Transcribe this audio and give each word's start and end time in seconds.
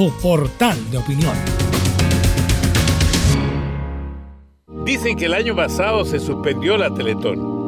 tu 0.00 0.10
portal 0.22 0.78
de 0.90 0.96
opinión. 0.96 1.36
Dicen 4.82 5.14
que 5.14 5.26
el 5.26 5.34
año 5.34 5.54
pasado 5.54 6.06
se 6.06 6.18
suspendió 6.18 6.78
la 6.78 6.88
Teletón, 6.94 7.59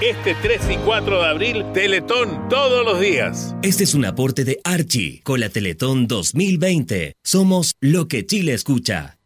Este 0.00 0.34
3 0.42 0.60
y 0.72 0.76
4 0.78 1.22
de 1.22 1.28
abril, 1.28 1.64
Teletón 1.72 2.48
todos 2.48 2.84
los 2.84 3.00
días. 3.00 3.54
Este 3.62 3.84
es 3.84 3.94
un 3.94 4.04
aporte 4.04 4.44
de 4.44 4.60
Archie 4.64 5.20
con 5.22 5.38
la 5.38 5.50
Teletón 5.50 6.08
2020. 6.08 7.14
Somos 7.22 7.76
lo 7.80 8.08
que 8.08 8.26
Chile 8.26 8.54
escucha. 8.54 9.18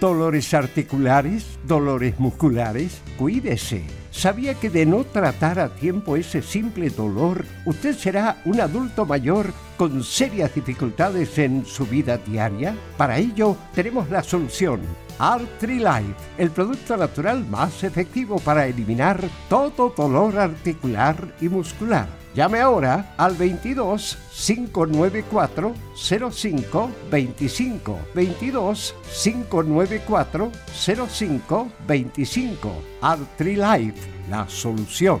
Dolores 0.00 0.54
articulares, 0.54 1.58
dolores 1.64 2.18
musculares, 2.18 3.02
cuídese. 3.18 3.84
¿Sabía 4.10 4.54
que 4.54 4.70
de 4.70 4.86
no 4.86 5.04
tratar 5.04 5.60
a 5.60 5.74
tiempo 5.74 6.16
ese 6.16 6.40
simple 6.40 6.88
dolor, 6.88 7.44
usted 7.66 7.94
será 7.94 8.40
un 8.46 8.58
adulto 8.60 9.04
mayor 9.04 9.52
con 9.76 10.02
serias 10.02 10.54
dificultades 10.54 11.36
en 11.38 11.66
su 11.66 11.84
vida 11.84 12.16
diaria? 12.16 12.74
Para 12.96 13.18
ello, 13.18 13.54
tenemos 13.74 14.08
la 14.08 14.22
solución. 14.22 14.80
Artrilife, 15.20 16.14
el 16.38 16.50
producto 16.50 16.96
natural 16.96 17.46
más 17.46 17.84
efectivo 17.84 18.38
para 18.38 18.66
eliminar 18.66 19.22
todo 19.50 19.92
dolor 19.94 20.38
articular 20.38 21.34
y 21.42 21.50
muscular. 21.50 22.08
Llame 22.34 22.60
ahora 22.60 23.14
al 23.18 23.34
22 23.36 24.16
594 24.32 25.74
05 25.94 26.90
25 27.10 27.98
22 28.14 28.94
594 29.22 30.52
05 30.72 31.68
25 31.86 32.82
Artrilife, 33.02 34.08
la 34.30 34.48
solución. 34.48 35.20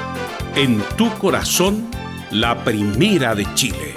en 0.55 0.81
tu 0.97 1.09
corazón, 1.17 1.89
la 2.31 2.63
primera 2.63 3.33
de 3.35 3.45
Chile. 3.55 3.93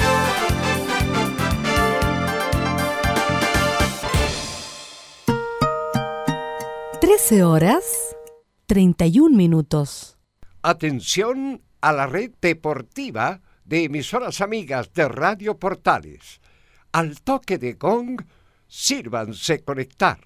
Trece 7.00 7.42
horas, 7.42 8.16
treinta 8.66 9.06
y 9.06 9.18
un 9.18 9.36
minutos. 9.36 10.16
Atención 10.62 11.62
a 11.80 11.92
la 11.92 12.06
red 12.06 12.30
deportiva 12.40 13.40
de 13.64 13.84
emisoras 13.84 14.40
amigas 14.40 14.92
de 14.92 15.08
Radio 15.08 15.58
Portales. 15.58 16.40
Al 16.92 17.20
toque 17.20 17.58
de 17.58 17.74
gong, 17.74 18.22
sírvanse 18.68 19.64
conectar. 19.64 20.20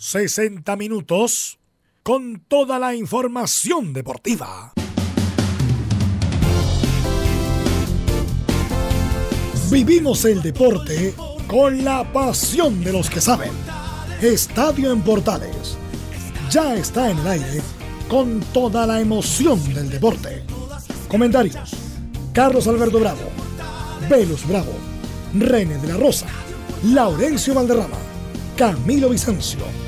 60 0.00 0.76
minutos 0.76 1.58
con 2.04 2.44
toda 2.46 2.78
la 2.78 2.94
información 2.94 3.92
deportiva. 3.92 4.72
Vivimos 9.72 10.24
el 10.24 10.40
deporte 10.40 11.14
con 11.48 11.84
la 11.84 12.12
pasión 12.12 12.84
de 12.84 12.92
los 12.92 13.10
que 13.10 13.20
saben. 13.20 13.50
Estadio 14.22 14.92
en 14.92 15.02
Portales 15.02 15.76
ya 16.48 16.76
está 16.76 17.10
en 17.10 17.18
el 17.18 17.26
aire 17.26 17.60
con 18.08 18.38
toda 18.52 18.86
la 18.86 19.00
emoción 19.00 19.74
del 19.74 19.90
deporte. 19.90 20.44
Comentarios: 21.08 21.72
Carlos 22.32 22.68
Alberto 22.68 23.00
Bravo, 23.00 23.30
Velus 24.08 24.46
Bravo, 24.46 24.74
René 25.34 25.76
de 25.78 25.88
la 25.88 25.96
Rosa, 25.96 26.28
Laurencio 26.84 27.52
Valderrama, 27.52 27.98
Camilo 28.56 29.08
Vicencio. 29.08 29.87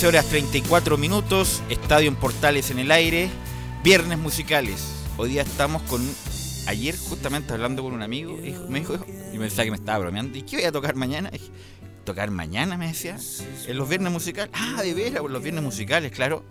13 0.00 0.16
horas 0.16 0.30
34 0.30 0.96
minutos, 0.96 1.62
Estadio 1.68 2.08
en 2.08 2.16
Portales 2.16 2.70
en 2.70 2.78
el 2.78 2.90
aire, 2.90 3.28
viernes 3.84 4.16
musicales. 4.16 4.82
Hoy 5.18 5.28
día 5.28 5.42
estamos 5.42 5.82
con. 5.82 6.00
Ayer, 6.66 6.96
justamente 6.96 7.52
hablando 7.52 7.82
con 7.82 7.92
un 7.92 8.00
amigo, 8.00 8.34
me 8.70 8.78
dijo, 8.78 8.94
y 9.30 9.36
me 9.36 9.44
decía 9.44 9.64
que 9.64 9.70
me 9.70 9.76
estaba 9.76 9.98
bromeando, 9.98 10.38
¿y 10.38 10.42
qué 10.42 10.56
voy 10.56 10.64
a 10.64 10.72
tocar 10.72 10.94
mañana? 10.94 11.30
¿Tocar 12.04 12.30
mañana? 12.30 12.78
Me 12.78 12.86
decía, 12.86 13.18
en 13.66 13.76
los 13.76 13.90
viernes 13.90 14.10
musicales. 14.10 14.50
Ah, 14.54 14.80
de 14.82 14.94
veras, 14.94 15.22
los 15.22 15.42
viernes 15.42 15.62
musicales, 15.62 16.12
claro. 16.12 16.46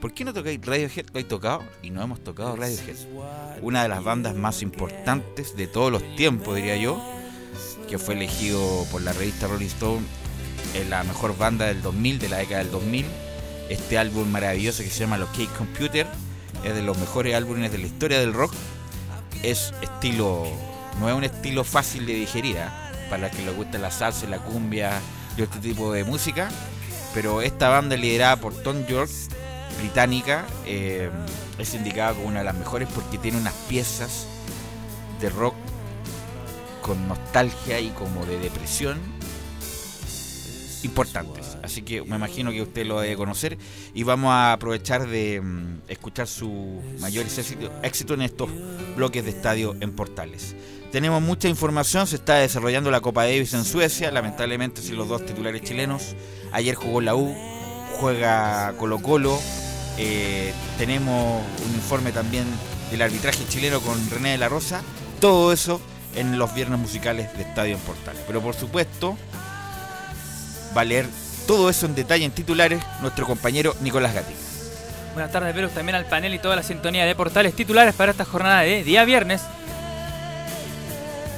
¿Por 0.00 0.14
qué 0.14 0.24
no 0.24 0.32
tocáis 0.32 0.64
Radiohead? 0.64 1.08
¿Lo 1.12 1.20
he 1.20 1.24
tocado? 1.24 1.62
Y 1.82 1.90
no 1.90 2.02
hemos 2.02 2.24
tocado 2.24 2.56
Radiohead. 2.56 2.96
Una 3.60 3.82
de 3.82 3.90
las 3.90 4.02
bandas 4.02 4.34
más 4.34 4.62
importantes 4.62 5.54
de 5.58 5.66
todos 5.66 5.92
los 5.92 6.16
tiempos, 6.16 6.56
diría 6.56 6.78
yo, 6.78 7.04
que 7.86 7.98
fue 7.98 8.14
elegido 8.14 8.86
por 8.90 9.02
la 9.02 9.12
revista 9.12 9.46
Rolling 9.46 9.66
Stone 9.66 10.23
la 10.82 11.04
mejor 11.04 11.36
banda 11.36 11.66
del 11.66 11.82
2000, 11.82 12.18
de 12.18 12.28
la 12.28 12.38
década 12.38 12.58
del 12.58 12.72
2000. 12.72 13.06
Este 13.68 13.96
álbum 13.96 14.28
maravilloso 14.28 14.82
que 14.82 14.90
se 14.90 15.00
llama 15.00 15.16
Los 15.18 15.30
Cake 15.30 15.52
Computer 15.56 16.06
es 16.64 16.74
de 16.74 16.82
los 16.82 16.98
mejores 16.98 17.34
álbumes 17.34 17.70
de 17.70 17.78
la 17.78 17.86
historia 17.86 18.18
del 18.18 18.32
rock. 18.32 18.52
Es 19.42 19.72
estilo, 19.80 20.46
no 20.98 21.08
es 21.08 21.14
un 21.14 21.24
estilo 21.24 21.64
fácil 21.64 22.06
de 22.06 22.14
digerir, 22.14 22.58
¿ah? 22.58 22.90
para 23.08 23.30
que 23.30 23.42
les 23.42 23.54
guste 23.54 23.78
la 23.78 23.90
salsa, 23.90 24.26
la 24.26 24.38
cumbia 24.38 25.00
y 25.36 25.42
este 25.42 25.60
tipo 25.60 25.92
de 25.92 26.04
música. 26.04 26.48
Pero 27.14 27.42
esta 27.42 27.68
banda 27.68 27.96
liderada 27.96 28.36
por 28.36 28.54
Tom 28.54 28.84
York, 28.86 29.10
británica, 29.78 30.44
eh, 30.66 31.10
es 31.58 31.74
indicada 31.74 32.14
como 32.14 32.26
una 32.26 32.40
de 32.40 32.44
las 32.46 32.56
mejores 32.56 32.88
porque 32.92 33.18
tiene 33.18 33.38
unas 33.38 33.54
piezas 33.68 34.26
de 35.20 35.30
rock 35.30 35.54
con 36.82 37.06
nostalgia 37.06 37.80
y 37.80 37.90
como 37.90 38.26
de 38.26 38.38
depresión 38.38 38.98
importantes. 40.84 41.56
Así 41.62 41.82
que 41.82 42.02
me 42.02 42.16
imagino 42.16 42.50
que 42.50 42.62
usted 42.62 42.86
lo 42.86 43.00
debe 43.00 43.16
conocer 43.16 43.58
y 43.94 44.02
vamos 44.02 44.30
a 44.30 44.52
aprovechar 44.52 45.08
de 45.08 45.40
mm, 45.40 45.82
escuchar 45.88 46.26
su 46.26 46.80
mayor 47.00 47.24
éxito, 47.24 47.70
éxito 47.82 48.14
en 48.14 48.22
estos 48.22 48.50
bloques 48.96 49.24
de 49.24 49.30
estadio 49.30 49.76
en 49.80 49.92
Portales. 49.92 50.54
Tenemos 50.92 51.20
mucha 51.20 51.48
información, 51.48 52.06
se 52.06 52.16
está 52.16 52.36
desarrollando 52.36 52.90
la 52.90 53.00
Copa 53.00 53.24
Davis 53.24 53.52
en 53.54 53.64
Suecia, 53.64 54.12
lamentablemente 54.12 54.80
sin 54.80 54.96
los 54.96 55.08
dos 55.08 55.26
titulares 55.26 55.62
chilenos. 55.62 56.14
Ayer 56.52 56.76
jugó 56.76 57.00
la 57.00 57.16
U, 57.16 57.34
juega 57.98 58.74
Colo 58.78 59.00
Colo. 59.00 59.40
eh, 59.98 60.52
tenemos 60.78 61.42
un 61.66 61.74
informe 61.74 62.12
también 62.12 62.44
del 62.90 63.02
arbitraje 63.02 63.44
chileno 63.48 63.80
con 63.80 64.08
René 64.10 64.32
de 64.32 64.38
la 64.38 64.48
Rosa. 64.48 64.82
Todo 65.20 65.52
eso 65.52 65.80
en 66.14 66.38
los 66.38 66.54
viernes 66.54 66.78
musicales 66.78 67.32
de 67.36 67.42
Estadio 67.42 67.74
en 67.74 67.80
Portales. 67.80 68.22
Pero 68.26 68.40
por 68.40 68.54
supuesto, 68.54 69.16
va 70.76 70.82
a 70.82 70.84
leer 70.84 71.06
todo 71.46 71.70
eso 71.70 71.86
en 71.86 71.94
detalle 71.94 72.24
en 72.24 72.32
titulares 72.32 72.82
nuestro 73.00 73.26
compañero 73.26 73.74
Nicolás 73.80 74.14
Gatti. 74.14 74.34
Buenas 75.12 75.30
tardes, 75.30 75.54
Velus, 75.54 75.72
también 75.72 75.94
al 75.94 76.06
panel 76.06 76.34
y 76.34 76.38
toda 76.38 76.56
la 76.56 76.62
sintonía 76.62 77.04
de 77.04 77.14
portales 77.14 77.54
titulares 77.54 77.94
para 77.94 78.10
esta 78.10 78.24
jornada 78.24 78.62
de 78.62 78.82
día 78.82 79.04
viernes. 79.04 79.42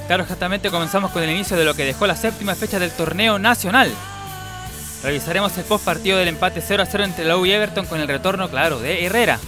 Claro, 0.06 0.22
exactamente 0.22 0.70
comenzamos 0.70 1.10
con 1.10 1.22
el 1.22 1.30
inicio 1.30 1.56
de 1.56 1.64
lo 1.64 1.74
que 1.74 1.84
dejó 1.84 2.06
la 2.06 2.16
séptima 2.16 2.54
fecha 2.54 2.78
del 2.78 2.92
torneo 2.92 3.38
nacional. 3.38 3.92
Revisaremos 5.02 5.56
el 5.58 5.64
post 5.64 5.84
partido 5.84 6.16
del 6.16 6.28
empate 6.28 6.62
0 6.62 6.82
a 6.82 6.86
0 6.86 7.04
entre 7.04 7.24
la 7.24 7.36
y 7.36 7.50
Everton 7.50 7.86
con 7.86 8.00
el 8.00 8.08
retorno, 8.08 8.48
claro, 8.48 8.78
de 8.78 9.04
Herrera. 9.04 9.38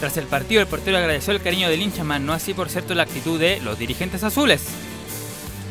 Tras 0.00 0.16
el 0.16 0.26
partido, 0.26 0.60
el 0.60 0.66
portero 0.66 0.96
agradeció 0.96 1.32
el 1.32 1.42
cariño 1.42 1.68
del 1.68 1.82
hinchaman, 1.82 2.24
no 2.24 2.32
así 2.32 2.54
por 2.54 2.68
cierto 2.68 2.94
la 2.94 3.02
actitud 3.02 3.38
de 3.38 3.60
los 3.60 3.78
dirigentes 3.78 4.22
azules. 4.22 4.62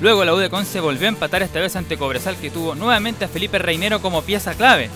Luego 0.03 0.25
la 0.25 0.33
U 0.33 0.37
de 0.37 0.49
volvió 0.81 1.07
a 1.07 1.07
empatar 1.07 1.43
esta 1.43 1.61
vez 1.61 1.77
ante 1.77 1.95
Cobresal 1.95 2.35
que 2.35 2.49
tuvo 2.51 2.75
nuevamente 2.75 3.23
a 3.23 3.29
Felipe 3.29 3.57
Reinero 3.57 4.01
como 4.01 4.21
pieza 4.21 4.53
clave. 4.53 4.89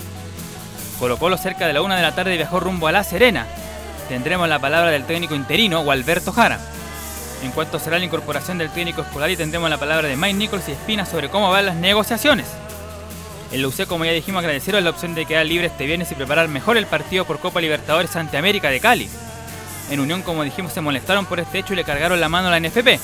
Colo 0.99 1.17
Colo 1.17 1.37
cerca 1.37 1.65
de 1.65 1.71
la 1.71 1.81
una 1.81 1.95
de 1.95 2.01
la 2.01 2.13
tarde 2.13 2.35
viajó 2.35 2.59
rumbo 2.59 2.87
a 2.87 2.91
La 2.91 3.05
Serena. 3.05 3.47
Tendremos 4.09 4.49
la 4.49 4.59
palabra 4.59 4.91
del 4.91 5.05
técnico 5.05 5.33
interino 5.33 5.81
Gualberto 5.81 6.33
Jara. 6.33 6.59
En 7.41 7.51
cuanto 7.51 7.79
será 7.79 7.99
la 7.99 8.03
incorporación 8.03 8.57
del 8.57 8.69
técnico 8.69 9.01
escolar 9.01 9.31
y 9.31 9.37
tendremos 9.37 9.69
la 9.69 9.77
palabra 9.77 10.09
de 10.09 10.17
Mike 10.17 10.33
Nichols 10.33 10.67
y 10.67 10.73
Espina 10.73 11.05
sobre 11.05 11.29
cómo 11.29 11.49
van 11.51 11.67
las 11.67 11.77
negociaciones. 11.77 12.47
El 13.53 13.65
UC, 13.65 13.87
como 13.87 14.03
ya 14.03 14.11
dijimos, 14.11 14.39
agradecieron 14.39 14.83
la 14.83 14.89
opción 14.89 15.15
de 15.15 15.25
quedar 15.25 15.45
libre 15.45 15.67
este 15.67 15.85
viernes 15.85 16.11
y 16.11 16.15
preparar 16.15 16.49
mejor 16.49 16.75
el 16.75 16.85
partido 16.85 17.23
por 17.23 17.39
Copa 17.39 17.61
Libertadores 17.61 18.13
ante 18.17 18.35
América 18.35 18.69
de 18.69 18.81
Cali. 18.81 19.09
En 19.89 20.01
Unión, 20.01 20.21
como 20.21 20.43
dijimos, 20.43 20.73
se 20.73 20.81
molestaron 20.81 21.25
por 21.25 21.39
este 21.39 21.59
hecho 21.59 21.71
y 21.71 21.77
le 21.77 21.85
cargaron 21.85 22.19
la 22.19 22.27
mano 22.27 22.49
a 22.49 22.51
la 22.51 22.59
NFP, 22.59 22.99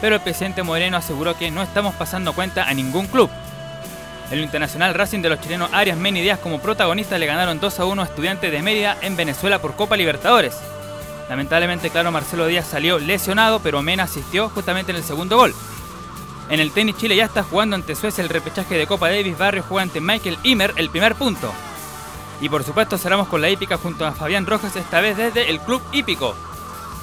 pero 0.00 0.16
el 0.16 0.20
presidente 0.20 0.62
Moreno 0.62 0.96
aseguró 0.96 1.36
que 1.36 1.50
no 1.50 1.62
estamos 1.62 1.94
pasando 1.94 2.32
cuenta 2.32 2.64
a 2.64 2.74
ningún 2.74 3.06
club. 3.06 3.30
En 4.30 4.38
lo 4.38 4.44
internacional, 4.44 4.94
Racing 4.94 5.22
de 5.22 5.30
los 5.30 5.40
chilenos 5.40 5.70
Arias 5.72 5.96
Meni 5.96 6.20
Díaz 6.20 6.38
como 6.38 6.60
protagonistas 6.60 7.18
le 7.18 7.26
ganaron 7.26 7.60
2 7.60 7.80
a 7.80 7.84
1 7.86 8.02
a 8.02 8.04
Estudiantes 8.04 8.52
de 8.52 8.62
Mérida 8.62 8.98
en 9.00 9.16
Venezuela 9.16 9.58
por 9.58 9.74
Copa 9.74 9.96
Libertadores. 9.96 10.56
Lamentablemente, 11.28 11.90
claro, 11.90 12.10
Marcelo 12.10 12.46
Díaz 12.46 12.66
salió 12.66 12.98
lesionado, 12.98 13.60
pero 13.60 13.82
Mena 13.82 14.04
asistió 14.04 14.48
justamente 14.50 14.92
en 14.92 14.96
el 14.96 15.04
segundo 15.04 15.36
gol. 15.36 15.54
En 16.50 16.60
el 16.60 16.72
tenis 16.72 16.96
Chile 16.96 17.16
ya 17.16 17.24
está 17.24 17.42
jugando 17.42 17.76
ante 17.76 17.94
Suecia 17.94 18.22
el 18.22 18.30
repechaje 18.30 18.76
de 18.76 18.86
Copa 18.86 19.08
Davis. 19.08 19.36
Barrio 19.36 19.64
juega 19.66 19.82
ante 19.82 20.00
Michael 20.00 20.38
Imer 20.42 20.72
el 20.76 20.90
primer 20.90 21.14
punto. 21.14 21.52
Y 22.40 22.48
por 22.48 22.64
supuesto 22.64 22.96
cerramos 22.96 23.28
con 23.28 23.42
la 23.42 23.50
hípica 23.50 23.76
junto 23.76 24.06
a 24.06 24.12
Fabián 24.12 24.46
Rojas, 24.46 24.76
esta 24.76 25.00
vez 25.00 25.16
desde 25.16 25.50
el 25.50 25.60
Club 25.60 25.82
Hípico. 25.92 26.34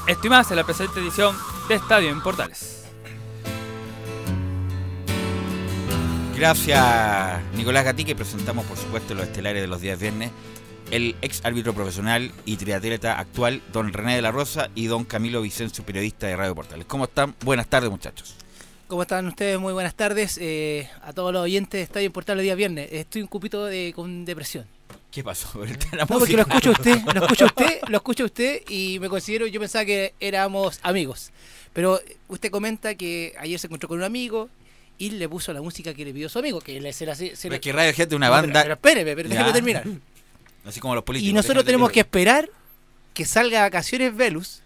Esto 0.08 0.28
y 0.28 0.30
más 0.30 0.50
en 0.50 0.58
la 0.58 0.64
presente 0.64 1.00
edición 1.00 1.36
de 1.68 1.76
Estadio 1.76 2.10
en 2.10 2.22
Portales. 2.22 2.85
Gracias 6.36 7.42
Nicolás 7.56 7.86
Gatti 7.86 8.04
que 8.04 8.16
presentamos 8.16 8.66
por 8.66 8.78
supuesto 8.78 9.14
los 9.14 9.26
estelares 9.28 9.62
de 9.62 9.68
los 9.68 9.82
días 9.82 10.00
viernes. 10.00 10.32
El 10.92 11.16
ex 11.22 11.44
árbitro 11.44 11.74
profesional 11.74 12.32
y 12.46 12.58
triatleta 12.58 13.18
actual, 13.18 13.62
don 13.74 13.92
René 13.92 14.16
de 14.16 14.22
la 14.22 14.32
Rosa 14.32 14.70
y 14.76 14.86
don 14.86 15.04
Camilo 15.04 15.42
Vicencio, 15.42 15.84
periodista 15.84 16.28
de 16.28 16.36
Radio 16.36 16.54
Portales. 16.54 16.86
¿Cómo 16.86 17.06
están? 17.06 17.34
Buenas 17.44 17.68
tardes 17.68 17.90
muchachos. 17.90 18.36
¿Cómo 18.88 19.02
están 19.02 19.26
ustedes? 19.28 19.58
Muy 19.60 19.74
buenas 19.74 19.96
tardes. 19.96 20.38
eh, 20.40 20.88
a 21.02 21.12
todos 21.14 21.34
los 21.34 21.42
oyentes 21.42 21.80
de 21.80 21.84
Estadio 21.84 22.12
Portal 22.14 22.38
el 22.38 22.44
día 22.44 22.54
viernes. 22.54 22.90
Estoy 22.92 23.22
un 23.24 23.28
cupito 23.28 23.66
de, 23.66 23.94
con 23.96 24.26
depresión. 24.26 24.68
¿Qué 25.10 25.24
pasó? 25.24 25.50
Por 25.54 25.68
el 25.68 25.78
No, 25.98 26.06
porque 26.06 26.34
lo 26.34 26.40
música. 26.40 26.42
escucho 26.42 26.70
a 26.70 26.74
usted, 26.74 27.02
lo 27.14 27.22
escucho 27.24 27.46
a 27.46 27.48
usted, 27.48 27.80
lo 27.88 27.98
escucho 27.98 28.24
a 28.24 28.26
usted 28.28 28.62
y 28.70 29.00
me 29.00 29.10
considero, 29.10 29.48
yo 29.48 29.60
pensaba 29.60 29.86
que 29.86 30.14
éramos 30.20 30.80
amigos. 30.84 31.32
Pero 31.74 32.00
usted 32.28 32.52
comenta 32.52 32.94
que 32.94 33.34
ayer 33.40 33.58
se 33.58 33.66
encontró 33.68 33.90
con 33.90 33.98
un 33.98 34.04
amigo 34.04 34.50
y 34.98 35.10
le 35.12 35.28
puso 35.30 35.52
la 35.54 35.62
música 35.62 35.94
que 35.94 36.06
le 36.06 36.14
pidió 36.14 36.30
su 36.30 36.40
amigo, 36.40 36.62
que 36.62 36.80
le, 36.80 36.94
se 36.94 37.06
la, 37.06 37.16
se 37.16 37.34
Pero 37.42 37.50
la- 37.52 37.56
es 37.56 37.62
que 37.62 37.72
Radiohead 37.74 38.08
es 38.08 38.14
una 38.14 38.28
No, 38.28 38.34
pero- 38.34 38.42
banda. 38.44 38.62
Pero, 38.64 38.74
espéreme, 38.76 39.16
pero 39.16 39.30
déjeme 39.30 39.48
Ya. 39.50 39.54
terminar. 39.54 39.84
Así 40.66 40.80
como 40.80 40.96
los 40.96 41.04
políticos. 41.04 41.30
Y 41.30 41.34
nosotros 41.34 41.58
déjame 41.58 41.66
tenemos 41.68 41.92
que 41.92 42.00
esperar 42.00 42.50
que 43.14 43.26
salga 43.26 43.62
Vacaciones 43.62 44.16
Velus, 44.16 44.62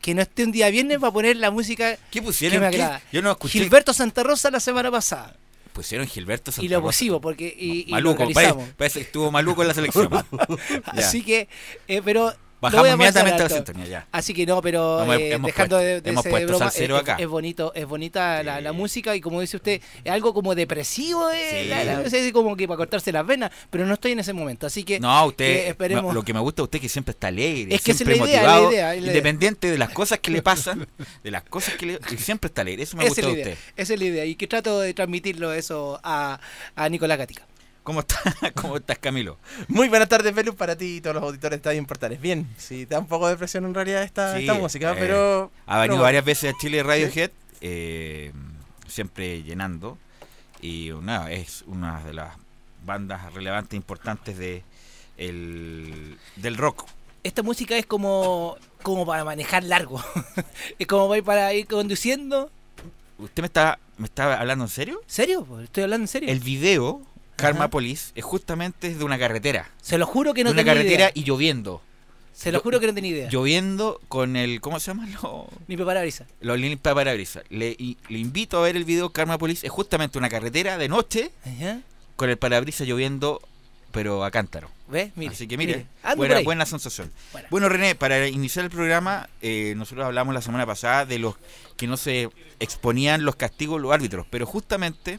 que 0.00 0.14
no 0.14 0.22
esté 0.22 0.44
un 0.44 0.52
día 0.52 0.70
viernes 0.70 0.98
para 0.98 1.12
poner 1.12 1.36
la 1.36 1.50
música 1.50 1.96
¿Qué 1.96 2.20
que 2.20 2.22
pusieron? 2.22 2.60
me 2.60 2.70
¿Qué? 2.70 2.76
agrada. 2.82 3.02
Yo 3.12 3.22
no 3.22 3.30
escuché. 3.32 3.58
Gilberto 3.58 3.92
Santa 3.92 4.22
Rosa 4.22 4.50
la 4.50 4.60
semana 4.60 4.90
pasada. 4.90 5.34
Pusieron 5.72 6.06
Gilberto 6.06 6.52
Santa 6.52 6.64
y 6.64 6.68
lo 6.68 6.76
Rosa. 6.78 6.86
pusimos 6.86 7.20
porque 7.20 7.54
y, 7.58 7.80
y 7.80 7.84
lo 7.86 7.90
Maluco, 7.92 8.22
organizamos. 8.22 8.56
parece, 8.56 8.74
parece 8.76 8.98
que 9.00 9.04
estuvo 9.06 9.30
maluco 9.30 9.62
en 9.62 9.68
la 9.68 9.74
selección. 9.74 10.08
Así 10.86 11.22
que, 11.22 11.48
eh, 11.88 12.00
pero. 12.04 12.32
Bajamos 12.60 12.86
a 12.86 12.96
pasar 12.96 12.96
inmediatamente 12.96 13.42
a 13.42 13.48
la 13.48 13.54
sintonía, 13.54 13.86
ya. 13.86 14.08
Así 14.12 14.32
que 14.32 14.46
no, 14.46 14.62
pero 14.62 15.02
Hemos- 15.02 15.16
eh, 15.16 15.28
dejando 15.28 15.48
puesto- 15.52 15.76
de, 15.78 16.00
de 16.00 16.10
hemos 16.10 16.24
ese 16.24 16.30
puesto 16.30 16.48
broma, 16.48 16.72
es, 16.74 16.90
acá. 16.90 17.16
es 17.20 17.26
bonito, 17.28 17.72
es 17.74 17.86
bonita 17.86 18.42
la, 18.42 18.60
la 18.62 18.72
música 18.72 19.14
y 19.14 19.20
como 19.20 19.40
dice 19.42 19.56
usted, 19.58 19.80
es 20.04 20.10
algo 20.12 20.32
como 20.32 20.54
depresivo, 20.54 21.30
eh, 21.30 21.62
Sí. 21.64 21.68
la- 21.68 21.84
la- 21.84 22.02
es 22.02 22.32
como 22.32 22.56
que 22.56 22.66
para 22.66 22.78
cortarse 22.78 23.12
las 23.12 23.26
venas, 23.26 23.50
pero 23.70 23.84
no 23.86 23.94
estoy 23.94 24.12
en 24.12 24.20
ese 24.20 24.32
momento, 24.32 24.66
así 24.66 24.84
que 24.84 24.98
No, 24.98 25.22
eh, 25.24 25.26
usted, 25.28 25.68
esperemos. 25.68 26.14
lo 26.14 26.22
que 26.22 26.32
me 26.32 26.40
gusta 26.40 26.62
de 26.62 26.64
usted 26.64 26.76
es 26.78 26.82
que 26.82 26.88
siempre 26.88 27.12
está 27.12 27.26
alegre, 27.28 27.74
Es 27.74 27.82
que 27.82 27.92
siempre 27.94 28.14
es 28.14 28.20
la 28.22 28.26
idea, 28.28 28.38
motivado, 28.40 28.64
la 28.64 28.72
idea, 28.72 28.94
es 28.94 29.00
la 29.00 29.06
idea. 29.06 29.10
independiente 29.18 29.70
de 29.70 29.78
las 29.78 29.90
cosas 29.90 30.18
que 30.20 30.30
le 30.30 30.42
pasan, 30.42 30.86
de 31.22 31.30
las 31.30 31.42
cosas 31.44 31.74
que 31.74 31.86
le... 31.86 32.00
y 32.10 32.16
siempre 32.16 32.48
está 32.48 32.62
alegre, 32.62 32.84
eso 32.84 32.96
me 32.96 33.04
gusta 33.06 33.20
idea, 33.20 33.32
usted. 33.32 33.56
esa 33.76 33.92
es 33.94 33.98
la 34.00 34.04
idea 34.06 34.24
y 34.24 34.34
que 34.34 34.46
trato 34.46 34.80
de 34.80 34.94
transmitirlo 34.94 35.52
eso 35.52 36.00
a, 36.02 36.40
a 36.74 36.88
Nicolás 36.88 37.18
Gatica. 37.18 37.46
¿Cómo, 37.86 38.00
está, 38.00 38.20
¿Cómo 38.56 38.78
estás, 38.78 38.98
Camilo? 38.98 39.38
Muy 39.68 39.88
buenas 39.88 40.08
tardes, 40.08 40.34
Velus, 40.34 40.56
para 40.56 40.74
ti 40.74 40.96
y 40.96 41.00
todos 41.00 41.14
los 41.14 41.22
auditores 41.22 41.52
de 41.52 41.56
Estadio 41.58 41.86
Portales. 41.86 42.20
Bien, 42.20 42.52
sí, 42.56 42.84
da 42.84 42.98
un 42.98 43.06
poco 43.06 43.28
de 43.28 43.36
presión 43.36 43.64
en 43.64 43.74
realidad 43.74 44.02
esta, 44.02 44.34
Sí, 44.34 44.40
esta 44.40 44.54
música, 44.54 44.90
eh, 44.90 44.96
pero... 44.98 45.52
Ha 45.66 45.78
venido 45.78 45.94
pero- 45.98 46.02
varias 46.02 46.24
veces 46.24 46.52
a 46.52 46.58
Chile 46.58 46.82
Radiohead, 46.82 47.30
eh, 47.60 48.32
siempre 48.88 49.44
llenando, 49.44 49.98
y 50.60 50.90
nada, 51.00 51.30
es 51.30 51.62
una 51.68 52.02
de 52.02 52.12
las 52.12 52.34
bandas 52.84 53.32
relevantes, 53.32 53.76
importantes 53.76 54.36
de 54.36 54.64
el, 55.16 56.18
del 56.34 56.56
rock. 56.56 56.88
Esta 57.22 57.44
música 57.44 57.76
es 57.76 57.86
como, 57.86 58.56
como 58.82 59.06
para 59.06 59.24
manejar 59.24 59.62
largo, 59.62 60.02
es 60.80 60.88
como 60.88 61.06
para 61.06 61.18
ir, 61.18 61.24
para 61.24 61.54
ir 61.54 61.68
conduciendo. 61.68 62.50
¿Usted 63.18 63.44
me 63.44 63.46
está, 63.46 63.78
me 63.96 64.06
está 64.06 64.40
hablando 64.40 64.64
en 64.64 64.70
serio? 64.70 65.00
¿Serio? 65.06 65.46
Estoy 65.62 65.84
hablando 65.84 66.02
en 66.02 66.08
serio. 66.08 66.28
El 66.32 66.40
video 66.40 67.00
Karma 67.36 67.60
Ajá. 67.64 67.70
Police 67.70 68.12
es 68.14 68.24
justamente 68.24 68.94
de 68.94 69.04
una 69.04 69.18
carretera. 69.18 69.70
Se 69.82 69.98
lo 69.98 70.06
juro 70.06 70.34
que 70.34 70.42
no 70.44 70.50
de 70.50 70.54
una 70.54 70.62
tenía 70.62 70.74
carretera 70.74 71.02
idea. 71.04 71.12
y 71.14 71.24
lloviendo. 71.24 71.82
Se 72.32 72.52
lo 72.52 72.60
juro 72.60 72.80
que 72.80 72.86
no 72.86 72.92
tenía 72.94 73.10
idea. 73.12 73.28
Lloviendo 73.30 73.98
con 74.08 74.36
el. 74.36 74.60
¿Cómo 74.60 74.78
se 74.80 74.88
llama? 74.90 75.06
Lo- 75.22 75.48
Ni 75.68 75.76
preparar 75.76 76.02
brisa. 76.02 76.26
Los 76.40 76.58
limpia 76.58 76.94
parabrisas. 76.94 77.44
Le, 77.48 77.70
y- 77.78 77.96
le 78.08 78.18
invito 78.18 78.58
a 78.58 78.62
ver 78.62 78.76
el 78.76 78.84
video 78.84 79.10
Karma 79.10 79.38
Police. 79.38 79.66
Es 79.66 79.72
justamente 79.72 80.18
una 80.18 80.28
carretera 80.28 80.76
de 80.76 80.88
noche 80.88 81.30
Ajá. 81.44 81.80
con 82.16 82.28
el 82.28 82.36
parabrisas 82.36 82.86
lloviendo, 82.86 83.40
pero 83.90 84.22
a 84.24 84.30
cántaro. 84.30 84.70
¿Ves? 84.88 85.12
Mire. 85.16 85.32
Así 85.32 85.48
que 85.48 85.56
mire, 85.56 85.86
mire. 86.04 86.14
Buena, 86.16 86.40
buena 86.42 86.64
sensación. 86.66 87.10
Buena. 87.32 87.48
Bueno, 87.50 87.68
René, 87.68 87.94
para 87.94 88.28
iniciar 88.28 88.64
el 88.66 88.70
programa, 88.70 89.28
eh, 89.42 89.72
nosotros 89.76 90.04
hablamos 90.06 90.32
la 90.34 90.42
semana 90.42 90.64
pasada 90.66 91.06
de 91.06 91.18
los 91.18 91.34
que 91.76 91.86
no 91.86 91.96
se 91.96 92.28
exponían 92.60 93.24
los 93.24 93.34
castigos 93.36 93.80
los 93.80 93.92
árbitros, 93.92 94.26
pero 94.30 94.46
justamente 94.46 95.18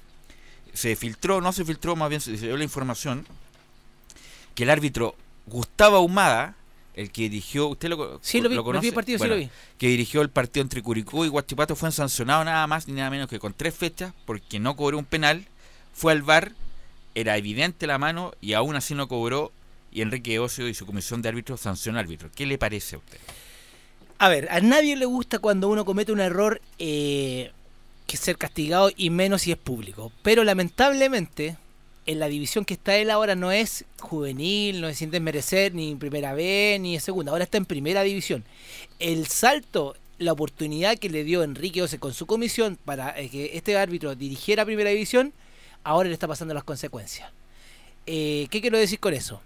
se 0.77 0.95
filtró, 0.95 1.41
no 1.41 1.51
se 1.51 1.65
filtró, 1.65 1.95
más 1.95 2.09
bien 2.09 2.21
se 2.21 2.33
dio 2.37 2.55
la 2.55 2.63
información 2.63 3.25
que 4.53 4.63
el 4.63 4.69
árbitro 4.69 5.15
Gustavo 5.47 5.97
Ahumada, 5.97 6.55
el 6.93 7.11
que 7.11 7.23
dirigió, 7.23 7.67
¿usted 7.67 7.89
lo, 7.89 8.19
Sí, 8.21 8.41
lo 8.41 8.49
vi, 8.49 8.55
lo 8.55 8.61
vi 8.61 8.65
conoce? 8.65 8.87
el 8.89 8.93
partido, 8.93 9.19
sí 9.19 9.27
lo 9.27 9.35
vi. 9.37 9.49
Que 9.77 9.87
dirigió 9.87 10.21
el 10.21 10.29
partido 10.29 10.61
entre 10.61 10.83
Curicó 10.83 11.25
y 11.25 11.29
Guachipato, 11.29 11.75
fue 11.75 11.91
sancionado 11.91 12.43
nada 12.43 12.65
más 12.67 12.87
ni 12.87 12.93
nada 12.93 13.09
menos 13.09 13.27
que 13.27 13.39
con 13.39 13.53
tres 13.53 13.73
fechas 13.75 14.13
porque 14.25 14.59
no 14.59 14.75
cobró 14.75 14.99
un 14.99 15.05
penal, 15.05 15.47
fue 15.93 16.11
al 16.11 16.21
VAR, 16.21 16.51
era 17.15 17.37
evidente 17.37 17.87
la 17.87 17.97
mano 17.97 18.33
y 18.39 18.53
aún 18.53 18.75
así 18.75 18.93
no 18.93 19.07
cobró 19.07 19.51
y 19.91 20.01
Enrique 20.01 20.37
Ocio 20.37 20.67
y 20.67 20.75
su 20.75 20.85
comisión 20.85 21.23
de 21.23 21.29
árbitros 21.29 21.61
sancionó 21.61 21.97
al 21.97 22.05
árbitro. 22.05 22.29
¿Qué 22.35 22.45
le 22.45 22.59
parece 22.59 22.97
a 22.97 22.99
usted? 22.99 23.17
A 24.19 24.29
ver, 24.29 24.47
a 24.51 24.59
nadie 24.59 24.95
le 24.95 25.05
gusta 25.05 25.39
cuando 25.39 25.69
uno 25.69 25.85
comete 25.85 26.11
un 26.11 26.19
error 26.19 26.61
eh, 26.79 27.51
que 28.07 28.17
ser 28.17 28.37
castigado 28.37 28.89
y 28.95 29.09
menos 29.09 29.43
si 29.43 29.51
es 29.51 29.57
público. 29.57 30.11
Pero 30.23 30.43
lamentablemente, 30.43 31.57
en 32.07 32.19
la 32.19 32.27
división 32.27 32.65
que 32.65 32.73
está 32.73 32.95
él 32.95 33.11
ahora 33.11 33.35
no 33.35 33.51
es 33.51 33.85
juvenil, 33.99 34.81
no 34.81 34.87
es 34.87 34.97
sin 34.97 35.11
desmerecer 35.11 35.75
ni 35.75 35.91
en 35.91 35.99
primera 35.99 36.33
B 36.33 36.77
ni 36.79 36.95
en 36.95 37.01
segunda, 37.01 37.31
ahora 37.31 37.43
está 37.43 37.57
en 37.57 37.65
primera 37.65 38.01
división. 38.01 38.45
El 38.97 39.27
salto, 39.27 39.95
la 40.17 40.31
oportunidad 40.31 40.97
que 40.97 41.09
le 41.09 41.23
dio 41.23 41.43
Enrique 41.43 41.83
Ose 41.83 41.99
con 41.99 42.13
su 42.13 42.25
comisión 42.25 42.79
para 42.83 43.19
eh, 43.19 43.29
que 43.29 43.57
este 43.57 43.77
árbitro 43.77 44.15
dirigiera 44.15 44.65
primera 44.65 44.89
división, 44.89 45.33
ahora 45.83 46.07
le 46.07 46.13
está 46.13 46.27
pasando 46.27 46.53
las 46.53 46.63
consecuencias. 46.63 47.29
Eh, 48.05 48.47
¿Qué 48.49 48.61
quiero 48.61 48.77
decir 48.77 48.99
con 48.99 49.13
eso? 49.13 49.41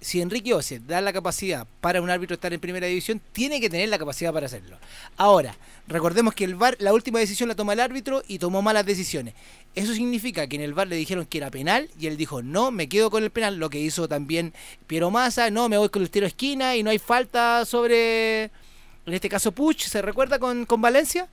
Si 0.00 0.20
Enrique 0.20 0.54
Ose 0.54 0.78
da 0.78 1.00
la 1.00 1.12
capacidad 1.12 1.66
para 1.80 2.00
un 2.00 2.10
árbitro 2.10 2.34
estar 2.34 2.52
en 2.52 2.60
primera 2.60 2.86
división, 2.86 3.20
tiene 3.32 3.60
que 3.60 3.68
tener 3.68 3.88
la 3.88 3.98
capacidad 3.98 4.32
para 4.32 4.46
hacerlo. 4.46 4.78
Ahora, 5.16 5.56
recordemos 5.86 6.34
que 6.34 6.44
el 6.44 6.54
VAR, 6.54 6.76
la 6.78 6.92
última 6.92 7.18
decisión 7.18 7.48
la 7.48 7.56
toma 7.56 7.72
el 7.72 7.80
árbitro 7.80 8.22
y 8.28 8.38
tomó 8.38 8.62
malas 8.62 8.86
decisiones. 8.86 9.34
Eso 9.74 9.92
significa 9.94 10.46
que 10.46 10.56
en 10.56 10.62
el 10.62 10.74
VAR 10.74 10.88
le 10.88 10.96
dijeron 10.96 11.26
que 11.26 11.38
era 11.38 11.50
penal 11.50 11.90
y 11.98 12.06
él 12.06 12.16
dijo, 12.16 12.42
no, 12.42 12.70
me 12.70 12.88
quedo 12.88 13.10
con 13.10 13.24
el 13.24 13.30
penal, 13.30 13.56
lo 13.56 13.70
que 13.70 13.80
hizo 13.80 14.08
también 14.08 14.52
Piero 14.86 15.10
Massa, 15.10 15.50
no, 15.50 15.68
me 15.68 15.78
voy 15.78 15.88
con 15.88 16.02
el 16.02 16.10
tiro 16.10 16.24
de 16.24 16.28
esquina 16.28 16.76
y 16.76 16.82
no 16.82 16.90
hay 16.90 16.98
falta 16.98 17.64
sobre, 17.64 18.44
en 18.44 19.14
este 19.14 19.28
caso 19.28 19.52
Puch, 19.52 19.82
¿se 19.82 20.02
recuerda 20.02 20.38
con, 20.38 20.64
con 20.64 20.80
Valencia? 20.80 21.28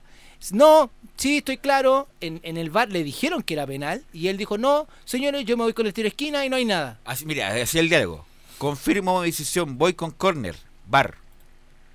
No, 0.50 0.90
sí, 1.16 1.38
estoy 1.38 1.56
claro. 1.56 2.08
En, 2.20 2.40
en 2.42 2.56
el 2.56 2.70
VAR 2.70 2.90
le 2.90 3.02
dijeron 3.02 3.42
que 3.42 3.54
era 3.54 3.66
penal 3.66 4.04
y 4.12 4.28
él 4.28 4.36
dijo, 4.36 4.58
no, 4.58 4.86
señores, 5.04 5.44
yo 5.44 5.56
me 5.56 5.64
voy 5.64 5.72
con 5.72 5.86
el 5.86 5.94
tiro 5.94 6.04
de 6.04 6.08
esquina 6.08 6.44
y 6.44 6.50
no 6.50 6.56
hay 6.56 6.64
nada. 6.64 7.00
Así, 7.04 7.24
mira, 7.24 7.54
así 7.54 7.78
el 7.78 7.88
diálogo. 7.88 8.26
Confirmo 8.58 9.22
decisión, 9.22 9.78
voy 9.78 9.94
con 9.94 10.10
corner, 10.10 10.56
bar. 10.88 11.16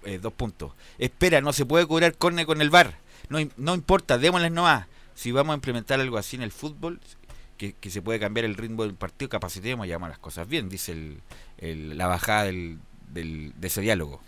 Eh, 0.06 0.20
dos 0.22 0.34
puntos. 0.34 0.72
Espera, 0.98 1.42
no 1.42 1.54
se 1.54 1.66
puede 1.66 1.88
cobrar 1.88 2.16
corner 2.16 2.46
con 2.46 2.62
el 2.62 2.70
bar. 2.70 2.98
No, 3.30 3.38
no 3.58 3.76
importa, 3.76 4.18
démosles 4.18 4.52
nomás. 4.52 4.88
Si 5.16 5.32
vamos 5.32 5.54
a 5.54 5.56
implementar 5.56 6.00
algo 6.00 6.18
así 6.18 6.36
en 6.36 6.42
el 6.42 6.52
fútbol, 6.52 7.00
que, 7.58 7.76
se 7.92 8.02
puede 8.02 8.20
cambiar 8.20 8.46
el 8.46 8.56
ritmo 8.56 8.84
del 8.84 8.96
partido, 8.96 9.30
capacitemos 9.30 9.86
y 9.86 9.92
hagamos 9.92 10.10
las 10.10 10.18
cosas 10.18 10.48
bien, 10.48 10.68
dice 10.70 10.94
el, 11.60 11.98
la 11.98 12.08
bajada 12.08 12.46
del- 12.46 12.80
de 13.14 13.54
ese 13.68 13.82
diálogo. 13.82 14.20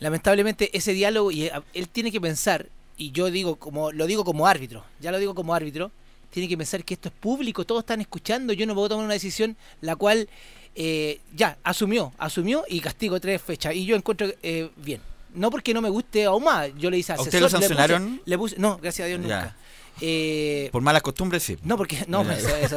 lamentablemente 0.00 0.76
ese 0.76 0.92
diálogo 0.94 1.30
y 1.30 1.44
eh, 1.44 1.52
él 1.74 1.88
tiene 1.88 2.10
que 2.10 2.20
pensar 2.20 2.66
y 2.96 3.12
yo 3.12 3.30
digo 3.30 3.56
como 3.56 3.92
lo 3.92 4.06
digo 4.06 4.24
como 4.24 4.46
árbitro 4.48 4.84
ya 5.00 5.12
lo 5.12 5.18
digo 5.18 5.34
como 5.34 5.54
árbitro 5.54 5.92
tiene 6.30 6.48
que 6.48 6.56
pensar 6.56 6.82
que 6.82 6.94
esto 6.94 7.08
es 7.10 7.14
público 7.14 7.64
todos 7.66 7.82
están 7.82 8.00
escuchando 8.00 8.52
yo 8.54 8.66
no 8.66 8.74
puedo 8.74 8.88
tomar 8.88 9.04
una 9.04 9.12
decisión 9.14 9.54
la 9.82 9.94
cual 9.96 10.28
eh, 10.74 11.20
ya 11.34 11.58
asumió 11.62 12.12
asumió 12.18 12.64
y 12.68 12.80
castigo 12.80 13.20
tres 13.20 13.40
fechas 13.42 13.74
y 13.74 13.84
yo 13.84 13.94
encuentro 13.96 14.26
eh, 14.42 14.70
bien 14.76 15.00
no 15.34 15.50
porque 15.50 15.72
no 15.74 15.80
me 15.82 15.88
guste 15.90 16.24
aún 16.24 16.44
más 16.44 16.70
yo 16.78 16.90
le 16.90 16.98
hice 16.98 17.12
¿A 17.12 17.14
asesor 17.16 17.28
usted 17.28 17.40
lo 17.40 17.46
le 17.46 17.52
puse- 17.52 17.58
sancionaron? 17.68 18.22
le 18.24 18.38
puse, 18.38 18.56
no 18.58 18.78
gracias 18.78 19.04
a 19.04 19.08
Dios 19.08 19.20
Ya. 19.26 19.26
nunca 19.42 19.56
Eh, 20.00 20.70
Por 20.72 20.80
malas 20.82 21.02
costumbres, 21.02 21.42
sí. 21.42 21.58
no, 21.64 21.76
porque 21.76 21.98
no, 22.08 22.22
eso, 22.32 22.48
eso, 22.56 22.76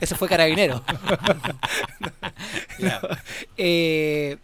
eso 0.00 0.16
fue 0.16 0.26
carabinero. 0.26 0.82
No, 2.78 2.98
eh, 3.56 4.36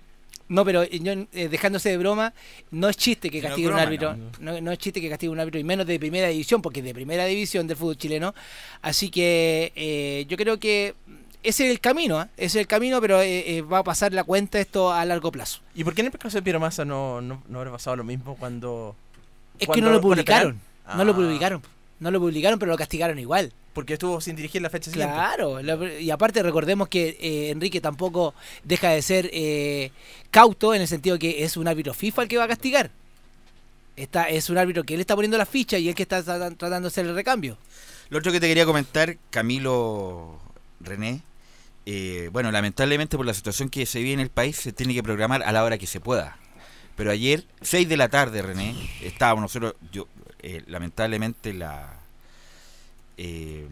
no, 0.49 0.65
pero 0.65 0.85
yo, 0.85 1.13
eh, 1.33 1.49
dejándose 1.49 1.89
de 1.91 1.97
broma, 1.97 2.33
no 2.71 2.89
es 2.89 2.97
chiste 2.97 3.31
que 3.31 3.41
No 3.41 3.49
castigue 3.49 3.69
un 3.69 3.73
broma, 3.73 3.83
árbitro, 3.83 4.17
no. 4.41 4.61
no 4.61 4.73
es 4.73 4.79
chiste 4.79 5.01
que 5.01 5.09
castigue 5.09 5.31
un 5.31 5.41
árbitro 5.41 5.59
y 5.61 5.65
menos 5.65 5.87
de 5.87 5.99
primera 5.99 6.29
división, 6.29 6.61
porque 6.61 6.81
es 6.81 6.85
de 6.87 6.95
primera 6.95 7.25
división 7.25 7.67
del 7.67 7.77
fútbol 7.77 7.97
chileno. 7.97 8.35
Así 8.83 9.11
que 9.11 9.73
eh, 9.75 10.27
yo 10.29 10.37
creo 10.37 10.59
que 10.61 10.95
ese 11.43 11.65
es 11.67 11.71
el 11.73 11.81
camino, 11.81 12.19
¿ah? 12.19 12.29
ese 12.37 12.59
es 12.59 12.63
el 12.63 12.67
camino, 12.67 13.01
pero 13.01 13.21
eh, 13.21 13.57
eh, 13.59 13.63
va 13.63 13.79
a 13.79 13.85
pasar 13.85 14.13
la 14.13 14.25
cuenta 14.25 14.61
esto 14.61 14.93
a 14.93 15.05
largo 15.05 15.33
plazo. 15.33 15.61
¿Y 15.75 15.85
por 15.85 15.95
qué 15.95 16.01
en 16.03 16.09
el 16.09 16.13
caso 16.19 16.39
de 16.39 16.43
Piero 16.43 16.61
Massa 16.61 16.85
no, 16.85 17.21
no, 17.21 17.43
no 17.49 17.59
habrá 17.59 17.71
pasado 17.73 17.97
lo 17.97 18.05
mismo 18.05 18.37
cuando... 18.37 18.95
Es 19.55 19.61
que 19.61 19.67
cuando- 19.67 19.87
no 19.87 19.93
lo 19.93 20.01
publicaron, 20.01 20.61
no 20.97 21.05
lo 21.05 21.13
Ah, 21.13 21.15
publicaron, 21.17 21.63
no 22.01 22.11
lo 22.11 22.21
publicaron, 22.21 22.59
pero 22.59 22.71
lo 22.73 22.79
castigaron 22.79 23.19
igual. 23.19 23.53
Porque 23.73 23.95
estuvo 23.95 24.21
sin 24.21 24.37
dirigir 24.37 24.61
la 24.61 24.69
fecha 24.69 24.91
siguiente. 24.91 25.15
Claro, 25.15 25.63
la- 25.63 25.99
y 25.99 26.11
aparte 26.11 26.43
recordemos 26.43 26.89
que 26.89 27.17
eh, 27.21 27.51
Enrique 27.51 27.81
tampoco 27.81 28.35
deja 28.65 28.91
de 28.91 29.01
ser 29.03 29.31
eh, 29.33 29.91
cauto 30.31 30.75
en 30.75 30.83
el 30.83 30.89
sentido 30.89 31.19
que 31.19 31.43
es 31.43 31.57
un 31.57 31.67
árbitro 31.69 31.95
FIFA 31.95 32.23
el 32.25 32.29
que 32.29 32.37
va 32.37 32.45
a 32.45 32.49
castigar. 32.49 32.91
Está, 33.97 34.29
es 34.29 34.49
un 34.51 34.59
árbitro 34.59 34.85
que 34.85 34.95
él 34.95 35.01
está 35.01 35.15
poniendo 35.15 35.37
la 35.39 35.47
ficha 35.47 35.79
y 35.79 35.89
él 35.89 35.95
que 35.95 36.03
está 36.03 36.23
tratan- 36.23 36.57
tratando 36.57 36.89
de 36.89 36.93
hacer 36.93 37.07
el 37.07 37.15
recambio. 37.15 37.57
Lo 38.11 38.19
otro 38.19 38.31
que 38.33 38.41
te 38.41 38.49
quería 38.49 38.67
comentar, 38.67 39.17
Camilo 39.31 40.39
René, 40.81 41.21
eh, 41.87 42.29
bueno, 42.33 42.51
lamentablemente 42.51 43.17
por 43.17 43.27
la 43.27 43.35
situación 43.35 43.69
que 43.69 43.87
se 43.87 43.99
vive 43.99 44.13
en 44.13 44.21
el 44.21 44.31
país, 44.31 44.57
se 44.57 44.73
tiene 44.73 44.95
que 44.95 45.03
programar 45.03 45.43
a 45.43 45.53
la 45.53 45.65
hora 45.65 45.79
que 45.79 45.87
se 45.87 46.01
pueda. 46.01 46.37
Pero 46.97 47.11
ayer, 47.11 47.45
6 47.63 47.89
de 47.89 47.97
la 47.97 48.09
tarde, 48.09 48.43
René, 48.43 48.75
estábamos 49.03 49.43
nosotros, 49.43 49.75
yo, 49.93 50.07
eh, 50.41 50.63
lamentablemente 50.67 51.55
la... 51.55 51.95
eh, 53.17 53.67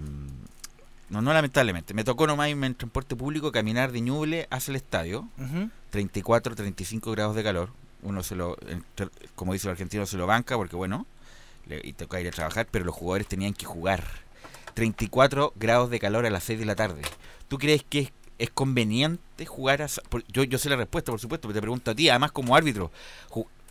no, 1.11 1.21
no 1.21 1.33
lamentablemente, 1.33 1.93
me 1.93 2.05
tocó 2.05 2.27
nomás 2.27 2.49
irme 2.49 2.67
en 2.69 2.75
transporte 2.77 3.17
público 3.17 3.51
caminar 3.51 3.91
de 3.91 4.01
Ñuble 4.01 4.47
hacia 4.51 4.71
el 4.73 4.77
estadio, 4.77 5.29
34, 5.91 6.55
35 6.55 7.11
grados 7.11 7.35
de 7.35 7.43
calor. 7.43 7.71
Uno 8.03 8.23
se 8.23 8.37
lo, 8.37 8.57
como 9.35 9.53
dice 9.53 9.67
el 9.67 9.73
argentino, 9.73 10.07
se 10.07 10.17
lo 10.17 10.27
banca 10.27 10.57
porque 10.57 10.77
bueno, 10.77 11.07
le, 11.67 11.81
y 11.85 11.93
toca 11.95 12.21
ir 12.21 12.29
a 12.29 12.31
trabajar, 12.31 12.69
pero 12.71 12.85
los 12.85 12.95
jugadores 12.95 13.27
tenían 13.27 13.55
que 13.55 13.67
jugar. 13.67 14.05
34 14.85 15.53
grados 15.57 15.91
de 15.91 15.99
calor 16.01 16.25
a 16.25 16.31
las 16.31 16.43
6 16.45 16.59
de 16.59 16.65
la 16.65 16.75
tarde. 16.75 17.03
¿Tú 17.49 17.59
crees 17.59 17.83
que 17.87 17.99
es, 17.99 18.13
es 18.39 18.49
conveniente 18.49 19.45
jugar 19.45 19.83
a... 19.83 19.87
por- 20.09 20.25
Yo, 20.29 20.43
yo 20.45 20.57
sé 20.57 20.71
la 20.71 20.77
respuesta, 20.77 21.13
por 21.13 21.21
supuesto, 21.21 21.49
pero 21.49 21.55
te 21.55 21.61
pregunto 21.61 21.91
a 21.91 21.95
ti, 21.95 22.09
además 22.09 22.33
como 22.33 22.57
árbitro, 22.57 22.91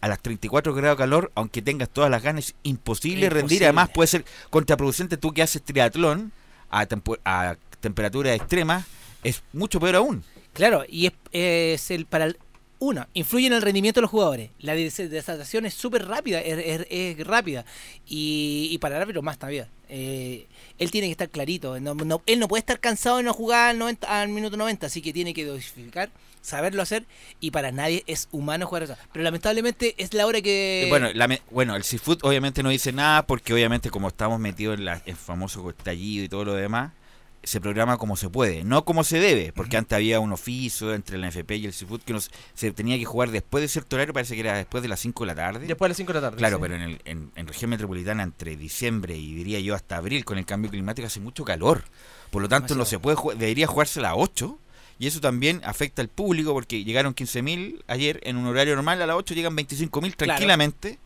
a 0.02 0.08
las 0.08 0.22
34 0.22 0.72
grados 0.76 0.98
de 1.00 1.02
calor, 1.02 1.32
aunque 1.34 1.64
tengas 1.64 1.90
todas 1.90 2.12
las 2.12 2.22
ganas, 2.22 2.50
es 2.50 2.56
imposible, 2.62 3.28
rendir. 3.28 3.64
Además 3.64 3.90
puede 3.90 4.06
ser 4.06 4.24
contraproducente 4.52 5.18
tú 5.18 5.34
que 5.34 5.42
haces 5.42 5.64
triatlón 5.64 6.32
a, 6.70 6.86
tempo- 6.86 7.18
a 7.26 7.56
temperatura 7.80 8.36
extrema, 8.36 8.86
es 9.24 9.42
mucho 9.52 9.80
peor 9.80 9.96
aún. 9.96 10.24
Claro, 10.54 10.84
y 10.88 11.08
es, 11.08 11.14
es 11.32 11.90
el 11.90 12.06
para 12.06 12.26
el- 12.26 12.38
uno, 12.80 13.08
influye 13.14 13.48
en 13.48 13.54
el 13.54 13.62
rendimiento 13.62 14.00
de 14.00 14.04
los 14.04 14.12
jugadores. 14.12 14.52
La 14.60 14.74
des- 14.74 14.96
desatación 15.10 15.66
es 15.66 15.74
súper 15.74 16.08
rápida, 16.08 16.40
es, 16.42 16.58
es- 16.82 16.88
es 16.90 17.28
rápida. 17.28 17.66
Y, 18.08 18.70
y 18.72 18.78
para 18.78 18.96
el 18.96 19.02
árbitro 19.02 19.22
más 19.22 19.38
todavía. 19.38 19.68
Eh, 19.90 20.48
él 20.78 20.92
tiene 20.92 21.08
que 21.08 21.12
estar 21.12 21.30
clarito. 21.30 21.80
No, 21.80 22.22
él 22.26 22.40
no 22.40 22.48
puede 22.48 22.60
estar 22.60 22.80
cansado 22.80 23.18
de 23.18 23.24
no 23.24 23.34
jugar 23.34 23.70
al, 23.72 23.80
90 23.80 24.22
al 24.22 24.30
minuto 24.30 24.56
90, 24.58 24.88
así 24.88 25.02
que 25.02 25.12
tiene 25.12 25.34
que 25.34 25.44
dosificar, 25.46 26.10
saberlo 26.42 26.82
hacer. 26.82 27.06
Y 27.42 27.52
para 27.52 27.72
nadie 27.72 28.04
es 28.08 28.30
humano 28.32 28.66
jugar 28.68 28.84
eso. 28.84 28.96
Pero 29.12 29.24
lamentablemente 29.24 29.96
es 29.98 30.14
la 30.14 30.26
hora 30.26 30.42
que... 30.42 30.84
Eh, 30.86 30.90
Bueno, 30.90 31.12
la 31.14 31.40
bueno, 31.52 31.76
el 31.76 31.84
Seafood 31.84 32.20
obviamente 32.22 32.64
no 32.64 32.70
dice 32.70 32.92
nada 32.94 33.26
porque 33.28 33.54
obviamente 33.54 33.90
como 33.90 34.08
estamos 34.08 34.40
metidos 34.40 34.78
en 34.78 34.86
la- 34.86 35.02
el 35.06 35.16
famoso 35.16 35.70
estallido 35.70 36.24
y 36.24 36.30
todo 36.30 36.46
lo 36.46 36.54
demás, 36.54 36.94
se 37.44 37.62
programa 37.62 37.98
como 37.98 38.16
se 38.18 38.30
puede, 38.30 38.64
no 38.64 38.84
como 38.86 39.04
se 39.04 39.20
debe, 39.20 39.54
porque 39.54 39.78
antes 39.78 39.96
había 39.96 40.20
un 40.20 40.34
oficio 40.34 40.94
entre 40.94 41.18
la 41.18 41.30
NFP 41.30 41.52
y 41.52 41.66
el 41.66 41.74
Seafood 41.74 42.02
que 42.02 42.14
nos, 42.14 42.30
se 42.54 42.72
tenía 42.72 42.98
que 42.98 43.06
jugar 43.06 43.32
después 43.32 43.62
de 43.62 43.68
cierto 43.68 43.96
horario, 43.96 44.14
parece 44.14 44.36
que 44.36 44.42
era 44.42 44.58
después 44.58 44.84
de 44.84 44.90
las 44.90 45.00
5 45.00 45.24
de 45.24 45.28
la 45.28 45.36
tarde. 45.36 45.66
Después 45.66 45.88
de 45.88 45.90
las 45.90 45.98
5 45.98 46.14
de 46.14 46.20
la 46.22 46.28
tarde. 46.28 46.38
Claro, 46.38 46.58
sí. 46.58 46.62
pero 46.62 46.76
en, 46.76 46.82
el, 46.82 47.02
en, 47.06 47.32
en 47.36 47.48
región 47.48 47.70
metropolitana 47.70 48.24
entre 48.24 48.58
diciembre 48.58 49.16
y 49.18 49.34
diría 49.34 49.60
yo 49.62 49.74
hasta 49.74 49.98
abril 49.98 50.26
con 50.26 50.38
el 50.38 50.46
cambio 50.46 50.70
climático 50.70 51.08
hace 51.08 51.20
mucho 51.22 51.46
calor. 51.46 51.84
Por 52.30 52.42
lo 52.42 52.50
tanto 52.50 52.76
no 52.76 52.86
se 52.86 53.00
puede 53.00 53.16
jugar, 53.16 53.38
debería 53.38 53.68
jugarse 53.68 54.00
a 54.00 54.04
las 54.04 54.14
8 54.16 54.60
y 55.00 55.08
eso 55.08 55.22
también 55.22 55.62
afecta 55.64 56.02
al 56.02 56.10
público 56.10 56.54
porque 56.54 56.84
llegaron 56.84 57.16
15.000 57.16 57.84
ayer 57.88 58.20
en 58.24 58.36
un 58.36 58.46
horario 58.48 58.76
normal 58.76 59.02
a 59.02 59.08
las 59.08 59.16
8 59.16 59.34
llegan 59.34 59.56
25.000 59.56 59.90
Claro. 59.90 60.16
tranquilamente 60.18 61.00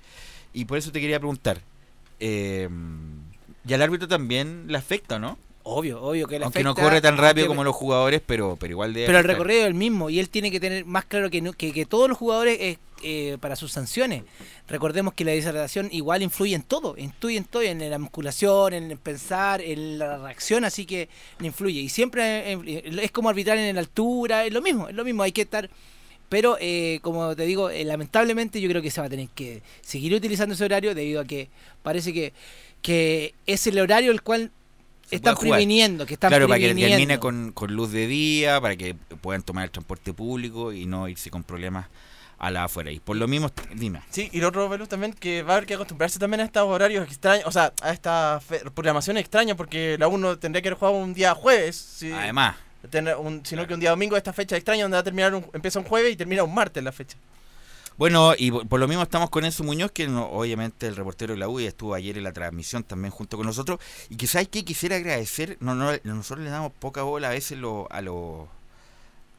y 0.51 0.65
por 0.65 0.77
eso 0.79 0.91
te 0.91 0.99
quería 0.99 1.19
preguntar, 1.19 1.61
eh, 2.19 2.67
¿y 3.67 3.73
al 3.73 3.81
árbitro 3.81 4.07
también 4.07 4.65
le 4.67 4.77
afecta, 4.77 5.19
no? 5.19 5.37
Obvio, 5.65 6.01
obvio 6.01 6.27
que 6.27 6.39
le 6.39 6.45
Aunque 6.45 6.61
no 6.63 6.75
corre 6.75 6.99
tan 7.01 7.17
rápido 7.17 7.47
como 7.47 7.63
los 7.63 7.73
jugadores, 7.75 8.21
pero, 8.25 8.57
pero 8.59 8.71
igual 8.71 8.93
de. 8.93 9.05
Pero 9.05 9.17
el 9.19 9.23
recorrido 9.23 9.61
es 9.61 9.67
el 9.67 9.73
mismo 9.73 10.09
y 10.09 10.19
él 10.19 10.29
tiene 10.29 10.51
que 10.51 10.59
tener 10.59 10.83
más 10.85 11.05
claro 11.05 11.29
que, 11.29 11.41
no- 11.41 11.53
que, 11.53 11.71
que 11.71 11.85
todos 11.85 12.09
los 12.09 12.17
jugadores 12.17 12.57
eh, 12.59 12.77
eh, 13.01 13.37
para 13.39 13.55
sus 13.55 13.71
sanciones. 13.71 14.23
Recordemos 14.67 15.13
que 15.13 15.23
la 15.23 15.31
deshidratación 15.31 15.87
igual 15.93 16.21
influye 16.21 16.53
en 16.53 16.63
todo, 16.63 16.95
influye 16.97 17.37
en 17.37 17.45
todo, 17.45 17.61
en 17.61 17.89
la 17.89 17.97
musculación, 17.97 18.73
en 18.73 18.91
el 18.91 18.97
pensar, 18.97 19.61
en 19.61 19.99
la 19.99 20.17
reacción, 20.17 20.65
así 20.65 20.85
que 20.85 21.07
influye. 21.41 21.79
Y 21.79 21.87
siempre 21.87 22.51
eh, 22.53 22.83
es 23.01 23.11
como 23.11 23.29
arbitrar 23.29 23.57
en 23.57 23.73
la 23.73 23.81
altura, 23.81 24.45
es 24.45 24.51
lo 24.51 24.61
mismo, 24.61 24.89
es 24.89 24.95
lo 24.95 25.05
mismo, 25.05 25.23
hay 25.23 25.31
que 25.31 25.43
estar... 25.43 25.69
Pero, 26.27 26.57
eh, 26.59 26.99
como 27.03 27.35
te 27.35 27.45
digo, 27.45 27.69
eh, 27.69 27.85
lamentablemente 27.85 28.59
yo 28.59 28.67
creo 28.67 28.81
que 28.81 28.89
se 28.91 28.99
va 28.99 29.07
a 29.07 29.09
tener 29.09 29.29
que 29.29 29.61
seguir 29.81 30.13
utilizando 30.15 30.55
ese 30.55 30.65
horario 30.65 30.95
debido 30.95 31.21
a 31.21 31.25
que 31.25 31.47
parece 31.83 32.11
que, 32.11 32.33
que 32.81 33.33
es 33.45 33.67
el 33.67 33.79
horario 33.79 34.11
el 34.11 34.23
cual 34.23 34.51
están 35.11 35.35
previniendo, 35.37 36.05
que 36.05 36.13
están 36.15 36.29
Claro, 36.29 36.47
para 36.47 36.59
que 36.59 36.73
termine 36.73 37.19
con, 37.19 37.51
con 37.51 37.73
luz 37.73 37.91
de 37.91 38.07
día, 38.07 38.59
para 38.61 38.75
que 38.75 38.95
puedan 38.95 39.41
tomar 39.43 39.65
el 39.65 39.71
transporte 39.71 40.13
público 40.13 40.73
y 40.73 40.85
no 40.85 41.07
irse 41.07 41.29
con 41.29 41.43
problemas 41.43 41.87
a 42.39 42.51
la 42.51 42.65
afuera. 42.65 42.91
Y 42.91 42.99
por 42.99 43.15
lo 43.15 43.27
mismo, 43.27 43.51
dime. 43.75 44.01
Sí, 44.09 44.29
y 44.33 44.39
lo 44.41 44.49
otro, 44.49 44.67
Belus, 44.67 44.89
también 44.89 45.13
que 45.13 45.43
va 45.43 45.53
a 45.53 45.57
haber 45.57 45.67
que 45.67 45.75
acostumbrarse 45.75 46.19
también 46.19 46.41
a 46.41 46.45
estos 46.45 46.63
horarios 46.63 47.07
extraños, 47.07 47.45
o 47.47 47.51
sea, 47.51 47.71
a 47.81 47.91
esta 47.91 48.41
fe- 48.45 48.61
programación 48.73 49.17
extraña, 49.17 49.55
porque 49.55 49.95
la 49.97 50.07
uno 50.07 50.37
tendría 50.37 50.61
que 50.61 50.67
haber 50.69 50.79
jugado 50.79 50.97
un 50.97 51.13
día 51.13 51.33
jueves. 51.35 51.75
si- 51.75 52.11
Además. 52.11 52.55
tener 52.89 53.15
un- 53.15 53.45
sino 53.45 53.65
que 53.65 53.73
un 53.73 53.79
día 53.79 53.91
domingo 53.91 54.17
esta 54.17 54.33
fecha 54.33 54.57
extraña 54.57 54.81
donde 54.83 54.95
va 54.95 54.99
a 55.01 55.03
terminar 55.03 55.33
un- 55.33 55.45
empieza 55.53 55.79
un 55.79 55.85
jueves 55.85 56.11
y 56.11 56.15
termina 56.17 56.43
un 56.43 56.53
martes 56.53 56.83
la 56.83 56.91
fecha. 56.91 57.15
Bueno, 57.97 58.33
y 58.37 58.51
por 58.51 58.79
lo 58.79 58.87
mismo 58.87 59.03
estamos 59.03 59.29
con 59.29 59.45
Enzo 59.45 59.63
Muñoz, 59.63 59.91
que 59.91 60.07
no- 60.07 60.25
obviamente 60.29 60.87
el 60.87 60.95
reportero 60.95 61.33
de 61.33 61.39
la 61.39 61.47
U 61.47 61.59
y 61.59 61.65
estuvo 61.65 61.93
ayer 61.93 62.17
en 62.17 62.23
la 62.23 62.33
transmisión 62.33 62.83
también 62.83 63.11
junto 63.11 63.37
con 63.37 63.45
nosotros. 63.45 63.79
Y 64.09 64.15
que 64.17 64.27
sabes 64.27 64.47
que 64.49 64.65
quisiera 64.65 64.95
agradecer, 64.95 65.57
no, 65.59 65.75
no, 65.75 65.91
nosotros 66.03 66.43
le 66.43 66.49
damos 66.51 66.71
poca 66.73 67.03
bola 67.03 67.27
a 67.29 67.31
veces 67.31 67.57
lo- 67.59 67.87
a, 67.91 68.01
lo- 68.01 68.47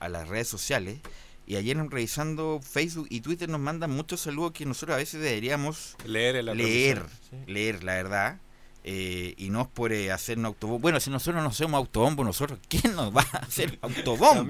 a 0.00 0.08
las 0.08 0.28
redes 0.28 0.48
sociales. 0.48 1.00
Y 1.46 1.56
ayer 1.56 1.76
revisando 1.76 2.60
Facebook 2.62 3.06
y 3.10 3.20
Twitter 3.20 3.48
nos 3.50 3.60
mandan 3.60 3.90
muchos 3.90 4.20
saludos 4.22 4.52
que 4.52 4.64
nosotros 4.64 4.94
a 4.94 4.98
veces 4.98 5.20
deberíamos 5.20 5.94
Leer 6.06 6.36
en 6.36 6.46
la 6.46 6.54
leer, 6.54 7.02
leer, 7.46 7.84
la 7.84 7.94
verdad. 7.94 8.38
eh, 8.86 9.34
y 9.36 9.50
no 9.50 9.62
es 9.62 9.68
por 9.68 9.92
eh, 9.92 10.10
hacernos 10.12 10.48
autobombo. 10.50 10.78
Bueno, 10.78 11.00
si 11.00 11.10
nosotros 11.10 11.42
no 11.42 11.48
hacemos 11.50 11.76
autobombo, 11.78 12.22
nosotros, 12.24 12.58
¿quién 12.68 12.94
nos 12.94 13.14
va 13.14 13.26
a 13.32 13.38
hacer 13.38 13.78
autobombo? 13.82 14.44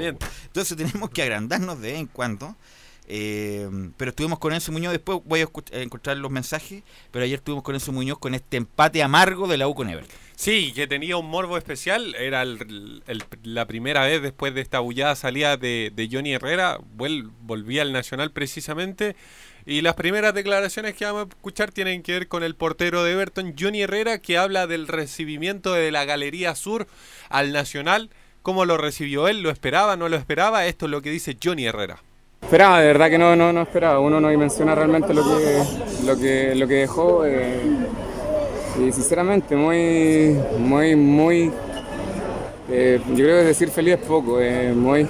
Entonces 0.46 0.76
tenemos 0.76 1.11
que 1.11 1.23
agrandarnos 1.23 1.80
de 1.80 1.92
vez 1.92 2.00
en 2.00 2.06
cuando. 2.06 2.54
Eh, 3.06 3.68
pero 3.96 4.11
estuvimos 4.11 4.38
con 4.38 4.52
Enzo 4.54 4.73
Muñoz, 4.73 4.92
después 4.92 5.18
voy 5.25 5.40
a 5.40 5.49
encontrar 5.80 6.16
los 6.16 6.30
mensajes, 6.30 6.82
pero 7.11 7.25
ayer 7.25 7.37
estuvimos 7.38 7.62
con 7.62 7.75
Enzo 7.75 7.92
Muñoz 7.92 8.18
con 8.18 8.34
este 8.34 8.56
empate 8.56 9.02
amargo 9.02 9.46
de 9.46 9.58
la 9.58 9.68
U 9.68 9.75
con 9.75 9.90
Everton. 9.90 10.16
Sí, 10.37 10.73
que 10.75 10.87
tenía 10.87 11.16
un 11.16 11.26
morbo 11.26 11.56
especial. 11.56 12.14
Era 12.16 12.42
el- 12.42 13.02
la 13.44 13.66
primera 13.66 14.04
vez 14.04 14.20
después 14.20 14.52
de 14.54 14.62
esta 14.62 14.80
bullada 14.80 15.14
salida 15.16 15.56
de, 15.56 15.92
de 15.94 16.08
Johnny 16.11 16.32
Herrera. 16.32 16.78
Vuel- 16.96 17.30
volvía 17.42 17.82
al 17.82 17.92
Nacional 17.92 18.32
precisamente. 18.32 19.14
Y 19.66 19.80
las 19.82 19.94
primeras 19.94 20.34
declaraciones 20.34 20.94
que 20.94 21.04
vamos 21.04 21.26
a 21.26 21.28
escuchar 21.28 21.70
tienen 21.73 22.02
que 22.02 22.12
ver 22.12 22.28
con 22.28 22.42
el 22.42 22.54
portero 22.56 23.04
de 23.04 23.12
Everton, 23.12 23.54
Johnny 23.58 23.82
Herrera, 23.82 24.18
que 24.18 24.37
habla 24.37 24.66
del 24.66 24.88
recibimiento 24.88 25.73
de 25.73 25.90
la 25.92 26.04
Galería 26.04 26.54
Sur 26.56 26.87
al 27.28 27.52
Nacional. 27.52 28.11
¿Cómo 28.42 28.64
lo 28.66 28.76
recibió 28.76 29.28
él? 29.28 29.40
¿Lo 29.40 29.50
esperaba? 29.50 29.96
¿No 29.96 30.08
lo 30.08 30.16
esperaba? 30.16 30.66
Esto 30.66 30.87
es 30.87 30.90
lo 30.90 31.00
que 31.00 31.11
dice 31.11 31.37
Johnny 31.42 31.64
Herrera. 31.64 32.02
Esperaba, 32.44 32.80
de 32.80 32.86
verdad 32.86 33.10
que 33.10 33.18
no, 33.18 33.34
no, 33.36 33.52
no 33.52 33.62
esperaba. 33.62 34.00
Uno 34.00 34.20
no 34.20 34.28
dimensiona 34.28 34.74
realmente 34.74 35.14
lo 35.14 35.22
que, 35.24 35.62
lo 36.04 36.16
que, 36.16 36.54
lo 36.54 36.68
que 36.68 36.74
dejó. 36.74 37.24
eh, 37.26 37.61
y 38.78 38.92
sinceramente, 38.92 39.57
muy, 39.57 40.37
muy, 40.59 40.96
muy. 40.96 41.52
eh, 42.68 43.00
yo 43.11 43.14
creo 43.24 43.38
que 43.40 43.44
decir 43.44 43.70
feliz 43.70 43.94
es 43.94 44.00
poco. 44.07 44.40
eh, 44.40 44.72
muy, 44.74 45.07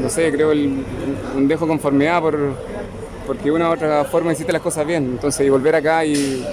no 0.00 0.08
sé, 0.08 0.30
creo 0.32 0.52
el, 0.52 0.84
un 1.36 1.48
dejo 1.48 1.66
conformidad 1.66 2.20
por, 2.20 2.38
porque 3.26 3.50
una 3.50 3.70
u 3.70 3.72
otra 3.72 4.04
forma 4.04 4.32
hiciste 4.32 4.52
las 4.52 4.62
cosas 4.62 4.86
bien. 4.86 5.04
Entonces, 5.04 5.50
volver 5.50 5.76
acá 5.76 6.04
y, 6.04 6.44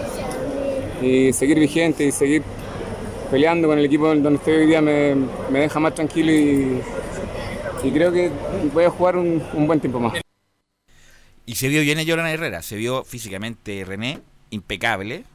y 1.01 1.33
seguir 1.33 1.59
vigente 1.59 2.05
y 2.05 2.12
seguir 2.12 2.43
peleando 3.31 3.67
con 3.67 3.79
el 3.79 3.86
equipo 3.86 4.07
donde 4.07 4.36
estoy 4.36 4.53
hoy 4.55 4.67
día 4.67 4.81
me, 4.81 5.15
me 5.51 5.59
deja 5.62 5.79
más 5.79 5.93
tranquilo 5.95 6.31
y, 6.31 6.81
y 7.83 7.91
creo 7.91 8.11
que 8.11 8.31
voy 8.73 8.85
a 8.85 8.89
jugar 8.89 9.17
un, 9.17 9.43
un 9.53 9.67
buen 9.67 9.79
tiempo 9.79 9.99
más. 9.99 10.21
Y 11.45 11.55
se 11.55 11.67
vio 11.67 11.81
bien 11.81 11.99
a 11.99 12.31
Herrera, 12.31 12.61
se 12.61 12.77
vio 12.77 13.03
físicamente 13.03 13.83
René, 13.85 14.21
impecable, 14.49 15.25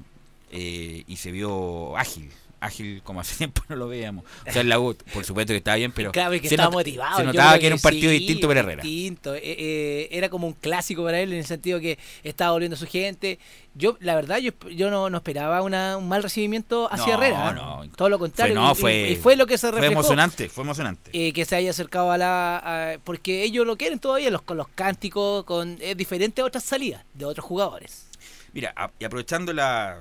eh, 0.51 1.05
y 1.07 1.17
se 1.17 1.31
vio 1.31 1.97
ágil. 1.97 2.31
Ágil 2.61 3.03
como 3.05 3.21
hace 3.21 3.37
tiempo 3.37 3.63
no 3.69 3.77
lo 3.77 3.89
veíamos. 3.89 4.25
O 4.47 4.53
sea, 4.53 4.63
en 4.63 4.69
la 4.69 4.81
U, 4.81 4.97
por 5.13 5.25
supuesto 5.25 5.53
que 5.53 5.59
estaba 5.59 5.77
bien, 5.77 5.93
pero 5.93 6.11
Claro, 6.13 6.35
y 6.35 6.41
que 6.41 6.49
se, 6.49 6.55
estaba 6.55 6.69
not- 6.71 6.79
motivado. 6.81 7.17
se 7.17 7.23
yo 7.23 7.27
notaba 7.29 7.59
que 7.59 7.67
era 7.67 7.75
un 7.77 7.81
partido 7.81 8.11
sí, 8.11 8.19
distinto 8.19 8.49
para 8.49 8.61
Herrera. 8.61 8.83
distinto. 8.83 9.35
Eh, 9.35 9.41
eh, 9.45 10.09
era 10.11 10.29
como 10.29 10.47
un 10.47 10.55
clásico 10.55 11.05
para 11.05 11.21
él 11.21 11.33
en 11.33 11.39
el 11.39 11.47
sentido 11.47 11.79
que 11.81 11.99
estaba 12.25 12.53
volviendo 12.53 12.75
a 12.75 12.79
su 12.79 12.87
gente. 12.87 13.39
Yo, 13.75 13.97
la 14.01 14.17
verdad, 14.17 14.39
yo, 14.39 14.51
yo 14.71 14.91
no, 14.91 15.09
no 15.09 15.19
esperaba 15.19 15.63
una, 15.63 15.97
un 15.97 16.09
mal 16.09 16.23
recibimiento 16.23 16.89
hacia 16.93 17.17
No, 17.17 17.23
Herrera. 17.23 17.51
¿eh? 17.51 17.55
no. 17.55 17.89
Todo 17.97 18.09
lo 18.09 18.19
contrario. 18.19 18.55
Fue- 18.55 18.63
no, 18.65 18.69
y- 18.69 18.73
y- 18.73 18.81
fue- 18.81 19.11
y, 19.13 19.17
fue 19.17 19.37
lo 19.37 19.47
que 19.47 19.57
se 19.57 19.69
fue 19.69 19.77
reflejó. 19.81 19.93
emocionante, 19.93 20.49
fue 20.49 20.65
emocionante. 20.65 21.11
eh, 21.13 21.33
que 21.33 21.45
se 21.45 21.55
haya 21.55 21.71
acercado 21.71 22.11
a 22.11 22.19
la. 22.19 22.57
a- 22.95 22.99
porque 23.05 23.45
ellos 23.45 23.65
lo 23.67 23.77
quieren 23.77 24.01
todavía, 24.01 24.31
los, 24.31 24.43
con 24.43 24.57
los 24.57 24.67
cánticos, 24.69 25.45
con 25.45 25.79
es 25.81 25.97
diferente 25.97 26.41
a 26.41 26.45
otras 26.47 26.65
salidas 26.65 27.05
de 27.15 27.25
otros 27.25 27.45
jugadores. 27.47 28.07
Mira, 28.53 28.73
a- 28.77 28.91
y 28.99 29.05
aprovechando 29.05 29.53
la... 29.53 30.01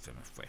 Se 0.00 0.12
me 0.12 0.20
fue. 0.34 0.44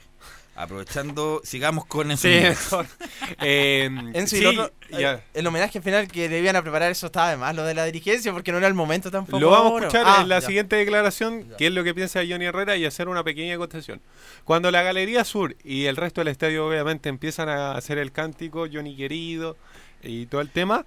Aprovechando, 0.56 1.42
sigamos 1.44 1.86
con 1.86 2.16
Sí, 2.18 2.30
mejor. 2.30 2.86
Eh, 3.42 3.90
Enzo, 4.14 4.36
sí, 4.38 4.46
otro, 4.46 4.72
ya. 4.98 5.22
el 5.34 5.46
homenaje 5.48 5.82
final 5.82 6.08
que 6.08 6.30
a 6.56 6.62
preparar, 6.62 6.92
eso 6.92 7.08
estaba 7.08 7.32
de 7.32 7.38
más, 7.38 7.54
lo 7.56 7.64
de 7.66 7.74
la 7.74 7.84
dirigencia, 7.86 8.32
porque 8.32 8.52
no 8.52 8.60
era 8.60 8.68
el 8.68 8.74
momento 8.74 9.12
tampoco. 9.12 9.40
Lo 9.40 9.50
vamos 9.50 9.74
a 9.82 9.86
escuchar 9.88 10.06
Ah, 10.08 10.20
en 10.22 10.30
la 10.30 10.40
ya. 10.40 10.48
siguiente 10.48 10.76
declaración, 10.78 11.50
que 11.58 11.68
es 11.68 11.74
lo 11.74 11.84
que 11.84 11.94
piensa 11.94 12.22
Johnny 12.28 12.46
Herrera, 12.46 12.78
y 12.78 12.86
hacer 12.86 13.10
una 13.10 13.24
pequeña 13.24 13.56
acotación. 13.56 14.00
Cuando 14.46 14.72
la 14.72 14.82
Galería 14.84 15.26
Sur 15.26 15.58
y 15.64 15.86
el 15.86 15.98
resto 15.98 16.22
del 16.22 16.30
estadio 16.30 16.68
obviamente 16.68 17.10
empiezan 17.10 17.50
a 17.50 17.74
hacer 17.74 17.98
el 17.98 18.12
cántico, 18.14 18.68
Johnny 18.72 18.96
querido, 18.96 19.58
y 20.04 20.28
todo 20.28 20.40
el 20.40 20.50
tema, 20.50 20.86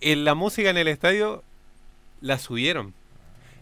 en 0.00 0.24
la 0.24 0.34
música 0.34 0.70
en 0.70 0.76
el 0.76 0.86
estadio 0.88 1.42
la 2.20 2.38
subieron. 2.38 2.94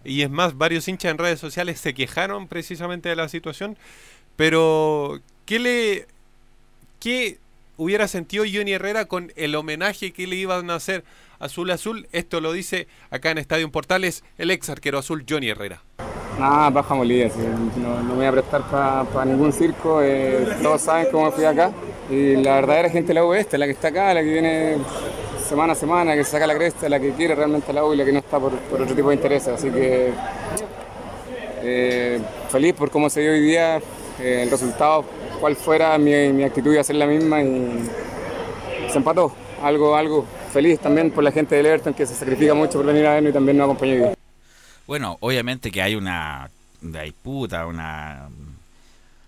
Y 0.04 0.22
es 0.22 0.30
más, 0.30 0.56
varios 0.58 0.86
hinchas 0.88 1.10
en 1.12 1.18
redes 1.18 1.40
sociales 1.40 1.80
se 1.80 1.94
quejaron 1.94 2.46
precisamente 2.46 3.08
de 3.08 3.16
la 3.16 3.28
situación, 3.28 3.78
pero 4.36 5.20
¿qué 5.46 5.58
le... 5.58 6.06
¿Qué 7.00 7.38
hubiera 7.76 8.08
sentido 8.08 8.44
Johnny 8.50 8.72
Herrera 8.72 9.04
con 9.04 9.32
el 9.36 9.54
homenaje 9.54 10.12
que 10.12 10.26
le 10.26 10.36
iban 10.36 10.70
a 10.70 10.76
hacer 10.76 11.04
Azul 11.38 11.70
Azul? 11.70 12.08
Esto 12.12 12.40
lo 12.40 12.52
dice 12.52 12.88
acá 13.10 13.30
en 13.30 13.38
Estadio 13.38 13.70
Portales 13.70 14.24
el 14.38 14.50
ex 14.50 14.68
arquero 14.70 14.98
azul 14.98 15.24
Johnny 15.28 15.50
Herrera. 15.50 15.82
Nada, 16.40 16.70
baja 16.70 16.94
molida, 16.94 17.30
no, 17.76 18.02
no 18.02 18.08
me 18.10 18.14
voy 18.14 18.26
a 18.26 18.32
prestar 18.32 18.62
para 18.70 19.24
ningún 19.24 19.52
circo, 19.52 20.02
eh, 20.02 20.46
todos 20.62 20.82
saben 20.82 21.08
cómo 21.10 21.30
fui 21.32 21.44
acá 21.44 21.72
y 22.10 22.36
la 22.36 22.56
verdadera 22.56 22.90
gente 22.90 23.08
de 23.08 23.14
la 23.14 23.24
U 23.24 23.32
es 23.32 23.40
esta, 23.40 23.56
la 23.56 23.64
que 23.64 23.72
está 23.72 23.88
acá, 23.88 24.12
la 24.12 24.22
que 24.22 24.32
viene 24.32 24.76
semana 25.48 25.72
a 25.72 25.76
semana, 25.76 26.14
que 26.14 26.24
saca 26.24 26.46
la 26.46 26.54
cresta, 26.54 26.90
la 26.90 27.00
que 27.00 27.12
quiere 27.12 27.34
realmente 27.34 27.72
la 27.72 27.84
U 27.84 27.94
y 27.94 27.96
la 27.96 28.04
que 28.04 28.12
no 28.12 28.18
está 28.18 28.38
por, 28.38 28.52
por 28.52 28.82
otro 28.82 28.94
tipo 28.94 29.08
de 29.08 29.14
intereses, 29.14 29.48
así 29.48 29.70
que 29.70 30.12
eh, 31.62 32.20
feliz 32.50 32.74
por 32.74 32.90
cómo 32.90 33.08
se 33.08 33.22
dio 33.22 33.32
hoy 33.32 33.40
día, 33.40 33.78
eh, 34.20 34.42
el 34.42 34.50
resultado, 34.50 35.06
cual 35.36 35.56
fuera 35.56 35.96
mi, 35.98 36.42
actitud 36.42 36.72
iba 36.72 36.80
a 36.80 36.84
ser 36.84 36.96
la 36.96 37.06
misma 37.06 37.42
y 37.42 37.88
se 38.90 38.98
empató, 38.98 39.34
algo, 39.62 39.96
algo 39.96 40.26
feliz 40.52 40.80
también 40.80 41.10
por 41.10 41.22
la 41.24 41.32
gente 41.32 41.54
del 41.54 41.66
Everton 41.66 41.94
que 41.94 42.06
se 42.06 42.14
sacrifica 42.14 42.54
mucho 42.54 42.78
por 42.78 42.86
venir 42.86 43.06
a 43.06 43.14
vernos 43.14 43.30
y 43.30 43.34
también 43.34 43.56
nos 43.56 43.64
acompañó. 43.64 44.14
Bueno, 44.86 45.16
obviamente 45.20 45.70
que 45.70 45.82
hay 45.82 45.96
una, 45.96 46.48
disputa, 46.80 47.66
una, 47.66 48.28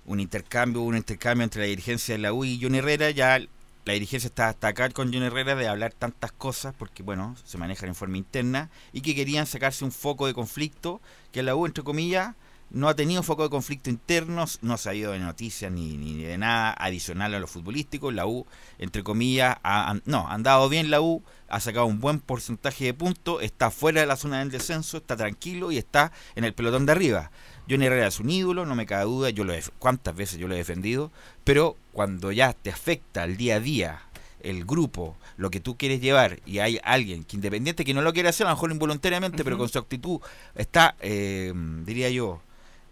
un 0.06 0.20
intercambio, 0.20 0.82
un 0.82 0.96
intercambio 0.96 1.44
entre 1.44 1.62
la 1.62 1.68
dirigencia 1.68 2.14
de 2.14 2.22
la 2.22 2.32
U 2.32 2.44
y 2.44 2.60
Johnny 2.62 2.78
Herrera. 2.78 3.10
Ya 3.10 3.40
la 3.84 3.92
dirigencia 3.92 4.28
está 4.28 4.48
hasta 4.48 4.68
acá 4.68 4.88
con 4.90 5.12
Johnny 5.12 5.26
Herrera 5.26 5.56
de 5.56 5.66
hablar 5.66 5.92
tantas 5.92 6.30
cosas 6.30 6.74
porque, 6.78 7.02
bueno, 7.02 7.36
se 7.44 7.58
manejan 7.58 7.88
en 7.88 7.94
forma 7.96 8.18
interna 8.18 8.70
y 8.92 9.00
que 9.00 9.14
querían 9.14 9.46
sacarse 9.46 9.84
un 9.84 9.90
foco 9.90 10.28
de 10.28 10.34
conflicto 10.34 11.00
que 11.32 11.42
la 11.42 11.56
U, 11.56 11.66
entre 11.66 11.82
comillas, 11.82 12.34
no 12.70 12.88
ha 12.88 12.94
tenido 12.94 13.22
foco 13.22 13.44
de 13.44 13.50
conflicto 13.50 13.90
internos, 13.90 14.58
no 14.62 14.74
ha 14.74 14.78
sabido 14.78 15.12
de 15.12 15.18
noticias 15.18 15.72
ni, 15.72 15.96
ni 15.96 16.22
de 16.22 16.36
nada 16.38 16.74
adicional 16.78 17.34
a 17.34 17.40
lo 17.40 17.46
futbolístico. 17.46 18.12
La 18.12 18.26
U, 18.26 18.46
entre 18.78 19.02
comillas, 19.02 19.56
ha, 19.62 19.96
no, 20.04 20.28
ha 20.28 20.34
andado 20.34 20.68
bien 20.68 20.90
la 20.90 21.00
U, 21.00 21.22
ha 21.48 21.60
sacado 21.60 21.86
un 21.86 22.00
buen 22.00 22.20
porcentaje 22.20 22.84
de 22.84 22.94
puntos, 22.94 23.42
está 23.42 23.70
fuera 23.70 24.00
de 24.02 24.06
la 24.06 24.16
zona 24.16 24.40
del 24.40 24.50
descenso, 24.50 24.98
está 24.98 25.16
tranquilo 25.16 25.72
y 25.72 25.78
está 25.78 26.12
en 26.36 26.44
el 26.44 26.54
pelotón 26.54 26.86
de 26.86 26.92
arriba. 26.92 27.30
Johnny 27.68 27.86
Herrera 27.86 28.06
es 28.06 28.20
un 28.20 28.30
ídolo, 28.30 28.66
no 28.66 28.74
me 28.74 28.86
cabe 28.86 29.04
duda, 29.04 29.30
yo 29.30 29.44
lo 29.44 29.52
he, 29.52 29.62
cuántas 29.78 30.14
veces 30.14 30.38
yo 30.38 30.48
lo 30.48 30.54
he 30.54 30.58
defendido, 30.58 31.10
pero 31.44 31.76
cuando 31.92 32.32
ya 32.32 32.52
te 32.52 32.70
afecta 32.70 33.24
el 33.24 33.36
día 33.36 33.56
a 33.56 33.60
día, 33.60 34.02
el 34.40 34.64
grupo, 34.64 35.16
lo 35.36 35.50
que 35.50 35.60
tú 35.60 35.76
quieres 35.76 36.00
llevar 36.00 36.40
y 36.46 36.60
hay 36.60 36.80
alguien 36.84 37.24
que 37.24 37.36
independiente 37.36 37.84
que 37.84 37.94
no 37.94 38.02
lo 38.02 38.12
quiere 38.12 38.28
hacer, 38.28 38.46
a 38.46 38.50
lo 38.50 38.56
mejor 38.56 38.72
involuntariamente, 38.72 39.44
pero 39.44 39.58
con 39.58 39.68
su 39.68 39.78
actitud 39.78 40.20
está, 40.54 40.96
eh, 41.00 41.52
diría 41.84 42.08
yo, 42.08 42.40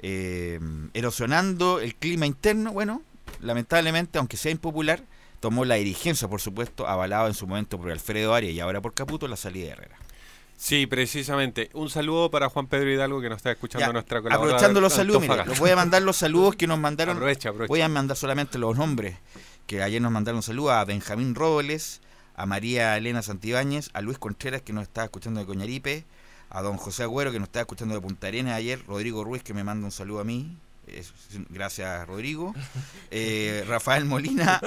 eh, 0.01 0.61
erosionando 0.95 1.81
el 1.81 1.95
clima 1.95 2.27
interno, 2.27 2.73
bueno, 2.73 3.03
lamentablemente, 3.41 4.19
aunque 4.19 4.37
sea 4.37 4.53
impopular, 4.53 5.03
tomó 5.41 5.65
la 5.65 5.77
dirigencia, 5.77 6.29
por 6.29 6.41
supuesto, 6.41 6.87
avalado 6.87 7.29
en 7.29 7.35
su 7.35 7.47
momento 7.47 7.79
por 7.79 7.91
Alfredo 7.91 8.35
Arias 8.35 8.55
y 8.55 8.61
ahora 8.61 8.81
por 8.81 8.95
Caputo, 8.95 9.29
la 9.29 9.37
salida 9.37 9.67
de 9.67 9.71
Herrera. 9.73 9.97
Sí, 10.57 10.87
precisamente. 10.87 11.71
Un 11.75 11.91
saludo 11.91 12.31
para 12.31 12.49
Juan 12.49 12.67
Pedro 12.67 12.91
Hidalgo 12.91 13.21
que 13.21 13.29
nos 13.29 13.37
está 13.37 13.53
escuchando 13.53 13.87
Ya, 13.87 13.93
nuestra 13.93 14.23
colaboradora. 14.23 14.57
Aprovechando 14.57 14.81
los 14.81 14.93
saludos, 14.93 15.47
les 15.47 15.59
voy 15.61 15.71
a 15.71 15.77
mandar 15.77 16.03
los 16.03 16.17
saludos 16.17 16.57
que 16.57 16.67
nos 16.67 16.79
mandaron. 16.79 17.17
Aprovecha, 17.17 17.51
aprovecha. 17.51 17.69
Voy 17.69 17.83
a 17.83 17.89
mandar 17.89 18.17
solamente 18.17 18.59
los 18.59 18.77
nombres. 18.77 19.17
Que 19.67 19.83
ayer 19.83 20.01
nos 20.01 20.13
mandaron 20.13 20.43
saludos 20.43 20.73
a 20.73 20.85
Benjamín 20.85 21.35
Robles, 21.35 22.01
a 22.37 22.47
María 22.47 22.97
Elena 22.97 23.21
Santibáñez, 23.23 23.91
a 23.93 24.01
Luis 24.01 24.19
Contreras 24.19 24.63
que 24.63 24.73
nos 24.73 24.85
estaba 24.85 25.05
escuchando 25.05 25.41
de 25.41 25.47
Coñaripe, 25.47 26.05
a 26.57 26.63
don 26.63 26.79
José 26.79 27.03
Agüero 27.03 27.33
que 27.33 27.39
nos 27.39 27.49
estaba 27.49 27.65
escuchando 27.65 27.95
de 27.95 28.01
Punta 28.01 28.29
Arenas 28.29 28.55
ayer, 28.55 28.83
Rodrigo 28.87 29.23
Ruiz 29.25 29.43
que 29.43 29.53
me 29.53 29.63
manda 29.63 29.85
un 29.85 29.93
saludo 29.93 30.21
a 30.21 30.25
mí. 30.25 30.57
Es- 30.87 31.13
gracias, 31.51 32.07
Rodrigo. 32.07 32.55
Eh, 33.11 33.63
Rafael 33.69 34.07
Molina, 34.07 34.61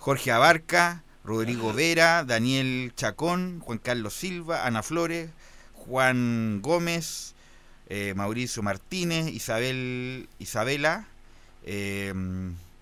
Jorge 0.00 0.32
Abarca, 0.32 1.04
Rodrigo 1.24 1.72
Vera, 1.72 2.24
Daniel 2.24 2.92
Chacón, 2.96 3.60
Juan 3.60 3.78
Carlos 3.78 4.12
Silva, 4.14 4.66
Ana 4.66 4.82
Flores, 4.82 5.30
Juan 5.72 6.60
Gómez, 6.62 7.34
eh, 7.88 8.12
Mauricio 8.16 8.62
Martínez, 8.64 9.28
Isabel 9.28 10.28
Isabela, 10.40 11.06
eh, 11.64 12.12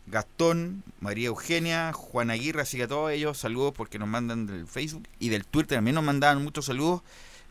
Gastón, 0.07 0.83
María 1.00 1.27
Eugenia, 1.29 1.92
Juan 1.92 2.31
Aguirre, 2.31 2.62
así 2.62 2.79
que 2.79 2.85
a 2.85 2.88
todos 2.88 3.12
ellos 3.12 3.37
saludos 3.37 3.74
porque 3.77 3.98
nos 3.98 4.09
mandan 4.09 4.46
del 4.46 4.66
Facebook 4.66 5.07
y 5.18 5.29
del 5.29 5.44
Twitter 5.44 5.77
también 5.77 5.94
nos 5.96 6.05
mandaban 6.05 6.42
muchos 6.42 6.64
saludos 6.64 7.03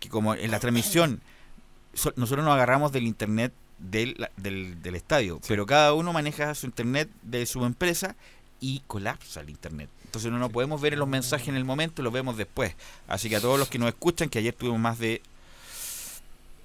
que 0.04 0.10
como 0.10 0.36
en 0.36 0.52
la 0.52 0.60
transmisión 0.60 1.22
so- 1.94 2.14
nosotros 2.18 2.44
nos 2.46 2.54
agarramos 2.54 2.92
del 2.92 3.06
internet 3.08 3.54
del, 3.80 4.28
del, 4.38 4.82
del 4.82 4.96
estadio, 4.96 5.40
pero 5.48 5.66
cada 5.66 5.94
uno 5.94 6.14
maneja 6.14 6.54
su 6.56 6.66
internet 6.66 7.10
de 7.22 7.46
su 7.46 7.64
empresa 7.66 8.16
y 8.60 8.82
colapsa 8.88 9.42
el 9.42 9.50
internet. 9.50 9.90
Entonces 10.06 10.32
no 10.32 10.38
nos 10.40 10.52
podemos 10.52 10.80
ver 10.80 10.98
los 10.98 11.08
mensajes 11.08 11.48
en 11.50 11.56
el 11.56 11.66
momento, 11.66 12.02
los 12.04 12.14
vemos 12.14 12.38
después. 12.38 12.76
Así 13.08 13.30
que 13.30 13.36
a 13.38 13.42
todos 13.42 13.58
los 13.60 13.68
que 13.70 13.80
nos 13.80 13.90
escuchan, 13.90 14.30
que 14.30 14.40
ayer 14.40 14.54
tuvimos 14.54 14.80
más 14.80 15.00
de 15.00 15.22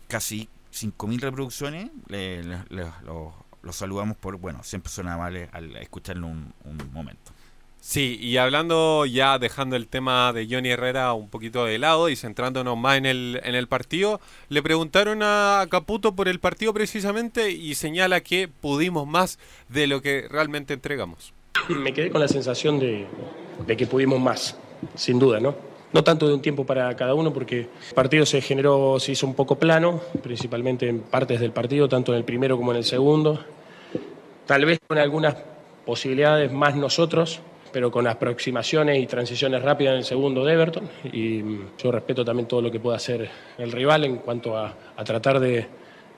casi 0.08 0.48
5.000 0.72 1.20
reproducciones, 1.20 1.90
le- 2.08 2.42
le- 2.44 2.64
le- 2.68 2.84
los 3.04 3.32
los 3.62 3.74
saludamos 3.74 4.16
por, 4.16 4.36
bueno, 4.36 4.62
siempre 4.62 4.90
son 4.90 5.08
amables 5.08 5.48
al 5.52 5.74
escucharlo 5.76 6.28
un, 6.28 6.54
un 6.64 6.78
momento. 6.92 7.32
Sí, 7.80 8.18
y 8.20 8.36
hablando 8.36 9.06
ya, 9.06 9.38
dejando 9.38 9.76
el 9.76 9.86
tema 9.86 10.32
de 10.32 10.46
Johnny 10.50 10.70
Herrera 10.70 11.12
un 11.14 11.30
poquito 11.30 11.64
de 11.64 11.78
lado 11.78 12.08
y 12.08 12.16
centrándonos 12.16 12.76
más 12.76 12.98
en 12.98 13.06
el, 13.06 13.40
en 13.44 13.54
el 13.54 13.66
partido, 13.66 14.20
le 14.48 14.62
preguntaron 14.62 15.20
a 15.22 15.66
Caputo 15.70 16.14
por 16.14 16.28
el 16.28 16.40
partido 16.40 16.74
precisamente 16.74 17.50
y 17.50 17.74
señala 17.76 18.20
que 18.20 18.48
pudimos 18.48 19.06
más 19.06 19.38
de 19.68 19.86
lo 19.86 20.02
que 20.02 20.26
realmente 20.28 20.74
entregamos. 20.74 21.32
Me 21.68 21.94
quedé 21.94 22.10
con 22.10 22.20
la 22.20 22.28
sensación 22.28 22.78
de, 22.78 23.06
de 23.66 23.76
que 23.76 23.86
pudimos 23.86 24.20
más, 24.20 24.58
sin 24.94 25.18
duda, 25.18 25.40
¿no? 25.40 25.54
No 25.92 26.04
tanto 26.04 26.28
de 26.28 26.34
un 26.34 26.42
tiempo 26.42 26.66
para 26.66 26.94
cada 26.96 27.14
uno, 27.14 27.32
porque 27.32 27.60
el 27.60 27.94
partido 27.94 28.26
se 28.26 28.42
generó, 28.42 29.00
se 29.00 29.12
hizo 29.12 29.26
un 29.26 29.34
poco 29.34 29.58
plano, 29.58 30.02
principalmente 30.22 30.88
en 30.88 31.00
partes 31.00 31.40
del 31.40 31.52
partido, 31.52 31.88
tanto 31.88 32.12
en 32.12 32.18
el 32.18 32.24
primero 32.24 32.58
como 32.58 32.72
en 32.72 32.78
el 32.78 32.84
segundo. 32.84 33.42
Tal 34.44 34.66
vez 34.66 34.78
con 34.86 34.98
algunas 34.98 35.36
posibilidades 35.86 36.52
más 36.52 36.76
nosotros, 36.76 37.40
pero 37.72 37.90
con 37.90 38.06
aproximaciones 38.06 39.02
y 39.02 39.06
transiciones 39.06 39.62
rápidas 39.62 39.92
en 39.92 39.98
el 39.98 40.04
segundo 40.04 40.44
de 40.44 40.52
Everton. 40.52 40.88
Y 41.12 41.42
mm, 41.42 41.70
yo 41.78 41.92
respeto 41.92 42.24
también 42.24 42.48
todo 42.48 42.62
lo 42.62 42.70
que 42.70 42.80
pueda 42.80 42.96
hacer 42.96 43.28
el 43.58 43.72
rival 43.72 44.04
en 44.04 44.16
cuanto 44.16 44.56
a, 44.56 44.74
a 44.96 45.04
tratar 45.04 45.40
de, 45.40 45.66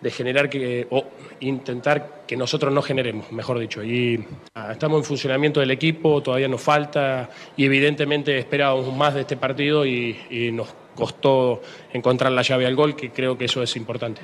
de 0.01 0.11
generar 0.11 0.49
que, 0.49 0.87
o 0.91 1.05
intentar 1.41 2.25
que 2.27 2.37
nosotros 2.37 2.73
no 2.73 2.83
generemos, 2.83 3.31
mejor 3.33 3.59
dicho. 3.59 3.83
Y 3.85 4.25
ah, 4.55 4.73
estamos 4.73 4.99
en 4.99 5.05
funcionamiento 5.05 5.61
del 5.61 5.71
equipo, 5.71 6.23
todavía 6.23 6.49
nos 6.49 6.61
falta 6.61 7.29
y 7.57 7.65
evidentemente 7.65 8.39
esperábamos 8.39 8.95
más 8.95 9.15
de 9.15 9.23
este 9.23 9.37
partido 9.37 9.85
y, 9.85 10.19
y 10.31 10.53
nos 10.53 10.69
costó 10.95 11.61
encontrar 11.93 12.33
la 12.33 12.43
llave 12.43 12.67
al 12.67 12.77
gol, 12.77 12.97
que 12.97 13.11
creo 13.11 13.37
que 13.37 13.47
eso 13.47 13.63
es 13.63 13.77
importante. 13.77 14.23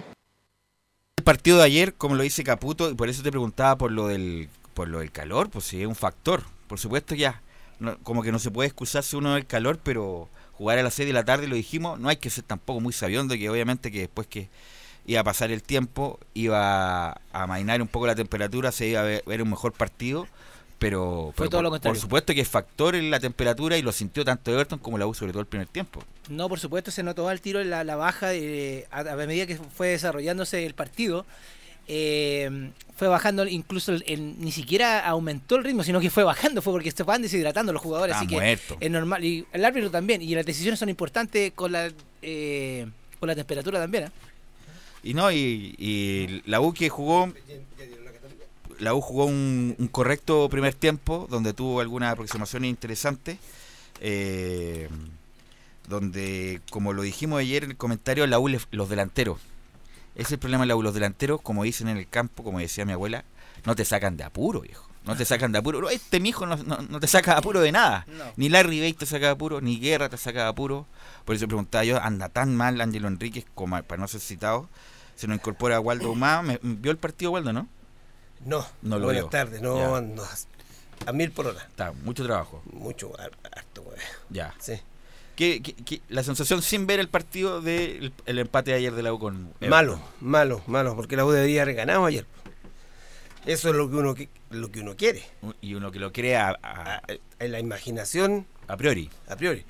El 1.17 1.25
partido 1.25 1.59
de 1.59 1.65
ayer, 1.65 1.95
como 1.95 2.15
lo 2.15 2.23
dice 2.23 2.45
Caputo, 2.45 2.91
y 2.91 2.95
por 2.95 3.09
eso 3.09 3.23
te 3.23 3.31
preguntaba 3.31 3.77
por 3.77 3.91
lo 3.91 4.09
del, 4.09 4.49
por 4.75 4.89
lo 4.89 5.01
del 5.01 5.11
calor, 5.11 5.51
pues 5.51 5.65
sí, 5.65 5.81
es 5.81 5.87
un 5.87 5.95
factor. 5.95 6.43
Por 6.69 6.79
supuesto 6.79 7.15
ya, 7.15 7.41
no- 7.81 7.99
como 7.99 8.23
que 8.23 8.33
no 8.33 8.39
se 8.39 8.51
puede 8.51 8.67
excusarse 8.69 9.17
uno 9.17 9.35
del 9.35 9.47
calor, 9.47 9.79
pero 9.83 10.29
jugar 10.55 10.79
a 10.79 10.83
las 10.83 10.95
6 10.95 11.07
de 11.07 11.13
la 11.13 11.25
tarde, 11.25 11.47
lo 11.49 11.55
dijimos, 11.57 11.99
no 12.01 12.09
hay 12.09 12.17
que 12.17 12.31
ser 12.31 12.45
tampoco 12.45 12.81
muy 12.81 12.93
sabiondo, 12.93 13.35
que 13.35 13.49
obviamente 13.51 13.91
que 13.93 14.01
después 14.01 14.27
que 14.27 14.49
iba 15.07 15.21
a 15.21 15.25
pasar 15.25 15.51
el 15.51 15.63
tiempo, 15.63 16.19
iba 16.35 17.11
a 17.11 17.21
amainar 17.33 17.81
un 17.83 17.89
poco 17.89 18.07
la 18.07 18.15
temperatura, 18.15 18.73
se 18.73 18.89
iba 18.89 19.01
a 19.01 19.05
ver, 19.05 19.23
ver 19.27 19.43
un 19.43 19.51
mejor 19.51 19.73
partido, 19.73 20.27
pero, 20.79 21.33
Fue 21.37 21.45
pero 21.47 21.51
todo 21.51 21.59
por, 21.59 21.63
lo 21.65 21.71
contrario. 21.71 21.95
por 21.95 22.01
supuesto 22.01 22.35
que 22.35 22.41
es 22.41 22.49
factor 22.49 22.97
en 22.97 23.11
la 23.11 23.21
temperatura 23.21 23.79
y 23.79 23.83
lo 23.83 23.93
sintió 23.93 24.25
tanto 24.25 24.51
Everton 24.53 24.79
como 24.79 24.99
la 24.99 25.07
U, 25.07 25.15
sobre 25.15 25.33
todo 25.33 25.41
el 25.41 25.47
primer 25.47 25.69
tiempo. 25.69 26.03
No, 26.29 26.49
por 26.49 26.59
supuesto, 26.59 26.91
se 26.91 27.03
notó 27.03 27.29
al 27.29 27.41
tiro 27.41 27.63
la, 27.65 27.85
la 27.85 27.97
baja 27.97 28.29
de- 28.29 28.87
a, 28.91 29.01
a 29.01 29.17
medida 29.17 29.47
que 29.47 29.57
fue 29.57 29.89
desarrollándose 29.89 30.67
el 30.67 30.75
partido. 30.75 31.25
Eh, 31.89 32.71
fue 32.97 33.09
bajando, 33.09 33.47
incluso 33.47 33.93
el- 33.93 34.05
el- 34.07 34.39
ni 34.41 34.51
siquiera 34.53 35.07
aumentó 35.07 35.57
el 35.57 35.65
ritmo, 35.65 35.83
sino 35.85 36.01
que 36.01 36.11
fue 36.11 36.25
bajando, 36.25 36.63
fue 36.63 36.73
porque 36.73 36.91
se 36.91 37.03
van 37.03 37.23
deshidratando 37.23 37.73
los 37.73 37.83
jugadores. 37.83 38.15
Está 38.15 38.21
así 38.25 38.29
que 38.29 38.37
es 38.81 38.91
normal. 38.91 39.25
Y 39.25 39.47
el 39.53 39.65
árbitro 39.65 39.91
también. 39.91 40.23
Y 40.23 40.35
las 40.35 40.47
decisiones 40.47 40.79
son 40.81 40.89
importantes 40.89 41.53
con 41.55 41.73
la, 41.73 41.91
eh, 42.23 42.87
con 43.21 43.27
la 43.29 43.35
temperatura 43.35 43.79
también. 43.81 44.05
¿eh? 44.05 44.11
Y 45.03 45.15
no, 45.15 45.31
y, 45.31 45.75
y 45.79 46.43
la 46.47 46.61
U 46.61 46.73
que 46.73 46.89
jugó. 46.89 47.33
La 48.79 48.93
U 48.95 49.01
jugó 49.01 49.25
un, 49.27 49.75
un 49.79 49.89
correcto 49.89 50.49
primer 50.51 50.75
tiempo, 50.75 51.27
donde 51.31 51.53
tuvo 51.55 51.81
algunas 51.81 52.13
aproximaciones 52.13 52.69
interesantes. 52.71 53.39
eh, 54.01 54.89
donde, 55.89 56.61
como 56.71 56.93
lo 56.93 57.03
dijimos 57.03 57.39
ayer 57.41 57.63
en 57.65 57.71
el 57.71 57.77
comentario, 57.77 58.27
la 58.27 58.39
U, 58.41 58.49
le- 58.49 58.59
los 58.73 58.89
delanteros. 58.89 59.39
Ese 60.17 60.23
es 60.23 60.33
el 60.33 60.39
problema 60.39 60.65
de. 60.67 60.75
Los 60.83 60.95
delanteros, 60.95 61.41
como 61.41 61.63
dicen 61.63 61.89
en 61.89 61.97
el 61.97 62.09
campo, 62.09 62.43
como 62.43 62.59
decía 62.59 62.85
mi 62.85 62.93
abuela, 62.93 63.25
no 63.65 63.75
te 63.77 63.85
sacan 63.85 64.17
de 64.17 64.25
apuro, 64.25 64.61
viejo. 64.61 64.87
No 65.05 65.17
te 65.17 65.25
sacan 65.25 65.53
de 65.53 65.59
apuro. 65.59 65.89
Este 65.89 66.19
mijo 66.19 66.47
no, 66.47 66.57
no, 66.57 66.79
no 66.79 66.99
te 66.99 67.07
saca 67.07 67.33
de 67.35 67.39
apuro 67.39 67.61
de 67.61 67.71
nada. 67.71 68.05
No. 68.09 68.25
Ni 68.37 68.49
Larry 68.49 68.81
Bay 68.81 68.93
te 68.93 69.07
saca 69.07 69.27
de 69.27 69.33
apuro, 69.33 69.61
ni 69.61 69.79
Guerra 69.79 70.09
te 70.09 70.17
saca 70.17 70.43
de 70.43 70.49
apuro. 70.49 70.85
Por 71.25 71.37
eso 71.37 71.47
preguntaba 71.47 71.85
yo, 71.85 72.03
anda 72.03 72.29
tan 72.29 72.57
mal 72.57 72.81
Ángelo 72.81 73.07
Enríquez 73.07 73.45
como 73.55 73.81
para 73.85 74.01
no 74.01 74.09
ser 74.09 74.21
citado. 74.21 74.69
Se 75.15 75.29
nos 75.29 75.37
incorpora 75.37 75.79
Waldo 75.79 76.11
Humá. 76.11 76.43
Me- 76.43 76.59
¿Vio 76.61 76.91
el 76.91 76.99
partido 76.99 77.31
Waldo, 77.31 77.53
no? 77.53 77.69
No, 78.45 78.67
No 78.83 78.99
lo 78.99 79.05
buenas 79.07 79.31
tardes, 79.31 79.63
no, 79.63 80.01
no, 80.01 80.23
a 81.07 81.13
mil 81.13 81.31
por 81.31 81.47
hora. 81.47 81.61
Está, 81.69 81.93
mucho 81.93 82.25
trabajo. 82.25 82.63
Mucho, 82.73 83.13
har- 83.19 83.33
harto, 83.57 83.83
güey. 83.83 83.97
Ya. 84.31 84.55
Sí. 84.59 84.75
¿Qué, 85.37 85.61
qué- 85.63 85.75
qué- 85.75 86.01
la 86.09 86.23
sensación 86.23 86.63
sin 86.63 86.87
ver 86.87 86.99
el 86.99 87.09
partido 87.09 87.61
del 87.61 88.13
el 88.25 88.39
empate 88.39 88.71
de 88.73 88.79
ayer 88.79 88.95
de 88.95 89.03
la 89.03 89.13
U 89.13 89.19
con 89.19 89.49
Everton? 89.61 89.69
Malo, 89.71 90.01
malo, 90.21 90.63
malo, 90.67 90.97
porque 90.97 91.15
la 91.17 91.25
U 91.25 91.31
debería 91.31 91.63
haber 91.63 91.75
ganado 91.77 92.05
ayer. 92.07 92.27
Eso 93.45 93.69
es 93.71 93.77
lo 93.77 93.89
que 93.89 93.97
uno, 93.97 94.15
lo 94.51 94.71
que 94.73 94.81
uno 94.81 94.97
quiere. 94.97 95.23
Y 95.61 95.75
uno 95.75 95.93
que 95.93 95.99
lo 96.01 96.13
crea 96.13 96.57
a, 96.63 97.01
En 97.39 97.53
la 97.53 97.61
imaginación, 97.61 98.47
a 98.67 98.77
priori. 98.77 99.09
a 99.29 99.37
priori. 99.37 99.65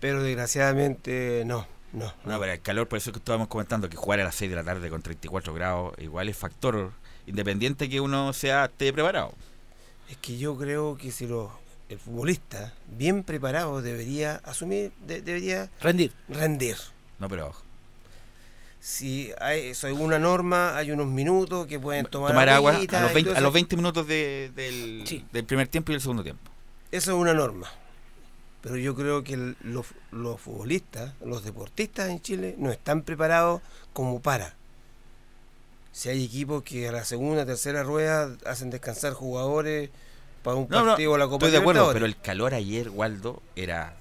Pero 0.00 0.22
desgraciadamente 0.22 1.44
no, 1.46 1.66
no. 1.92 2.12
No, 2.24 2.40
pero 2.40 2.52
el 2.52 2.60
calor, 2.60 2.88
por 2.88 2.96
eso 2.98 3.12
que 3.12 3.18
estábamos 3.18 3.48
comentando 3.48 3.88
que 3.88 3.96
jugar 3.96 4.18
a 4.20 4.24
las 4.24 4.34
6 4.34 4.50
de 4.50 4.56
la 4.56 4.64
tarde 4.64 4.88
con 4.90 5.02
34 5.02 5.52
grados 5.54 5.92
igual 5.98 6.28
es 6.28 6.36
factor 6.36 6.92
independiente 7.26 7.88
que 7.88 8.00
uno 8.00 8.32
sea 8.32 8.64
esté 8.64 8.92
preparado. 8.92 9.32
Es 10.08 10.16
que 10.16 10.38
yo 10.38 10.56
creo 10.56 10.96
que 10.96 11.12
si 11.12 11.26
lo, 11.28 11.52
el 11.90 11.98
futbolista 11.98 12.72
bien 12.96 13.22
preparado 13.24 13.82
debería 13.82 14.36
asumir, 14.44 14.92
de- 15.06 15.20
debería 15.22 15.68
rendir. 15.80 16.12
rendir. 16.28 16.76
No, 17.18 17.28
pero 17.28 17.52
Si 18.82 19.30
hay 19.38 19.68
eso, 19.68 19.88
hay 19.88 19.92
una 19.92 20.18
norma, 20.18 20.74
hay 20.76 20.90
unos 20.90 21.06
minutos 21.06 21.66
que 21.66 21.78
pueden 21.78 22.06
tomar, 22.06 22.30
tomar 22.30 22.48
agua 22.48 22.70
a 22.70 22.72
los 22.74 22.82
y 22.84 22.86
20, 22.86 22.96
todo 22.96 23.36
a 23.36 23.40
los 23.40 23.48
eso. 23.48 23.52
20 23.52 23.76
minutos 23.76 24.06
de- 24.06 24.50
del, 24.56 25.26
del 25.32 25.44
primer 25.44 25.68
tiempo 25.68 25.92
y 25.92 25.94
del 25.96 26.00
segundo 26.00 26.22
tiempo. 26.22 26.50
Eso 26.90 27.10
es 27.12 27.16
una 27.18 27.34
norma. 27.34 27.68
Pero 28.62 28.76
yo 28.76 28.94
creo 28.94 29.22
que 29.22 29.34
el- 29.34 29.56
los, 29.62 29.86
los 30.12 30.40
futbolistas, 30.40 31.12
los 31.24 31.44
deportistas 31.44 32.08
en 32.08 32.22
Chile 32.22 32.54
no 32.56 32.70
están 32.70 33.02
preparados 33.02 33.60
como 33.92 34.20
para. 34.22 34.54
Si 35.92 36.08
hay 36.08 36.24
equipos 36.24 36.62
que 36.62 36.88
a 36.88 36.92
la 36.92 37.04
segunda, 37.04 37.44
tercera 37.44 37.82
rueda 37.82 38.34
hacen 38.46 38.70
descansar 38.70 39.12
jugadores 39.12 39.90
para 40.42 40.56
un 40.56 40.66
No, 40.70 40.80
no, 40.80 40.86
partido 40.92 41.12
o 41.12 41.18
la 41.18 41.26
Copa 41.26 41.46
estoy 41.46 41.50
de 41.52 41.58
acuerdo, 41.58 41.92
pero 41.92 42.06
el 42.06 42.16
calor 42.16 42.54
ayer, 42.54 42.88
Waldo, 42.90 43.42
era, 43.56 43.94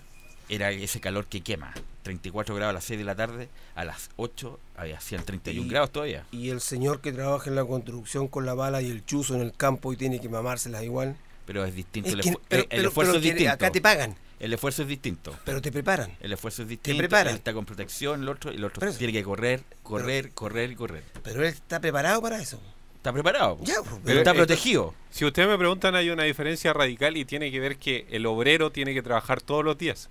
era 0.49 0.71
ese 0.71 0.99
calor 0.99 1.25
que 1.25 1.41
quema. 1.41 1.73
34 2.03 2.55
grados 2.55 2.71
a 2.71 2.73
las 2.73 2.83
6 2.85 2.97
de 2.97 3.03
la 3.05 3.13
tarde, 3.15 3.49
a 3.75 3.83
las 3.85 4.09
8 4.15 4.59
había 4.77 4.97
hacían 4.97 5.23
31 5.23 5.67
Y- 5.67 5.69
grados 5.69 5.91
todavía. 5.91 6.25
Y 6.31 6.49
el 6.49 6.59
señor 6.61 7.01
que 7.01 7.11
trabaja 7.11 7.49
en 7.49 7.55
la 7.55 7.65
construcción 7.65 8.27
con 8.27 8.45
la 8.45 8.53
bala 8.55 8.81
y 8.81 8.89
el 8.89 9.05
chuzo 9.05 9.35
en 9.35 9.41
el 9.41 9.51
campo 9.53 9.93
y 9.93 9.97
tiene 9.97 10.19
que 10.19 10.27
mamárselas 10.29 10.81
igual. 10.83 11.15
Pero 11.45 11.63
es 11.65 11.75
distinto, 11.75 12.09
Es 12.09 12.15
el, 12.15 12.21
que- 12.21 12.29
esfu- 12.31 12.39
pero- 12.47 12.63
el 12.63 12.67
pero- 12.69 12.87
esfuerzo 12.87 13.11
pero 13.13 13.17
es 13.19 13.23
distinto. 13.25 13.53
acá 13.53 13.71
te 13.71 13.81
pagan. 13.81 14.15
El 14.39 14.53
esfuerzo 14.53 14.83
es 14.83 14.87
distinto. 14.87 15.37
Pero 15.43 15.61
te 15.61 15.71
preparan. 15.71 16.11
El 16.21 16.31
esfuerzo 16.31 16.61
es 16.63 16.69
distinto. 16.69 16.97
preparan. 16.97 17.31
Él 17.33 17.35
está 17.37 17.53
con 17.53 17.65
protección, 17.65 18.21
el 18.23 18.29
otro, 18.29 18.49
el 18.51 18.63
otro 18.63 18.91
tiene 18.93 19.11
que 19.13 19.21
correr, 19.23 19.61
correr, 19.83 20.31
correr 20.31 20.71
y 20.71 20.75
correr. 20.75 21.03
Pero 21.23 21.41
él 21.41 21.47
está 21.49 21.79
preparado 21.81 22.21
para 22.21 22.39
eso. 22.41 22.59
Está 22.99 23.13
preparado. 23.13 23.57
Ya, 23.61 23.75
pues, 23.75 23.85
pero 23.91 24.01
Pero 24.03 24.17
está 24.19 24.31
es- 24.31 24.37
protegido. 24.37 24.93
Si 25.09 25.25
ustedes 25.25 25.47
me 25.47 25.57
preguntan, 25.57 25.95
hay 25.95 26.09
una 26.09 26.23
diferencia 26.23 26.73
radical 26.73 27.17
y 27.17 27.25
tiene 27.25 27.49
que 27.49 27.59
ver 27.59 27.77
que 27.77 28.05
el 28.11 28.25
obrero 28.25 28.71
tiene 28.71 28.93
que 28.93 29.01
trabajar 29.01 29.41
todos 29.41 29.63
los 29.65 29.77
días. 29.77 30.09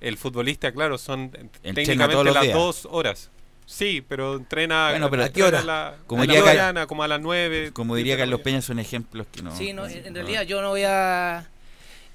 El 0.00 0.16
futbolista, 0.16 0.70
claro, 0.70 0.98
son 0.98 1.30
técnicamente 1.62 2.12
todos 2.12 2.24
los 2.26 2.34
las 2.34 2.44
días. 2.44 2.54
dos 2.54 2.86
horas. 2.90 3.30
Sí, 3.66 4.02
pero 4.06 4.36
entrena, 4.36 4.90
Bueno, 4.90 5.10
pero- 5.10 5.24
entrena 5.24 5.26
¿A 5.26 5.32
qué 5.32 5.42
hora? 5.42 5.60
a 5.60 5.64
la- 5.64 5.96
Como 6.06 6.22
a 6.22 6.26
la 6.26 6.40
mañana, 6.42 6.86
como 6.86 7.02
a 7.02 7.08
las 7.08 7.20
nueve. 7.20 7.70
Como 7.72 7.96
diría 7.96 8.16
Carlos 8.16 8.40
Peña, 8.42 8.62
son 8.62 8.78
ejemplos 8.78 9.26
que 9.32 9.42
no. 9.42 9.54
Sí, 9.56 9.72
no, 9.72 9.86
en 9.86 10.06
en 10.06 10.14
realidad 10.14 10.42
yo 10.42 10.62
no 10.62 10.68
voy 10.70 10.84
a. 10.86 11.48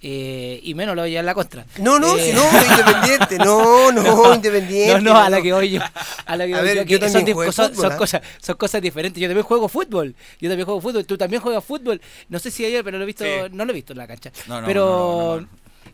eh, 0.06 0.60
y 0.62 0.74
menos 0.76 0.96
lo 0.96 1.02
voy 1.02 1.08
a 1.08 1.12
llevar 1.12 1.26
la 1.26 1.34
contra. 1.34 1.66
No, 1.80 1.98
no, 1.98 2.18
Eh, 2.18 2.26
si 2.26 2.34
no, 2.34 2.44
independiente. 2.70 3.38
No, 3.44 3.92
no, 3.92 4.36
independiente. 4.36 4.94
No, 5.02 5.14
no, 5.14 5.18
a 5.18 5.30
la 5.30 5.42
que 5.42 5.54
voy 5.54 5.70
yo. 5.72 5.82
A 6.26 6.36
la 6.36 6.46
que 6.46 6.54
A 6.54 6.58
voy 6.58 6.66
ver, 6.68 6.78
yo, 6.80 6.84
yo 6.84 6.88
que 6.88 7.00
también 7.00 7.12
son, 7.14 7.26
di- 7.26 7.32
jugué 7.34 7.52
son- 7.54 7.70
fútbol, 7.70 7.82
son 7.86 7.92
¿ah? 7.94 7.98
cosas, 7.98 8.22
son 8.42 8.56
cosas 8.58 8.82
diferentes. 8.82 9.22
Yo 9.22 9.28
también 9.30 9.46
juego 9.46 9.68
fútbol. 9.70 10.14
Yo 10.42 10.50
también 10.50 10.66
juego 10.66 10.82
fútbol. 10.82 11.06
Tú 11.06 11.18
también 11.18 11.42
juegas 11.42 11.64
fútbol. 11.64 12.02
No 12.30 12.38
sé 12.40 12.52
si 12.52 12.66
ayer, 12.66 12.84
pero 12.84 12.98
lo 12.98 13.04
he 13.04 13.08
visto, 13.08 13.24
Sí. 13.24 13.30
no 13.52 13.64
lo 13.66 13.72
he 13.72 13.76
visto 13.76 13.94
en 13.94 13.98
la 14.00 14.08
cancha. 14.08 14.32
No, 14.48 14.60
no, 14.62 14.68
pero 14.68 14.86
no, 14.86 15.36
no, 15.36 15.42
no. 15.42 15.48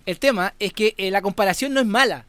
el 0.05 0.19
tema 0.19 0.53
es 0.59 0.73
que 0.73 0.95
eh, 0.97 1.11
la 1.11 1.21
comparación 1.21 1.73
no 1.73 1.79
es 1.79 1.85
mala. 1.85 2.25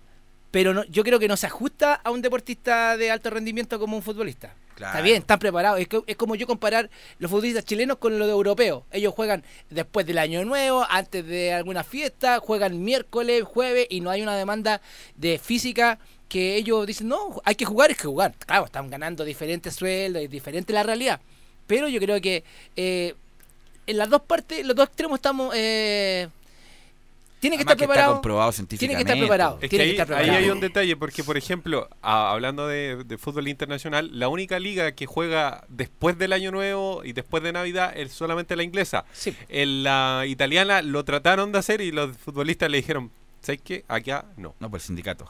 Pero 0.50 0.74
no, 0.74 0.84
yo 0.84 1.02
creo 1.04 1.18
que 1.18 1.28
no 1.28 1.36
se 1.36 1.46
ajusta 1.46 1.94
a 1.94 2.10
un 2.10 2.20
deportista 2.22 2.96
de 2.96 3.10
alto 3.10 3.30
rendimiento 3.30 3.78
como 3.78 3.96
un 3.96 4.02
futbolista. 4.02 4.52
Está 4.86 5.00
bien, 5.00 5.18
están 5.18 5.38
preparados. 5.38 5.80
Es, 5.80 5.88
es 6.06 6.16
como 6.16 6.34
yo 6.34 6.46
comparar 6.46 6.90
los 7.18 7.30
futbolistas 7.30 7.64
chilenos 7.64 7.98
con 7.98 8.18
los 8.18 8.28
europeos. 8.28 8.84
Ellos 8.90 9.14
juegan 9.14 9.44
después 9.68 10.06
del 10.06 10.18
año 10.18 10.44
nuevo, 10.44 10.86
antes 10.88 11.26
de 11.26 11.52
alguna 11.52 11.84
fiesta, 11.84 12.38
juegan 12.40 12.82
miércoles, 12.82 13.44
jueves 13.44 13.86
y 13.90 14.00
no 14.00 14.10
hay 14.10 14.22
una 14.22 14.36
demanda 14.36 14.80
de 15.16 15.38
física 15.38 15.98
que 16.28 16.54
ellos 16.56 16.86
dicen, 16.86 17.08
no, 17.08 17.40
hay 17.44 17.56
que 17.56 17.64
jugar, 17.64 17.90
es 17.90 17.96
que 17.96 18.06
jugar. 18.06 18.34
Claro, 18.46 18.66
están 18.66 18.88
ganando 18.88 19.24
diferentes 19.24 19.74
sueldos, 19.74 20.22
es 20.22 20.30
diferente 20.30 20.72
la 20.72 20.84
realidad. 20.84 21.20
Pero 21.66 21.88
yo 21.88 22.00
creo 22.00 22.20
que 22.20 22.44
eh, 22.76 23.14
en 23.86 23.98
las 23.98 24.08
dos 24.08 24.22
partes, 24.22 24.64
los 24.64 24.76
dos 24.76 24.86
extremos 24.86 25.18
estamos... 25.18 25.52
Eh, 25.56 26.28
tiene 27.40 27.56
que 27.56 27.62
Además 27.62 27.72
estar 27.72 27.76
que 27.76 27.82
está 27.84 27.92
preparado. 27.94 28.12
comprobado 28.14 28.52
Tiene 28.52 28.94
que 28.94 29.00
estar 29.00 29.18
preparado. 29.18 29.54
Es 29.56 29.60
que 29.62 29.68
tiene 29.70 29.84
ahí, 29.84 29.90
que 29.96 30.02
estar 30.02 30.16
ahí 30.18 30.24
preparado. 30.24 30.44
hay 30.44 30.50
un 30.50 30.60
detalle, 30.60 30.96
porque 30.96 31.24
por 31.24 31.36
ejemplo, 31.36 31.88
a- 32.02 32.30
hablando 32.32 32.68
de, 32.68 33.02
de 33.04 33.18
fútbol 33.18 33.48
internacional, 33.48 34.10
la 34.12 34.28
única 34.28 34.58
liga 34.58 34.92
que 34.92 35.06
juega 35.06 35.64
después 35.68 36.18
del 36.18 36.32
Año 36.34 36.50
Nuevo 36.52 37.02
y 37.04 37.12
después 37.14 37.42
de 37.42 37.52
Navidad 37.52 37.92
es 37.96 38.12
solamente 38.12 38.54
la 38.56 38.62
inglesa. 38.62 39.04
Sí. 39.12 39.34
En 39.48 39.82
la 39.82 40.24
italiana 40.26 40.82
lo 40.82 41.02
trataron 41.04 41.50
de 41.50 41.58
hacer 41.58 41.80
y 41.80 41.90
los 41.92 42.16
futbolistas 42.16 42.70
le 42.70 42.76
dijeron, 42.76 43.10
¿sabes 43.40 43.60
qué? 43.64 43.84
Acá 43.88 44.26
no. 44.36 44.54
No, 44.60 44.70
por 44.70 44.78
el 44.78 44.84
sindicato. 44.84 45.26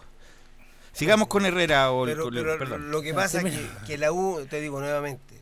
Sigamos 0.92 1.28
con 1.28 1.46
Herrera 1.46 1.92
o 1.92 2.04
el- 2.04 2.10
Pero, 2.10 2.28
el- 2.28 2.34
pero 2.34 2.58
perdón. 2.58 2.90
lo 2.90 3.00
que 3.02 3.14
pasa 3.14 3.40
es 3.40 3.44
que, 3.54 3.60
que 3.86 3.98
la 3.98 4.10
U, 4.12 4.44
te 4.50 4.60
digo 4.60 4.80
nuevamente, 4.80 5.34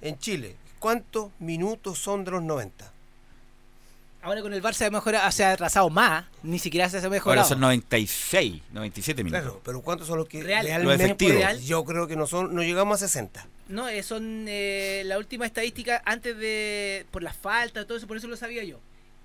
en 0.00 0.16
Chile, 0.18 0.54
¿cuántos 0.78 1.30
minutos 1.40 1.98
son 1.98 2.24
de 2.24 2.30
los 2.30 2.42
90? 2.44 2.92
Ahora 4.26 4.42
con 4.42 4.52
el 4.52 4.60
Barça 4.62 4.72
se 4.74 4.84
ha 4.86 4.90
mejorado, 4.90 5.30
se 5.30 5.44
ha 5.44 5.52
atrasado 5.52 5.88
más, 5.88 6.24
ni 6.42 6.58
siquiera 6.58 6.88
se 6.90 6.98
ha 6.98 7.08
mejorado. 7.08 7.40
Ahora 7.42 7.48
son 7.48 7.60
96, 7.60 8.60
97 8.72 9.22
minutos. 9.22 9.42
Claro, 9.42 9.60
pero 9.64 9.80
¿cuántos 9.82 10.08
son 10.08 10.18
los 10.18 10.26
que 10.28 10.42
Real. 10.42 10.66
realmente? 10.66 11.28
Real. 11.28 11.60
Yo 11.60 11.84
creo 11.84 12.06
que 12.08 12.16
no 12.16 12.26
son, 12.26 12.54
no 12.54 12.62
llegamos 12.62 13.00
a 13.02 13.06
60. 13.06 13.46
No, 13.68 13.88
eh, 13.88 14.02
son 14.02 14.46
eh, 14.48 15.02
la 15.06 15.18
última 15.18 15.46
estadística 15.46 16.02
antes 16.04 16.36
de. 16.36 17.06
por 17.12 17.22
las 17.22 17.36
faltas, 17.36 17.86
todo 17.86 17.96
eso, 17.98 18.06
por 18.08 18.16
eso 18.16 18.26
lo 18.26 18.36
sabía 18.36 18.64
yo. 18.64 18.80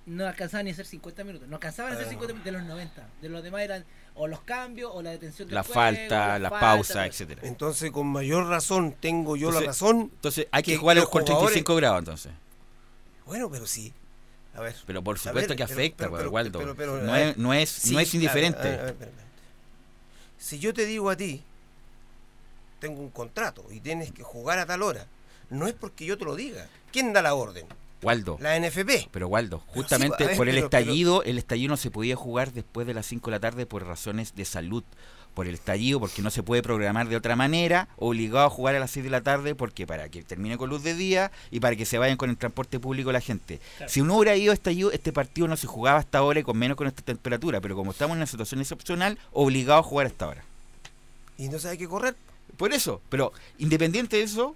No 0.06 0.26
alcanzaban 0.28 0.66
ni 0.66 0.72
a 0.72 0.74
hacer 0.74 0.86
50 0.86 1.24
minutos. 1.24 1.48
No 1.48 1.56
alcanzaban 1.56 1.92
a 1.94 1.96
hacer 1.96 2.08
Ah. 2.08 2.10
50 2.12 2.34
minutos 2.34 2.46
de 2.54 2.60
los 2.60 2.68
90. 2.68 3.08
De 3.22 3.30
los 3.30 3.44
demás 3.44 3.62
eran 3.62 3.86
o 4.16 4.28
los 4.28 4.42
cambios 4.42 4.92
o 4.94 5.02
la 5.02 5.12
detención 5.12 5.48
del 5.48 5.56
La 5.56 5.64
juego, 5.64 5.74
falta, 5.82 6.38
la 6.40 6.50
falta, 6.50 6.66
pausa, 6.68 7.06
eso. 7.06 7.24
etcétera. 7.24 7.42
Entonces, 7.48 7.90
con 7.92 8.08
mayor 8.08 8.48
razón, 8.48 8.96
tengo 9.00 9.36
yo 9.36 9.52
la 9.52 9.62
razón. 9.62 10.12
Entonces 10.14 10.48
hay 10.52 10.62
que, 10.64 10.74
que 10.74 10.78
jugar 10.78 10.98
los 10.98 11.06
con 11.10 11.22
jugadores- 11.24 11.54
35 11.54 11.76
grados 11.76 12.00
entonces. 12.00 12.32
Bueno, 13.26 13.50
pero 13.50 13.66
sí. 13.66 13.94
A 14.54 14.62
ver. 14.62 14.76
Pero 14.86 15.02
por 15.04 15.18
supuesto 15.18 15.50
ver, 15.50 15.58
que 15.58 15.64
afecta, 15.64 16.06
pero- 16.06 16.18
pero- 16.18 16.32
Waldo. 16.32 16.60
pero- 16.60 16.76
pero, 16.76 17.02
no, 17.02 17.16
es, 17.16 17.38
no, 17.38 17.54
es, 17.54 17.70
sí, 17.70 17.94
no 17.94 18.00
es 18.00 18.14
indiferente. 18.14 18.60
a 18.60 18.64
ver, 18.64 18.80
a 18.80 18.84
ver, 18.84 18.92
espera, 18.92 19.12
espera. 19.12 19.28
Si 20.38 20.60
yo 20.60 20.74
te 20.74 20.86
digo 20.86 21.10
a 21.10 21.16
ti, 21.16 21.44
tengo 22.80 23.00
un 23.00 23.10
contrato 23.12 23.64
y 23.72 23.80
tienes 23.80 24.12
que 24.12 24.24
jugar 24.24 24.60
a 24.60 24.66
tal 24.66 24.82
hora, 24.82 25.06
no 25.50 25.68
es 25.68 25.74
porque 25.74 26.06
yo 26.06 26.18
te 26.18 26.26
lo 26.26 26.36
diga. 26.36 26.68
¿Quién 26.92 27.14
da 27.14 27.22
la 27.22 27.34
orden? 27.36 27.66
Waldo. 28.02 28.38
La 28.42 28.56
NFP. 28.60 29.10
Pero 29.12 29.28
Waldo, 29.28 29.60
justamente 29.68 30.28
sí, 30.30 30.36
por 30.36 30.50
el 30.50 30.58
estallido, 30.58 31.22
el 31.24 31.38
estallido 31.38 31.70
no 31.70 31.78
se 31.78 31.92
podía 31.92 32.16
jugar 32.16 32.52
después 32.52 32.88
de 32.88 32.96
las 32.96 33.06
5 33.06 33.30
de 33.30 33.36
la 33.38 33.40
tarde 33.40 33.66
por 33.68 33.86
razones 33.86 34.34
de 34.36 34.44
salud. 34.46 34.84
Por 35.34 35.48
el 35.48 35.54
estallido, 35.54 36.00
porque 36.00 36.22
no 36.22 36.30
se 36.30 36.44
puede 36.44 36.62
programar 36.62 37.08
de 37.08 37.16
otra 37.16 37.36
manera, 37.38 37.88
obligado 37.96 38.46
a 38.46 38.50
jugar 38.50 38.76
a 38.76 38.80
las 38.80 38.92
6 38.92 39.06
de 39.06 39.10
la 39.10 39.22
tarde, 39.22 39.56
porque 39.56 39.88
para 39.88 40.10
que 40.10 40.24
termine 40.24 40.58
con 40.58 40.70
luz 40.70 40.84
de 40.84 40.94
día 40.94 41.32
y 41.52 41.60
para 41.62 41.76
que 41.78 41.86
se 41.86 41.98
vayan 41.98 42.18
con 42.18 42.30
el 42.30 42.38
transporte 42.38 42.80
público 42.80 43.12
la 43.14 43.22
gente. 43.22 43.60
Claro. 43.78 43.90
Si 43.92 44.02
uno 44.02 44.18
hubiera 44.18 44.36
ido 44.36 44.52
a 44.52 44.54
estallido, 44.54 44.92
este 44.92 45.14
partido 45.14 45.48
no 45.48 45.56
se 45.56 45.68
jugaba 45.68 46.00
hasta 46.00 46.18
ahora 46.18 46.42
y 46.42 46.44
con 46.44 46.58
menos 46.58 46.76
con 46.76 46.86
esta 46.88 47.02
temperatura, 47.02 47.62
pero 47.62 47.76
como 47.76 47.92
estamos 47.92 48.16
en 48.16 48.18
una 48.20 48.28
situación 48.28 48.60
excepcional, 48.60 49.18
obligado 49.32 49.80
a 49.80 49.84
jugar 49.84 50.08
hasta 50.08 50.26
ahora. 50.26 50.44
Y 51.38 51.48
no 51.48 51.58
hay 51.68 51.78
que 51.78 51.88
correr. 51.88 52.16
Por 52.58 52.74
eso, 52.74 53.02
pero 53.10 53.32
independiente 53.58 54.18
de 54.18 54.24
eso, 54.24 54.56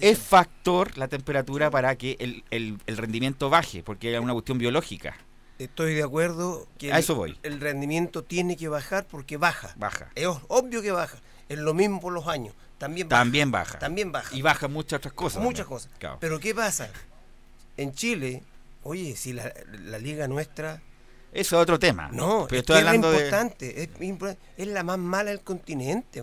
es 0.00 0.18
factor 0.18 0.98
la 0.98 1.06
temperatura 1.06 1.70
para 1.70 1.94
que 1.94 2.16
el, 2.18 2.42
el- 2.50 2.78
el 2.86 2.96
rendimiento 2.96 3.48
baje, 3.48 3.82
porque 3.84 4.12
es 4.12 4.20
una 4.20 4.32
cuestión 4.32 4.58
biológica. 4.58 5.16
Estoy 5.58 5.94
de 5.94 6.02
acuerdo 6.04 6.68
que 6.78 6.92
A 6.92 6.96
el, 6.96 7.00
eso 7.00 7.14
voy. 7.16 7.38
el 7.42 7.60
rendimiento 7.60 8.22
tiene 8.22 8.56
que 8.56 8.68
bajar 8.68 9.06
porque 9.06 9.36
baja. 9.36 9.74
Baja. 9.76 10.10
Es 10.14 10.28
obvio 10.48 10.82
que 10.82 10.92
baja. 10.92 11.18
Es 11.48 11.58
lo 11.58 11.74
mismo 11.74 12.00
por 12.00 12.12
los 12.12 12.26
años. 12.28 12.54
También 12.78 13.08
baja. 13.08 13.22
También 13.24 13.50
baja. 13.50 13.78
También 13.80 14.12
baja. 14.12 14.36
Y 14.36 14.42
baja 14.42 14.68
muchas 14.68 14.98
otras 14.98 15.14
cosas. 15.14 15.42
Muchas 15.42 15.66
también. 15.66 15.78
cosas. 15.78 15.90
Claro. 15.98 16.18
Pero 16.20 16.38
¿qué 16.38 16.54
pasa? 16.54 16.88
En 17.76 17.92
Chile, 17.92 18.42
oye, 18.84 19.16
si 19.16 19.32
la, 19.32 19.52
la 19.84 19.98
liga 19.98 20.28
nuestra... 20.28 20.80
Eso 21.32 21.56
es 21.56 21.62
otro 21.62 21.78
tema. 21.78 22.08
No, 22.12 22.46
pero 22.48 22.56
es 22.58 22.62
estoy 22.62 22.76
hablando 22.78 23.10
de. 23.10 23.16
importante. 23.18 23.82
Es, 23.82 23.88
impor- 24.00 24.36
es 24.56 24.66
la 24.68 24.82
más 24.84 24.98
mala 24.98 25.30
del 25.30 25.40
continente. 25.40 26.22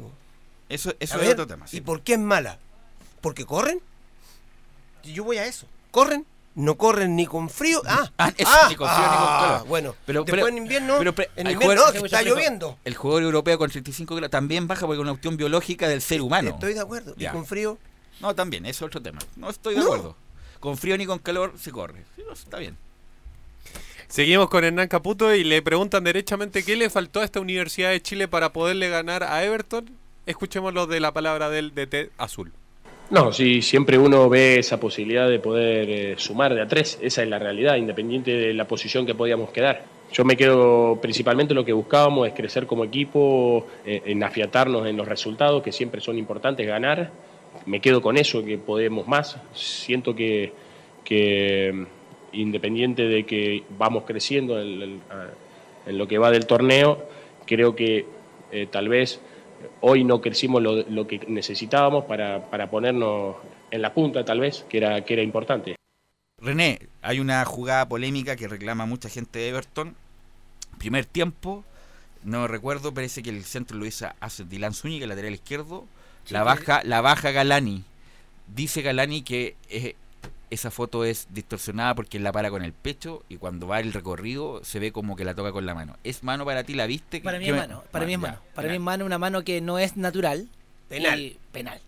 Eso, 0.70 0.94
eso 1.00 1.14
A 1.16 1.18
es 1.18 1.22
ver, 1.22 1.32
otro 1.34 1.46
tema. 1.46 1.68
sí. 1.68 1.78
¿Y 1.78 1.82
por 1.82 2.02
qué 2.02 2.14
es 2.14 2.20
mala? 2.20 2.58
¿Porque 3.22 3.46
corren? 3.46 3.80
Yo 5.04 5.24
voy 5.24 5.38
a 5.38 5.46
eso. 5.46 5.68
¿Corren? 5.92 6.26
No 6.56 6.76
corren 6.78 7.16
ni 7.18 7.26
con 7.26 7.50
frío. 7.50 7.82
Ah, 7.86 8.10
Ah, 8.18 8.32
eso, 8.38 8.50
ah, 8.50 8.68
ni 8.70 8.76
con 8.76 8.88
frío 8.88 9.02
ni 9.02 9.16
con 9.18 9.26
ah, 9.28 9.40
calor. 9.52 9.68
Bueno, 9.68 9.96
Pero- 10.06 10.24
después 10.24 10.42
pero- 10.42 10.48
en 10.48 10.58
invierno, 10.58 10.96
pero- 11.00 11.14
pero 11.14 11.30
en 11.36 11.48
invierno 11.52 11.62
jugadores- 11.76 11.96
no, 11.96 12.02
que 12.02 12.06
está 12.08 12.22
lloviendo. 12.24 12.80
El 12.86 12.96
jugador 12.96 13.24
europeo 13.24 13.58
con 13.58 13.70
35 13.70 14.16
grados 14.16 14.32
también 14.32 14.66
baja 14.68 14.82
porque 14.86 14.96
es 14.96 15.02
una 15.02 15.12
cuestión 15.12 15.36
biológica 15.36 15.88
del 15.90 16.02
ser 16.02 16.22
humano. 16.22 16.52
Estoy 16.52 16.74
de 16.74 16.80
acuerdo. 16.80 17.14
Ya. 17.18 17.30
¿Y 17.30 17.34
con 17.34 17.46
frío? 17.46 17.78
No, 18.22 18.34
también, 18.34 18.66
eso 18.66 18.86
es 18.86 18.88
otro 18.90 19.02
tema. 19.02 19.20
No 19.36 19.50
estoy 19.50 19.74
de 19.76 19.82
No. 19.82 19.86
acuerdo. 19.88 20.16
Con 20.62 20.78
frío 20.78 20.98
ni 20.98 21.06
con 21.06 21.20
calor 21.20 21.54
se 21.60 21.72
corre. 21.72 22.06
Está 22.32 22.58
bien. 22.58 22.78
Seguimos 24.08 24.50
con 24.50 24.64
Hernán 24.64 24.88
Caputo 24.88 25.34
y 25.36 25.44
le 25.44 25.62
preguntan 25.62 26.04
derechamente 26.04 26.64
qué 26.64 26.76
le 26.78 26.90
faltó 26.90 27.20
a 27.20 27.26
esta 27.26 27.40
Universidad 27.42 27.90
de 27.90 28.02
Chile 28.02 28.28
para 28.28 28.54
poderle 28.54 28.88
ganar 28.88 29.24
a 29.24 29.44
Everton. 29.44 29.90
Escuchemos 30.26 30.74
lo 30.74 30.88
de 30.88 31.00
la 31.00 31.12
palabra 31.12 31.50
del 31.50 31.74
DT 31.76 32.12
Azul. 32.18 32.54
No, 33.12 33.32
sí, 33.32 33.62
siempre 33.62 34.00
uno 34.00 34.28
ve 34.30 34.58
esa 34.58 34.80
posibilidad 34.80 35.30
de 35.30 35.38
poder 35.38 35.90
eh, 35.90 36.16
sumar 36.18 36.56
de 36.56 36.62
a 36.62 36.68
tres, 36.68 36.98
esa 37.02 37.22
es 37.22 37.30
la 37.30 37.38
realidad, 37.38 37.76
independiente 37.76 38.32
de 38.32 38.54
la 38.54 38.68
posición 38.68 39.06
que 39.06 39.14
podíamos 39.14 39.52
quedar. 39.52 39.84
Yo 40.12 40.26
me 40.26 40.36
quedo, 40.36 40.98
principalmente 41.02 41.54
lo 41.54 41.64
que 41.64 41.74
buscábamos 41.74 42.28
es 42.28 42.34
crecer 42.34 42.66
como 42.66 42.84
equipo, 42.84 43.68
eh, 43.86 44.02
en 44.06 44.24
afiatarnos 44.24 44.88
en 44.88 44.98
los 44.98 45.08
resultados, 45.08 45.62
que 45.62 45.72
siempre 45.72 46.02
son 46.02 46.18
importantes, 46.18 46.66
ganar. 46.66 47.12
Me 47.68 47.80
quedo 47.80 48.02
con 48.02 48.18
eso, 48.18 48.44
que 48.44 48.58
podemos 48.58 49.08
más. 49.08 49.38
Siento 49.54 50.16
que, 50.16 50.52
que 51.04 51.72
mm, 51.74 51.86
independiente 52.34 53.04
de 53.04 53.24
que 53.24 53.64
vamos 53.78 54.04
creciendo 54.06 54.60
en, 54.60 55.02
lo 55.88 56.08
que 56.08 56.18
va 56.18 56.32
del 56.32 56.48
torneo, 56.48 57.04
creo 57.46 57.76
que 57.76 58.06
eh, 58.52 58.68
tal 58.72 58.90
vez 58.90 59.20
hoy 59.88 60.04
no 60.04 60.20
crecimos 60.20 60.64
lo, 60.64 60.82
lo 60.82 61.06
que 61.06 61.20
necesitábamos 61.28 62.06
para, 62.06 62.50
para 62.50 62.72
ponernos 62.72 63.36
en 63.70 63.84
la 63.84 63.94
punta, 63.94 64.26
tal 64.26 64.40
vez, 64.40 64.66
que 64.68 64.78
era, 64.78 65.06
que 65.06 65.14
era 65.14 65.22
importante. 65.22 65.76
René, 66.42 66.80
hay 67.04 67.20
una 67.20 67.46
jugada 67.46 67.88
polémica 67.88 68.36
que 68.36 68.48
reclama 68.48 68.88
mucha 68.88 69.10
gente 69.10 69.38
de 69.38 69.50
Everton. 69.50 69.96
Primer 70.80 71.06
tiempo, 71.06 71.64
no 72.24 72.48
recuerdo, 72.48 72.96
parece 72.96 73.22
que 73.22 73.30
el 73.30 73.44
centro 73.44 73.78
lo 73.78 73.86
hizo 73.86 74.08
hace 74.20 74.44
Dylan 74.44 74.74
Zúñiga, 74.74 75.04
el 75.04 75.10
lateral 75.10 75.34
izquierdo. 75.36 75.86
Sí, 76.24 76.34
la 76.34 76.44
baja, 76.44 76.82
la 76.84 77.02
baja 77.02 77.30
Galani. 77.30 77.84
Dice 78.48 78.82
Galani 78.82 79.22
que 79.22 79.56
eh, 79.70 79.96
esa 80.50 80.72
foto 80.72 81.04
es 81.06 81.28
distorsionada 81.32 81.96
porque 81.96 82.20
la 82.20 82.32
para 82.32 82.50
con 82.50 82.64
el 82.64 82.74
pecho 82.74 83.24
y 83.30 83.38
cuando 83.38 83.68
va 83.68 83.80
el 83.80 83.94
recorrido 83.94 84.62
se 84.64 84.80
ve 84.80 84.92
como 84.92 85.16
que 85.16 85.26
la 85.26 85.34
toca 85.36 85.52
con 85.52 85.66
la 85.66 85.74
mano. 85.76 85.98
¿Es 86.04 86.24
mano 86.24 86.46
para 86.46 86.64
ti? 86.64 86.74
¿La 86.74 86.86
viste? 86.86 87.22
Para 87.22 87.40
mí 87.40 87.46
¿Qué 87.46 87.52
es 87.52 87.58
mano, 87.58 87.84
para 87.92 88.06
mí 88.06 88.14
es 88.14 88.20
ya, 88.20 88.28
mano. 88.28 88.40
Para 88.54 88.68
mí 88.70 88.76
es 88.76 88.82
mano, 88.82 89.06
una 89.06 89.18
mano 89.18 89.44
que 89.44 89.62
no 89.62 89.80
es 89.80 89.98
natural. 89.98 90.48
Penal. 90.90 91.20
y 91.20 91.38
penal. 91.52 91.80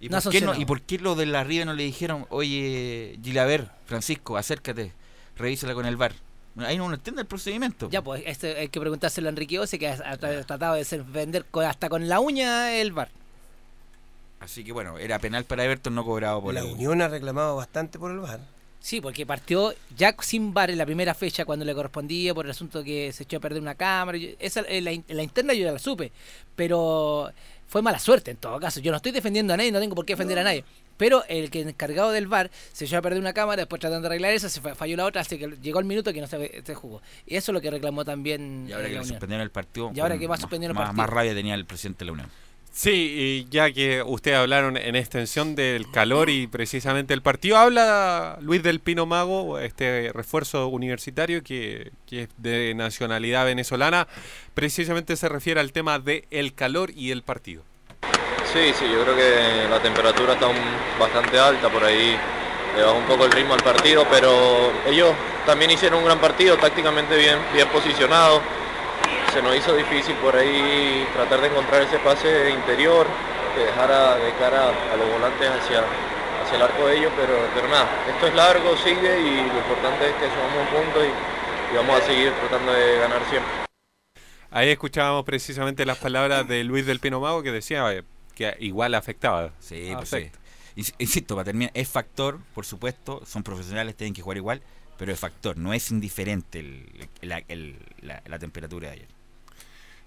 ¿Y 0.00 0.08
No 0.08 0.20
por, 0.20 0.32
qué 0.32 0.40
no, 0.40 0.46
sancionado. 0.50 0.60
¿Y 0.60 0.64
por 0.66 0.82
qué 0.82 0.98
los 0.98 1.16
de 1.16 1.26
la 1.26 1.40
arriba 1.40 1.64
no 1.64 1.72
le 1.74 1.82
dijeron, 1.84 2.26
oye, 2.30 3.18
Gilaver, 3.22 3.70
Francisco, 3.86 4.36
acércate, 4.36 4.92
revísala 5.36 5.74
con 5.74 5.86
el 5.86 5.96
bar? 5.96 6.12
Ahí 6.58 6.76
no 6.76 6.84
uno 6.84 6.94
entiende 6.94 7.22
el 7.22 7.26
procedimiento. 7.26 7.90
Ya, 7.90 8.02
pues 8.02 8.22
este, 8.26 8.56
hay 8.56 8.68
que 8.68 8.78
preguntárselo 8.78 9.26
a 9.28 9.30
Enrique 9.30 9.58
Ose, 9.58 9.78
que 9.78 9.88
ha, 9.88 9.94
ha 9.94 10.16
tra- 10.18 10.44
tratado 10.46 10.74
de 10.74 10.84
vender 11.12 11.44
hasta 11.66 11.88
con 11.88 12.08
la 12.08 12.20
uña 12.20 12.72
el 12.76 12.92
bar. 12.92 13.10
Así 14.44 14.62
que 14.62 14.72
bueno, 14.72 14.98
era 14.98 15.18
penal 15.18 15.44
para 15.44 15.64
Everton, 15.64 15.94
no 15.94 16.04
cobrado 16.04 16.42
por 16.42 16.52
La 16.54 16.60
el- 16.60 16.66
Unión 16.72 17.00
ha 17.02 17.08
reclamado 17.08 17.56
bastante 17.56 17.98
por 17.98 18.10
el 18.10 18.18
VAR. 18.18 18.40
Sí, 18.78 19.00
porque 19.00 19.24
partió 19.24 19.72
ya 19.96 20.14
sin 20.20 20.52
bar 20.52 20.70
en 20.70 20.76
la 20.76 20.84
primera 20.84 21.14
fecha 21.14 21.46
cuando 21.46 21.64
le 21.64 21.74
correspondía 21.74 22.34
por 22.34 22.44
el 22.44 22.50
asunto 22.50 22.84
que 22.84 23.10
se 23.12 23.22
echó 23.22 23.38
a 23.38 23.40
perder 23.40 23.62
una 23.62 23.74
cámara. 23.74 24.18
Esa, 24.38 24.62
en 24.68 24.84
la, 24.84 24.92
la 25.08 25.22
interna 25.22 25.54
yo 25.54 25.64
ya 25.64 25.72
la 25.72 25.78
supe, 25.78 26.12
pero 26.54 27.32
fue 27.66 27.80
mala 27.80 27.98
suerte 27.98 28.30
en 28.30 28.36
todo 28.36 28.60
caso. 28.60 28.80
Yo 28.80 28.90
no 28.90 28.98
estoy 28.98 29.12
defendiendo 29.12 29.54
a 29.54 29.56
nadie, 29.56 29.72
no 29.72 29.80
tengo 29.80 29.94
por 29.94 30.04
qué 30.04 30.12
defender 30.12 30.38
a 30.38 30.44
nadie. 30.44 30.64
Pero 30.98 31.24
el 31.28 31.50
que 31.50 31.62
encargado 31.62 32.10
del 32.12 32.26
bar 32.28 32.50
se 32.72 32.84
echó 32.84 32.98
a 32.98 33.02
perder 33.02 33.18
una 33.20 33.32
cámara, 33.32 33.62
después 33.62 33.80
tratando 33.80 34.02
de 34.02 34.14
arreglar 34.14 34.32
esa, 34.34 34.50
se 34.50 34.60
fa- 34.60 34.74
falló 34.74 34.96
la 34.98 35.06
otra, 35.06 35.22
así 35.22 35.38
que 35.38 35.48
llegó 35.62 35.78
el 35.80 35.86
minuto 35.86 36.12
que 36.12 36.20
no 36.20 36.26
se, 36.26 36.62
se 36.62 36.74
jugó. 36.74 37.00
Y 37.26 37.36
eso 37.36 37.50
es 37.50 37.54
lo 37.54 37.60
que 37.62 37.70
reclamó 37.70 38.04
también 38.04 38.66
Y 38.68 38.72
ahora 38.72 38.86
eh, 38.88 38.90
que 38.92 38.98
le 38.98 39.04
suspendieron 39.06 39.42
el 39.42 39.50
partido. 39.50 39.92
Y 39.94 40.00
ahora 40.00 40.18
que 40.18 40.26
va 40.26 40.34
a 40.34 40.38
suspender 40.38 40.70
el 40.70 40.74
más, 40.74 40.84
partido. 40.88 41.02
Más 41.02 41.10
rabia 41.10 41.34
tenía 41.34 41.54
el 41.54 41.64
presidente 41.64 42.00
de 42.00 42.04
la 42.04 42.12
Unión. 42.12 42.30
Sí, 42.76 42.90
y 42.90 43.48
ya 43.50 43.70
que 43.70 44.02
ustedes 44.02 44.36
hablaron 44.36 44.76
en 44.76 44.96
extensión 44.96 45.54
del 45.54 45.88
calor 45.92 46.28
y 46.28 46.48
precisamente 46.48 47.14
el 47.14 47.22
partido, 47.22 47.56
habla 47.56 48.36
Luis 48.40 48.64
del 48.64 48.80
Pino 48.80 49.06
Mago, 49.06 49.60
este 49.60 50.10
refuerzo 50.12 50.66
universitario 50.66 51.44
que, 51.44 51.92
que 52.04 52.22
es 52.22 52.28
de 52.36 52.74
nacionalidad 52.74 53.44
venezolana, 53.44 54.08
precisamente 54.54 55.14
se 55.14 55.28
refiere 55.28 55.60
al 55.60 55.70
tema 55.70 56.00
del 56.00 56.52
calor 56.56 56.90
y 56.90 57.12
el 57.12 57.22
partido. 57.22 57.62
Sí, 58.52 58.72
sí, 58.76 58.86
yo 58.92 59.04
creo 59.04 59.14
que 59.14 59.68
la 59.70 59.80
temperatura 59.80 60.32
está 60.32 60.48
bastante 60.98 61.38
alta, 61.38 61.70
por 61.70 61.84
ahí 61.84 62.16
le 62.76 62.82
bajó 62.82 62.98
un 62.98 63.06
poco 63.06 63.24
el 63.24 63.30
ritmo 63.30 63.54
al 63.54 63.62
partido, 63.62 64.04
pero 64.10 64.72
ellos 64.88 65.12
también 65.46 65.70
hicieron 65.70 66.00
un 66.00 66.06
gran 66.06 66.18
partido, 66.18 66.56
tácticamente 66.56 67.16
bien, 67.16 67.38
bien 67.54 67.68
posicionado. 67.68 68.42
Se 69.34 69.42
nos 69.42 69.56
hizo 69.56 69.74
difícil 69.74 70.14
por 70.16 70.34
ahí 70.36 71.04
tratar 71.12 71.40
de 71.40 71.48
encontrar 71.48 71.82
ese 71.82 71.98
pase 71.98 72.50
interior 72.50 73.04
que 73.54 73.60
dejara 73.64 74.16
de 74.16 74.32
cara 74.38 74.68
a 74.68 74.96
los 74.96 75.10
volantes 75.10 75.48
hacia, 75.50 75.80
hacia 76.42 76.56
el 76.56 76.62
arco 76.62 76.86
de 76.86 76.98
ellos, 76.98 77.12
pero, 77.16 77.34
pero 77.52 77.68
nada, 77.68 77.88
esto 78.08 78.28
es 78.28 78.34
largo, 78.34 78.76
sigue 78.76 79.20
y 79.20 79.36
lo 79.48 79.58
importante 79.58 80.08
es 80.08 80.14
que 80.14 80.26
sumamos 80.28 80.68
puntos 80.68 81.04
y, 81.04 81.72
y 81.74 81.76
vamos 81.76 82.00
a 82.00 82.06
seguir 82.06 82.32
tratando 82.32 82.72
de 82.72 82.98
ganar 82.98 83.20
siempre. 83.28 83.52
Ahí 84.52 84.68
escuchábamos 84.70 85.24
precisamente 85.24 85.84
las 85.84 85.98
palabras 85.98 86.46
de 86.46 86.62
Luis 86.62 86.86
del 86.86 87.00
Pino 87.00 87.18
Mago 87.18 87.42
que 87.42 87.50
decía 87.50 87.92
eh, 87.92 88.04
que 88.36 88.56
igual 88.60 88.94
afectaba. 88.94 89.50
Sí, 89.58 89.92
pues 89.96 90.10
sí. 90.10 90.30
Insisto, 90.98 91.34
para 91.34 91.44
terminar, 91.46 91.72
es 91.74 91.88
factor, 91.88 92.38
por 92.54 92.64
supuesto, 92.64 93.20
son 93.26 93.42
profesionales, 93.42 93.96
tienen 93.96 94.14
que 94.14 94.22
jugar 94.22 94.36
igual, 94.36 94.62
pero 94.96 95.12
es 95.12 95.18
factor, 95.18 95.56
no 95.56 95.72
es 95.72 95.90
indiferente 95.90 96.60
el- 96.60 97.08
la, 97.20 97.42
el- 97.48 97.78
la- 98.00 98.22
la 98.26 98.38
temperatura 98.38 98.88
de 98.88 98.94
ayer. 98.94 99.08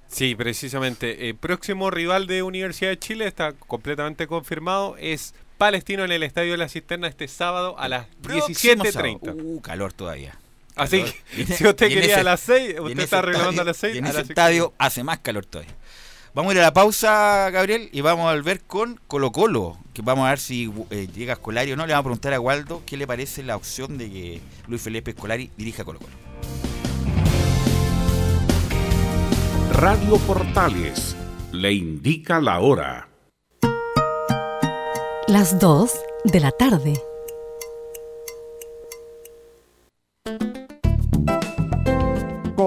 Sí, 0.09 0.35
precisamente. 0.35 1.29
El 1.29 1.35
próximo 1.35 1.91
rival 1.91 2.27
de 2.27 2.43
Universidad 2.43 2.89
de 2.91 2.99
Chile 2.99 3.27
está 3.27 3.53
completamente 3.53 4.25
confirmado. 4.27 4.95
Es 4.97 5.33
Palestino 5.57 6.05
en 6.05 6.11
el 6.11 6.23
Estadio 6.23 6.51
de 6.51 6.57
la 6.57 6.69
Cisterna 6.69 7.07
este 7.07 7.27
sábado 7.27 7.77
a 7.77 7.89
las 7.89 8.07
Próximo 8.21 8.83
17.30. 8.83 8.91
sábado. 8.91 9.19
Uh, 9.43 9.61
calor 9.61 9.93
todavía. 9.93 10.37
Así 10.75 10.99
Calor. 10.99 11.13
que, 11.35 11.41
en- 11.41 11.47
si 11.47 11.67
usted 11.67 11.87
quería 11.89 12.03
ese- 12.05 12.15
a 12.15 12.23
las 12.23 12.39
6, 12.41 12.69
y 12.69 12.71
en 12.77 12.83
usted 12.83 12.99
está 13.03 13.21
reclamando 13.21 13.61
a 13.61 13.65
las 13.65 13.77
6. 13.77 13.95
y 13.95 13.97
en 13.97 14.05
ese 14.05 14.21
estadio 14.21 14.73
hace 14.77 15.03
más 15.03 15.19
calor 15.19 15.45
todavía. 15.45 15.73
Vamos 16.35 16.51
a 16.51 16.53
ir 16.53 16.59
a 16.61 16.65
la 16.65 16.73
pausa, 16.73 17.49
Gabriel, 17.49 17.89
y 17.91 18.01
vamos 18.01 18.29
a 18.29 18.35
volver 18.35 18.61
con 18.61 18.99
Colo 19.07 19.31
Colo, 19.31 19.75
que 19.95 20.03
vamos 20.03 20.27
a 20.27 20.29
ver 20.29 20.39
si 20.39 20.71
eh, 20.91 21.07
llega 21.13 21.33
Escolari 21.33 21.71
o 21.71 21.75
no. 21.75 21.87
Le 21.87 21.93
vamos 21.93 22.01
a 22.01 22.09
preguntar 22.09 22.33
a 22.35 22.39
Waldo 22.39 22.83
qué 22.85 22.95
le 22.95 23.07
parece 23.07 23.41
la 23.41 23.55
opción 23.55 23.97
de 23.97 24.09
que 24.11 24.41
Luis 24.67 24.79
Felipe 24.81 25.11
Escolari 25.11 25.49
dirija 25.57 25.83
Colo 25.83 25.97
Colo. 25.99 26.13
Radio 29.77 30.17
Portales 30.17 31.15
le 31.51 31.71
indica 31.71 32.41
la 32.41 32.61
hora. 32.61 33.09
Las 35.27 35.59
2 35.59 35.91
de 36.23 36.39
la 36.39 36.49
tarde. 36.49 36.93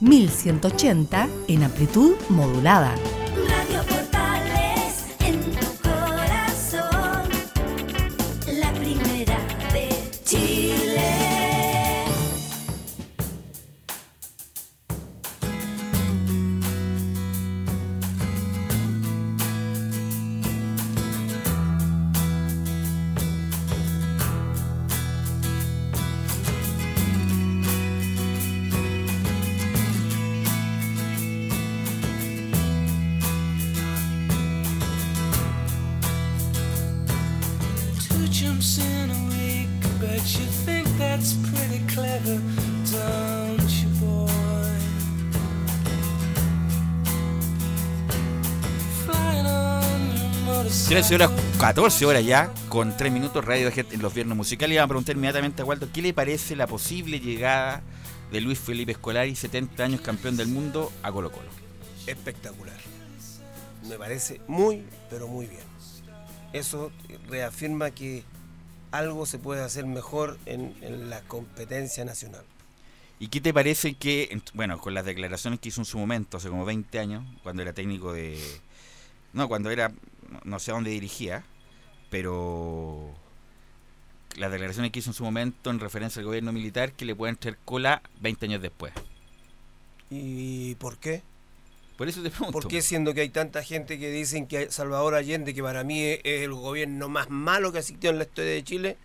1180 0.00 1.28
en 1.48 1.64
amplitud 1.64 2.14
modulada. 2.30 2.94
Radio 3.48 3.95
13 50.88 51.16
horas, 51.16 51.30
14 51.58 52.06
horas 52.06 52.24
ya, 52.24 52.52
con 52.68 52.96
3 52.96 53.10
minutos 53.12 53.44
Radio 53.44 53.70
en 53.74 54.02
los 54.02 54.14
viernes 54.14 54.36
musicales. 54.36 54.74
Y 54.74 54.78
vamos 54.78 54.86
a 54.86 54.88
preguntar 54.88 55.16
inmediatamente 55.16 55.62
a 55.62 55.64
Waldo 55.64 55.88
qué 55.92 56.00
le 56.00 56.14
parece 56.14 56.54
la 56.54 56.66
posible 56.68 57.18
llegada 57.18 57.82
de 58.30 58.40
Luis 58.40 58.58
Felipe 58.58 58.92
Escolari, 58.92 59.34
70 59.34 59.82
años 59.82 60.00
campeón 60.00 60.36
del 60.36 60.48
mundo, 60.48 60.92
a 61.02 61.10
Colo 61.10 61.32
Colo. 61.32 61.48
Espectacular. 62.06 62.76
Me 63.88 63.96
parece 63.98 64.40
muy, 64.46 64.84
pero 65.10 65.26
muy 65.26 65.46
bien. 65.46 65.62
Eso 66.52 66.92
reafirma 67.28 67.90
que 67.90 68.22
algo 68.92 69.26
se 69.26 69.38
puede 69.38 69.62
hacer 69.64 69.86
mejor 69.86 70.38
en, 70.46 70.74
en 70.82 71.10
la 71.10 71.20
competencia 71.22 72.04
nacional. 72.04 72.44
¿Y 73.18 73.28
qué 73.28 73.40
te 73.40 73.52
parece 73.52 73.94
que, 73.94 74.28
en- 74.30 74.42
bueno, 74.54 74.78
con 74.78 74.94
las 74.94 75.04
declaraciones 75.04 75.58
que 75.58 75.70
hizo 75.70 75.80
en 75.80 75.84
su 75.86 75.98
momento, 75.98 76.36
hace 76.36 76.48
como 76.48 76.64
20 76.64 76.98
años, 77.00 77.24
cuando 77.42 77.62
era 77.62 77.72
técnico 77.72 78.12
de... 78.12 78.38
No, 79.32 79.48
cuando 79.48 79.70
era, 79.70 79.92
no- 80.44 80.58
sé 80.58 80.70
a 80.70 80.74
dónde 80.74 80.90
dirigía, 80.90 81.44
pero 82.10 83.14
las 84.36 84.50
declaraciones 84.50 84.92
que 84.92 84.98
hizo 84.98 85.10
en 85.10 85.14
su 85.14 85.24
momento 85.24 85.70
en 85.70 85.80
referencia 85.80 86.20
al 86.20 86.26
gobierno 86.26 86.52
militar 86.52 86.92
que 86.92 87.04
le 87.04 87.14
pueden 87.14 87.36
traer 87.36 87.58
cola 87.64 88.02
20 88.20 88.46
años 88.46 88.62
después. 88.62 88.92
¿Y 90.10 90.74
por 90.76 90.98
qué? 90.98 91.22
Por 91.96 92.08
eso 92.08 92.22
te 92.22 92.30
pregunto. 92.30 92.52
¿Por 92.52 92.68
qué 92.68 92.82
siendo 92.82 93.14
que 93.14 93.22
hay 93.22 93.30
tanta 93.30 93.62
gente 93.62 93.98
que 93.98 94.10
dicen 94.10 94.46
que 94.46 94.70
Salvador 94.70 95.14
Allende, 95.14 95.54
que 95.54 95.62
para 95.62 95.82
mí 95.82 96.02
es 96.02 96.20
el 96.24 96.52
gobierno 96.52 97.08
más 97.08 97.30
malo 97.30 97.72
que 97.72 97.78
ha 97.78 97.80
existido 97.80 98.12
en 98.12 98.18
la 98.18 98.24
historia 98.24 98.52
de 98.52 98.62
Chile, 98.64 98.96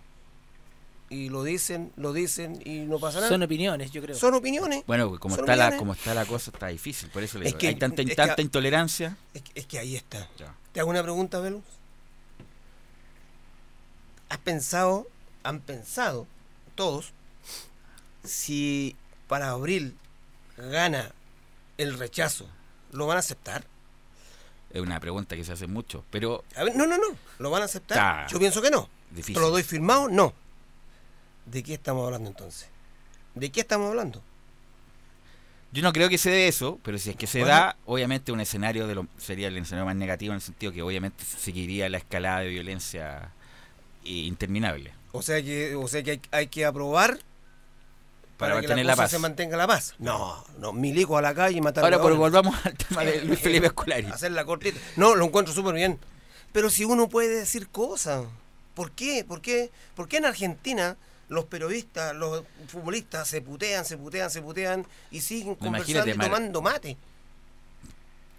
y 1.12 1.28
lo 1.30 1.44
dicen, 1.44 1.92
lo 1.98 2.14
dicen 2.14 2.62
y 2.66 2.80
no 2.86 2.98
pasa 2.98 3.18
nada? 3.20 3.30
Son 3.30 3.44
opiniones, 3.44 3.92
yo 3.92 4.02
creo. 4.02 4.16
Son 4.16 4.34
opiniones. 4.34 4.84
Bueno, 4.88 5.20
como 5.20 5.36
está, 5.36 5.56
la, 5.58 5.76
como 5.78 5.92
está 5.94 6.14
la 6.14 6.26
cosa, 6.26 6.52
está 6.52 6.68
difícil, 6.68 7.10
por 7.10 7.22
eso 7.22 7.38
le 7.38 7.46
Es 7.46 7.50
digo. 7.52 7.60
que- 7.60 7.68
Hay 7.68 7.76
tanta, 7.76 8.02
es 8.02 8.16
que- 8.36 8.42
intolerancia. 8.42 9.18
Es 9.34 9.42
que, 9.42 9.52
es 9.60 9.66
que 9.66 9.78
ahí 9.78 9.96
está. 9.98 10.28
Ya. 10.38 10.56
¿Te 10.72 10.80
hago 10.80 10.90
una 10.90 11.04
pregunta, 11.04 11.40
Velus? 11.42 11.64
¿Has 14.30 14.38
pensado, 14.40 15.08
han 15.44 15.60
pensado 15.60 16.26
todos, 16.76 17.12
si 18.24 18.96
para 19.28 19.50
abril 19.50 19.96
gana 20.58 21.12
el 21.78 21.98
rechazo, 21.98 22.48
¿lo 22.92 23.08
van 23.08 23.18
a 23.18 23.20
aceptar? 23.20 23.66
Es 24.72 24.82
una 24.82 25.00
pregunta 25.02 25.36
que 25.36 25.44
se 25.44 25.52
hace 25.52 25.68
mucho, 25.68 26.06
pero 26.12 26.46
A 26.56 26.64
ver, 26.64 26.76
no, 26.78 26.86
no, 26.88 26.96
no. 26.98 27.18
¿Lo 27.40 27.50
van 27.50 27.64
a 27.64 27.66
aceptar? 27.66 27.98
Está 28.22 28.28
Yo 28.34 28.40
pienso 28.40 28.62
que 28.62 28.70
no. 28.72 28.88
difícil. 29.10 29.36
¿Te 29.36 29.42
lo 29.42 29.50
doy 29.50 29.64
firmado? 29.64 30.08
No. 30.08 30.34
¿De 31.52 31.64
qué 31.64 31.74
estamos 31.74 32.06
hablando 32.06 32.30
entonces? 32.30 32.68
¿De 33.36 33.50
qué 33.52 33.62
estamos 33.62 33.90
hablando? 33.90 34.22
Yo 35.74 35.82
no 35.84 35.94
creo 35.94 36.10
que 36.10 36.18
se 36.18 36.30
dé 36.30 36.48
eso, 36.48 36.80
pero 36.84 36.98
si 36.98 37.12
es 37.12 37.16
que 37.16 37.28
se 37.28 37.40
Bueno. 37.40 37.54
da, 37.56 37.78
obviamente 37.86 38.32
un 38.32 38.42
escenario 38.42 38.88
de 38.88 38.96
lo, 38.96 39.08
sería 39.18 39.48
el 39.48 39.58
escenario 39.58 39.86
más 39.86 39.96
negativo 39.96 40.34
en 40.34 40.36
el 40.38 40.42
sentido 40.42 40.72
que 40.74 40.82
obviamente 40.82 41.24
seguiría 41.24 41.88
la 41.90 41.98
escalada 41.98 42.40
de 42.42 42.50
violencia 42.50 43.32
eh, 44.04 44.10
interminable. 44.10 44.92
O 45.14 45.22
sea 45.22 45.42
que, 45.42 45.76
o 45.76 45.88
sea 45.88 46.04
que 46.04 46.12
hay, 46.12 46.22
hay 46.32 46.48
que 46.48 46.66
aprobar 46.66 47.20
Para 48.38 48.54
para, 48.54 48.62
que 48.62 48.68
mantener 48.68 48.86
la, 48.86 48.92
la 48.94 48.96
paz. 48.98 49.12
se 49.12 49.20
mantenga 49.20 49.56
la 49.58 49.68
paz. 49.68 49.96
No, 50.00 50.44
no, 50.60 50.74
milico 50.74 51.18
a 51.18 51.22
la 51.22 51.34
calle 51.34 51.58
y 51.58 51.62
matar 51.62 51.84
Ahora, 51.86 52.02
pero 52.02 52.18
volvamos 52.18 52.54
al 52.66 52.76
tema 52.76 53.04
de 53.06 53.24
Luis 53.24 53.40
Felipe 53.40 53.68
Escolari. 53.68 54.08
Hacer 54.08 54.32
la 54.34 54.44
cortita. 54.44 54.78
No, 54.98 55.16
lo 55.16 55.26
encuentro 55.26 55.54
súper 55.54 55.76
bien. 55.76 56.00
Pero 56.52 56.70
si 56.70 56.84
uno 56.84 57.08
puede 57.08 57.30
decir 57.30 57.70
cosas, 57.70 58.26
¿por 58.74 58.92
qué? 58.92 59.24
¿Por 59.26 59.42
qué? 59.42 59.70
¿Por 59.96 60.10
qué 60.10 60.18
en 60.18 60.26
Argentina 60.26 60.98
los 61.32 61.46
periodistas, 61.46 62.14
los 62.16 62.44
futbolistas 62.68 63.28
se 63.28 63.42
putean, 63.42 63.86
se 63.86 63.98
putean, 63.98 64.30
se 64.30 64.42
putean 64.42 64.86
y 65.12 65.22
siguen 65.22 65.56
conversando 65.56 66.10
y 66.10 66.14
tomando 66.18 66.62
mate? 66.62 66.98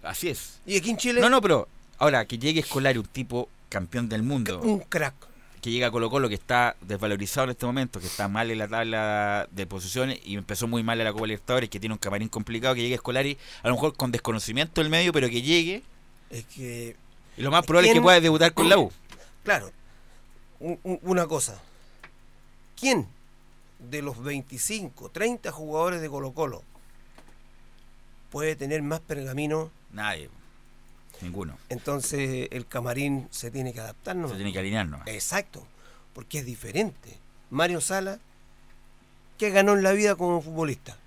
Así 0.03 0.29
es. 0.29 0.59
¿Y 0.65 0.77
aquí 0.77 0.89
en 0.91 0.97
Chile? 0.97 1.21
No, 1.21 1.29
no, 1.29 1.41
pero 1.41 1.67
ahora 1.97 2.25
que 2.25 2.37
llegue 2.37 2.59
Escolari, 2.59 2.99
un 2.99 3.05
tipo 3.05 3.49
campeón 3.69 4.09
del 4.09 4.21
mundo, 4.21 4.59
Un 4.61 4.79
crack. 4.81 5.15
que 5.61 5.71
llega 5.71 5.87
a 5.87 5.91
Colo 5.91 6.09
Colo, 6.09 6.29
que 6.29 6.35
está 6.35 6.75
desvalorizado 6.81 7.45
en 7.45 7.51
este 7.51 7.65
momento, 7.65 7.99
que 7.99 8.05
está 8.07 8.27
mal 8.27 8.51
en 8.51 8.59
la 8.59 8.67
tabla 8.67 9.47
de 9.49 9.65
posiciones 9.65 10.19
y 10.23 10.35
empezó 10.35 10.67
muy 10.67 10.83
mal 10.83 10.99
en 10.99 11.05
la 11.05 11.13
Copa 11.13 11.25
Libertadores, 11.25 11.69
que 11.69 11.79
tiene 11.79 11.93
un 11.93 11.99
camarín 11.99 12.27
complicado, 12.29 12.75
que 12.75 12.81
llegue 12.81 12.95
Escolari, 12.95 13.37
a 13.63 13.69
lo 13.69 13.73
mejor 13.75 13.95
con 13.95 14.11
desconocimiento 14.11 14.81
del 14.81 14.89
medio, 14.91 15.11
pero 15.13 15.29
que 15.29 15.41
llegue. 15.41 15.81
Es 16.29 16.45
que. 16.45 16.95
Y 17.37 17.41
lo 17.41 17.49
más 17.49 17.65
probable 17.65 17.87
es 17.87 17.91
que 17.91 17.95
¿Quién- 17.95 18.03
pueda 18.03 18.19
debutar 18.19 18.53
con 18.53 18.69
la 18.69 18.77
U. 18.77 18.91
Claro. 19.43 19.71
Un- 20.59 20.79
un- 20.83 20.99
una 21.01 21.25
cosa. 21.27 21.59
¿Quién 22.83 23.07
de 23.79 24.01
los 24.01 24.21
25, 24.21 25.09
30 25.09 25.53
jugadores 25.53 26.01
de 26.01 26.09
Colo 26.09 26.33
Colo 26.33 26.63
puede 28.29 28.57
tener 28.57 28.81
más 28.81 28.99
pergamino? 28.99 29.71
Nadie. 29.93 30.29
Ninguno. 31.21 31.57
Entonces 31.69 32.49
el 32.51 32.67
camarín 32.67 33.29
se 33.31 33.51
tiene 33.51 33.71
que 33.73 33.79
adaptar, 33.79 34.17
¿no? 34.17 34.27
Se 34.27 34.35
tiene 34.35 34.51
que 34.51 34.59
alinear, 34.59 34.85
¿no? 34.85 34.99
Exacto. 35.05 35.65
Porque 36.13 36.39
es 36.39 36.45
diferente. 36.45 37.17
Mario 37.49 37.79
Sala, 37.79 38.19
¿qué 39.37 39.49
ganó 39.51 39.73
en 39.75 39.83
la 39.83 39.93
vida 39.93 40.15
como 40.15 40.41
futbolista? 40.41 40.97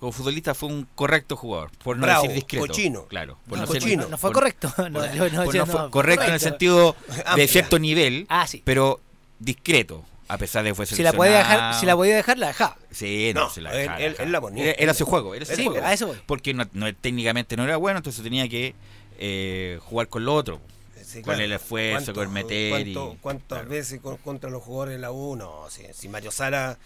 Como 0.00 0.12
futbolista 0.12 0.54
fue 0.54 0.70
un 0.70 0.88
correcto 0.94 1.36
jugador, 1.36 1.70
por 1.84 1.96
no 1.98 2.04
Bravo, 2.04 2.22
decir 2.22 2.36
discreto. 2.36 2.66
cochino. 2.68 3.04
Claro. 3.06 3.36
por 3.48 3.58
No, 3.58 3.66
cochino. 3.66 4.08
No 4.08 4.16
fue 4.16 4.30
por- 4.30 4.34
correcto. 4.40 4.72
No, 4.90 5.00
por- 5.00 5.14
no, 5.32 5.44
por 5.44 5.54
yo 5.54 5.66
no 5.66 5.66
fue 5.66 5.80
no. 5.82 5.90
correcto 5.90 6.24
en 6.24 6.32
el 6.34 6.40
Correcto. 6.40 6.48
sentido 6.48 6.96
de 7.36 7.48
cierto 7.48 7.78
nivel, 7.78 8.24
Ah, 8.30 8.46
sí. 8.46 8.62
pero 8.64 9.00
discreto, 9.40 10.04
a 10.28 10.38
pesar 10.38 10.62
de 10.64 10.70
que 10.70 10.74
fue 10.74 10.86
Si 10.86 11.02
la 11.02 11.12
podía 11.12 11.38
dejar, 11.38 11.74
si 11.80 11.86
la 11.86 11.96
podía 11.96 12.16
dejar, 12.16 12.38
la 12.38 12.48
dejaba. 12.48 12.76
Sí, 12.90 13.32
no, 13.34 13.44
No, 13.44 13.50
se 13.50 13.60
la 13.60 13.72
dejaba, 13.72 14.00
él- 14.00 14.16
la 14.32 14.40
ponía. 14.40 14.64
Era, 14.64 14.72
era 14.78 14.94
su 14.94 15.06
juego, 15.06 15.34
era 15.34 15.44
su 15.46 15.54
Sí, 15.56 15.64
juego. 15.66 15.84
a 15.84 15.92
eso 15.92 16.06
voy. 16.08 16.18
Porque 16.26 16.54
no, 16.54 16.66
no- 16.72 16.94
técnicamente 16.94 17.56
no 17.56 17.64
era 17.64 17.76
bueno, 17.76 17.98
entonces 17.98 18.22
tenía 18.22 18.48
que 18.48 18.74
eh, 19.18 19.78
jugar 19.84 20.08
con 20.08 20.24
lo 20.24 20.34
otro. 20.34 20.60
Sí, 21.02 21.22
con 21.22 21.34
claro. 21.34 21.40
el 21.42 21.52
esfuerzo, 21.52 22.12
con 22.12 22.24
el 22.24 22.28
meter 22.28 22.86
y... 22.86 22.94
¿Cuántas 23.22 23.46
claro. 23.60 23.68
veces 23.70 24.00
con- 24.00 24.18
contra 24.18 24.50
los 24.50 24.62
jugadores 24.62 24.96
de 24.96 25.00
la 25.00 25.10
U? 25.10 25.36
No, 25.36 25.64
si, 25.70 25.82
si 25.94 26.08
Mario 26.08 26.30
Sala... 26.30 26.76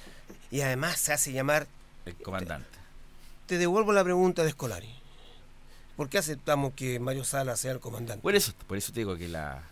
Y 0.50 0.60
además 0.60 0.98
se 1.00 1.12
hace 1.12 1.32
llamar... 1.32 1.66
El 2.06 2.14
comandante. 2.16 2.68
Te 3.46 3.58
devuelvo 3.58 3.92
la 3.92 4.04
pregunta 4.04 4.42
de 4.44 4.50
Escolari. 4.50 4.88
¿Por 5.96 6.08
qué 6.08 6.18
aceptamos 6.18 6.72
que 6.74 6.98
Mario 6.98 7.22
Sala 7.24 7.54
sea 7.56 7.72
el 7.72 7.80
comandante? 7.80 8.22
Por 8.22 8.34
eso, 8.34 8.52
por 8.66 8.78
eso 8.78 8.92
te 8.92 9.00
digo 9.00 9.16
que 9.16 9.28
la... 9.28 9.62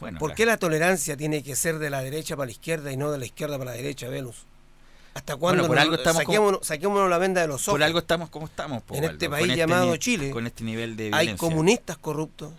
Bueno, 0.00 0.18
¿Por 0.18 0.30
la- 0.30 0.34
qué 0.34 0.46
la 0.46 0.56
tolerancia 0.56 1.16
tiene 1.16 1.42
que 1.42 1.54
ser 1.56 1.78
de 1.78 1.90
la 1.90 2.02
derecha 2.02 2.36
para 2.36 2.46
la 2.46 2.52
izquierda 2.52 2.90
y 2.90 2.96
no 2.96 3.10
de 3.10 3.18
la 3.18 3.26
izquierda 3.26 3.58
para 3.58 3.72
la 3.72 3.76
derecha, 3.76 4.08
Velus? 4.08 4.44
¿Hasta 5.14 5.36
cuándo 5.36 5.66
por 5.66 5.76
nos- 5.76 5.82
algo 5.82 5.94
estamos 5.96 6.22
como- 6.24 6.60
saquémonos, 6.62 7.10
la 7.10 7.18
venda 7.18 7.40
de 7.42 7.48
los 7.48 7.62
ojos? 7.68 7.74
Por 7.74 7.82
algo 7.82 7.98
estamos 7.98 8.30
como 8.30 8.46
estamos. 8.46 8.82
po, 8.82 8.94
en 8.94 9.04
este 9.04 9.28
país 9.28 9.54
llamado 9.54 9.92
ni- 9.92 9.98
Chile 9.98 10.30
Con 10.30 10.46
este 10.46 10.64
nivel 10.64 10.96
de 10.96 11.10
hay 11.12 11.36
comunistas 11.36 11.98
corruptos, 11.98 12.52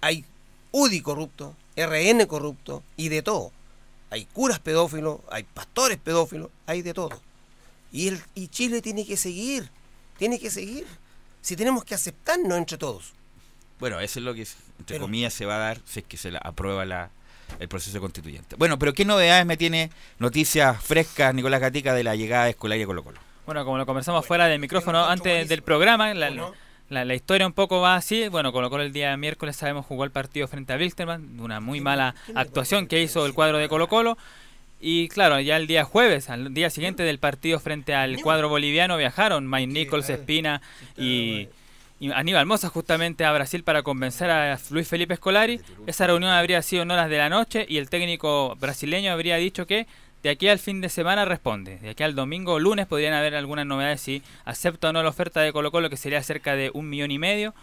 hay 0.00 0.24
UDI 0.70 1.00
corruptos, 1.02 1.54
RN 1.76 2.26
corrupto 2.26 2.82
y 2.96 3.08
de 3.08 3.22
todo. 3.22 3.52
Hay 4.10 4.26
curas 4.26 4.60
pedófilos, 4.60 5.18
hay 5.30 5.42
pastores 5.42 5.98
pedófilos, 5.98 6.50
hay 6.66 6.82
de 6.82 6.94
todo. 6.94 7.20
Y, 7.92 8.08
el, 8.08 8.22
y 8.34 8.48
Chile 8.48 8.80
tiene 8.80 9.04
que 9.04 9.16
seguir, 9.16 9.68
tiene 10.18 10.38
que 10.38 10.50
seguir. 10.50 10.86
Si 11.44 11.56
tenemos 11.56 11.84
que 11.84 11.94
aceptarnos 11.94 12.56
entre 12.56 12.78
todos. 12.78 13.12
Bueno, 13.78 14.00
eso 14.00 14.18
es 14.18 14.24
lo 14.24 14.32
que, 14.32 14.40
entre 14.40 14.56
Pero- 14.86 15.00
comillas, 15.02 15.34
se 15.34 15.44
va 15.44 15.56
a 15.56 15.58
dar 15.58 15.78
si 15.84 16.00
es 16.00 16.06
que 16.06 16.16
se 16.16 16.30
la 16.30 16.38
aprueba 16.38 16.86
la, 16.86 17.10
el 17.60 17.68
proceso 17.68 18.00
constituyente. 18.00 18.56
Bueno, 18.56 18.78
pero 18.78 18.94
¿qué 18.94 19.04
novedades 19.04 19.44
me 19.44 19.58
tiene 19.58 19.90
noticias 20.18 20.82
frescas, 20.82 21.34
Nicolás 21.34 21.60
Gatica, 21.60 21.92
de 21.92 22.02
la 22.02 22.16
llegada 22.16 22.46
de 22.46 22.54
Colo 22.54 23.02
Colo? 23.04 23.18
Bueno, 23.44 23.62
como 23.66 23.76
lo 23.76 23.84
conversamos 23.84 24.24
fuera 24.26 24.46
del 24.46 24.58
micrófono 24.58 25.04
antes 25.04 25.46
del 25.50 25.60
programa, 25.62 26.14
la, 26.14 26.30
la- 26.88 27.04
la 27.04 27.14
historia 27.14 27.46
un 27.46 27.52
poco 27.52 27.80
va 27.80 27.96
así. 27.96 28.28
Bueno, 28.28 28.50
Colo 28.52 28.70
Colo 28.70 28.82
el 28.82 28.92
día 28.94 29.14
miércoles 29.18 29.54
sabemos 29.56 29.84
jugó 29.84 30.04
el 30.04 30.10
partido 30.10 30.48
frente 30.48 30.72
a 30.72 30.76
Wilstermann, 30.76 31.38
una 31.40 31.60
muy 31.60 31.82
mala 31.82 32.14
actuación 32.34 32.86
que 32.86 33.02
hizo 33.02 33.26
el 33.26 33.34
cuadro 33.34 33.58
de 33.58 33.68
Colo 33.68 33.86
Colo. 33.88 34.16
Y 34.86 35.08
claro, 35.08 35.40
ya 35.40 35.56
el 35.56 35.66
día 35.66 35.82
jueves, 35.84 36.28
al 36.28 36.52
día 36.52 36.68
siguiente 36.68 37.04
del 37.04 37.18
partido 37.18 37.58
frente 37.58 37.94
al 37.94 38.20
cuadro 38.20 38.50
boliviano, 38.50 38.98
viajaron 38.98 39.48
Mike 39.48 39.72
Nichols, 39.72 40.10
Espina 40.10 40.60
y, 40.98 41.48
y 41.98 42.12
Aníbal 42.12 42.44
Mosa 42.44 42.68
justamente 42.68 43.24
a 43.24 43.32
Brasil 43.32 43.64
para 43.64 43.82
convencer 43.82 44.30
a 44.30 44.60
Luis 44.68 44.86
Felipe 44.86 45.16
Scolari. 45.16 45.58
Esa 45.86 46.06
reunión 46.06 46.32
habría 46.32 46.60
sido 46.60 46.82
en 46.82 46.90
horas 46.90 47.08
de 47.08 47.16
la 47.16 47.30
noche 47.30 47.64
y 47.66 47.78
el 47.78 47.88
técnico 47.88 48.56
brasileño 48.60 49.10
habría 49.10 49.36
dicho 49.36 49.66
que 49.66 49.86
de 50.22 50.28
aquí 50.28 50.48
al 50.48 50.58
fin 50.58 50.82
de 50.82 50.90
semana 50.90 51.24
responde. 51.24 51.78
De 51.78 51.88
aquí 51.88 52.02
al 52.02 52.14
domingo 52.14 52.52
o 52.52 52.58
lunes 52.58 52.86
podrían 52.86 53.14
haber 53.14 53.36
algunas 53.36 53.64
novedades 53.64 54.02
si 54.02 54.22
acepta 54.44 54.90
o 54.90 54.92
no 54.92 55.02
la 55.02 55.08
oferta 55.08 55.40
de 55.40 55.50
Colo 55.54 55.70
Colo, 55.70 55.88
que 55.88 55.96
sería 55.96 56.22
cerca 56.22 56.56
de 56.56 56.70
un 56.74 56.90
millón 56.90 57.10
y 57.10 57.18
medio. 57.18 57.54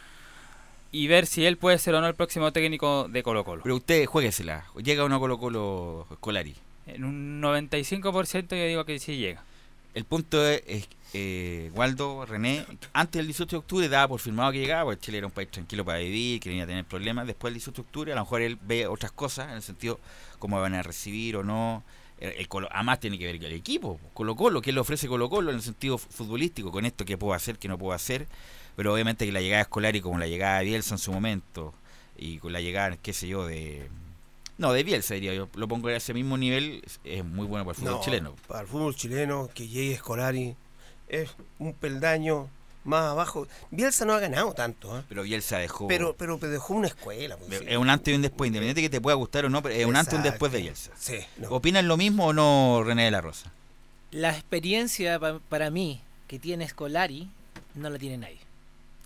Y 0.92 1.06
ver 1.06 1.28
si 1.28 1.46
él 1.46 1.58
puede 1.58 1.78
ser 1.78 1.94
o 1.94 2.02
no 2.02 2.08
el 2.08 2.16
próximo 2.16 2.52
técnico 2.52 3.08
de 3.10 3.22
Colo 3.22 3.44
Colo. 3.44 3.62
Pero 3.62 3.76
usted, 3.76 4.08
jueguesela. 4.08 4.66
¿Llega 4.84 5.04
o 5.04 5.10
no 5.10 5.20
Colo 5.20 5.38
Colo 5.38 6.08
Escolari? 6.10 6.56
En 6.88 7.04
un 7.04 7.42
95% 7.42 8.50
yo 8.56 8.66
digo 8.66 8.86
que 8.86 9.00
sí 9.00 9.18
llega. 9.18 9.44
El 9.94 10.06
punto 10.06 10.46
es, 10.48 10.64
es, 10.68 10.88
eh, 11.14 11.70
Waldo, 11.74 12.26
René, 12.26 12.66
antes 12.94 13.20
del 13.20 13.28
18 13.28 13.50
de 13.56 13.58
octubre 13.60 13.90
daba 13.90 14.08
por 14.08 14.20
firmado 14.20 14.52
que 14.52 14.60
llegaba, 14.60 14.86
porque 14.86 15.02
Chile 15.02 15.18
era 15.20 15.28
un 15.28 15.34
país 15.34 15.50
tranquilo 15.52 15.84
para 15.86 16.00
vivir, 16.00 16.40
que 16.40 16.50
no 16.50 16.56
iba 16.56 16.64
a 16.64 16.68
tener 16.68 16.86
problemas. 16.86 17.28
Después 17.28 17.52
del 17.52 17.60
18 17.60 17.82
de 17.82 17.86
octubre, 17.88 18.12
a 18.14 18.16
lo 18.16 18.22
mejor 18.22 18.42
él 18.42 18.58
ve 18.62 18.88
otras 18.88 19.12
cosas, 19.12 19.50
en 19.50 19.56
el 19.56 19.62
sentido 19.62 20.00
cómo 20.40 20.60
van 20.62 20.74
a 20.74 20.82
recibir 20.84 21.36
o 21.38 21.44
no. 21.44 21.84
El, 22.20 22.32
el 22.34 22.48
Colo- 22.50 22.70
además 22.72 23.00
tiene 23.00 23.18
que 23.20 23.26
ver 23.26 23.36
el 23.36 23.52
equipo, 23.54 24.00
Colo 24.14 24.36
Colo, 24.36 24.62
qué 24.62 24.72
le 24.72 24.80
ofrece 24.80 25.08
Colo 25.08 25.30
Colo 25.30 25.50
en 25.50 25.58
el 25.58 25.62
sentido 25.62 25.98
fu- 25.98 26.10
futbolístico, 26.10 26.72
con 26.72 26.86
esto 26.86 27.04
que 27.04 27.18
puedo 27.18 27.34
hacer, 27.34 27.58
que 27.60 27.68
no 27.68 27.78
puedo 27.78 27.94
hacer. 27.94 28.28
Pero 28.78 28.94
obviamente 28.94 29.26
que 29.26 29.32
la 29.34 29.42
llegada 29.42 29.64
escolar 29.64 29.96
y 29.96 30.02
como 30.02 30.18
la 30.18 30.28
llegada 30.28 30.60
de 30.60 30.66
Bielsa 30.66 30.96
en 30.96 31.00
su 31.00 31.12
momento, 31.12 31.74
y 32.18 32.38
con 32.38 32.54
la 32.54 32.62
llegada, 32.62 32.96
qué 32.98 33.12
sé 33.12 33.28
yo, 33.28 33.46
de... 33.46 33.90
No, 34.58 34.74
de 34.74 34.84
Bielsa 34.84 35.16
diría 35.16 35.34
yo, 35.34 35.48
lo 35.56 35.68
pongo 35.68 35.88
a 35.88 35.96
ese 35.96 36.14
mismo 36.14 36.38
nivel, 36.38 36.84
es, 37.04 37.26
muy 37.26 37.48
bueno 37.48 37.66
para 37.66 37.72
el 37.76 37.80
fútbol 37.84 37.94
No, 37.98 38.02
chileno. 38.02 38.36
Para 38.48 38.62
el 38.62 38.68
fútbol 38.68 38.96
chileno, 38.96 39.50
que 39.54 39.68
llegue 39.68 39.94
Escolari 39.94 40.56
es 41.08 41.32
un 41.60 41.74
peldaño 41.74 42.48
más 42.84 43.06
abajo. 43.06 43.48
Bielsa 43.72 44.06
no 44.06 44.14
ha 44.14 44.20
ganado 44.20 44.54
tanto, 44.54 44.98
¿eh? 45.00 45.04
Pero 45.10 45.24
Bielsa 45.24 45.58
dejó. 45.58 45.88
pero, 45.88 46.16
pero, 46.16 46.38
pero 46.40 46.52
dejó 46.52 46.74
una 46.76 46.88
escuela. 46.88 47.38
pues, 47.38 47.62
es 47.66 47.78
un 47.78 47.90
antes 47.90 48.12
y 48.12 48.16
un 48.16 48.22
después, 48.22 48.48
independiente 48.48 48.82
que 48.82 48.90
te 48.90 49.02
pueda 49.02 49.16
gustar 49.16 49.46
o 49.46 49.50
no, 49.50 49.62
pero 49.64 49.74
es 49.76 49.86
un 49.86 49.96
antes 49.96 50.14
y 50.14 50.18
un 50.18 50.24
después 50.24 50.52
de 50.52 50.62
Bielsa. 50.62 50.92
Sí, 50.98 51.18
no. 51.38 51.50
¿Opinan 51.50 51.88
lo 51.88 51.98
mismo 51.98 52.28
o 52.28 52.34
no, 52.34 52.84
René 52.86 53.06
de 53.06 53.12
la 53.12 53.22
Rosa? 53.22 53.52
La 54.12 54.32
experiencia 54.32 55.20
pa- 55.20 55.40
para 55.50 55.70
mí 55.72 56.02
que 56.28 56.38
tiene 56.40 56.68
Scolari 56.68 57.30
no 57.76 57.90
la 57.90 57.98
tiene 57.98 58.18
nadie. 58.18 58.40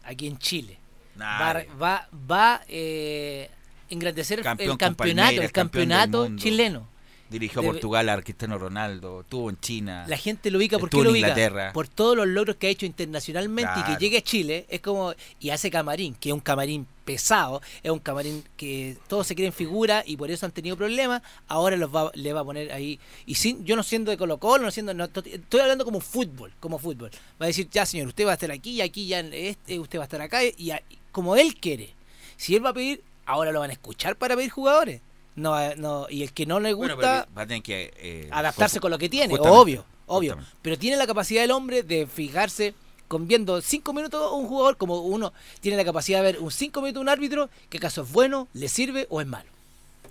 Aquí 0.03 0.27
en 0.27 0.37
Chile. 0.37 0.77
Va, 1.19 1.63
va, 1.81 2.07
va 2.29 2.61
eh, 2.67 3.49
engrandecer 3.89 4.39
el- 4.39 4.43
Campeón 4.43 4.71
el 4.71 4.77
campeonato, 4.77 5.15
Palmeiras, 5.25 5.45
el 5.45 5.51
campeonato 5.51 6.35
chileno. 6.37 6.95
Dirigió 7.27 7.61
a 7.61 7.63
Portugal 7.63 8.07
a 8.09 8.21
Cristiano 8.21 8.59
Ronaldo, 8.59 9.21
estuvo 9.21 9.49
en 9.49 9.59
China. 9.59 10.05
La 10.07 10.15
gente 10.15 10.51
lo 10.51 10.59
ubica, 10.59 10.77
¿por 10.77 10.89
estuvo 10.89 11.01
qué 11.01 11.03
lo 11.05 11.09
en 11.09 11.13
ubica? 11.15 11.27
Inglaterra. 11.29 11.73
Por 11.73 11.87
todos 11.87 12.15
los 12.15 12.27
logros 12.27 12.55
que 12.57 12.67
ha 12.67 12.69
hecho 12.69 12.85
internacionalmente 12.85 13.71
y 13.79 13.83
que 13.83 13.99
llegue 13.99 14.17
a 14.19 14.21
Chile, 14.21 14.67
es 14.69 14.79
como, 14.81 15.11
y 15.39 15.49
hace 15.49 15.71
camarín, 15.71 16.13
que 16.13 16.29
es 16.29 16.33
un 16.33 16.39
camarín 16.39 16.85
pesado, 17.03 17.63
es 17.81 17.89
un 17.89 17.97
camarín 17.97 18.43
que 18.55 18.95
todos 19.07 19.25
se 19.25 19.33
quieren 19.33 19.53
figura 19.53 20.03
y 20.05 20.17
por 20.17 20.29
eso 20.29 20.45
han 20.45 20.51
tenido 20.51 20.77
problemas, 20.77 21.23
ahora 21.47 21.75
los 21.77 21.93
va, 21.93 22.11
le 22.13 22.31
va 22.31 22.41
a 22.41 22.45
poner 22.45 22.71
ahí, 22.71 22.99
y 23.25 23.33
sin, 23.35 23.65
yo 23.65 23.75
no 23.75 23.81
siendo 23.81 24.11
de 24.11 24.17
Colo 24.17 24.37
Colo, 24.37 24.63
no 24.65 24.71
siendo, 24.71 24.93
no, 24.93 25.07
to- 25.09 25.23
estoy 25.25 25.61
hablando 25.61 25.83
como 25.83 26.01
fútbol, 26.01 26.51
como 26.59 26.77
fútbol, 26.77 27.09
va 27.41 27.45
a 27.45 27.47
decir, 27.47 27.67
ya 27.71 27.87
señor, 27.87 28.07
usted 28.07 28.27
va 28.27 28.31
a 28.31 28.33
estar 28.35 28.51
aquí 28.51 28.73
y 28.73 28.81
aquí 28.81 29.07
ya, 29.07 29.21
este, 29.21 29.79
usted 29.79 29.97
va 29.97 30.03
a 30.03 30.05
estar 30.05 30.21
acá, 30.21 30.41
y, 30.43 30.69
a- 30.69 30.81
como 31.11 31.35
él 31.35 31.55
quiere, 31.55 31.95
si 32.37 32.55
él 32.55 32.63
va 32.63 32.69
a 32.69 32.73
pedir, 32.73 33.01
ahora 33.25 33.51
lo 33.51 33.59
van 33.59 33.69
a 33.69 33.73
escuchar 33.73 34.15
para 34.15 34.35
pedir 34.35 34.49
jugadores, 34.51 35.01
no, 35.35 35.55
no 35.75 36.07
y 36.09 36.23
el 36.23 36.31
que 36.33 36.45
no 36.45 36.59
le 36.59 36.73
gusta 36.73 36.95
Bueno, 36.95 37.25
va 37.37 37.41
a 37.41 37.47
tener 37.47 37.63
que 37.63 37.93
eh, 37.97 38.29
adaptarse 38.31 38.79
con 38.79 38.91
lo 38.91 38.97
que 38.97 39.09
tiene, 39.09 39.27
justamente, 39.33 39.59
obvio, 39.61 39.85
obvio. 40.07 40.37
Pero 40.61 40.77
tiene 40.77 40.97
la 40.97 41.07
capacidad 41.07 41.43
el 41.43 41.51
hombre 41.51 41.83
de 41.83 42.07
fijarse 42.07 42.73
con 43.07 43.27
viendo 43.27 43.61
cinco 43.61 43.93
minutos 43.93 44.31
un 44.33 44.47
jugador, 44.47 44.77
como 44.77 45.01
uno 45.01 45.31
tiene 45.59 45.77
la 45.77 45.85
capacidad 45.85 46.19
de 46.19 46.31
ver 46.31 46.39
un 46.39 46.49
cinco 46.51 46.81
minutos 46.81 47.01
un 47.01 47.09
árbitro, 47.09 47.49
que 47.69 47.77
acaso 47.77 48.01
es 48.03 48.11
bueno, 48.11 48.47
le 48.53 48.67
sirve 48.67 49.05
o 49.09 49.21
es 49.21 49.27
malo. 49.27 49.49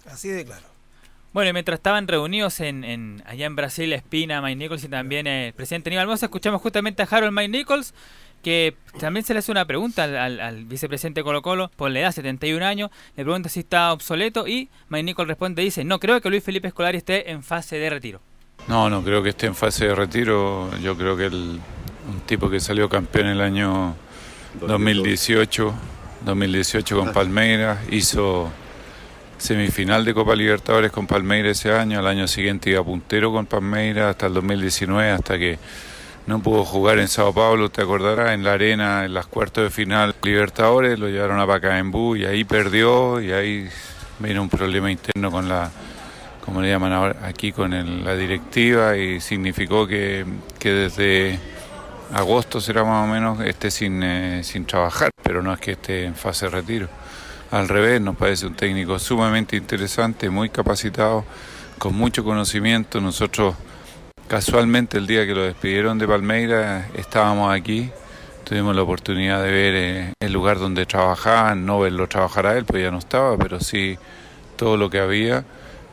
Así 0.07 0.29
de 0.29 0.45
claro. 0.45 0.67
Bueno, 1.33 1.51
y 1.51 1.53
mientras 1.53 1.79
estaban 1.79 2.07
reunidos 2.07 2.61
en, 2.61 2.85
en- 2.85 3.23
allá 3.27 3.47
en 3.47 3.57
Brasil, 3.57 3.93
Espina, 3.93 4.41
Mike 4.41 4.55
Nichols 4.57 4.85
y 4.85 4.89
también 4.89 5.27
el 5.27 5.53
presidente 5.53 5.91
Aníbal 5.91 6.07
Mosa, 6.07 6.27
escuchamos 6.27 6.63
justamente 6.63 7.03
a 7.03 7.09
Harold 7.11 7.33
Mike 7.33 7.49
Nichols, 7.49 7.93
que 8.45 8.77
también 9.01 9.25
se 9.27 9.33
le 9.33 9.41
hace 9.41 9.51
una 9.51 9.65
pregunta 9.65 10.05
al, 10.05 10.17
al- 10.17 10.41
al 10.41 10.65
vicepresidente 10.67 11.25
Colo 11.25 11.43
Colo 11.43 11.71
por 11.75 11.91
la 11.91 11.99
edad, 11.99 12.13
71 12.13 12.65
años, 12.65 12.91
le 13.17 13.25
pregunta 13.25 13.49
si 13.49 13.59
está 13.61 13.93
obsoleto 13.93 14.47
y 14.47 14.69
Mike 14.91 15.03
Nichols 15.03 15.27
responde, 15.27 15.63
dice, 15.63 15.83
no 15.83 15.99
creo 15.99 16.21
que 16.21 16.31
Luis 16.31 16.45
Felipe 16.45 16.69
Escolari 16.69 16.99
esté 16.99 17.33
en 17.33 17.43
fase 17.43 17.77
de 17.79 17.91
retiro. 17.91 18.21
No, 18.69 18.89
no 18.89 19.03
creo 19.03 19.23
que 19.23 19.31
esté 19.31 19.47
en 19.47 19.55
fase 19.57 19.87
de 19.89 19.95
retiro. 19.97 20.71
Yo 20.81 20.97
creo 20.97 21.17
que 21.17 21.25
el, 21.27 21.59
un 22.09 22.21
tipo 22.27 22.49
que 22.49 22.61
salió 22.61 22.89
campeón 22.89 23.27
el 23.27 23.41
año 23.41 23.97
2018, 24.61 25.75
2018 26.25 26.97
con 26.99 27.13
Palmeiras, 27.13 27.79
hizo 27.91 28.51
semifinal 29.39 30.05
de 30.05 30.15
Copa 30.15 30.35
Libertadores 30.35 30.91
con 30.93 31.07
Palmeiras 31.07 31.59
ese 31.59 31.73
año, 31.73 31.99
al 31.99 32.07
año 32.07 32.27
siguiente 32.29 32.71
iba 32.71 32.83
puntero 32.85 33.33
con 33.33 33.47
Palmeiras 33.47 34.11
hasta 34.11 34.27
el 34.27 34.35
2019, 34.35 35.11
hasta 35.11 35.39
que 35.39 35.59
no 36.27 36.41
pudo 36.41 36.65
jugar 36.65 36.99
en 36.99 37.09
Sao 37.09 37.33
Paulo, 37.35 37.71
te 37.71 37.83
acordarás, 37.83 38.33
en 38.33 38.45
la 38.45 38.53
arena, 38.55 39.05
en 39.05 39.13
las 39.15 39.27
cuartos 39.27 39.65
de 39.65 39.71
final 39.71 40.15
Libertadores, 40.23 40.99
lo 40.99 41.09
llevaron 41.09 41.39
a 41.41 41.47
Pacaembu 41.47 42.17
y 42.17 42.25
ahí 42.25 42.45
perdió 42.45 43.21
y 43.21 43.33
ahí 43.33 43.69
vino 44.19 44.41
un 44.43 44.49
problema 44.49 44.91
interno 44.91 45.31
con 45.31 45.49
la, 45.49 45.71
como 46.45 46.63
le 46.63 46.71
llaman 46.71 46.93
ahora 46.93 47.17
aquí, 47.25 47.53
con 47.53 47.75
el- 47.75 48.05
la 48.05 48.17
directiva 48.17 48.97
y 48.97 49.21
significó 49.21 49.87
que, 49.87 50.25
que 50.59 50.71
desde 50.71 51.39
agosto 52.13 52.61
será 52.61 52.85
más 52.85 53.05
o 53.09 53.13
menos 53.13 53.41
esté 53.41 53.71
sin, 53.71 54.03
eh, 54.03 54.41
sin 54.45 54.65
trabajar, 54.67 55.11
pero 55.23 55.43
no 55.43 55.53
es 55.53 55.61
que 55.61 55.73
esté 55.73 56.05
en 56.05 56.15
fase 56.15 56.47
de 56.47 56.53
retiro. 56.53 56.89
Al 57.51 57.69
revés, 57.69 58.01
nos 58.01 58.17
parece 58.17 58.47
un 58.47 58.55
técnico 58.55 58.99
sumamente 58.99 59.57
interesante, 59.57 60.31
muy 60.31 60.49
capacitado, 60.49 61.25
con 61.79 61.95
mucho 61.95 62.25
conocimiento. 62.25 63.01
Nosotros 63.01 63.55
casualmente 64.29 64.99
el 64.99 65.07
día 65.07 65.27
que 65.27 65.35
lo 65.35 65.43
despidieron 65.43 65.99
de 65.99 66.07
Palmeiras 66.07 66.87
estábamos 66.95 67.53
aquí, 67.53 67.91
tuvimos 68.45 68.75
la 68.75 68.83
oportunidad 68.83 69.43
de 69.43 69.51
ver 69.51 69.75
eh, 69.75 70.13
el 70.21 70.33
lugar 70.33 70.59
donde 70.59 70.87
trabajaban, 70.87 71.67
no 71.67 71.81
verlo 71.81 72.09
trabajar 72.09 72.47
a 72.47 72.57
él, 72.57 72.65
pues 72.65 72.83
ya 72.83 72.91
no 72.91 72.99
estaba, 72.99 73.37
pero 73.37 73.61
sí 73.61 73.99
todo 74.57 74.77
lo 74.77 74.91
que 74.91 75.01
había. 75.01 75.45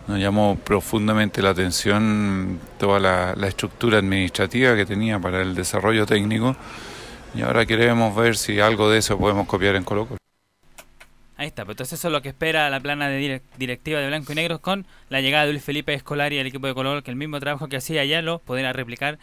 Nos 0.08 0.20
llamó 0.20 0.58
profundamente 0.58 1.42
la 1.42 1.52
atención 1.52 2.60
toda 2.80 3.00
la, 3.00 3.36
la 3.36 3.48
estructura 3.48 4.00
administrativa 4.00 4.76
que 4.76 4.86
tenía 4.86 5.20
para 5.20 5.42
el 5.42 5.54
desarrollo 5.56 6.06
técnico 6.06 6.56
y 7.34 7.44
ahora 7.44 7.66
queremos 7.66 8.16
ver 8.16 8.36
si 8.36 8.60
algo 8.60 8.90
de 8.90 9.00
eso 9.00 9.18
podemos 9.18 9.48
copiar 9.48 9.76
en 9.76 9.84
Colo 9.84 10.08
Colo. 10.08 10.21
Ahí 11.42 11.48
está, 11.48 11.66
pues 11.66 11.74
entonces 11.74 11.98
eso 11.98 12.08
es 12.10 12.12
lo 12.12 12.22
que 12.22 12.30
espera 12.30 12.70
la 12.70 12.80
plana 12.80 13.10
de 13.10 13.20
direc- 13.20 13.58
directiva 13.58 14.00
de 14.00 14.06
Blanco 14.06 14.32
y 14.32 14.36
Negro 14.36 14.62
con 14.62 14.86
la 15.10 15.22
llegada 15.22 15.48
de 15.48 15.54
Luis 15.54 15.64
Felipe 15.64 15.92
Escolari 15.92 16.38
al 16.38 16.46
equipo 16.46 16.68
de 16.68 16.76
Colo 16.76 16.92
Colo, 16.92 17.04
que 17.04 17.10
el 17.10 17.18
mismo 17.18 17.40
trabajo 17.40 17.68
que 17.68 17.78
hacía 17.78 18.02
allá 18.02 18.22
lo 18.22 18.38
podrá 18.38 18.74
replicar 18.74 19.18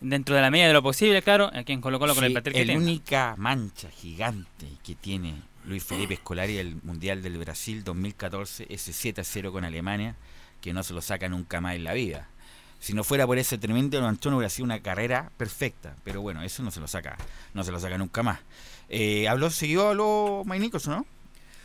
dentro 0.00 0.36
de 0.36 0.40
la 0.42 0.52
medida 0.52 0.68
de 0.68 0.72
lo 0.72 0.84
posible, 0.84 1.20
claro, 1.22 1.50
aquí 1.52 1.72
en 1.72 1.80
Colo 1.80 1.98
Colo 1.98 2.14
con 2.14 2.22
el 2.22 2.30
plantel 2.30 2.52
que 2.52 2.60
el 2.60 2.66
tiene. 2.68 2.80
única 2.80 3.34
mancha 3.38 3.90
gigante 3.90 4.68
que 4.84 4.94
tiene 4.94 5.34
Luis 5.66 5.82
Felipe 5.82 6.14
Escolari 6.14 6.58
el 6.58 6.76
Mundial 6.84 7.22
del 7.24 7.38
Brasil 7.38 7.82
2014, 7.82 8.66
ese 8.68 8.92
7 8.92 9.22
a 9.22 9.24
0 9.24 9.50
con 9.50 9.64
Alemania, 9.64 10.14
que 10.60 10.72
no 10.72 10.84
se 10.84 10.94
lo 10.94 11.00
saca 11.02 11.28
nunca 11.28 11.60
más 11.60 11.74
en 11.74 11.82
la 11.82 11.92
vida. 11.92 12.28
Si 12.78 12.92
no 12.92 13.02
fuera 13.02 13.26
por 13.26 13.38
ese 13.38 13.58
tremendo 13.58 14.00
manchón 14.00 14.34
hubiera 14.34 14.48
sido 14.50 14.66
una 14.66 14.78
carrera 14.80 15.32
perfecta, 15.36 15.96
pero 16.04 16.20
bueno, 16.20 16.40
eso 16.44 16.62
no 16.62 16.70
se 16.70 16.78
lo 16.78 16.86
saca, 16.86 17.16
no 17.52 17.64
se 17.64 17.72
lo 17.72 17.80
saca 17.80 17.98
nunca 17.98 18.22
más. 18.22 18.38
Eh, 18.88 19.26
habló, 19.26 19.50
siguió, 19.50 19.88
habló 19.88 20.44
Mike 20.46 20.78
¿no? 20.86 21.04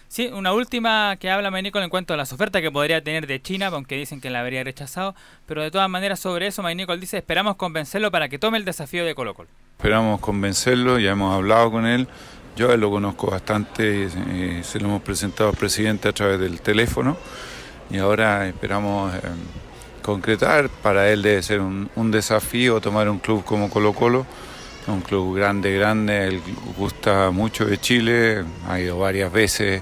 Sí, 0.10 0.28
una 0.34 0.54
última 0.54 1.16
que 1.18 1.30
habla 1.30 1.52
Maynicol 1.52 1.84
en 1.84 1.90
cuanto 1.92 2.16
a 2.16 2.18
las 2.18 2.34
ofertas 2.34 2.64
que 2.64 2.72
podría 2.72 3.04
tener 3.04 3.28
de 3.28 3.40
China, 3.44 3.68
aunque 3.68 3.96
dicen 3.96 4.20
que 4.20 4.32
la 4.32 4.40
habría 4.40 4.64
rechazado, 4.64 5.14
pero 5.46 5.62
de 5.62 5.70
todas 5.70 5.88
maneras 5.88 6.20
sobre 6.20 6.48
eso 6.48 6.64
Maynicol 6.64 7.00
dice, 7.00 7.18
esperamos 7.18 7.58
convencerlo 7.58 8.10
para 8.10 8.28
que 8.28 8.40
tome 8.40 8.58
el 8.58 8.66
desafío 8.66 9.06
de 9.06 9.14
Colo 9.14 9.36
Colo. 9.36 9.50
Esperamos 9.78 10.20
convencerlo, 10.20 10.98
ya 10.98 11.12
hemos 11.12 11.36
hablado 11.36 11.70
con 11.70 11.86
él. 11.86 12.08
Yo 12.56 12.76
lo 12.76 12.90
conozco 12.90 13.30
bastante, 13.30 14.10
eh, 14.32 14.62
se 14.64 14.80
lo 14.80 14.88
hemos 14.88 15.04
presentado 15.04 15.52
al 15.52 15.56
presidente 15.56 16.10
a 16.10 16.12
través 16.12 16.40
del 16.40 16.60
teléfono 16.60 17.16
y 17.92 18.00
ahora 18.00 18.48
esperamos 18.48 19.14
eh, 19.14 19.20
concretar. 20.02 20.70
Para 20.70 21.08
él 21.12 21.22
debe 21.22 21.44
ser 21.44 21.62
un, 21.62 21.88
un 21.96 22.10
desafío 22.10 22.82
tomar 22.82 23.08
un 23.10 23.20
club 23.20 23.46
como 23.46 23.70
Colo 23.70 23.94
Colo, 23.94 24.26
un 24.94 25.02
club 25.02 25.36
grande, 25.36 25.74
grande. 25.74 26.28
Él 26.28 26.42
gusta 26.78 27.32
mucho 27.32 27.66
de 27.66 27.78
Chile, 27.80 28.44
ha 28.68 28.80
ido 28.80 28.98
varias 29.00 29.32
veces. 29.32 29.82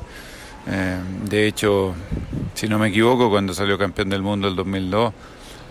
Eh, 0.67 0.97
de 1.23 1.47
hecho, 1.47 1.95
si 2.53 2.67
no 2.67 2.77
me 2.79 2.89
equivoco, 2.89 3.29
cuando 3.29 3.53
salió 3.53 3.77
campeón 3.77 4.09
del 4.09 4.21
mundo 4.21 4.47
el 4.47 4.55
2002, 4.55 5.13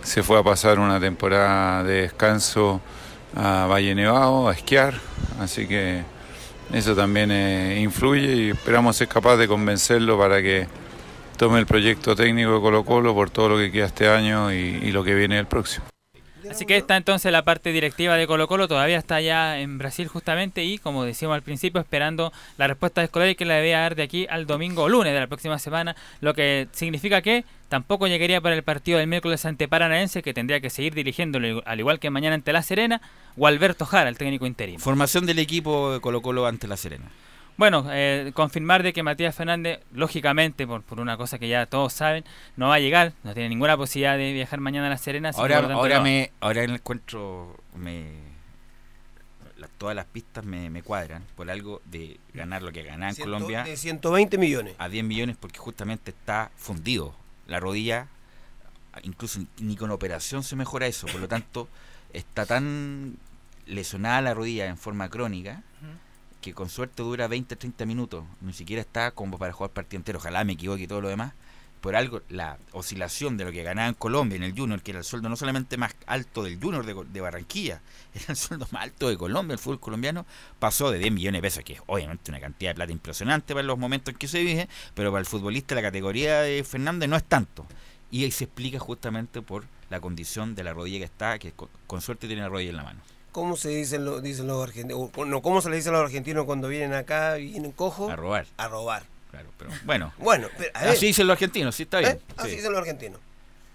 se 0.01 0.23
fue 0.23 0.39
a 0.39 0.43
pasar 0.43 0.79
una 0.79 0.99
temporada 0.99 1.83
de 1.83 2.01
descanso 2.01 2.81
a 3.35 3.67
Valle 3.67 3.93
Nevado 3.93 4.47
a 4.47 4.53
esquiar, 4.53 4.95
así 5.39 5.67
que 5.67 6.03
eso 6.73 6.95
también 6.95 7.29
eh, 7.31 7.79
influye 7.81 8.35
y 8.35 8.49
esperamos 8.51 8.95
ser 8.95 9.07
capaz 9.07 9.37
de 9.37 9.47
convencerlo 9.47 10.17
para 10.17 10.41
que 10.41 10.67
tome 11.37 11.59
el 11.59 11.65
proyecto 11.65 12.15
técnico 12.15 12.55
de 12.55 12.61
Colo 12.61 12.85
Colo 12.85 13.13
por 13.13 13.29
todo 13.29 13.49
lo 13.49 13.57
que 13.57 13.71
queda 13.71 13.85
este 13.85 14.09
año 14.09 14.51
y, 14.51 14.79
y 14.81 14.91
lo 14.91 15.03
que 15.03 15.13
viene 15.13 15.37
el 15.37 15.45
próximo. 15.45 15.85
Así 16.49 16.65
que 16.65 16.77
está 16.77 16.97
entonces 16.97 17.31
la 17.31 17.43
parte 17.43 17.71
directiva 17.71 18.15
de 18.15 18.27
Colo 18.27 18.47
Colo, 18.47 18.67
todavía 18.67 18.97
está 18.97 19.15
allá 19.15 19.59
en 19.59 19.77
Brasil 19.77 20.07
justamente 20.07 20.63
y 20.63 20.77
como 20.77 21.03
decíamos 21.03 21.35
al 21.35 21.41
principio 21.41 21.81
esperando 21.81 22.31
la 22.57 22.67
respuesta 22.67 23.01
de 23.01 23.05
Escolari 23.05 23.35
que 23.35 23.45
la 23.45 23.55
debía 23.55 23.79
dar 23.79 23.95
de 23.95 24.03
aquí 24.03 24.27
al 24.29 24.47
domingo 24.47 24.83
o 24.83 24.89
lunes 24.89 25.13
de 25.13 25.19
la 25.19 25.27
próxima 25.27 25.59
semana, 25.59 25.95
lo 26.21 26.33
que 26.33 26.67
significa 26.71 27.21
que 27.21 27.45
tampoco 27.69 28.07
llegaría 28.07 28.41
para 28.41 28.55
el 28.55 28.63
partido 28.63 28.99
del 28.99 29.07
miércoles 29.07 29.45
ante 29.45 29.67
Paranaense 29.67 30.23
que 30.23 30.33
tendría 30.33 30.59
que 30.59 30.69
seguir 30.69 30.93
dirigiéndolo 30.93 31.61
al 31.65 31.79
igual 31.79 31.99
que 31.99 32.09
mañana 32.09 32.35
ante 32.35 32.53
La 32.53 32.63
Serena 32.63 33.01
o 33.37 33.47
Alberto 33.47 33.85
Jara, 33.85 34.09
el 34.09 34.17
técnico 34.17 34.45
interino. 34.45 34.79
Formación 34.79 35.25
del 35.25 35.39
equipo 35.39 35.93
de 35.93 35.99
Colo 35.99 36.21
Colo 36.21 36.47
ante 36.47 36.67
La 36.67 36.77
Serena. 36.77 37.05
Bueno, 37.57 37.85
eh, 37.89 38.31
confirmar 38.35 38.83
de 38.83 38.93
que 38.93 39.01
Matías 39.01 39.35
Fernández, 39.35 39.79
lógicamente, 39.91 40.67
por, 40.67 40.83
por 40.83 40.99
una 40.99 41.17
cosa 41.17 41.39
que 41.39 41.47
ya 41.47 41.65
todos 41.65 41.91
saben, 41.91 42.23
no 42.55 42.67
va 42.67 42.75
a 42.75 42.79
llegar, 42.79 43.13
no 43.23 43.33
tiene 43.33 43.49
ninguna 43.49 43.75
posibilidad 43.75 44.15
de 44.17 44.31
viajar 44.31 44.59
mañana 44.59 44.87
a 44.87 44.89
La 44.91 44.97
Serena. 44.97 45.31
Ahora, 45.35 45.61
tanto, 45.61 45.73
ahora 45.73 45.97
no. 45.97 46.03
me, 46.03 46.31
ahora 46.39 46.63
en 46.63 46.69
el 46.69 46.75
encuentro 46.75 47.57
me 47.75 48.11
la- 49.57 49.67
todas 49.69 49.95
las 49.95 50.05
pistas 50.05 50.45
me, 50.45 50.69
me 50.69 50.83
cuadran 50.83 51.23
por 51.35 51.49
algo 51.49 51.81
de 51.85 52.19
ganar 52.33 52.61
lo 52.61 52.71
que 52.71 52.83
ganaba 52.83 53.09
en 53.09 53.15
Ciento- 53.15 53.31
Colombia 53.33 53.63
de 53.63 53.75
120 53.75 54.37
millones. 54.37 54.75
a 54.77 54.87
10 54.87 55.03
millones 55.03 55.35
porque 55.39 55.57
justamente 55.57 56.11
está 56.11 56.51
fundido 56.55 57.15
la 57.47 57.59
rodilla 57.59 58.07
incluso 59.03 59.39
ni 59.59 59.75
con 59.75 59.89
operación 59.91 60.43
se 60.43 60.55
mejora 60.55 60.85
eso 60.87 61.07
por 61.07 61.21
lo 61.21 61.27
tanto 61.27 61.67
está 62.13 62.45
tan 62.45 63.17
lesionada 63.67 64.21
la 64.21 64.33
rodilla 64.33 64.65
en 64.67 64.77
forma 64.77 65.09
crónica 65.09 65.61
que 66.41 66.53
con 66.53 66.69
suerte 66.69 67.03
dura 67.03 67.27
20 67.27 67.55
30 67.55 67.85
minutos 67.85 68.23
ni 68.41 68.53
siquiera 68.53 68.81
está 68.81 69.11
como 69.11 69.37
para 69.37 69.53
jugar 69.53 69.71
partido 69.71 69.99
entero 69.99 70.19
ojalá 70.19 70.43
me 70.43 70.53
equivoque 70.53 70.83
y 70.83 70.87
todo 70.87 71.01
lo 71.01 71.09
demás 71.09 71.33
por 71.81 71.95
algo 71.95 72.21
la 72.29 72.57
oscilación 72.71 73.37
de 73.37 73.45
lo 73.45 73.51
que 73.51 73.63
ganaba 73.63 73.87
en 73.87 73.93
Colombia 73.93 74.35
en 74.35 74.43
el 74.43 74.57
Junior, 74.57 74.81
que 74.81 74.91
era 74.91 74.99
el 74.99 75.05
sueldo 75.05 75.29
no 75.29 75.35
solamente 75.35 75.77
más 75.77 75.95
alto 76.05 76.43
del 76.43 76.59
Junior 76.59 76.85
de, 76.85 77.21
Barranquilla, 77.21 77.81
era 78.13 78.25
el 78.29 78.35
sueldo 78.35 78.67
más 78.71 78.83
alto 78.83 79.09
de 79.09 79.17
Colombia, 79.17 79.53
el 79.53 79.59
fútbol 79.59 79.79
colombiano, 79.79 80.25
pasó 80.59 80.91
de 80.91 80.99
10 80.99 81.13
millones 81.13 81.39
de 81.39 81.47
pesos, 81.47 81.63
que 81.63 81.73
es 81.73 81.81
obviamente 81.85 82.31
una 82.31 82.39
cantidad 82.39 82.71
de 82.71 82.75
plata 82.75 82.91
impresionante 82.91 83.53
para 83.53 83.65
los 83.65 83.77
momentos 83.77 84.13
en 84.13 84.17
que 84.17 84.27
se 84.27 84.43
vive, 84.43 84.67
pero 84.95 85.11
para 85.11 85.21
el 85.21 85.25
futbolista 85.25 85.75
la 85.75 85.81
categoría 85.81 86.41
de 86.41 86.63
Fernández 86.63 87.09
no 87.09 87.15
es 87.15 87.23
tanto. 87.23 87.65
Y 88.09 88.23
ahí 88.23 88.31
se 88.31 88.45
explica 88.45 88.79
justamente 88.79 89.41
por 89.41 89.65
la 89.89 89.99
condición 89.99 90.55
de 90.55 90.63
la 90.63 90.73
rodilla 90.73 90.99
que 90.99 91.05
está, 91.05 91.39
que 91.39 91.53
con 91.87 92.01
suerte 92.01 92.27
tiene 92.27 92.41
la 92.41 92.49
rodilla 92.49 92.71
en 92.71 92.77
la 92.77 92.83
mano. 92.83 92.99
¿Cómo 93.37 93.55
se 93.55 93.69
dicen, 93.69 94.03
lo, 94.03 94.19
dicen 94.19 94.47
los 94.47 94.63
argentinos? 94.63 95.11
No, 95.27 95.43
¿Cómo 95.43 95.61
se 95.61 95.69
le 95.69 95.75
dicen 95.75 95.93
a 95.93 95.97
los 95.99 96.05
argentinos 96.05 96.45
cuando 96.45 96.69
vienen 96.69 96.93
acá 96.95 97.37
y 97.37 97.51
vienen 97.51 97.71
cojos? 97.71 98.11
A 98.11 98.15
robar. 98.15 98.47
A 98.57 98.67
robar. 98.67 99.03
Claro, 99.29 99.49
pero 99.59 99.69
bueno. 99.85 100.11
Bueno, 100.17 100.47
pero, 100.57 100.71
a 100.73 100.85
ver. 100.85 100.89
Así 100.89 101.05
dicen 101.05 101.27
los 101.27 101.35
argentinos, 101.35 101.75
sí 101.75 101.83
está 101.83 101.99
bien. 101.99 102.13
¿Eh? 102.13 102.19
Así 102.35 102.49
sí. 102.49 102.55
dicen 102.55 102.71
los 102.71 102.79
argentinos. 102.79 103.19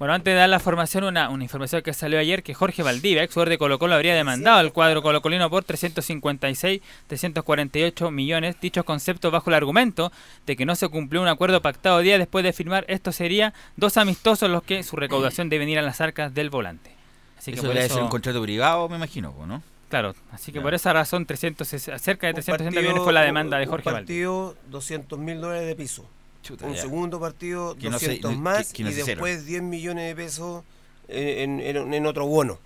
Bueno, 0.00 0.14
antes 0.14 0.34
de 0.34 0.36
dar 0.40 0.48
la 0.48 0.58
formación, 0.58 1.04
una, 1.04 1.28
una 1.28 1.44
información 1.44 1.80
que 1.82 1.94
salió 1.94 2.18
ayer, 2.18 2.42
que 2.42 2.54
Jorge 2.54 2.82
Valdivia, 2.82 3.22
ex 3.22 3.34
jugador 3.34 3.50
de 3.50 3.58
Colo 3.58 3.78
Colo, 3.78 3.94
habría 3.94 4.16
demandado 4.16 4.58
al 4.58 4.72
cuadro 4.72 5.00
colocolino 5.00 5.48
por 5.48 5.62
356, 5.62 6.80
348 7.06 8.10
millones. 8.10 8.56
Dichos 8.60 8.84
conceptos 8.84 9.30
bajo 9.30 9.48
el 9.48 9.54
argumento 9.54 10.10
de 10.44 10.56
que 10.56 10.66
no 10.66 10.74
se 10.74 10.88
cumplió 10.88 11.22
un 11.22 11.28
acuerdo 11.28 11.62
pactado 11.62 12.00
día 12.00 12.18
después 12.18 12.42
de 12.42 12.52
firmar, 12.52 12.84
esto 12.88 13.12
sería 13.12 13.54
dos 13.76 13.96
amistosos 13.96 14.50
los 14.50 14.64
que 14.64 14.82
su 14.82 14.96
recaudación 14.96 15.48
debe 15.48 15.60
venir 15.60 15.78
a 15.78 15.82
las 15.82 16.00
arcas 16.00 16.34
del 16.34 16.50
volante. 16.50 17.01
Así 17.42 17.52
que 17.52 17.58
eso 17.58 17.68
debe 17.68 17.84
eso- 17.84 17.94
ser 17.94 18.04
un 18.04 18.08
contrato 18.08 18.40
privado, 18.40 18.88
me 18.88 18.96
imagino, 18.96 19.34
¿no? 19.46 19.62
Claro, 19.88 20.14
así 20.32 20.46
que 20.46 20.52
Claro. 20.52 20.62
por 20.66 20.74
esa 20.74 20.92
razón 20.92 21.26
300, 21.26 21.66
cerca 21.68 22.26
de 22.28 22.30
Un 22.30 22.34
360 22.36 22.52
partido- 22.64 22.80
millones 22.82 23.02
fue 23.02 23.12
la 23.12 23.22
demanda 23.22 23.58
de 23.58 23.64
un 23.64 23.70
Jorge 23.70 23.90
Valdivia. 23.90 24.28
partido, 24.30 24.56
200 24.70 25.18
mil 25.18 25.40
dólares 25.40 25.66
de 25.66 25.74
piso. 25.76 26.06
Chuta, 26.42 26.66
un 26.66 26.74
ya. 26.74 26.80
segundo 26.82 27.20
partido, 27.20 27.76
Que 27.76 27.90
no 27.90 27.98
se- 27.98 28.06
200 28.06 28.30
que- 28.32 28.36
más 28.38 28.72
que 28.72 28.84
no 28.84 28.90
y 28.90 28.94
después 28.94 29.44
10 29.44 29.60
millones 29.62 30.08
de 30.08 30.16
pesos 30.16 30.64
en, 31.08 31.60
en- 31.60 31.92
en 31.92 32.06
otro 32.06 32.26
bono. 32.26 32.58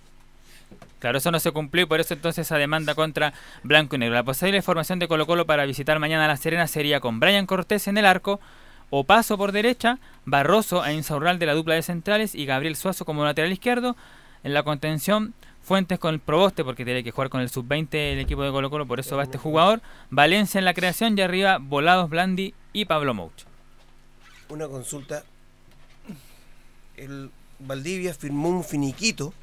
Claro, 0.99 1.17
eso 1.19 1.31
no 1.31 1.39
se 1.39 1.51
cumplió 1.51 1.83
y 1.83 1.85
por 1.87 1.99
eso 1.99 2.13
entonces 2.13 2.47
esa 2.47 2.57
demanda 2.57 2.95
contra 2.95 3.33
Blanco 3.63 3.95
y 3.95 3.99
Negro. 3.99 4.15
La 4.15 4.23
posible 4.23 4.61
formación 4.61 4.97
de 4.99 5.07
Colo 5.07 5.27
Colo 5.27 5.45
para 5.45 5.65
visitar 5.65 5.99
mañana 5.99 6.27
La 6.27 6.37
Serena 6.37 6.65
sería 6.67 6.99
con 6.99 7.19
Brian 7.19 7.45
Cortés 7.45 7.87
en 7.87 7.97
el 7.97 8.05
arco, 8.05 8.39
Opaso 8.89 9.37
por 9.37 9.51
derecha, 9.51 9.99
Barroso 10.25 10.85
e 10.85 10.93
Insaurral 10.93 11.39
de 11.39 11.45
la 11.45 11.53
dupla 11.53 11.75
de 11.75 11.81
centrales 11.83 12.33
y 12.33 12.45
Gabriel 12.45 12.75
Suazo 12.77 13.03
como 13.05 13.25
lateral 13.25 13.51
izquierdo. 13.51 13.95
En 14.47 14.53
la 14.53 14.63
contención, 14.63 15.33
Fuentes 15.61 15.99
con 15.99 16.13
el 16.13 16.21
Proboste 16.21 16.63
porque 16.63 16.85
tiene 16.85 17.03
que 17.03 17.11
jugar 17.11 17.29
con 17.29 17.41
el 17.41 17.49
sub-20 17.49 18.13
el 18.13 18.19
equipo 18.19 18.43
de 18.43 18.51
Colo 18.51 18.69
Colo, 18.69 18.85
por 18.87 18.97
eso 19.01 19.17
va 19.17 19.23
este 19.23 19.37
jugador. 19.37 19.81
Valencia 20.09 20.57
en 20.59 20.63
la 20.63 20.73
creación 20.73 21.17
y 21.17 21.21
arriba 21.21 21.57
Volados, 21.59 22.09
Blandi 22.09 22.53
y 22.71 22.85
Pablo 22.85 23.13
Mouch. 23.13 23.43
Una 24.47 24.69
consulta. 24.69 25.25
El 26.95 27.29
Valdivia 27.59 28.13
firmó 28.13 28.47
un 28.47 28.63
finiquito. 28.63 29.33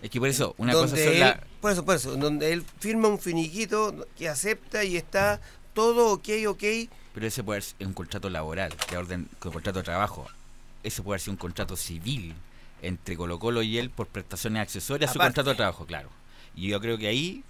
Es 0.00 0.08
que 0.08 0.20
por 0.20 0.28
eso, 0.28 0.54
una 0.58 0.74
cosa 0.74 0.96
él- 0.96 1.18
la- 1.18 1.40
Por 1.60 1.72
eso, 1.72 1.84
por 1.84 1.96
eso. 1.96 2.14
Donde 2.14 2.52
él 2.52 2.62
firma 2.78 3.08
un 3.08 3.18
finiquito 3.18 4.06
que 4.16 4.28
acepta 4.28 4.84
y 4.84 4.96
está 4.96 5.40
todo 5.74 6.12
ok, 6.12 6.28
ok. 6.46 6.62
Pero 7.14 7.26
ese 7.26 7.42
puede 7.42 7.62
ser 7.62 7.84
un 7.84 7.94
contrato 7.94 8.30
laboral, 8.30 8.72
de 8.88 8.96
orden, 8.96 9.28
un 9.42 9.50
contrato 9.50 9.80
de 9.80 9.84
trabajo. 9.84 10.28
Ese 10.84 11.02
puede 11.02 11.18
ser 11.18 11.30
un 11.30 11.36
contrato 11.36 11.76
civil 11.76 12.36
entre 12.82 13.16
Colo 13.16 13.38
Colo 13.38 13.62
y 13.62 13.78
él 13.78 13.88
por 13.90 14.06
prestaciones 14.08 14.60
accesorias 14.62 15.10
a 15.10 15.12
su 15.14 15.18
contrato 15.18 15.50
de 15.50 15.56
trabajo, 15.56 15.86
claro. 15.86 16.10
Y 16.54 16.68
yo 16.68 16.80
creo 16.80 16.98
que 16.98 17.06
ahí... 17.08 17.42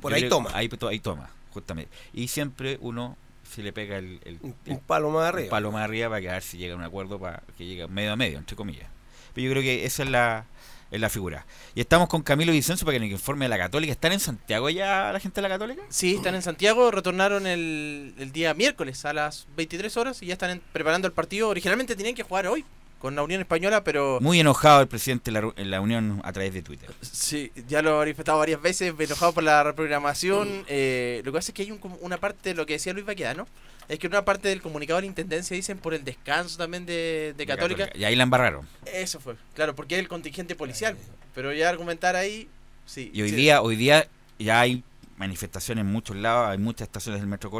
Por 0.00 0.14
ahí 0.14 0.20
creo- 0.22 0.30
toma. 0.30 0.50
Ahí, 0.54 0.68
to- 0.68 0.88
ahí 0.88 0.98
toma, 1.00 1.30
justamente. 1.52 1.90
Y 2.12 2.28
siempre 2.28 2.78
uno 2.80 3.16
se 3.48 3.62
le 3.62 3.72
pega 3.72 3.98
el, 3.98 4.20
el- 4.24 4.38
Un 4.40 4.54
el- 4.66 4.78
palo 4.78 5.10
más 5.10 5.26
arriba. 5.28 5.44
un 5.44 5.50
palo 5.50 5.70
más 5.72 5.82
arriba 5.84 6.08
para 6.08 6.20
que 6.20 6.30
a 6.30 6.32
ver 6.34 6.42
si 6.42 6.56
llega 6.58 6.74
a 6.74 6.76
un 6.76 6.82
acuerdo 6.82 7.18
para 7.20 7.42
que 7.58 7.66
llegue 7.66 7.86
medio 7.88 8.12
a 8.12 8.16
medio, 8.16 8.38
entre 8.38 8.56
comillas. 8.56 8.88
Pero 9.34 9.46
yo 9.46 9.50
creo 9.52 9.62
que 9.62 9.84
esa 9.84 10.02
es 10.04 10.08
la, 10.10 10.46
es 10.90 11.00
la 11.00 11.08
figura. 11.08 11.46
Y 11.74 11.80
estamos 11.80 12.08
con 12.08 12.22
Camilo 12.22 12.52
Vicencio 12.52 12.84
para 12.84 12.96
que 12.98 13.00
nos 13.04 13.10
informe 13.10 13.44
de 13.44 13.48
la 13.50 13.58
Católica. 13.58 13.92
¿Están 13.92 14.12
en 14.12 14.20
Santiago 14.20 14.70
ya 14.70 15.12
la 15.12 15.20
gente 15.20 15.36
de 15.40 15.48
la 15.48 15.54
Católica? 15.54 15.82
Sí, 15.88 16.14
están 16.16 16.34
en 16.34 16.42
Santiago, 16.42 16.90
retornaron 16.90 17.46
el, 17.46 18.14
el 18.18 18.32
día 18.32 18.54
miércoles 18.54 19.04
a 19.04 19.12
las 19.12 19.46
23 19.56 19.96
horas 19.96 20.22
y 20.22 20.26
ya 20.26 20.32
están 20.34 20.50
en- 20.50 20.62
preparando 20.72 21.06
el 21.06 21.12
partido. 21.12 21.48
Originalmente 21.48 21.94
tenían 21.96 22.14
que 22.14 22.22
jugar 22.22 22.46
hoy 22.46 22.64
con 23.02 23.16
la 23.16 23.24
Unión 23.24 23.40
Española, 23.40 23.82
pero 23.82 24.20
Muy 24.20 24.38
enojado 24.38 24.80
el 24.80 24.86
presidente 24.86 25.32
de 25.32 25.64
la, 25.64 25.80
Unión 25.80 26.20
a 26.22 26.32
través 26.32 26.54
de 26.54 26.62
Twitter. 26.62 26.88
sí, 27.00 27.50
ya 27.66 27.82
lo 27.82 27.96
he 27.96 27.98
manifestado 27.98 28.38
varias 28.38 28.62
veces, 28.62 28.94
enojado 28.96 29.32
por 29.32 29.42
la 29.42 29.64
reprogramación. 29.64 30.64
Eh, 30.68 31.20
lo 31.24 31.32
que 31.32 31.38
pasa 31.38 31.50
es 31.50 31.54
que 31.54 31.62
hay 31.62 31.72
un 31.72 31.80
una 32.00 32.18
parte 32.18 32.50
de 32.50 32.54
lo 32.54 32.64
que 32.64 32.74
decía 32.74 32.92
Luis 32.92 33.04
Baquedano, 33.04 33.48
es 33.88 33.98
que 33.98 34.06
una 34.06 34.24
parte 34.24 34.46
del 34.46 34.62
comunicado 34.62 34.98
de 34.98 35.02
la 35.02 35.06
Intendencia 35.08 35.56
dicen 35.56 35.78
por 35.78 35.94
el 35.94 36.04
descanso 36.04 36.56
también 36.56 36.86
de, 36.86 37.34
de 37.36 37.44
Católica. 37.44 37.90
Y 37.92 38.04
ahí 38.04 38.14
la 38.14 38.22
embarraron. 38.22 38.68
Eso 38.86 39.18
fue, 39.18 39.34
claro, 39.56 39.74
porque 39.74 39.96
es 39.96 40.00
el 40.00 40.06
contingente 40.06 40.54
policial. 40.54 40.96
Pero 41.34 41.52
ya 41.52 41.70
argumentar 41.70 42.14
ahí, 42.14 42.48
sí. 42.86 43.10
Y 43.12 43.22
hoy 43.22 43.30
sí. 43.30 43.34
día, 43.34 43.62
hoy 43.62 43.74
día 43.74 44.06
ya 44.38 44.60
hay 44.60 44.84
manifestaciones 45.16 45.82
en 45.82 45.90
muchos 45.90 46.14
lados, 46.16 46.50
hay 46.50 46.58
muchas 46.58 46.86
estaciones 46.86 47.20
del 47.20 47.28
metro 47.28 47.50
y 47.50 47.52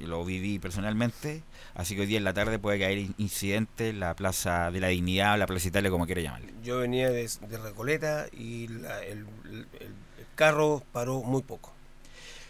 lo 0.00 0.24
viví 0.24 0.58
personalmente, 0.58 1.42
así 1.74 1.94
que 1.94 2.02
hoy 2.02 2.06
día 2.06 2.18
en 2.18 2.24
la 2.24 2.34
tarde 2.34 2.58
puede 2.58 2.78
caer 2.78 2.98
in- 2.98 3.14
incidente 3.18 3.88
en 3.90 4.00
la 4.00 4.14
Plaza 4.14 4.70
de 4.70 4.80
la 4.80 4.88
Dignidad 4.88 5.34
o 5.34 5.36
la 5.36 5.46
Plaza 5.46 5.68
Italia, 5.68 5.90
como 5.90 6.06
quiera 6.06 6.20
llamarle. 6.20 6.52
Yo 6.62 6.78
venía 6.78 7.10
de, 7.10 7.28
de 7.48 7.58
Recoleta 7.58 8.26
y 8.32 8.68
la- 8.68 9.02
el, 9.04 9.26
el- 9.50 9.66
el 9.80 9.94
carro 10.36 10.82
paró 10.92 11.22
muy 11.22 11.42
poco. 11.42 11.72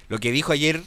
Lo 0.09 0.19
que 0.19 0.33
dijo 0.33 0.53
ayer 0.53 0.83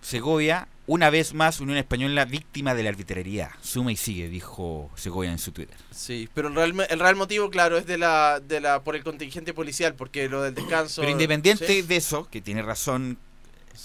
Segovia, 0.00 0.68
una 0.86 1.10
vez 1.10 1.34
más 1.34 1.60
Unión 1.60 1.78
Española 1.78 2.24
víctima 2.24 2.74
de 2.74 2.84
la 2.84 2.90
arbitrariedad. 2.90 3.50
Suma 3.60 3.90
y 3.92 3.96
sigue, 3.96 4.28
dijo 4.28 4.90
Segovia 4.94 5.32
en 5.32 5.38
su 5.38 5.50
Twitter. 5.52 5.76
Sí, 5.90 6.28
pero 6.32 6.48
el 6.48 6.54
real, 6.54 6.86
el 6.88 7.00
real 7.00 7.16
motivo, 7.16 7.50
claro, 7.50 7.76
es 7.76 7.86
de 7.86 7.98
la, 7.98 8.40
de 8.40 8.60
la 8.60 8.82
por 8.84 8.94
el 8.94 9.02
contingente 9.02 9.52
policial, 9.52 9.94
porque 9.94 10.28
lo 10.28 10.42
del 10.42 10.54
descanso. 10.54 11.00
Pero 11.02 11.10
independiente 11.12 11.66
Sí. 11.66 11.82
de 11.82 11.96
eso, 11.96 12.28
que 12.30 12.40
tiene 12.40 12.62
razón 12.62 13.18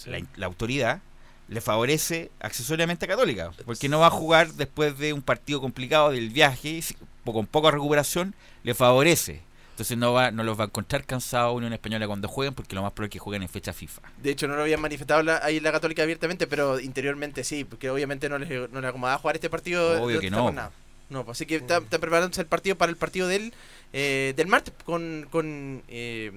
la, 0.05 0.21
la 0.35 0.45
autoridad, 0.45 1.01
le 1.51 1.59
favorece 1.61 2.31
accesoriamente 2.39 3.05
a 3.05 3.09
Católica, 3.09 3.51
porque 3.65 3.89
no 3.89 3.99
va 3.99 4.07
a 4.07 4.09
jugar 4.09 4.53
después 4.53 4.97
de 4.97 5.11
un 5.11 5.21
partido 5.21 5.59
complicado 5.59 6.11
del 6.11 6.29
viaje, 6.29 6.81
con 7.25 7.45
poca 7.45 7.69
recuperación, 7.71 8.33
le 8.63 8.73
favorece. 8.73 9.41
Entonces 9.71 9.97
no 9.97 10.13
va 10.13 10.31
no 10.31 10.43
los 10.43 10.57
va 10.57 10.63
a 10.63 10.67
encontrar 10.67 11.05
cansados 11.05 11.55
Unión 11.55 11.73
Española 11.73 12.07
cuando 12.07 12.27
jueguen, 12.29 12.53
porque 12.53 12.73
lo 12.75 12.81
más 12.83 12.93
probable 12.93 13.07
es 13.09 13.11
que 13.13 13.19
jueguen 13.19 13.41
en 13.43 13.49
fecha 13.49 13.73
FIFA. 13.73 14.01
De 14.23 14.31
hecho, 14.31 14.47
no 14.47 14.55
lo 14.55 14.61
habían 14.61 14.79
manifestado 14.79 15.23
la- 15.23 15.39
ahí 15.43 15.59
la 15.59 15.71
Católica 15.73 16.03
abiertamente, 16.03 16.47
pero 16.47 16.79
interiormente 16.79 17.43
sí, 17.43 17.65
porque 17.65 17.89
obviamente 17.89 18.29
no 18.29 18.37
les, 18.37 18.69
no 18.71 18.79
les 18.79 18.89
acomodaba 18.89 19.17
jugar 19.19 19.35
este 19.35 19.49
partido. 19.49 20.01
Obvio 20.03 20.19
que 20.21 20.29
no. 20.31 20.51
No, 21.09 21.25
pues 21.25 21.37
así 21.37 21.45
que 21.45 21.57
están 21.57 21.83
está 21.83 21.99
preparándose 21.99 22.39
el 22.39 22.47
partido 22.47 22.77
para 22.77 22.89
el 22.89 22.95
partido 22.97 23.27
del, 23.27 23.53
eh, 23.91 24.33
del 24.37 24.47
martes 24.47 24.73
con, 24.85 25.27
con, 25.29 25.83
eh, 25.89 26.31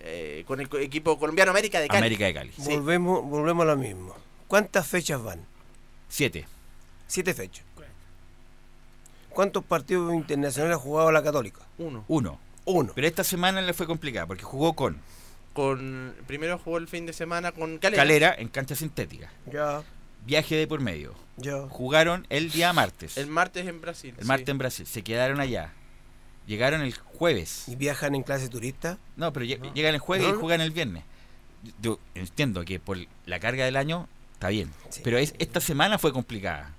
eh, 0.00 0.44
con 0.46 0.60
el 0.60 0.68
equipo 0.80 1.18
colombiano 1.18 1.50
América 1.52 1.80
de 1.80 1.88
Cali. 1.88 1.98
América 1.98 2.26
de 2.26 2.34
Cali. 2.34 2.52
Sí. 2.54 2.74
Volvemos, 2.74 3.24
volvemos 3.24 3.62
a 3.62 3.66
lo 3.70 3.76
mismo. 3.76 4.14
¿Cuántas 4.52 4.86
fechas 4.86 5.22
van? 5.22 5.40
Siete. 6.10 6.46
Siete 7.06 7.32
fechas. 7.32 7.64
¿Cuántos 9.30 9.64
partidos 9.64 10.12
internacionales 10.12 10.76
ha 10.76 10.78
jugado 10.78 11.10
la 11.10 11.22
Católica? 11.22 11.60
Uno. 11.78 12.04
Uno. 12.06 12.38
Uno. 12.66 12.92
Pero 12.94 13.06
esta 13.06 13.24
semana 13.24 13.62
le 13.62 13.72
fue 13.72 13.86
complicada, 13.86 14.26
porque 14.26 14.42
jugó 14.42 14.74
con 14.74 14.98
Con, 15.54 16.14
primero 16.26 16.58
jugó 16.58 16.76
el 16.76 16.86
fin 16.86 17.06
de 17.06 17.14
semana 17.14 17.52
con 17.52 17.78
Calera. 17.78 18.02
Calera 18.02 18.34
en 18.36 18.48
cancha 18.48 18.74
sintética. 18.76 19.32
Ya, 19.50 19.82
Viaje 20.26 20.54
de 20.56 20.66
por 20.66 20.80
medio. 20.80 21.14
ya. 21.38 21.62
Jugaron 21.70 22.26
el 22.28 22.50
día 22.50 22.74
martes. 22.74 23.16
El 23.16 23.28
martes 23.28 23.66
en 23.66 23.80
Brasil. 23.80 24.12
El 24.18 24.24
sí. 24.24 24.28
martes 24.28 24.48
en 24.50 24.58
Brasil. 24.58 24.86
Se 24.86 25.02
quedaron 25.02 25.40
allá. 25.40 25.72
Llegaron 26.46 26.82
el 26.82 26.92
jueves. 26.94 27.68
¿Y 27.68 27.76
viajan 27.76 28.14
en 28.14 28.22
clase 28.22 28.50
turista? 28.50 28.98
No, 29.16 29.32
pero 29.32 29.46
lle- 29.46 29.72
llegan 29.72 29.94
el 29.94 30.00
jueves 30.00 30.28
y 30.28 30.32
juegan 30.32 30.60
el 30.60 30.72
viernes. 30.72 31.04
Yo 31.80 31.98
entiendo 32.14 32.66
que 32.66 32.78
por 32.78 32.98
la 33.24 33.40
carga 33.40 33.64
del 33.64 33.76
año 33.76 34.08
está 34.42 34.48
bien. 34.48 34.70
Pero 35.04 35.18
es, 35.18 35.34
esta 35.38 35.60
semana 35.60 35.98
fue 35.98 36.12
complicada. 36.12 36.74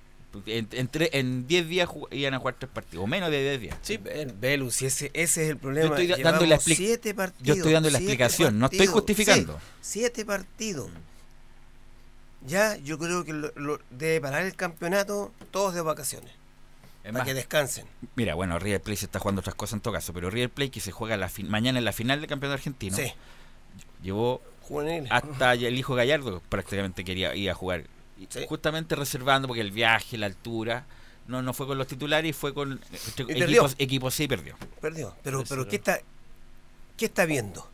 En, 0.46 0.68
entre- 0.72 1.16
en 1.16 1.46
10 1.46 1.68
días 1.68 1.88
iban 2.10 2.34
a 2.34 2.38
jugar 2.38 2.56
tres 2.58 2.70
partidos, 2.72 3.04
o 3.04 3.06
menos 3.06 3.30
de 3.30 3.40
10 3.40 3.60
días. 3.60 3.78
Sí, 3.82 3.98
Belu, 4.40 4.70
si 4.70 4.86
ese, 4.86 5.10
ese 5.14 5.44
es 5.44 5.50
el 5.50 5.56
problema. 5.58 5.96
Yo 5.96 6.02
estoy 6.14 6.22
dando 6.22 6.44
la 6.44 6.58
siete 6.58 7.14
partidos. 7.14 7.46
yo 7.46 7.54
estoy 7.54 7.72
dando 7.72 7.88
la 7.90 7.98
explicación, 7.98 8.58
no 8.58 8.66
estoy 8.66 8.86
justificando. 8.88 9.54
sí, 9.80 10.00
siete 10.00 10.24
partidos. 10.26 10.90
Ya, 12.46 12.76
yo 12.78 12.98
creo 12.98 13.24
que 13.24 13.32
lo, 13.32 13.52
lo- 13.56 13.80
debe 13.90 14.20
parar 14.20 14.42
el 14.44 14.54
campeonato 14.54 15.32
todos 15.50 15.72
de 15.74 15.80
vacaciones. 15.80 16.30
Es 17.02 17.12
para 17.12 17.18
más, 17.18 17.24
que 17.26 17.34
descansen. 17.34 17.86
Mira, 18.16 18.34
bueno, 18.34 18.58
River 18.58 18.82
Plate 18.82 18.96
se 18.98 19.06
está 19.06 19.18
jugando 19.18 19.40
otras 19.40 19.54
cosas 19.54 19.74
en 19.74 19.80
todo 19.80 19.94
caso, 19.94 20.12
pero 20.12 20.30
River 20.30 20.50
Plate 20.50 20.70
que 20.70 20.80
se 20.80 20.90
juega 20.92 21.16
la 21.16 21.28
fin- 21.28 21.48
mañana 21.48 21.78
en 21.78 21.84
la 21.84 21.92
final 21.92 22.20
del 22.20 22.28
campeonato 22.28 22.54
argentino. 22.58 22.96
Sí. 22.96 23.12
Llevó 24.02 24.42
Juveniles. 24.68 25.10
hasta 25.12 25.54
el 25.54 25.78
hijo 25.78 25.94
Gallardo 25.94 26.42
prácticamente 26.48 27.04
quería 27.04 27.34
ir 27.34 27.50
a 27.50 27.54
jugar. 27.54 27.84
Justamente 28.48 28.94
reservando 28.96 29.48
porque 29.48 29.60
el 29.60 29.70
viaje, 29.70 30.16
la 30.16 30.26
altura, 30.26 30.86
no, 31.26 31.42
no 31.42 31.52
fue 31.52 31.66
con 31.66 31.76
los 31.78 31.86
titulares 31.86 32.30
y 32.30 32.32
fue 32.32 32.54
con 32.54 32.72
entre- 32.72 33.24
Y 33.24 33.26
perdió. 33.26 33.44
equipos, 33.46 33.74
equipos 33.78 34.14
sí 34.14 34.26
perdió. 34.28 34.56
Perdió. 34.80 35.14
Pero, 35.22 35.44
pero. 35.48 35.68
¿qué 35.68 35.76
está, 35.76 35.98
¿qué 36.96 37.06
está 37.06 37.24
viendo? 37.26 37.68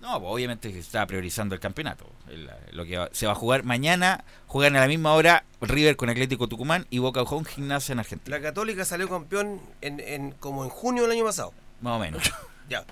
No, 0.00 0.20
pues 0.20 0.32
obviamente 0.32 0.70
que 0.72 0.78
está 0.78 1.06
priorizando 1.06 1.54
el 1.54 1.60
campeonato. 1.60 2.06
El- 2.28 2.50
lo 2.72 2.84
que 2.84 2.96
va- 2.98 3.08
se 3.12 3.26
va 3.26 3.32
a 3.32 3.34
jugar 3.34 3.64
mañana, 3.64 4.22
juegan 4.46 4.76
a 4.76 4.80
la 4.80 4.86
misma 4.86 5.12
hora 5.14 5.44
River 5.62 5.96
con 5.96 6.08
Atlético 6.10 6.46
Tucumán 6.46 6.86
y 6.90 6.98
Boca 6.98 7.24
con 7.24 7.44
Gimnasia 7.44 7.94
en 7.94 7.98
Argentina. 8.00 8.36
La 8.36 8.42
Católica 8.42 8.84
salió 8.84 9.08
campeón 9.08 9.60
en, 9.80 10.00
en- 10.00 10.32
como 10.32 10.62
en 10.64 10.70
junio 10.70 11.02
del 11.04 11.12
año 11.12 11.24
pasado. 11.24 11.52
Más 11.80 11.96
o 11.96 11.98
menos. 11.98 12.22
Ya. 12.68 12.84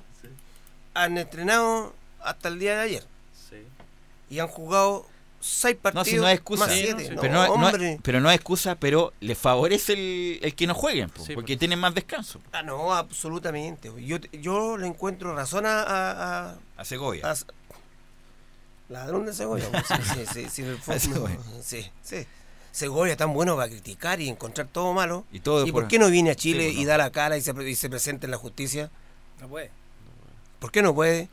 Han 0.95 1.17
entrenado 1.17 1.95
hasta 2.23 2.49
el 2.49 2.59
día 2.59 2.77
de 2.77 2.83
ayer. 2.83 3.05
Y 4.33 4.41
han 4.41 4.49
jugado 4.49 5.07
seis 5.41 5.77
No, 5.77 5.83
partidos 5.83 6.09
si 6.09 6.17
no 6.17 6.27
es 6.29 6.35
excusa. 6.35 6.67
más 6.67 6.75
siete. 6.75 7.17
pero, 7.21 7.33
No, 7.35 7.47
no, 7.49 7.57
no 7.59 7.69
es- 7.69 7.75
hombre. 7.75 7.99
pero 8.03 8.21
no 8.21 8.31
es 8.31 8.37
excusa, 8.37 8.77
pero 8.77 9.13
le 9.21 9.35
favorece 9.35 9.93
el, 9.93 10.39
el 10.43 10.55
que 10.55 10.67
no 10.67 10.75
jueguen, 10.75 11.11
po, 11.11 11.25
porque 11.35 11.57
tienen 11.57 11.79
más 11.79 11.95
descanso. 11.95 12.41
Ah, 12.53 12.63
no, 12.63 12.95
absolutamente. 12.95 13.91
Yo, 14.05 14.19
yo 14.33 14.77
le 14.79 14.87
encuentro 14.87 15.35
razón 15.35 15.67
a... 15.67 15.83
A, 15.83 16.49
a- 16.51 16.57
A 16.77 16.85
Segovia. 16.85 17.31
a- 17.31 17.37
ladrón 18.89 19.27
de 19.27 19.33
Segovia. 19.33 19.69
pues, 19.71 19.85
sí, 19.87 19.95
sí, 20.15 20.27
sí, 20.33 20.47
sí, 20.51 20.63
en 20.63 20.69
el 20.69 20.77
A 20.77 20.81
fondo, 20.81 21.01
Segovia. 21.01 21.39
sí, 21.63 21.91
sí. 22.03 22.27
Segovia 22.71 23.17
tan 23.19 23.35
bueno 23.35 23.55
para 23.57 23.69
criticar 23.69 24.21
y 24.21 24.29
encontrar 24.31 24.67
todo 24.67 24.93
malo. 24.95 25.27
Y 25.31 25.41
todo 25.41 25.65
por 25.67 25.73
por- 25.73 25.89
qué 25.89 25.99
no 25.99 26.09
viene 26.09 26.31
a 26.31 26.35
Chile 26.35 26.69
Sí, 26.69 26.69
pues, 26.71 26.79
y 26.81 26.85
no. 26.85 26.89
da 26.91 26.99
la 26.99 27.11
cara 27.13 27.37
y 27.37 27.43
se, 27.43 27.53
y 27.69 27.75
se 27.75 27.91
presenta 27.91 28.27
en 28.27 28.31
la 28.31 28.39
justicia? 28.39 28.91
No 29.41 29.49
puede. 29.49 29.71
¿Por 30.59 30.71
qué 30.73 30.81
no 30.83 30.95
puede? 30.95 31.29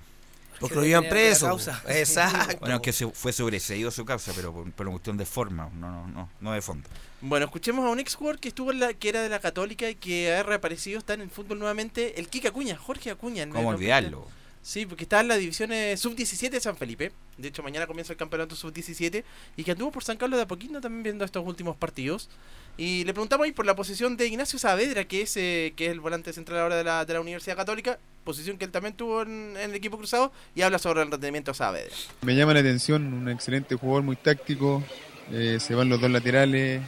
Porque 0.60 0.76
lo 0.76 0.84
llevan 0.84 1.10
preso. 1.10 1.48
causa. 1.48 1.82
Exacto. 1.88 2.58
Bueno, 2.60 2.82
que 2.82 2.94
se, 2.94 3.08
fue 3.08 3.34
sobreseído 3.34 3.92
su 3.92 4.06
causa, 4.06 4.34
pero 4.36 4.54
por, 4.54 4.72
por 4.72 4.88
una 4.88 4.94
cuestión 4.94 5.18
de 5.18 5.26
forma, 5.26 5.70
no, 5.76 5.92
no, 5.92 6.08
no, 6.08 6.30
no 6.40 6.54
de 6.54 6.62
fondo. 6.62 6.88
Bueno, 7.22 7.46
escuchemos 7.46 7.86
a 7.86 7.90
un 7.90 8.00
ex 8.00 8.16
jugador 8.16 8.40
que 8.40 8.50
estuvo 8.50 8.72
en 8.72 8.80
la, 8.80 8.94
que 8.94 9.10
era 9.10 9.22
de 9.22 9.30
la 9.30 9.40
Católica 9.40 9.90
y 9.90 9.96
que 9.96 10.34
ha 10.34 10.44
reaparecido, 10.44 11.00
está 11.00 11.14
en 11.14 11.22
el 11.22 11.30
fútbol 11.30 11.60
nuevamente, 11.60 12.20
el 12.20 12.30
Kika 12.30 12.50
Acuña, 12.50 12.78
Jorge 12.78 13.12
Acuña. 13.12 13.48
¿Cómo 13.50 13.70
olvidarlo? 13.70 14.28
Sí, 14.70 14.86
porque 14.86 15.06
está 15.06 15.22
en 15.22 15.30
la 15.30 15.36
división 15.36 15.72
eh, 15.72 15.98
sub-17 15.98 16.52
de 16.52 16.60
San 16.60 16.78
Felipe. 16.78 17.12
De 17.40 17.48
hecho, 17.48 17.64
mañana 17.64 17.88
comienza 17.88 18.14
el 18.14 18.18
campeonato 18.18 18.56
sub-17 18.56 19.24
y 19.58 19.64
que 19.64 19.72
anduvo 19.72 19.92
por 19.92 20.04
San 20.04 20.16
Carlos 20.16 20.38
de 20.38 20.44
Apoquindo 20.44 20.80
también 20.80 21.02
viendo 21.02 21.26
estos 21.26 21.44
últimos 21.44 21.76
partidos. 21.76 22.30
Y 22.78 23.04
le 23.04 23.14
preguntamos 23.14 23.46
ahí 23.46 23.52
por 23.52 23.66
la 23.66 23.76
posición 23.76 24.16
de 24.16 24.28
Ignacio 24.28 24.60
Saavedra, 24.60 25.06
que 25.06 25.24
es, 25.24 25.36
eh, 25.38 25.74
que 25.76 25.88
es 25.88 25.92
el 25.92 26.00
volante 26.00 26.34
central 26.34 26.60
ahora 26.60 26.76
de 26.76 26.84
la, 26.84 27.04
de 27.04 27.16
la 27.16 27.20
Universidad 27.20 27.56
Católica, 27.56 27.98
posición 28.24 28.60
que 28.60 28.66
él 28.66 28.72
también 28.72 28.94
tuvo 28.94 29.24
en, 29.24 29.58
en 29.58 29.72
el 29.72 29.76
equipo 29.76 29.98
cruzado, 29.98 30.32
y 30.54 30.62
habla 30.62 30.78
sobre 30.78 31.02
el 31.02 31.10
rendimiento 31.10 31.50
de 31.50 31.58
Saavedra. 31.58 31.96
Me 32.22 32.36
llama 32.36 32.54
la 32.54 32.60
atención, 32.60 33.12
un 33.12 33.28
excelente 33.28 33.74
jugador, 33.74 34.04
muy 34.04 34.18
táctico, 34.18 34.84
eh, 35.32 35.58
se 35.60 35.74
van 35.74 35.90
los 35.90 36.00
dos 36.00 36.12
laterales 36.12 36.84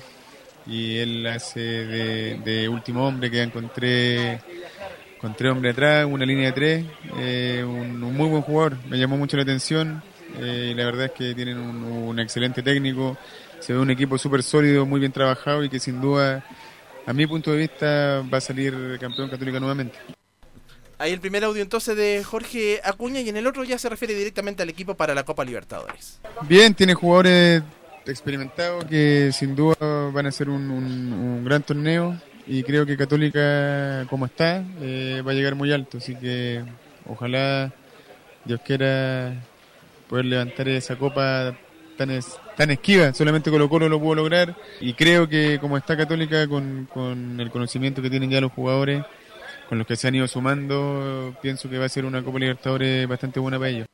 y 0.67 0.97
él 0.97 1.25
hace 1.25 1.59
de, 1.59 2.39
de 2.45 2.69
último 2.69 3.07
hombre 3.07 3.32
que 3.32 3.41
encontré 3.41 4.39
con 5.22 5.36
tres 5.36 5.51
hombres 5.51 5.74
atrás, 5.74 6.05
una 6.09 6.26
línea 6.26 6.47
de 6.47 6.51
tres, 6.51 6.86
eh, 7.19 7.63
un, 7.65 8.03
un 8.03 8.17
muy 8.17 8.28
buen 8.28 8.41
jugador, 8.41 8.78
me 8.89 8.97
llamó 8.97 9.17
mucho 9.17 9.38
la 9.38 9.43
atención 9.43 10.01
eh, 10.39 10.69
y 10.72 10.74
la 10.74 10.86
verdad 10.86 11.05
es 11.05 11.11
que 11.11 11.36
tienen 11.36 11.57
un, 11.59 11.84
un 11.84 12.19
excelente 12.19 12.63
técnico, 12.63 13.17
se 13.59 13.74
ve 13.74 13.80
un 13.80 13.91
equipo 13.91 14.17
súper 14.17 14.41
sólido, 14.41 14.86
muy 14.86 14.99
bien 14.99 15.11
trabajado 15.11 15.63
y 15.63 15.69
que 15.69 15.80
sin 15.80 16.01
duda, 16.01 16.43
a 17.05 17.13
mi 17.13 17.28
punto 17.28 17.51
de 17.51 17.57
vista, 17.57 18.24
va 18.34 18.39
a 18.39 18.41
salir 18.41 18.97
campeón 18.99 19.30
católica 19.30 19.59
nuevamente. 19.59 19.97
Ahí 20.97 21.11
el 21.13 21.19
primer 21.19 21.43
audio 21.43 21.61
entonces 21.63 21.95
de 21.97 22.24
Jorge 22.24 22.80
Acuña 22.84 23.22
y 23.22 23.30
en 23.30 23.38
el 23.38 23.47
otro 23.47 23.63
ya 23.63 23.78
se 23.80 23.89
refiere 23.89 24.13
directamente 24.13 24.61
al 24.63 24.69
equipo 24.69 24.93
para 24.95 25.15
la 25.15 25.24
Copa 25.24 25.43
Libertadores. 25.43 26.19
Bien, 26.47 26.74
tiene 26.76 26.93
jugadores 26.93 27.63
experimentados 28.05 28.86
que 28.86 29.32
sin 29.34 29.55
duda 29.55 29.76
van 30.13 30.26
a 30.26 30.30
hacer 30.30 30.49
un, 30.49 30.69
un- 30.69 31.13
un 31.13 31.45
gran 31.45 31.61
torneo 31.63 32.19
y 32.47 32.63
creo 32.63 32.85
que 32.85 32.97
Católica 32.97 34.05
como 34.09 34.25
está 34.25 34.63
eh, 34.81 35.21
va 35.25 35.31
a 35.31 35.35
llegar 35.35 35.55
muy 35.55 35.71
alto, 35.71 35.97
así 35.97 36.15
que 36.15 36.63
ojalá 37.07 37.71
Dios 38.45 38.59
quiera 38.65 39.33
poder 40.09 40.25
levantar 40.25 40.67
esa 40.69 40.95
copa 40.95 41.55
tan, 41.97 42.09
tan 42.57 42.71
esquiva, 42.71 43.13
solamente 43.13 43.51
Colo 43.51 43.69
Colo 43.69 43.89
lo 43.89 43.99
pudo 43.99 44.15
lograr 44.15 44.55
y 44.79 44.93
creo 44.93 45.27
que 45.29 45.59
como 45.59 45.77
está 45.77 45.95
Católica 45.95 46.47
con, 46.47 46.87
con 46.91 47.39
el 47.39 47.51
conocimiento 47.51 48.01
que 48.01 48.09
tienen 48.09 48.29
ya 48.29 48.41
los 48.41 48.51
jugadores, 48.51 49.03
con 49.69 49.77
los 49.77 49.87
que 49.87 49.95
se 49.95 50.07
han 50.07 50.15
ido 50.15 50.27
sumando, 50.27 51.35
pienso 51.41 51.69
que 51.69 51.77
va 51.77 51.85
a 51.85 51.89
ser 51.89 52.05
una 52.05 52.23
Copa 52.23 52.39
Libertadores 52.39 53.07
bastante 53.07 53.39
buena 53.39 53.57
para 53.57 53.69
ellos. 53.69 53.87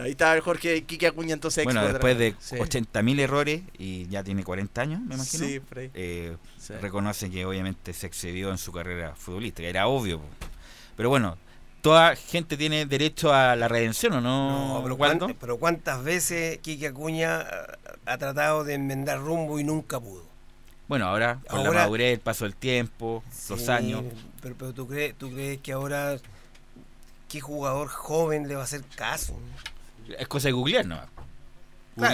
Ahí 0.00 0.12
está 0.12 0.34
el 0.34 0.40
Jorge 0.40 0.84
Quique 0.84 1.08
Acuña 1.08 1.34
entonces. 1.34 1.64
Bueno, 1.64 1.86
después 1.86 2.16
de 2.16 2.36
Sí. 2.38 2.56
80.000 2.56 3.18
errores 3.20 3.62
y 3.76 4.06
ya 4.08 4.22
tiene 4.22 4.44
40 4.44 4.82
años, 4.82 5.00
me 5.00 5.14
imagino. 5.16 5.46
Sí, 5.46 5.60
eh, 5.94 6.36
Sí. 6.58 6.74
Reconoce 6.74 7.30
que 7.30 7.44
obviamente 7.44 7.92
se 7.92 8.06
excedió 8.06 8.50
en 8.50 8.58
su 8.58 8.70
carrera 8.70 9.14
futbolística, 9.16 9.68
era 9.68 9.88
obvio. 9.88 10.20
Pero 10.96 11.08
bueno, 11.08 11.36
toda 11.80 12.14
gente 12.14 12.56
tiene 12.56 12.86
derecho 12.86 13.32
a 13.32 13.56
la 13.56 13.66
redención, 13.68 14.12
¿o 14.12 14.20
no? 14.20 14.86
No, 14.86 15.34
pero, 15.40 15.56
¿cuántas 15.56 16.04
veces 16.04 16.58
Kike 16.58 16.88
Acuña 16.88 17.40
ah, 17.40 17.78
ha 18.06 18.18
tratado 18.18 18.64
de 18.64 18.74
enmendar 18.74 19.18
rumbo 19.18 19.58
y 19.58 19.64
nunca 19.64 19.98
pudo? 19.98 20.24
Bueno, 20.88 21.06
ahora 21.06 21.40
con 21.48 21.62
la 21.62 21.70
madurez, 21.70 22.14
el 22.14 22.20
paso 22.20 22.44
del 22.44 22.56
tiempo, 22.56 23.22
los 23.48 23.68
años. 23.68 24.04
Pero, 24.42 24.56
pero 24.58 24.72
¿tú, 24.72 24.86
crees, 24.88 25.14
¿tú 25.16 25.30
crees 25.30 25.58
que 25.60 25.72
ahora 25.72 26.16
qué 27.28 27.40
jugador 27.40 27.88
joven 27.88 28.48
le 28.48 28.56
va 28.56 28.62
a 28.62 28.64
hacer 28.64 28.82
caso? 28.96 29.38
Es 30.18 30.28
cosa 30.28 30.48
de 30.48 30.52
googlear, 30.52 30.86
¿no? 30.86 30.96
Claro. 30.96 31.10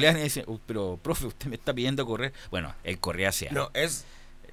Googlear 0.01 0.17
y 0.19 0.23
dice, 0.23 0.45
"Uh, 0.47 0.59
pero 0.67 0.99
profe, 1.03 1.27
usted 1.27 1.47
me 1.49 1.57
está 1.57 1.73
pidiendo 1.75 2.05
correr. 2.07 2.33
Bueno, 2.51 2.75
él 2.85 2.99
corría 2.99 3.29
hacia. 3.31 3.51
No, 3.53 3.71
es- 3.75 4.05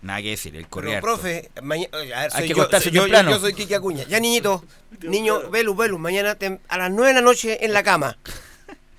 Nada 0.01 0.21
que 0.21 0.31
decir, 0.31 0.51
Pero, 0.51 0.69
corría. 0.69 0.95
harto. 0.97 1.07
profe, 1.07 1.49
maña- 1.61 1.87
a 1.93 1.97
ver, 1.97 2.13
Hay 2.13 2.29
soy 2.29 2.41
que 2.41 2.47
yo, 2.49 2.67
soy- 2.81 2.91
yo, 2.91 3.07
yo 3.07 3.39
soy 3.39 3.53
Kike 3.53 3.75
Acuña. 3.75 4.03
Ya, 4.03 4.19
niñito, 4.19 4.61
niño, 5.01 5.49
Velus, 5.49 5.77
Velus, 5.77 5.97
mañana 5.97 6.37
a 6.67 6.77
las 6.77 6.91
9 6.91 7.07
de 7.07 7.13
la 7.13 7.21
noche 7.21 7.63
en 7.63 7.71
la 7.71 7.83
cama. 7.83 8.17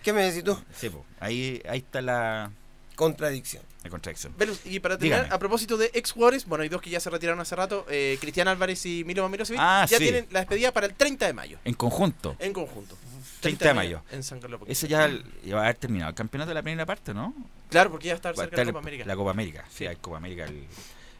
¿Qué 0.02 0.14
me 0.14 0.22
decís 0.22 0.42
tú? 0.42 0.58
Sí, 0.74 0.88
po, 0.88 1.04
ahí, 1.20 1.60
ahí 1.68 1.80
está 1.80 2.00
la 2.00 2.50
contradicción. 2.96 3.62
La 3.82 3.90
contradicción. 3.90 4.32
Velus, 4.38 4.60
y 4.64 4.80
para 4.80 4.96
terminar, 4.96 5.20
Dígame. 5.24 5.34
a 5.34 5.38
propósito 5.38 5.76
de 5.76 5.90
ex 5.92 6.10
jugadores, 6.12 6.46
bueno, 6.46 6.62
hay 6.62 6.70
dos 6.70 6.80
que 6.80 6.88
ya 6.88 7.00
se 7.00 7.10
retiraron 7.10 7.38
hace 7.38 7.54
rato, 7.54 7.84
eh, 7.90 8.16
Cristian 8.18 8.48
Álvarez 8.48 8.86
y 8.86 9.04
Milo 9.04 9.28
Milosevic, 9.28 9.60
Ah, 9.62 9.84
ya 9.86 9.98
sí. 9.98 10.04
tienen 10.04 10.26
la 10.30 10.40
despedida 10.40 10.72
para 10.72 10.86
el 10.86 10.94
30 10.94 11.26
de 11.26 11.34
mayo. 11.34 11.58
En 11.66 11.74
conjunto. 11.74 12.34
En 12.38 12.54
conjunto. 12.54 12.96
30 13.44 13.68
de 13.68 13.74
mayo. 13.74 14.02
En 14.10 14.22
San 14.22 14.40
Carlos. 14.40 14.60
Ese 14.66 14.88
ya 14.88 15.08
va 15.08 15.60
a 15.60 15.62
haber 15.64 15.76
terminado 15.76 16.10
el 16.10 16.14
campeonato 16.14 16.48
de 16.50 16.54
la 16.54 16.62
primera 16.62 16.84
parte, 16.86 17.14
¿no? 17.14 17.34
Claro, 17.70 17.90
porque 17.90 18.08
ya 18.08 18.14
está 18.14 18.30
Va 18.30 18.32
a 18.32 18.36
cerca 18.46 18.56
de 18.56 18.56
la 18.56 18.62
estar 18.62 18.72
Copa 18.72 18.78
América. 18.80 19.04
La 19.06 19.16
Copa 19.16 19.30
América, 19.30 19.64
sí, 19.70 19.86
hay 19.86 19.96
Copa 19.96 20.16
América 20.18 20.44
el- 20.44 20.64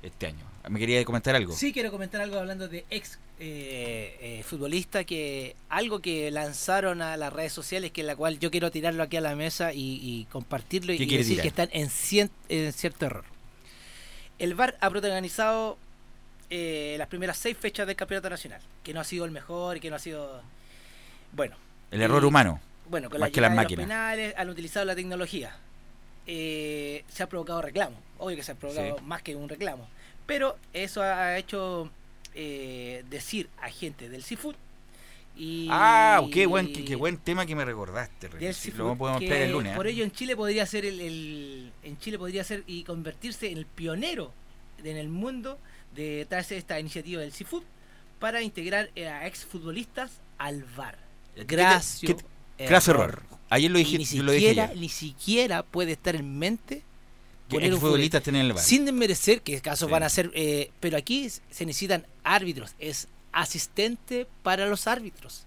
este 0.03 0.27
año. 0.27 0.45
¿Me 0.69 0.79
quería 0.79 1.03
comentar 1.05 1.35
algo? 1.35 1.55
Sí, 1.55 1.73
quiero 1.73 1.91
comentar 1.91 2.21
algo 2.21 2.39
hablando 2.39 2.69
de 2.69 2.85
ex 2.91 3.19
eh, 3.41 4.17
eh, 4.21 4.43
futbolista, 4.47 5.05
que 5.05 5.57
algo 5.69 6.01
que 6.01 6.31
lanzaron 6.31 7.01
a 7.03 7.17
las 7.17 7.33
redes 7.33 7.53
sociales, 7.53 7.91
que 7.91 8.03
la 8.03 8.15
cual 8.15 8.39
yo 8.39 8.51
quiero 8.51 8.71
tirarlo 8.71 9.03
aquí 9.03 9.17
a 9.17 9.21
la 9.23 9.35
mesa 9.35 9.73
y, 9.73 9.99
y 10.03 10.27
compartirlo 10.27 10.93
y 10.93 10.99
¿Qué 10.99 11.07
quiere 11.07 11.25
decir 11.25 11.37
tirar? 11.41 11.43
que 11.43 11.49
están 11.49 11.69
en, 11.73 11.89
cien- 11.89 12.31
en 12.49 12.73
cierto 12.73 13.07
error. 13.07 13.25
El 14.39 14.55
VAR 14.55 14.77
ha 14.81 14.91
protagonizado 14.91 15.79
eh, 16.51 16.97
las 16.99 17.09
primeras 17.09 17.37
seis 17.39 17.57
fechas 17.57 17.87
del 17.87 17.97
campeonato 17.97 18.29
nacional, 18.31 18.61
que 18.83 18.93
no 18.95 19.01
ha 19.01 19.05
sido 19.05 19.25
el 19.25 19.31
mejor 19.31 19.77
y 19.77 19.81
que 19.81 19.91
no 19.91 19.97
ha 19.97 20.01
sido... 20.01 20.43
Bueno. 21.33 21.57
El 21.95 22.03
error 22.03 22.23
y- 22.23 22.27
humano. 22.27 22.61
Bueno, 22.89 23.09
con 23.09 23.19
más 23.21 23.29
la 23.31 23.33
que 23.33 23.41
las 23.41 23.51
de 23.51 23.57
los 23.57 23.63
máquinas. 23.65 23.85
penales 23.87 24.35
han 24.37 24.49
utilizado 24.51 24.85
la 24.85 24.95
tecnología. 24.95 25.57
Eh, 26.27 27.05
se 27.09 27.23
ha 27.23 27.29
provocado 27.29 27.63
reclamo. 27.63 27.97
Obvio 28.19 28.37
que 28.37 28.43
se 28.43 28.53
ha 28.53 28.55
provocado 28.55 28.97
Sí. 28.99 29.05
más 29.05 29.23
que 29.23 29.35
un 29.37 29.49
reclamo. 29.49 29.89
Pero 30.27 30.57
eso 30.73 31.03
ha 31.03 31.37
hecho 31.39 31.91
eh, 32.35 33.05
decir 33.11 33.49
a 33.63 33.71
gente 33.71 34.09
del 34.09 34.23
seafood 34.25 34.57
y 35.37 35.69
Ah, 35.71 36.21
qué 36.33 36.47
buen, 36.47 36.73
qué, 36.73 36.85
qué 36.85 36.97
buen 36.97 37.17
tema 37.19 37.47
que 37.47 37.55
me 37.55 37.65
recordaste. 37.65 38.29
Del 38.29 38.55
Sí, 38.55 38.73
lo 38.73 38.97
podemos 38.97 39.21
que 39.21 39.45
el 39.45 39.53
lunes. 39.53 39.73
¿eh? 39.73 39.77
Por 39.77 39.87
ello 39.87 40.03
en 40.03 40.11
Chile 40.11 40.35
podría 40.37 40.67
ser 40.67 40.85
el, 40.85 41.01
el- 41.01 41.73
en 41.85 41.99
Chile 41.99 42.19
podría 42.19 42.43
ser 42.43 42.65
y 42.67 42.83
convertirse 42.85 43.51
en 43.51 43.59
el 43.59 43.67
pionero 43.67 44.33
en 44.83 44.97
el 44.97 45.09
mundo 45.09 45.59
de 45.95 46.27
traerse 46.29 46.57
esta 46.57 46.79
iniciativa 46.81 47.21
del 47.23 47.33
seafood 47.33 47.63
para 48.19 48.43
integrar 48.43 48.91
eh, 48.97 49.09
a 49.09 49.27
exfutbolistas 49.27 50.21
al 50.39 50.65
VAR. 50.77 50.99
¿Qué- 51.35 51.45
Gracias. 51.45 52.01
qué- 52.01 52.17
gracias, 52.65 52.89
error. 52.89 53.23
Ayer 53.51 53.71
lo 53.71 53.79
Y 53.79 53.85
dije- 53.85 53.99
ni 53.99 54.05
yo 54.05 54.23
lo 54.23 54.33
dije 54.33 54.49
siquiera, 54.49 54.73
ni 54.75 54.89
siquiera 54.89 55.63
puede 55.63 55.93
estar 55.93 56.17
en 56.17 56.39
mente 56.39 56.83
Que 57.49 57.57
poner 57.57 57.71
un 57.71 57.75
exfutbolistas 57.77 57.81
futbolista. 57.81 58.21
tienen 58.21 58.47
el 58.47 58.53
VAR. 58.53 58.65
Sin 58.65 58.85
desmerecer 58.85 59.43
que 59.43 59.61
casos 59.61 59.89
Sí. 59.89 59.93
van 59.93 60.03
a 60.03 60.09
ser, 60.09 60.31
eh, 60.35 60.71
pero 60.81 60.97
aquí 60.97 61.29
se 61.29 61.67
necesitan 61.67 62.07
árbitros, 62.25 62.75
es 62.79 63.09
asistente 63.33 64.27
para 64.43 64.67
los 64.67 64.87
árbitros. 64.87 65.47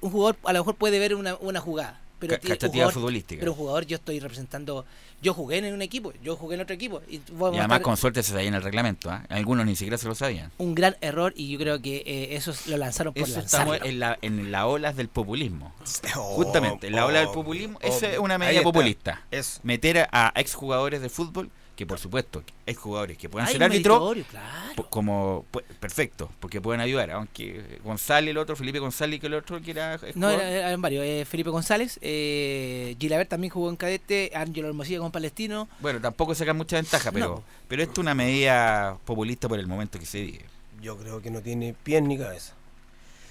Un 0.00 0.10
jugador 0.10 0.36
a 0.44 0.52
lo 0.52 0.60
mejor 0.60 0.74
puede 0.76 0.98
ver 0.98 1.14
una, 1.14 1.36
una 1.36 1.60
jugada, 1.60 2.00
pero 2.28 2.70
jugador- 2.72 2.92
futbolística. 2.92 3.40
Pero 3.40 3.52
un 3.52 3.58
jugador 3.58 3.86
yo 3.86 3.96
estoy 3.96 4.20
representando, 4.20 4.84
yo 5.22 5.34
jugué 5.34 5.58
en 5.58 5.72
un 5.74 5.82
equipo, 5.82 6.12
yo 6.22 6.36
jugué 6.36 6.54
en 6.56 6.60
otro 6.62 6.74
equipo 6.74 7.00
y 7.08 7.16
Y 7.16 7.18
a 7.18 7.22
además 7.46 7.62
estar- 7.64 7.82
con 7.82 7.96
suerte 7.96 8.22
se 8.22 8.32
sabía 8.32 8.48
en 8.48 8.54
el 8.54 8.62
reglamento. 8.62 9.10
¿ah? 9.10 9.24
Algunos 9.28 9.66
ni 9.66 9.76
siquiera 9.76 9.98
se 9.98 10.06
lo 10.08 10.14
sabían. 10.14 10.50
un 10.58 10.74
gran 10.74 10.96
error 11.00 11.32
y 11.36 11.50
yo 11.50 11.58
creo 11.58 11.80
que 11.82 11.98
eh, 12.06 12.36
eso 12.36 12.52
lo 12.66 12.76
lanzaron 12.76 13.12
por 13.14 13.22
Eso 13.22 13.38
lanzarlo. 13.40 13.74
estamos 13.74 13.90
en, 13.92 14.00
la, 14.00 14.18
en 14.22 14.50
las 14.52 14.64
olas 14.64 14.96
del 14.96 15.08
populismo. 15.08 15.72
Justamente, 16.14 16.86
en 16.88 16.94
la 16.96 17.06
ola 17.06 17.18
del 17.20 17.28
oh, 17.30 17.32
populismo, 17.32 17.78
oh, 17.82 17.86
esa 17.86 18.08
es 18.10 18.18
una 18.18 18.38
medida 18.38 18.62
populista. 18.62 19.22
Eso. 19.30 19.60
Meter 19.62 20.08
a, 20.10 20.32
a 20.36 20.40
exjugadores 20.40 21.00
de 21.02 21.08
fútbol 21.08 21.50
que 21.76 21.86
por 21.86 21.98
supuesto 21.98 22.42
hay 22.66 22.74
jugadores 22.74 23.16
que 23.16 23.28
pueden 23.28 23.46
Hay 23.46 23.52
ser 23.54 23.60
un 23.60 23.64
árbitro 23.64 23.94
meritorio, 23.94 24.24
claro. 24.30 24.90
como 24.90 25.46
perfecto, 25.80 26.30
porque 26.38 26.60
pueden 26.60 26.80
ayudar, 26.80 27.10
aunque 27.12 27.78
González 27.82 28.30
el 28.30 28.38
otro, 28.38 28.56
Felipe 28.56 28.78
González 28.78 29.20
que 29.20 29.26
el 29.26 29.34
otro 29.34 29.60
que 29.60 29.70
era 29.70 29.94
eh, 29.94 30.12
No, 30.14 30.30
eran 30.30 30.80
varios. 30.82 31.04
eh, 31.04 31.24
Felipe 31.28 31.50
González, 31.50 31.98
eh, 32.02 32.94
Gilabert 33.00 33.30
también 33.30 33.50
jugó 33.50 33.70
en 33.70 33.76
cadete, 33.76 34.30
Ángelo 34.34 34.68
Hermosilla 34.68 34.98
con 34.98 35.10
Palestino. 35.10 35.68
Bueno, 35.80 36.00
tampoco 36.00 36.34
sacan 36.34 36.56
mucha 36.56 36.76
ventaja, 36.76 37.10
pero 37.10 37.42
pero 37.68 37.82
esto 37.82 37.94
es 37.94 37.98
una 37.98 38.14
medida 38.14 38.98
populista 39.04 39.48
por 39.48 39.58
el 39.58 39.66
momento 39.66 39.98
que 39.98 40.06
se 40.06 40.20
vive. 40.20 40.44
Yo 40.82 40.98
creo 40.98 41.22
que 41.22 41.30
no 41.30 41.40
tiene 41.40 41.74
pies 41.82 42.02
ni 42.02 42.18
cabeza. 42.18 42.52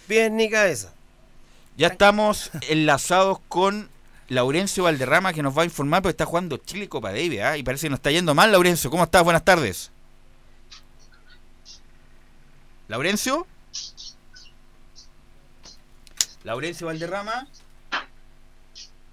Pies 0.08 0.32
ni 0.32 0.50
cabeza. 0.50 0.94
Ya 1.78 1.88
estamos 1.88 2.50
enlazados 2.70 3.40
con 3.48 3.90
Laurencio 4.32 4.84
Valderrama 4.86 5.34
que 5.34 5.44
nos 5.44 5.58
va 5.58 5.64
a 5.64 5.66
informar 5.66 6.02
porque 6.02 6.12
está 6.12 6.26
jugando 6.26 6.56
Chile 6.56 6.88
Copa 6.88 7.10
Davis 7.12 7.42
¿ah? 7.42 7.58
y 7.58 7.64
parece 7.64 7.88
que 7.88 7.90
nos 7.90 7.98
está 8.00 8.12
yendo 8.12 8.34
mal 8.34 8.50
Laurencio. 8.50 8.90
¿Cómo 8.90 9.04
estás? 9.04 9.24
Buenas 9.26 9.44
tardes. 9.44 9.92
¿Laurencio? 12.88 13.46
Laurencio 16.46 16.88
Valderrama. 16.88 17.46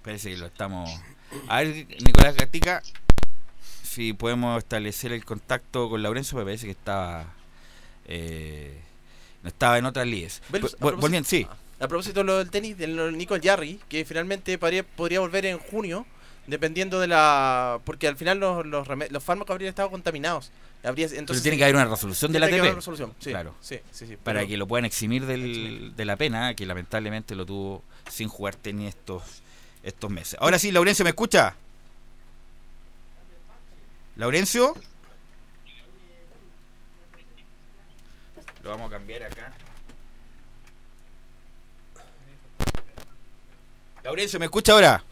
Parece 0.03 0.29
que 0.31 0.37
lo 0.37 0.45
estamos... 0.45 0.89
A 1.49 1.57
ver, 1.61 1.85
Nicolás 2.01 2.35
Gatica, 2.35 2.81
si 3.83 4.13
podemos 4.13 4.57
establecer 4.59 5.11
el 5.11 5.25
contacto 5.25 5.89
con 5.89 6.01
Laurencio, 6.01 6.37
me 6.37 6.45
parece 6.45 6.65
que 6.65 6.71
estaba... 6.71 7.25
eh, 8.05 8.81
no 9.43 9.49
estaba 9.49 9.77
en 9.77 9.85
otras 9.85 10.07
propósito- 10.77 11.01
volviendo- 11.01 11.27
sí. 11.29 11.45
A 11.79 11.87
propósito 11.87 12.19
de 12.21 12.23
lo 12.25 12.37
del 12.39 12.49
tenis, 12.51 12.77
del 12.77 13.17
Nicole 13.17 13.41
Jarry, 13.43 13.79
que 13.87 14.03
finalmente 14.03 14.57
podría, 14.57 14.83
podría 14.83 15.21
volver 15.21 15.45
en 15.45 15.57
junio, 15.59 16.05
dependiendo 16.47 16.99
de 16.99 17.07
la. 17.07 17.79
Porque 17.85 18.07
al 18.07 18.17
final 18.17 18.39
los, 18.39 18.65
los, 18.65 19.23
fármacos 19.23 19.53
habrían 19.53 19.69
estado 19.69 19.89
contaminados. 19.89 20.51
Habría, 20.83 21.05
entonces, 21.07 21.27
Pero 21.27 21.41
tiene 21.41 21.57
que 21.57 21.63
haber 21.63 21.75
una 21.75 21.85
resolución 21.85 22.31
de 22.31 22.39
la 22.39 22.45
ATP. 22.47 22.75
resolución, 22.75 23.13
sí, 23.19 23.29
claro. 23.31 23.53
sí, 23.61 23.79
sí, 23.91 24.07
sí, 24.07 24.17
Para 24.17 24.45
que 24.45 24.55
lo 24.57 24.65
puedan 24.67 24.85
eximir 24.85 25.25
del- 25.25 25.93
de 25.95 26.05
la 26.05 26.15
pena, 26.15 26.53
que 26.53 26.65
lamentablemente 26.65 27.35
lo 27.35 27.45
tuvo 27.45 27.83
sin 28.09 28.27
jugar 28.29 28.55
tenis 28.55 28.89
estos, 28.89 29.23
estos 29.83 30.09
meses. 30.09 30.37
Ahora 30.39 30.57
sí, 30.59 30.71
Laurencio, 30.71 31.03
¿me 31.03 31.09
escucha? 31.09 31.55
¿Laurencio? 34.15 34.73
Lo 38.63 38.69
vamos 38.69 38.87
a 38.87 38.91
cambiar 38.91 39.23
acá. 39.23 39.53
Laurencio, 44.03 44.39
¿me 44.39 44.45
escucha 44.45 44.73
ahora? 44.73 45.03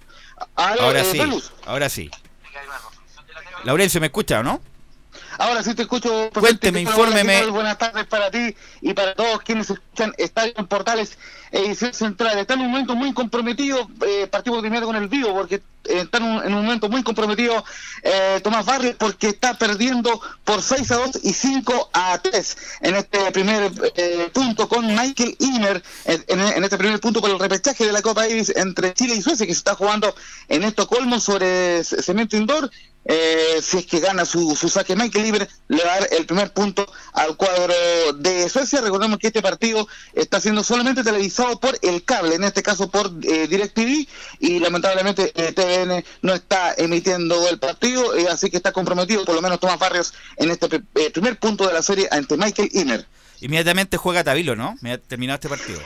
Aló, 0.55 0.81
ahora 0.83 1.01
eh, 1.01 1.05
sí, 1.05 1.19
ahora 1.65 1.89
sí. 1.89 2.11
Laurencio, 3.63 3.99
¿me 3.99 4.07
escucha 4.07 4.39
o 4.39 4.43
no? 4.43 4.61
Ahora 5.39 5.61
sí 5.61 5.75
te 5.75 5.83
escucho. 5.83 6.31
Cuénteme, 6.33 6.81
infórmeme. 6.81 7.45
Buenas 7.47 7.77
tardes 7.77 8.05
para 8.05 8.31
ti 8.31 8.55
y 8.81 8.93
para 8.93 9.13
todos 9.13 9.41
quienes 9.41 9.69
escuchan 9.69 10.13
Estadio 10.17 10.53
en 10.57 10.67
Portales 10.67 11.17
Edición 11.51 11.93
Central. 11.93 12.39
Está 12.39 12.55
en 12.55 12.61
un 12.61 12.71
momento 12.71 12.95
muy 12.95 13.13
comprometido. 13.13 13.88
eh, 14.07 14.27
partimos 14.27 14.61
primero 14.61 14.88
con 14.88 14.95
el 14.95 15.07
vivo 15.07 15.33
porque 15.33 15.61
está 15.88 16.17
en 16.17 16.23
un, 16.23 16.43
en 16.43 16.53
un 16.53 16.65
momento 16.65 16.89
muy 16.89 17.03
comprometido 17.03 17.63
eh, 18.03 18.39
Tomás 18.43 18.65
Barrios 18.65 18.95
porque 18.97 19.29
está 19.29 19.57
perdiendo 19.57 20.19
por 20.43 20.61
6 20.61 20.91
a 20.91 20.95
2 20.97 21.19
y 21.23 21.33
5 21.33 21.89
a 21.93 22.19
3 22.19 22.57
en 22.81 22.95
este 22.95 23.31
primer 23.31 23.71
eh, 23.95 24.29
punto 24.33 24.67
con 24.67 24.88
Michael 24.88 25.35
Inner 25.39 25.83
en, 26.05 26.63
este 26.63 26.77
primer 26.77 26.99
punto 26.99 27.21
por 27.21 27.29
el 27.29 27.39
repechaje 27.39 27.85
de 27.85 27.91
la 27.91 28.01
Copa 28.01 28.27
Davis 28.27 28.53
entre 28.55 28.93
Chile 28.93 29.15
y 29.15 29.21
Suecia 29.21 29.45
que 29.45 29.53
se 29.53 29.59
está 29.59 29.75
jugando 29.75 30.13
en 30.47 30.63
Estocolmo 30.63 31.19
sobre 31.19 31.83
cemento 31.83 32.38
indoor. 32.38 32.69
Eh, 33.09 33.61
si 33.61 33.77
es 33.77 33.85
que 33.85 34.01
gana 34.01 34.25
su, 34.25 34.53
su 34.57 34.67
saque 34.67 34.93
Michael 34.93 35.23
Libre, 35.23 35.47
le 35.69 35.81
va 35.81 35.93
a 35.93 35.99
dar 35.99 36.09
el 36.11 36.25
primer 36.25 36.51
punto 36.51 36.85
al 37.13 37.38
cuadro 37.38 37.73
de 38.17 38.49
Suecia. 38.49 38.81
Recordemos 38.81 39.17
que 39.17 39.27
este 39.27 39.41
partido 39.41 39.88
está 40.13 40.41
siendo 40.41 40.61
solamente 40.61 41.05
televisado 41.05 41.57
por 41.57 41.79
el 41.81 42.03
cable, 42.03 42.35
en 42.35 42.43
este 42.43 42.63
caso 42.63 42.89
por 42.89 43.09
eh, 43.23 43.47
DirecTV, 43.47 44.07
y 44.39 44.59
lamentablemente 44.59 45.31
eh, 45.35 45.53
TVN 45.86 46.03
no 46.21 46.34
está 46.34 46.73
emitiendo 46.78 47.47
el 47.49 47.59
partido, 47.59 48.15
eh, 48.15 48.28
así 48.30 48.49
que 48.49 48.57
está 48.57 48.71
comprometido 48.71 49.25
por 49.25 49.36
lo 49.36 49.41
menos 49.41 49.59
Tomás 49.59 49.80
Barrios 49.80 50.13
en 50.38 50.51
este 50.51 50.82
eh, 50.95 51.09
primer 51.11 51.38
punto 51.39 51.67
de 51.67 51.73
la 51.73 51.82
serie 51.82 52.07
ante 52.11 52.38
Michael 52.38 52.69
Inner. 52.73 53.05
Inmediatamente 53.41 53.97
juega 53.97 54.23
Tabilo, 54.23 54.55
¿no? 54.55 54.75
Terminado 55.07 55.36
este 55.36 55.49
partido. 55.49 55.80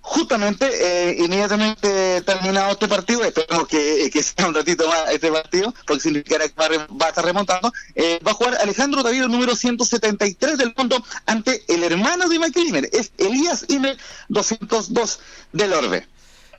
Justamente, 0.00 0.66
eh, 0.72 1.16
inmediatamente 1.18 2.22
terminado 2.22 2.70
este 2.72 2.88
partido, 2.88 3.22
esperemos 3.24 3.68
que, 3.68 4.08
que 4.10 4.22
sea 4.22 4.46
un 4.48 4.54
ratito 4.54 4.88
más 4.88 5.10
este 5.10 5.30
partido, 5.30 5.74
porque 5.86 6.00
significará 6.02 6.48
que 6.48 6.54
va 6.58 6.64
a, 6.64 6.68
re- 6.68 6.78
va 6.78 7.06
a 7.06 7.08
estar 7.10 7.24
remontando, 7.24 7.70
eh, 7.94 8.18
va 8.26 8.30
a 8.30 8.34
jugar 8.34 8.56
Alejandro 8.62 9.02
David, 9.02 9.24
número 9.24 9.54
173 9.54 10.56
del 10.56 10.72
mundo, 10.76 11.04
ante 11.26 11.62
el 11.68 11.84
hermano 11.84 12.26
de 12.28 12.38
Michael 12.38 12.68
Imer, 12.68 12.88
es 12.92 13.12
Elías 13.18 13.66
Imer, 13.68 13.98
202 14.28 15.20
del 15.52 15.72
Orbe. 15.74 16.06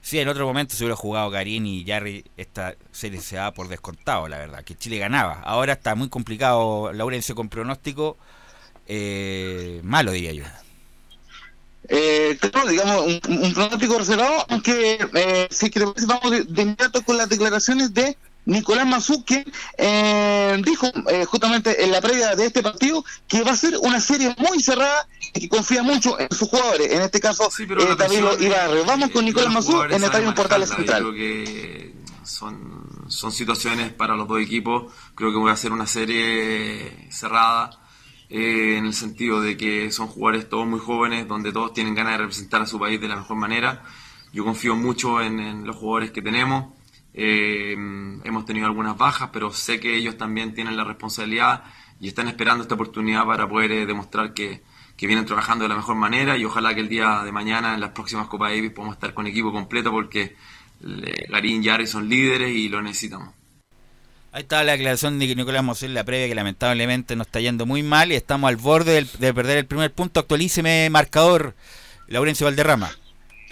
Sí, 0.02 0.20
en 0.20 0.28
otro 0.28 0.46
momento 0.46 0.76
se 0.76 0.84
hubiera 0.84 0.96
jugado 0.96 1.30
Garín 1.30 1.66
y 1.66 1.86
Jarry, 1.86 2.26
esta 2.38 2.76
serie 2.92 3.22
se 3.22 3.36
da 3.36 3.54
por 3.54 3.68
descontado, 3.68 4.28
la 4.28 4.38
verdad, 4.38 4.64
que 4.64 4.76
Chile 4.76 4.98
ganaba. 4.98 5.42
Ahora 5.44 5.74
está 5.74 5.96
muy 5.96 6.10
complicado, 6.10 6.92
Laurencio, 6.94 7.36
con 7.36 7.50
pronóstico 7.50 8.18
eh, 8.88 9.82
malo, 9.84 10.12
diría 10.12 10.34
yo. 10.34 10.44
Eh, 11.88 12.38
claro, 12.40 12.68
digamos, 12.68 13.20
un, 13.28 13.54
pronóstico 13.54 13.98
reservado, 13.98 14.46
aunque 14.50 15.00
eh, 15.14 15.48
si 15.50 15.70
que 15.70 15.80
te 15.80 15.86
parece, 15.86 16.06
vamos 16.08 16.32
de 16.32 16.62
inmediato 16.62 17.04
con 17.04 17.18
las 17.18 17.30
declaraciones 17.30 17.94
de 17.94 18.18
Nicolás 18.50 18.88
Mazú, 18.88 19.24
que 19.24 19.46
eh, 19.78 20.62
dijo 20.66 20.88
eh, 21.10 21.26
justamente 21.26 21.84
en 21.84 21.92
la 21.92 22.02
previa 22.02 22.36
de 22.36 22.48
este 22.48 22.64
partido 22.64 23.06
que 23.28 23.44
va 23.44 23.52
a 23.52 23.56
ser 23.56 23.78
una 23.82 24.00
serie 24.00 24.36
muy 24.40 24.60
cerrada 24.60 25.08
y 25.34 25.42
que 25.42 25.50
confía 25.50 25.84
mucho 25.84 26.20
en 26.20 26.30
sus 26.32 26.50
jugadores, 26.50 26.92
en 26.92 27.02
este 27.02 27.20
caso 27.20 27.48
pero 27.56 27.86
la 27.86 27.94
eh, 27.94 27.96
Danilo 27.96 28.40
Ibarre. 28.40 28.84
Vamos 28.84 29.12
con 29.12 29.24
eh, 29.24 29.28
Nicolás 29.28 29.54
los 29.54 29.68
Mazú 29.68 29.84
en 29.84 30.04
Estadio 30.04 30.34
Portales. 30.34 30.70
Central. 30.70 31.04
Yo 31.04 31.12
creo 31.12 31.46
que 31.46 31.96
son, 32.24 33.06
son 33.08 33.32
situaciones 33.32 33.94
para 33.94 34.16
los 34.16 34.28
dos 34.28 34.42
equipos. 34.42 34.92
Creo 35.14 35.32
que 35.32 35.38
voy 35.38 35.52
a 35.52 35.54
hacer 35.54 35.72
una 35.72 35.86
serie 35.88 37.08
cerrada 37.12 37.80
eh, 38.30 38.78
en 38.78 38.86
el 38.88 38.94
sentido 38.94 39.42
de 39.42 39.58
que 39.58 39.92
son 39.92 40.08
jugadores 40.08 40.50
todos 40.50 40.66
muy 40.66 40.80
jóvenes, 40.80 41.28
donde 41.28 41.52
todos 41.52 41.74
tienen 41.74 41.94
ganas 41.94 42.14
de 42.14 42.18
representar 42.20 42.64
a 42.64 42.66
su 42.66 42.80
país 42.80 43.00
de 43.00 43.08
la 43.08 43.18
mejor 43.18 43.38
manera. 43.38 43.84
Yo 44.34 44.44
confío 44.44 44.76
mucho 44.76 45.22
en, 45.22 45.40
en 45.40 45.68
los 45.68 45.76
jugadores 45.76 46.12
que 46.12 46.22
tenemos. 46.22 46.79
Eh, 47.22 47.74
hemos 48.24 48.46
tenido 48.46 48.66
algunas 48.66 48.98
bajas, 48.98 49.30
pero 49.34 49.52
sé 49.52 49.80
que 49.80 49.98
ellos 49.98 50.18
también 50.18 50.54
tienen 50.54 50.78
la 50.78 50.86
responsabilidad 50.86 51.64
y 52.00 52.08
están 52.08 52.30
esperando 52.30 52.62
esta 52.64 52.76
oportunidad 52.76 53.26
para 53.26 53.48
poder 53.50 53.72
eh, 53.74 53.86
demostrar 53.86 54.34
que, 54.34 54.62
que 54.96 55.06
vienen 55.08 55.26
trabajando 55.26 55.64
de 55.66 55.70
la 55.70 55.76
mejor 55.76 55.96
manera 55.96 56.38
y 56.38 56.46
ojalá 56.46 56.74
que 56.74 56.80
el 56.82 56.88
día 56.88 57.24
de 57.26 57.32
mañana 57.34 57.74
en 57.74 57.82
las 57.82 57.90
próximas 57.92 58.28
Copa 58.28 58.50
Davis 58.50 58.72
podamos 58.72 58.96
estar 58.96 59.14
con 59.14 59.28
equipo 59.28 59.52
completo 59.52 59.92
porque 59.92 60.22
eh, 60.86 61.26
Garín 61.30 61.62
y 61.62 61.66
Yari 61.66 61.88
son 61.88 62.08
líderes 62.08 62.52
y 62.56 62.70
lo 62.70 62.82
necesitamos. 62.82 63.34
Ahí 64.32 64.44
está 64.44 64.64
la 64.64 64.74
declaración 64.74 65.18
de 65.20 65.36
Nicolás 65.36 65.64
Mosel, 65.64 65.94
la 65.94 66.04
previa, 66.06 66.28
que 66.28 66.36
lamentablemente 66.36 67.16
nos 67.18 67.28
está 67.28 67.42
yendo 67.42 67.66
muy 67.66 67.82
mal 67.84 68.12
y 68.12 68.16
estamos 68.16 68.48
al 68.48 68.58
borde 68.58 68.94
del- 68.94 69.10
de 69.20 69.34
perder 69.34 69.58
el 69.58 69.66
primer 69.66 69.92
punto. 69.92 70.20
Actualíceme 70.22 70.88
marcador, 70.90 71.56
Laurencio 72.08 72.46
Valderrama. 72.46 72.92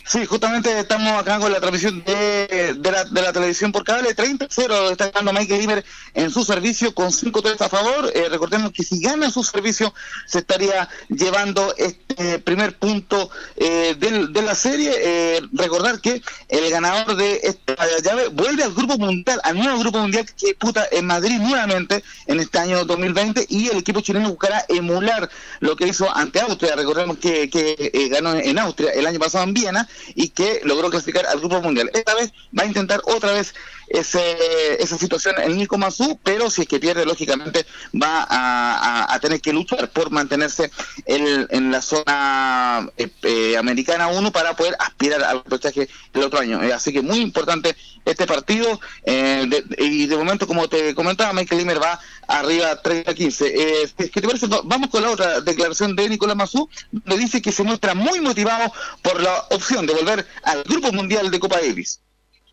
Sí, 0.10 0.26
justamente 0.26 0.80
estamos 0.80 1.12
acá 1.20 1.38
con 1.38 1.51
la 1.51 1.60
transmisión 1.60 2.01
de, 2.05 2.76
de 2.78 2.91
la, 2.91 3.03
de 3.03 3.22
la 3.22 3.34
televisión 3.34 3.74
por 3.74 3.84
cable. 3.84 4.16
30-0 4.16 4.89
está 4.91 5.10
ganando 5.12 5.34
Michael 5.38 5.62
Imer 5.62 5.86
en 6.14 6.32
su 6.32 6.45
servicio 6.45 6.93
con 6.95 7.10
5-3 7.12 7.60
a 7.60 7.68
favor. 7.68 8.10
Eh, 8.16 8.30
recordemos 8.30 8.72
que 8.72 8.84
si 8.84 9.01
gana 9.01 9.30
su 9.30 9.43
servicio 9.43 9.93
se 10.26 10.39
estaría 10.39 10.88
llevando 11.10 11.74
este 11.78 12.39
primer 12.39 12.78
punto 12.78 13.30
eh, 13.58 13.95
del- 13.99 14.32
de 14.32 14.41
la 14.43 14.55
serie. 14.55 14.91
Eh, 14.97 15.41
recordar 15.51 15.99
que 15.99 16.22
el 16.47 16.70
ganador 16.72 17.18
de 17.18 17.41
esta 17.43 17.76
llave 18.01 18.30
vuelve 18.30 18.64
al 18.64 18.74
grupo 18.74 18.97
mundial, 18.97 19.41
al 19.43 19.58
nuevo 19.58 19.78
grupo 19.80 19.99
mundial 19.99 20.26
que 20.26 20.47
disputa 20.47 20.88
en 20.89 21.05
Madrid 21.05 21.38
nuevamente 21.38 22.01
en 22.28 22.39
este 22.39 22.60
año 22.60 22.86
2020 22.86 23.45
y 23.49 23.68
el 23.68 23.80
equipo 23.80 23.99
chileno 23.99 24.30
buscará 24.30 24.64
emular 24.70 25.30
lo 25.60 25.76
que 25.76 25.86
hizo 25.88 26.10
ante 26.16 26.39
Austria. 26.39 26.78
Recordemos 26.78 27.18
que, 27.18 27.49
que, 27.49 27.76
eh, 27.93 28.08
ganó 28.08 28.36
en 28.36 28.58
Austria 28.58 28.91
el 28.91 29.05
año 29.05 29.20
pasado 29.20 29.43
en 29.43 29.53
Viena 29.53 29.86
y 30.15 30.29
que 30.29 30.61
logró 30.63 30.89
clasificar 30.89 31.25
al 31.25 31.39
grupo 31.39 31.61
mundial. 31.61 31.89
Esta 31.93 32.15
vez 32.15 32.31
va 32.57 32.63
a 32.63 32.67
intentar 32.67 33.01
otra 33.05 33.31
vez 33.33 33.53
ese, 33.89 34.81
esa 34.83 34.97
situación 34.97 35.35
el 35.41 35.57
Nico 35.57 35.77
Mazú, 35.77 36.19
pero 36.23 36.49
si 36.49 36.63
es 36.63 36.67
que 36.67 36.79
pierde, 36.79 37.05
lógicamente 37.05 37.65
va 37.93 38.25
a, 38.29 39.17
tener 39.21 39.41
que 39.41 39.51
luchar 39.53 39.89
por 39.89 40.11
mantenerse 40.11 40.69
el- 41.05 41.47
en 41.49 41.71
la 41.71 41.81
zona 41.81 42.87
eh, 42.97 43.09
eh, 43.23 43.57
americana 43.57 44.07
1 44.09 44.31
para 44.31 44.55
poder 44.55 44.75
aspirar 44.79 45.23
al 45.23 45.43
repechaje 45.43 45.89
el 46.13 46.23
otro 46.23 46.39
año. 46.39 46.61
Eh, 46.61 46.71
así 46.73 46.93
que 46.93 47.01
muy 47.01 47.19
importante 47.19 47.75
este 48.05 48.27
partido 48.27 48.79
eh, 49.05 49.49
y 49.79 50.05
de 50.05 50.17
momento, 50.17 50.45
como 50.47 50.67
te 50.69 50.93
comentaba, 50.93 51.33
Michael 51.33 51.59
Limer 51.59 51.81
va 51.81 51.99
arriba 52.28 52.82
30-15. 52.82 53.45
Eh, 53.53 54.09
que 54.09 54.21
te 54.21 54.28
parece, 54.28 54.47
va- 54.47 54.61
vamos 54.63 54.89
con 54.89 55.01
la 55.01 55.11
otra 55.11 55.41
declaración 55.41 55.95
de 55.95 56.09
Nicolás 56.09 56.36
Mazú, 56.36 56.69
donde 56.91 57.17
dice 57.17 57.41
que 57.41 57.51
se 57.51 57.63
muestra 57.63 57.93
muy 57.95 58.19
motivado 58.21 58.71
por 59.01 59.21
la 59.21 59.34
opción 59.51 59.86
de 59.86 59.93
volver 59.93 60.25
al 60.43 60.63
Grupo 60.63 60.91
Mundial 60.91 61.32
de 61.32 61.39
Copa 61.39 61.57
Davis. 61.61 62.01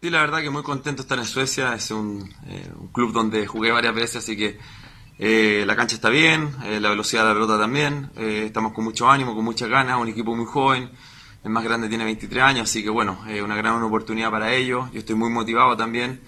Sí, 0.01 0.11
la 0.11 0.21
verdad 0.21 0.41
que 0.43 0.51
muy 0.51 0.63
contento 0.63 1.03
estar 1.03 1.19
en 1.19 1.25
Suecia. 1.25 1.75
Es 1.75 1.91
un, 1.91 2.31
eh, 2.47 2.71
un 2.79 2.89
club 2.89 3.13
donde 3.13 3.47
jugué 3.47 3.71
varias 3.73 3.95
veces, 3.95 4.17
así 4.17 4.37
que 4.37 4.59
Eh, 5.17 5.63
la 5.65 5.77
cancha 5.77 5.95
está 5.95 6.09
bien, 6.11 6.51
eh, 6.65 6.81
la 6.81 6.89
velocidad 6.91 7.23
de 7.23 7.29
la 7.29 7.35
pelota 7.35 7.57
también. 7.57 8.11
eh, 8.17 8.43
estamos 8.47 8.73
con 8.73 8.83
mucho 8.83 9.09
ánimo, 9.09 9.33
con 9.37 9.45
muchas 9.45 9.69
ganas. 9.69 9.97
Un 10.01 10.09
equipo 10.09 10.35
muy 10.35 10.45
joven. 10.45 10.91
El 11.45 11.51
más 11.51 11.63
grande 11.63 11.89
tiene 11.89 12.03
23 12.05 12.43
años, 12.43 12.69
así 12.69 12.83
que 12.83 12.91
bueno, 12.91 13.25
es 13.29 13.41
una 13.41 13.55
gran 13.55 13.81
oportunidad 13.85 14.33
para 14.33 14.53
ellos. 14.53 14.91
Yo 14.93 14.99
estoy 14.99 15.15
muy 15.15 15.31
motivado 15.31 15.77
también. 15.77 16.21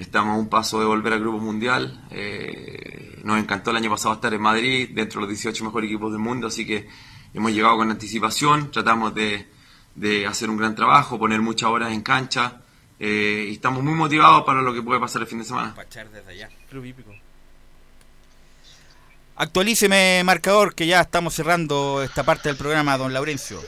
Estamos 0.00 0.34
a 0.34 0.38
un 0.38 0.48
paso 0.48 0.80
de 0.80 0.86
volver 0.86 1.12
al 1.12 1.20
Grupo 1.20 1.38
Mundial. 1.38 2.06
Eh, 2.10 3.20
nos 3.22 3.38
encantó 3.38 3.70
el 3.70 3.76
año 3.76 3.90
pasado 3.90 4.14
estar 4.14 4.32
en 4.32 4.40
Madrid, 4.40 4.90
dentro 4.94 5.20
de 5.20 5.26
los 5.26 5.36
18 5.38 5.62
mejores 5.64 5.88
equipos 5.90 6.10
del 6.10 6.20
mundo, 6.20 6.46
así 6.46 6.66
que 6.66 6.88
hemos 7.34 7.52
llegado 7.52 7.76
con 7.76 7.90
anticipación. 7.90 8.70
Tratamos 8.70 9.14
de, 9.14 9.46
de 9.94 10.26
hacer 10.26 10.48
un 10.48 10.56
gran 10.56 10.74
trabajo, 10.74 11.18
poner 11.18 11.40
muchas 11.42 11.68
horas 11.68 11.92
en 11.92 12.00
cancha. 12.00 12.62
eh, 12.98 13.46
y 13.50 13.52
estamos 13.52 13.82
muy 13.82 13.92
motivados 13.94 14.42
para 14.44 14.62
lo 14.62 14.72
que 14.72 14.80
puede 14.82 14.98
pasar 15.00 15.20
el 15.22 15.28
fin 15.28 15.38
de 15.40 15.44
semana. 15.44 15.74
Club 16.70 16.84
hípico. 16.86 17.14
Actualíceme 19.36 20.22
marcador 20.24 20.74
que 20.74 20.86
ya 20.86 21.00
estamos 21.02 21.34
cerrando 21.34 22.02
esta 22.02 22.24
parte 22.24 22.48
del 22.48 22.56
programa, 22.56 22.96
don 22.98 23.12
Laurencio. 23.12 23.60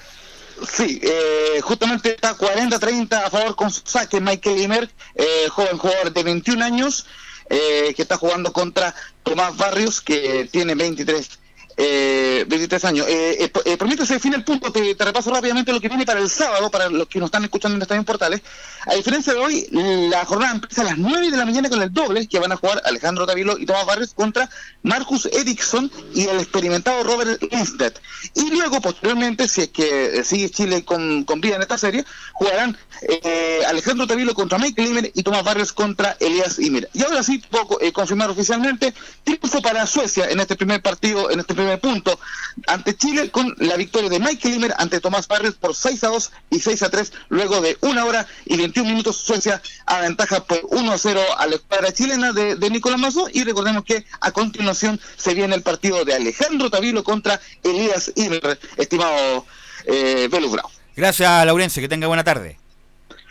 Sí, 0.70 1.00
eh, 1.02 1.60
justamente 1.62 2.10
está 2.14 2.36
40-30 2.36 3.12
a 3.24 3.30
favor 3.30 3.56
con 3.56 3.70
su 3.70 3.82
saque 3.84 4.20
Michael 4.20 4.60
Imer, 4.60 4.90
eh, 5.14 5.48
joven 5.48 5.78
jugador 5.78 6.12
de 6.12 6.22
21 6.22 6.64
años, 6.64 7.06
eh, 7.50 7.92
que 7.94 8.02
está 8.02 8.16
jugando 8.16 8.52
contra 8.52 8.94
Tomás 9.22 9.56
Barrios, 9.56 10.00
que 10.00 10.48
tiene 10.50 10.74
23 10.74 11.38
eh, 11.76 12.44
23 12.46 12.84
años. 12.84 13.06
Eh, 13.08 13.44
eh, 13.44 13.52
eh, 13.64 13.76
permítese 13.76 14.06
se 14.06 14.14
define 14.14 14.36
el 14.36 14.44
punto, 14.44 14.70
te, 14.72 14.94
repaso 14.98 15.32
rápidamente 15.32 15.72
lo 15.72 15.80
que 15.80 15.88
viene 15.88 16.04
para 16.04 16.20
el 16.20 16.28
sábado, 16.28 16.70
para 16.70 16.88
los 16.88 17.08
que 17.08 17.18
nos 17.18 17.28
están 17.28 17.44
escuchando 17.44 17.76
en 17.76 17.82
Estadio 17.82 18.04
Portales. 18.04 18.42
A 18.86 18.94
diferencia 18.94 19.32
de 19.32 19.38
hoy, 19.38 19.68
la 19.70 20.24
jornada 20.24 20.54
empieza 20.54 20.82
a 20.82 20.86
las 20.86 20.98
9 20.98 21.30
de 21.30 21.36
la 21.36 21.44
mañana 21.44 21.68
con 21.68 21.80
el 21.82 21.92
doble, 21.92 22.26
que 22.26 22.40
van 22.40 22.50
a 22.50 22.56
jugar 22.56 22.82
Alejandro 22.84 23.26
Tavilo 23.26 23.56
y 23.56 23.64
Tomás 23.64 23.86
Barrios 23.86 24.12
contra 24.12 24.50
Marcus 24.82 25.26
Eriksson 25.26 25.90
y 26.14 26.26
el 26.26 26.38
experimentado 26.40 27.04
Robert 27.04 27.40
Lindstedt. 27.42 27.98
Y 28.34 28.50
luego, 28.50 28.80
posteriormente, 28.80 29.46
si 29.46 29.62
es 29.62 29.68
que 29.68 30.18
eh, 30.18 30.24
sigue 30.24 30.50
Chile 30.50 30.84
con, 30.84 31.22
con 31.24 31.40
vida 31.40 31.56
en 31.56 31.62
esta 31.62 31.78
serie, 31.78 32.04
jugarán 32.32 32.76
eh, 33.02 33.60
Alejandro 33.68 34.06
Tavilo 34.06 34.34
contra 34.34 34.58
Michael 34.58 34.88
Imer 34.88 35.12
y 35.14 35.22
Tomás 35.22 35.44
Barrios 35.44 35.72
contra 35.72 36.16
Elías 36.18 36.58
Imer. 36.58 36.90
Y 36.92 37.04
ahora 37.04 37.22
sí, 37.22 37.38
puedo 37.38 37.80
eh, 37.80 37.92
confirmar 37.92 38.30
oficialmente, 38.30 38.94
triunfo 39.22 39.62
para 39.62 39.86
Suecia 39.86 40.28
en 40.28 40.40
este 40.40 40.56
primer 40.56 40.82
partido, 40.82 41.30
en 41.30 41.38
este 41.38 41.54
primer 41.54 41.80
punto, 41.80 42.18
ante 42.66 42.96
Chile 42.96 43.30
con 43.30 43.54
la 43.58 43.76
victoria 43.76 44.10
de 44.10 44.18
Michael 44.18 44.54
Imer 44.54 44.74
ante 44.76 45.00
Tomás 45.00 45.28
Barrios 45.28 45.54
por 45.54 45.76
6 45.76 46.02
a 46.02 46.08
2 46.08 46.32
y 46.50 46.60
6 46.60 46.82
a 46.82 46.90
3, 46.90 47.12
luego 47.28 47.60
de 47.60 47.78
una 47.80 48.04
hora 48.04 48.26
y 48.44 48.56
21 48.72 48.88
minutos 48.88 49.16
Suecia 49.18 49.60
aventaja 49.84 50.42
por 50.44 50.60
1 50.70 50.92
a 50.92 50.96
0 50.96 51.20
a 51.36 51.46
la 51.46 51.56
escuadra 51.56 51.92
chilena 51.92 52.32
de, 52.32 52.56
de 52.56 52.70
Nicolás 52.70 52.98
Mazo 52.98 53.28
y 53.30 53.44
recordemos 53.44 53.84
que 53.84 54.04
a 54.20 54.30
continuación 54.30 54.98
se 55.16 55.34
viene 55.34 55.54
el 55.54 55.62
partido 55.62 56.04
de 56.06 56.14
Alejandro 56.14 56.70
Tavilo 56.70 57.04
contra 57.04 57.38
Elías 57.62 58.12
Imer, 58.16 58.58
estimado 58.78 59.44
eh, 59.84 60.28
Belu 60.30 60.50
Bravo. 60.50 60.70
Gracias, 60.96 61.44
Laurencio, 61.44 61.82
que 61.82 61.88
tenga 61.88 62.06
buena 62.06 62.24
tarde. 62.24 62.58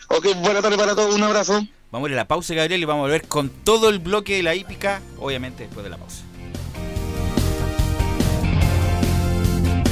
Ok, 0.08 0.26
buena 0.36 0.62
tarde 0.62 0.76
para 0.76 0.94
todos, 0.94 1.14
un 1.14 1.24
abrazo. 1.24 1.66
Vamos 1.90 2.06
a 2.06 2.10
ir 2.10 2.18
a 2.18 2.22
la 2.22 2.28
pausa, 2.28 2.54
Gabriel, 2.54 2.80
y 2.80 2.84
vamos 2.84 3.00
a 3.00 3.06
volver 3.06 3.26
con 3.26 3.48
todo 3.48 3.88
el 3.88 3.98
bloque 3.98 4.36
de 4.36 4.44
la 4.44 4.54
hípica, 4.54 5.02
obviamente 5.18 5.64
después 5.64 5.82
de 5.82 5.90
la 5.90 5.96
pausa. 5.96 6.22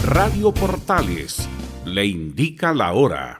Radio 0.05 0.53
Portales 0.53 1.48
le 1.84 2.07
indica 2.07 2.72
la 2.72 2.92
hora. 2.92 3.39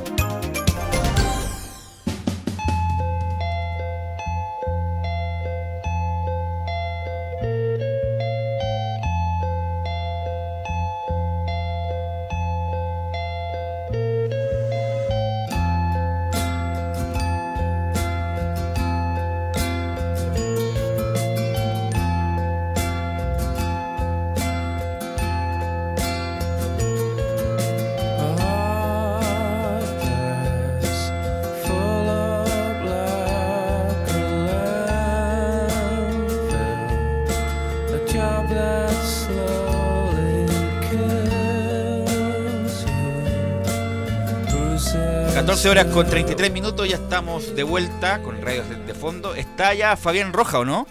14 45.61 45.79
horas 45.79 45.93
con 45.93 46.07
33 46.09 46.51
minutos, 46.51 46.89
ya 46.89 46.95
estamos 46.95 47.55
de 47.55 47.61
vuelta 47.61 48.19
con 48.23 48.41
radios 48.41 48.67
de, 48.67 48.95
fondo. 48.95 49.35
Está 49.35 49.75
ya 49.75 49.95
Fabián 49.95 50.33
Roja, 50.33 50.57
¿o 50.57 50.65
no? 50.65 50.87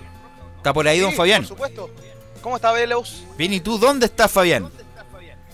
Está 0.58 0.72
por 0.72 0.86
ahí, 0.86 1.00
don 1.00 1.12
Fabián. 1.12 1.42
Por 1.42 1.48
supuesto. 1.48 1.90
¿Cómo 2.40 2.54
está 2.54 2.70
Veleus? 2.70 3.24
Bien, 3.36 3.52
¿y 3.52 3.58
tú 3.58 3.78
dónde 3.78 4.06
estás, 4.06 4.30
Fabián? 4.30 4.70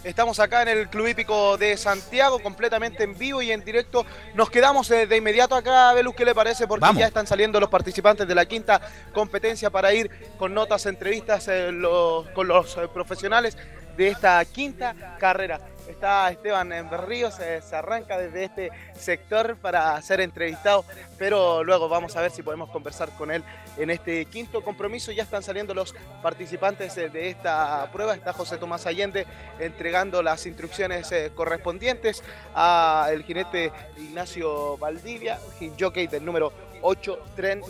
Estamos 0.04 0.38
acá 0.38 0.60
en 0.60 0.68
el 0.68 0.88
Club 0.90 1.06
Hípico 1.06 1.56
de 1.56 1.78
Santiago, 1.78 2.40
completamente 2.42 3.04
en 3.04 3.16
vivo 3.16 3.40
y 3.40 3.52
en 3.52 3.64
directo. 3.64 4.04
Nos 4.34 4.50
quedamos 4.50 4.90
eh, 4.90 5.06
de 5.06 5.16
inmediato 5.16 5.54
acá, 5.54 5.94
Velus, 5.94 6.14
¿qué 6.14 6.26
le 6.26 6.34
parece? 6.34 6.66
Porque 6.66 6.82
Vamos. 6.82 7.00
ya 7.00 7.06
están 7.06 7.26
saliendo 7.26 7.58
los 7.58 7.70
participantes 7.70 8.28
de 8.28 8.34
la 8.34 8.44
quinta 8.44 8.82
competencia 9.14 9.70
para 9.70 9.94
ir 9.94 10.10
con 10.38 10.52
notas, 10.52 10.84
entrevistas 10.84 11.48
eh, 11.48 11.72
los- 11.72 12.28
con 12.34 12.48
los 12.48 12.76
eh, 12.76 12.80
profesionales 12.92 13.56
de 13.96 14.08
esta 14.08 14.44
quinta 14.44 15.16
carrera. 15.18 15.58
Está 15.88 16.30
Esteban 16.30 16.72
en 16.72 16.90
Berríos, 16.90 17.38
eh, 17.38 17.62
se 17.62 17.76
arranca 17.76 18.18
desde 18.18 18.44
este 18.44 18.70
sector 18.94 19.56
para 19.56 20.00
ser 20.02 20.20
entrevistado, 20.20 20.84
pero 21.16 21.62
luego 21.62 21.88
vamos 21.88 22.16
a 22.16 22.20
ver 22.20 22.30
si 22.32 22.42
podemos 22.42 22.70
conversar 22.70 23.10
con 23.10 23.30
él 23.30 23.44
en 23.76 23.90
este 23.90 24.24
quinto 24.26 24.62
compromiso. 24.62 25.12
Ya 25.12 25.22
están 25.22 25.42
saliendo 25.42 25.74
los 25.74 25.94
participantes 26.22 26.96
eh, 26.96 27.08
de 27.08 27.30
esta 27.30 27.88
prueba. 27.92 28.14
Está 28.14 28.32
José 28.32 28.58
Tomás 28.58 28.86
Allende 28.86 29.26
entregando 29.60 30.22
las 30.22 30.44
instrucciones 30.46 31.10
eh, 31.12 31.30
correspondientes 31.34 32.22
al 32.54 33.22
jinete 33.22 33.72
Ignacio 33.96 34.76
Valdivia, 34.78 35.38
jockey 35.78 36.08
del 36.08 36.24
número 36.24 36.52
8, 36.82 37.18
Tren 37.36 37.62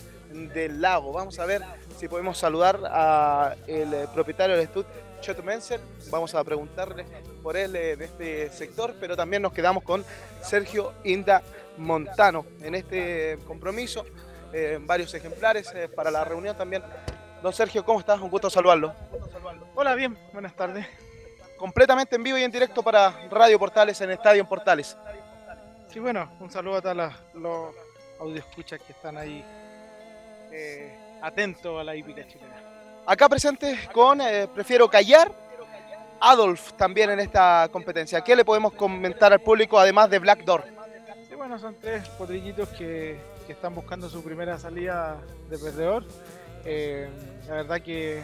del 0.54 0.80
Lago. 0.80 1.12
Vamos 1.12 1.38
a 1.38 1.44
ver 1.44 1.62
si 1.98 2.08
podemos 2.08 2.38
saludar 2.38 2.78
al 2.86 3.56
propietario 4.14 4.56
del 4.56 4.68
Stud, 4.68 4.86
Chet 5.20 5.42
Menzel. 5.42 5.80
Vamos 6.10 6.34
a 6.34 6.44
preguntarle 6.44 7.04
por 7.42 7.56
él 7.56 7.74
eh, 7.76 7.96
de 7.96 8.04
este 8.04 8.50
sector, 8.50 8.94
pero 9.00 9.16
también 9.16 9.42
nos 9.42 9.52
quedamos 9.52 9.82
con 9.82 10.04
Sergio 10.42 10.92
Inda 11.04 11.42
Montano 11.76 12.46
en 12.62 12.74
este 12.74 13.38
compromiso. 13.46 14.04
eh, 14.52 14.78
varios 14.80 15.12
ejemplares 15.14 15.70
eh, 15.74 15.88
para 15.88 16.10
la 16.10 16.24
reunión 16.24 16.56
también. 16.56 16.82
Don 17.42 17.52
Sergio, 17.52 17.84
¿cómo 17.84 18.00
estás? 18.00 18.20
Un 18.20 18.30
gusto 18.30 18.48
saludarlo. 18.48 18.94
Hola, 19.74 19.94
bien, 19.94 20.16
buenas 20.32 20.54
tardes. 20.54 20.86
Completamente 21.58 22.16
en 22.16 22.22
vivo 22.22 22.38
y 22.38 22.42
en 22.42 22.50
directo 22.50 22.82
para 22.82 23.28
Radio 23.30 23.58
Portales 23.58 24.00
en 24.00 24.10
Estadio 24.10 24.40
en 24.42 24.48
Portales. 24.48 24.96
Sí, 25.92 26.00
bueno, 26.00 26.30
un 26.40 26.50
saludo 26.50 26.76
a 26.76 26.82
todos 26.82 27.12
los 27.34 27.74
audioscuchas 28.20 28.80
que 28.80 28.92
están 28.92 29.16
ahí 29.16 29.44
eh, 30.50 30.98
atentos 31.22 31.80
a 31.80 31.84
la 31.84 31.94
hípica 31.94 32.26
chilena. 32.26 32.75
Acá 33.06 33.28
presente 33.28 33.78
con 33.92 34.20
eh, 34.20 34.48
Prefiero 34.52 34.88
Callar, 34.88 35.30
Adolf 36.20 36.72
también 36.72 37.10
en 37.10 37.20
esta 37.20 37.68
competencia. 37.70 38.20
¿Qué 38.22 38.34
le 38.34 38.44
podemos 38.44 38.72
comentar 38.72 39.32
al 39.32 39.40
público 39.40 39.78
además 39.78 40.10
de 40.10 40.18
Black 40.18 40.44
Door? 40.44 40.64
Sí, 41.28 41.34
bueno, 41.36 41.56
son 41.58 41.76
tres 41.80 42.08
potrillitos 42.10 42.68
que, 42.70 43.36
están 43.48 43.76
buscando 43.76 44.08
su 44.08 44.24
primera 44.24 44.58
salida 44.58 45.18
de 45.48 45.56
perdedor. 45.56 46.02
Eh, 46.64 47.08
la 47.46 47.54
verdad 47.54 47.80
que 47.80 48.20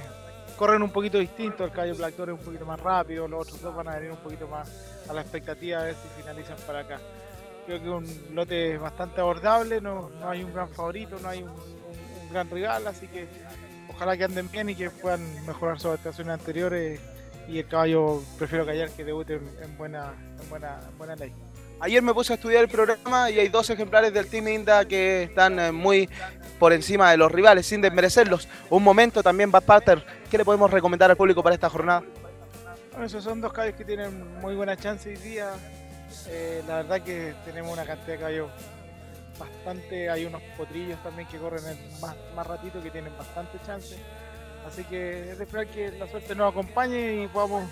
corren 0.56 0.82
un 0.82 0.90
poquito 0.90 1.16
distinto, 1.18 1.64
el 1.64 1.70
caballo 1.70 1.94
Black 1.94 2.16
Door 2.16 2.30
es 2.30 2.38
un 2.40 2.44
poquito 2.44 2.66
más 2.66 2.80
rápido, 2.80 3.28
los 3.28 3.42
otros 3.42 3.62
dos 3.62 3.72
van 3.76 3.86
a 3.86 3.94
venir 3.94 4.10
un 4.10 4.16
poquito 4.16 4.48
más 4.48 4.68
a 5.08 5.12
la 5.12 5.20
expectativa 5.20 5.78
a 5.78 5.84
ver 5.84 5.94
si 5.94 6.20
finalizan 6.20 6.56
para 6.66 6.80
acá. 6.80 6.98
Creo 7.66 7.80
que 7.80 7.88
un 7.88 8.34
lote 8.34 8.76
bastante 8.78 9.20
abordable, 9.20 9.80
no, 9.80 10.10
hay 10.24 10.42
un 10.42 10.52
gran 10.52 10.68
favorito, 10.70 11.16
no 11.22 11.28
hay 11.28 11.44
un- 11.44 11.50
un 11.50 12.32
gran 12.32 12.50
rival, 12.50 12.84
así 12.88 13.06
que 13.06 13.28
ojalá 14.02 14.16
que 14.16 14.24
anden 14.24 14.50
bien 14.50 14.68
y 14.68 14.74
que 14.74 14.90
puedan 14.90 15.22
mejorar 15.46 15.78
sus 15.78 15.92
actuaciones 15.92 16.34
anteriores 16.34 16.98
y 17.46 17.58
el 17.58 17.68
caballo 17.68 18.20
prefiero 18.36 18.66
callar 18.66 18.90
que 18.90 19.04
debute 19.04 19.34
en, 19.34 19.48
en 19.62 19.78
buena, 19.78 20.12
en, 20.42 20.50
buena, 20.50 20.80
en 20.88 20.98
buena 20.98 21.14
ley. 21.14 21.32
Ayer 21.78 22.02
me 22.02 22.12
puse 22.12 22.32
a 22.32 22.36
estudiar 22.36 22.64
el 22.64 22.68
programa 22.68 23.30
y 23.30 23.38
hay 23.38 23.46
dos 23.46 23.70
ejemplares 23.70 24.12
del 24.12 24.26
Team 24.26 24.48
Inda 24.48 24.84
que 24.86 25.24
están 25.24 25.56
eh, 25.60 25.70
muy 25.70 26.08
por 26.58 26.72
encima 26.72 27.12
de 27.12 27.16
los 27.16 27.30
rivales, 27.30 27.64
sin 27.66 27.80
desmerecerlos. 27.80 28.48
Un 28.70 28.82
momento 28.82 29.22
también 29.22 29.52
Bad 29.52 29.62
Pater. 29.62 30.04
¿Qué 30.28 30.36
le 30.36 30.44
podemos 30.44 30.68
recomendar 30.68 31.08
al 31.08 31.16
público 31.16 31.40
para 31.40 31.54
esta 31.54 31.70
jornada? 31.70 32.02
Bueno, 32.90 33.06
esos 33.06 33.22
son 33.22 33.40
dos 33.40 33.52
caballos 33.52 33.76
que 33.76 33.84
tienen 33.84 34.40
muy 34.40 34.56
buena 34.56 34.76
chance 34.76 35.08
hoy 35.10 35.16
día. 35.16 35.50
Eh, 36.26 36.62
la 36.66 36.78
verdad 36.78 37.02
que 37.02 37.34
tenemos 37.44 37.72
una 37.72 37.84
cantidad 37.84 38.14
de 38.14 38.18
caballos 38.18 38.50
bastante. 39.38 40.10
Hay 40.10 40.24
unos 40.24 40.42
potrillos 40.56 41.02
también 41.02 41.28
que 41.28 41.38
corren 41.38 41.64
en 41.66 42.00
más, 42.00 42.16
más 42.34 42.46
ratito 42.46 42.82
que 42.82 42.90
tienen 42.90 43.16
bastante 43.16 43.58
chance. 43.66 43.96
Así 44.66 44.84
que 44.84 45.30
es 45.32 45.38
de 45.38 45.44
esperar 45.44 45.66
que 45.66 45.90
la 45.92 46.06
suerte 46.06 46.34
nos 46.34 46.52
acompañe 46.52 47.24
y 47.24 47.28
podamos 47.28 47.68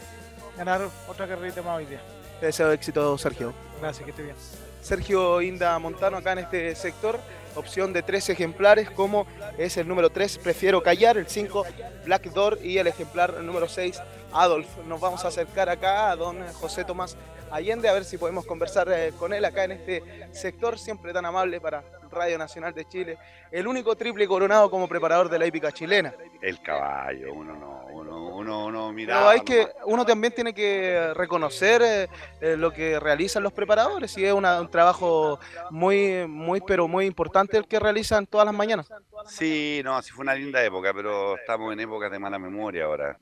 ganar 0.57 0.83
otra 1.09 1.27
carrerita 1.27 1.63
más 1.63 1.79
hoy 1.79 1.87
día. 1.87 2.01
Te 2.41 2.47
deseo 2.47 2.73
éxito, 2.73 3.17
Sergio. 3.19 3.53
Gracias, 3.81 4.05
que 4.05 4.11
esté 4.11 4.23
bien. 4.23 4.37
Sergio 4.83 5.43
Inda 5.43 5.79
Montano 5.79 6.17
acá 6.17 6.33
en 6.33 6.39
este 6.41 6.75
sector. 6.75 7.21
Opción 7.57 7.93
de 7.93 8.03
tres 8.03 8.29
ejemplares, 8.29 8.91
como 8.91 9.27
es 9.59 9.77
el 9.77 9.89
número 9.89 10.11
3, 10.11 10.39
Prefiero 10.39 10.83
Callar, 10.83 11.19
el 11.19 11.27
5, 11.27 11.65
Black 12.05 12.31
Door 12.33 12.61
y 12.63 12.79
el 12.79 12.87
ejemplar 12.87 13.43
número 13.43 13.69
6, 13.69 14.01
Adolf. 14.33 14.69
Nos 14.87 15.01
vamos 15.01 15.25
a 15.25 15.29
acercar 15.29 15.69
acá 15.69 16.11
a 16.11 16.17
don 16.17 16.41
José 16.55 16.85
Tomás 16.85 17.17
Allende 17.51 17.89
a 17.89 17.93
ver 17.93 18.05
si 18.05 18.17
podemos 18.19 18.47
conversar 18.47 18.89
eh, 18.93 19.13
con 19.19 19.33
él 19.33 19.45
acá 19.45 19.65
en 19.65 19.73
este 19.73 20.03
sector, 20.33 20.79
siempre 20.79 21.13
tan 21.13 21.25
amable 21.25 21.61
para 21.61 21.83
Radio 22.11 22.39
Nacional 22.39 22.73
de 22.75 22.85
Chile. 22.87 23.19
El 23.51 23.67
único 23.67 23.97
triple 23.97 24.27
coronado 24.27 24.71
como 24.71 24.89
preparador 24.89 25.29
de 25.29 25.39
la 25.39 25.47
hípica 25.47 25.71
chilena. 25.73 26.13
El 26.41 26.61
caballo, 26.63 27.33
uno 27.33 27.55
no, 27.57 27.87
uno, 27.93 28.35
uno, 28.37 28.67
uno 28.67 28.93
mira. 28.93 29.17
Pero 29.17 29.29
hay 29.29 29.41
que, 29.41 29.69
uno 29.85 30.05
también 30.05 30.33
tiene 30.35 30.53
que 30.55 31.13
reconocer 31.15 31.83
eh, 31.83 32.09
eh, 32.41 32.57
lo 32.57 32.73
que 32.73 32.99
realizan 32.99 33.43
los 33.43 33.53
preparadores 33.53 34.17
y 34.17 34.25
es 34.25 34.33
una- 34.33 34.61
un 34.61 34.71
trabajo 34.71 35.39
muy, 35.71 36.27
muy, 36.27 36.61
pero 36.61 36.89
muy 36.89 37.07
importante 37.07 37.57
el 37.57 37.67
que 37.67 37.79
realizan 37.79 38.27
todas 38.27 38.45
las 38.47 38.55
mañanas. 38.55 38.89
Sí, 39.27 39.81
no, 39.85 40.01
sí 40.03 40.11
fue 40.13 40.23
una 40.23 40.35
linda 40.35 40.63
época, 40.65 40.93
pero 40.95 41.37
estamos 41.37 41.73
en 41.73 41.81
épocas 41.81 42.11
de 42.11 42.19
mala 42.19 42.39
memoria 42.39 42.85
ahora. 42.85 43.19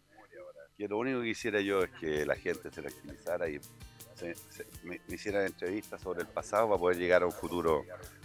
Y 0.79 0.87
lo 0.87 0.97
único 0.99 1.21
que 1.21 1.27
quisiera 1.27 1.61
yo 1.61 1.83
es 1.83 1.91
que 2.01 2.25
la 2.25 2.37
gente 2.37 2.71
se 2.71 2.81
tranquilizara 2.81 3.49
y 3.49 3.59
se- 4.19 4.35
se- 4.35 4.66
me, 4.82 5.01
me 5.07 5.15
hiciera 5.15 5.45
entrevistas 5.47 6.01
sobre 6.01 6.20
el 6.23 6.27
pasado 6.27 6.69
para 6.69 6.78
poder 6.78 6.99
llegar 6.99 7.23
a 7.23 7.27
un 7.27 7.32
futuro 7.32 7.85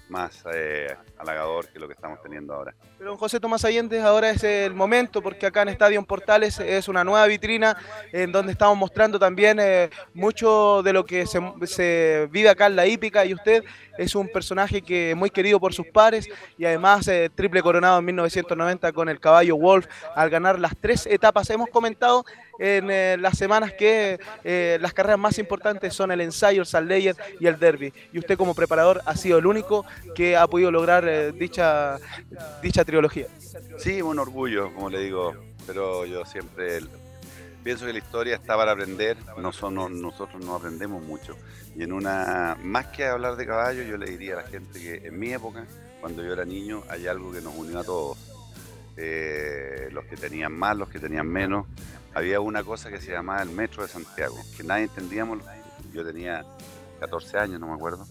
más 0.10 0.44
eh, 0.54 0.94
halagador 1.18 1.70
que 1.70 1.80
lo 1.80 1.88
que 1.88 1.94
estamos 1.94 2.22
teniendo 2.22 2.54
ahora. 2.54 2.76
Pero 3.00 3.18
José 3.18 3.40
Tomás 3.40 3.64
Allende, 3.64 4.02
ahora 4.02 4.30
es 4.32 4.44
el 4.44 4.74
momento 4.74 5.22
porque 5.22 5.46
acá 5.46 5.62
en 5.62 5.70
Estadio 5.70 6.04
Portales 6.04 6.60
es 6.60 6.88
una 6.90 7.04
nueva 7.06 7.26
vitrina 7.26 7.78
en 8.12 8.32
donde 8.32 8.52
estamos 8.52 8.78
mostrando 8.78 9.18
también 9.18 9.60
eh, 9.62 9.90
mucho 10.14 10.82
de 10.84 10.92
lo 10.94 11.06
que 11.06 11.26
se, 11.26 11.40
se 11.66 12.28
vive 12.32 12.50
acá 12.50 12.66
en 12.68 12.76
la 12.76 12.86
hípica 12.86 13.26
y 13.26 13.34
usted 13.34 13.64
es 13.98 14.14
un 14.14 14.28
personaje 14.28 14.82
que 14.82 15.12
es 15.12 15.16
muy 15.18 15.30
querido 15.30 15.60
por 15.60 15.74
sus 15.74 15.88
pares 15.88 16.28
y 16.58 16.66
además 16.66 17.08
eh, 17.08 17.30
triple 17.34 17.62
coronado 17.62 18.00
en 18.00 18.06
1990 18.06 18.92
con 18.92 19.08
el 19.08 19.20
caballo 19.22 19.56
Wolf 19.56 19.88
al 20.16 20.30
ganar 20.30 20.60
las 20.60 20.76
tres 20.78 21.06
etapas. 21.08 21.50
Hemos 21.50 21.70
comentado 21.70 22.26
en 22.60 22.90
eh, 22.92 23.18
las 23.20 23.38
semanas 23.38 23.74
que 23.74 24.20
eh, 24.44 24.78
las 24.82 24.94
carreras 24.94 25.20
más 25.20 25.38
importantes 25.40 25.94
son 25.94 26.12
el 26.12 26.22
ensayo, 26.22 26.62
el 26.62 26.68
Salt 26.68 26.92
y 27.40 27.48
el 27.48 27.60
Derby. 27.60 27.94
Y 28.12 28.20
usted 28.20 28.38
como 28.38 28.54
preparador 28.54 29.02
ha 29.06 29.16
sido 29.16 29.38
el 29.38 29.46
único 29.46 29.86
que 30.16 30.38
ha 30.38 30.48
podido 30.48 30.72
lograr 30.72 31.08
eh, 31.08 31.32
dicha, 31.32 31.98
dicha 32.62 32.86
trilogía. 32.86 33.28
Sí, 33.78 34.02
un 34.02 34.20
orgullo, 34.20 34.74
como 34.74 34.90
le 34.90 35.00
digo, 35.00 35.34
pero 35.66 36.06
yo 36.06 36.26
siempre 36.26 36.80
pienso 37.64 37.86
que 37.86 37.94
la 37.94 38.00
historia 38.00 38.36
está 38.36 38.56
para 38.58 38.74
aprender, 38.74 39.18
no 39.38 39.52
son- 39.54 39.76
no- 39.76 39.90
nosotros 39.90 40.44
no 40.44 40.56
aprendemos 40.56 41.02
mucho. 41.04 41.36
Y 41.76 41.84
en 41.84 41.94
una, 41.94 42.58
más 42.62 42.88
que 42.88 43.06
hablar 43.06 43.36
de 43.36 43.46
caballos, 43.48 43.88
yo 43.88 43.98
le 43.98 44.06
diría 44.12 44.34
a 44.34 44.42
la 44.44 44.48
gente 44.48 44.80
que 44.80 45.08
en 45.08 45.18
mi 45.18 45.32
época, 45.34 45.66
cuando 46.02 46.22
yo 46.24 46.34
era 46.34 46.46
niño, 46.46 46.84
hay 46.90 47.08
algo 47.08 47.32
que 47.32 47.42
nos 47.42 47.56
unió 47.56 47.80
a 47.80 47.84
todos. 47.84 48.18
Los 49.92 50.06
que 50.06 50.16
tenían 50.18 50.52
más, 50.54 50.78
los 50.78 50.90
que 50.90 51.00
tenían 51.00 51.28
menos. 51.28 51.66
Había 52.14 52.40
una 52.40 52.64
cosa 52.64 52.90
que 52.90 53.02
se 53.02 53.12
llamaba 53.12 53.42
el 53.42 53.50
Metro 53.50 53.84
de 53.84 53.90
Santiago, 53.90 54.38
que 54.56 54.64
nadie 54.64 54.84
entendíamos. 54.84 55.40
Yo 55.92 56.06
tenía 56.06 56.46
14 57.00 57.38
años, 57.38 57.60
no 57.60 57.68
me 57.68 57.74
acuerdo 57.74 58.06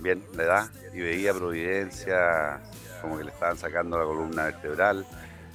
bien 0.00 0.22
la 0.34 0.42
edad, 0.42 0.70
y 0.92 1.00
veía 1.00 1.32
Providencia 1.32 2.60
como 3.00 3.18
que 3.18 3.24
le 3.24 3.30
estaban 3.30 3.56
sacando 3.56 3.98
la 3.98 4.04
columna 4.04 4.44
vertebral, 4.44 5.06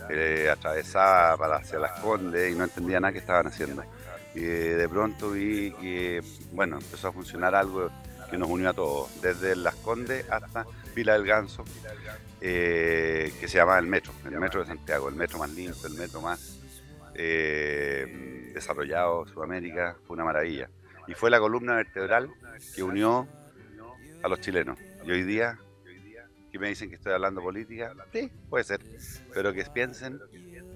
eh, 0.10 0.50
atravesaba 0.52 1.38
para 1.38 1.58
hacia 1.58 1.80
las 1.80 2.00
Condes 2.00 2.52
y 2.52 2.56
no 2.56 2.64
entendía 2.64 3.00
nada 3.00 3.12
que 3.12 3.20
estaban 3.20 3.48
haciendo. 3.48 3.84
Y 4.34 4.42
de 4.42 4.88
pronto 4.88 5.32
vi 5.32 5.72
que, 5.74 6.24
bueno, 6.54 6.78
empezó 6.78 7.10
a 7.10 7.12
funcionar 7.12 7.54
algo 7.54 7.90
que 8.30 8.38
nos 8.38 8.50
unió 8.50 8.70
a 8.70 8.74
todos, 8.74 9.10
desde 9.22 9.56
Las 9.58 9.76
Condes 9.76 10.26
hasta 10.30 10.66
Vila 10.96 11.14
del 11.14 11.26
Ganso, 11.26 11.66
eh, 12.40 13.34
que 13.40 13.48
se 13.50 13.58
llamaba 13.58 13.80
el 13.80 13.88
metro, 13.88 14.14
el 14.24 14.40
metro 14.40 14.62
de 14.62 14.68
Santiago, 14.68 15.10
el 15.10 15.16
metro 15.16 15.38
más 15.38 15.50
limpio, 15.50 15.88
el 15.88 15.96
metro 15.96 16.22
más 16.22 16.61
eh, 17.16 18.52
desarrollado 18.54 19.26
de 19.26 19.32
Sudamérica, 19.32 19.98
fue 20.06 20.16
una 20.16 20.26
maravilla. 20.26 20.70
Y 21.08 21.14
fue 21.14 21.30
la 21.30 21.40
columna 21.40 21.76
vertebral 21.76 22.30
que 22.76 22.84
unió 22.84 23.28
a 24.24 24.28
los 24.28 24.40
chilenos. 24.40 24.78
Y 25.04 25.12
hoy 25.12 25.24
día, 25.24 25.60
que 26.52 26.60
me 26.60 26.70
dicen 26.70 26.90
que 26.90 26.96
estoy 26.96 27.14
hablando 27.14 27.42
política, 27.42 27.94
sí, 28.12 28.32
puede 28.50 28.64
ser, 28.64 28.82
pero 29.34 29.54
que 29.54 29.64
piensen 29.66 30.20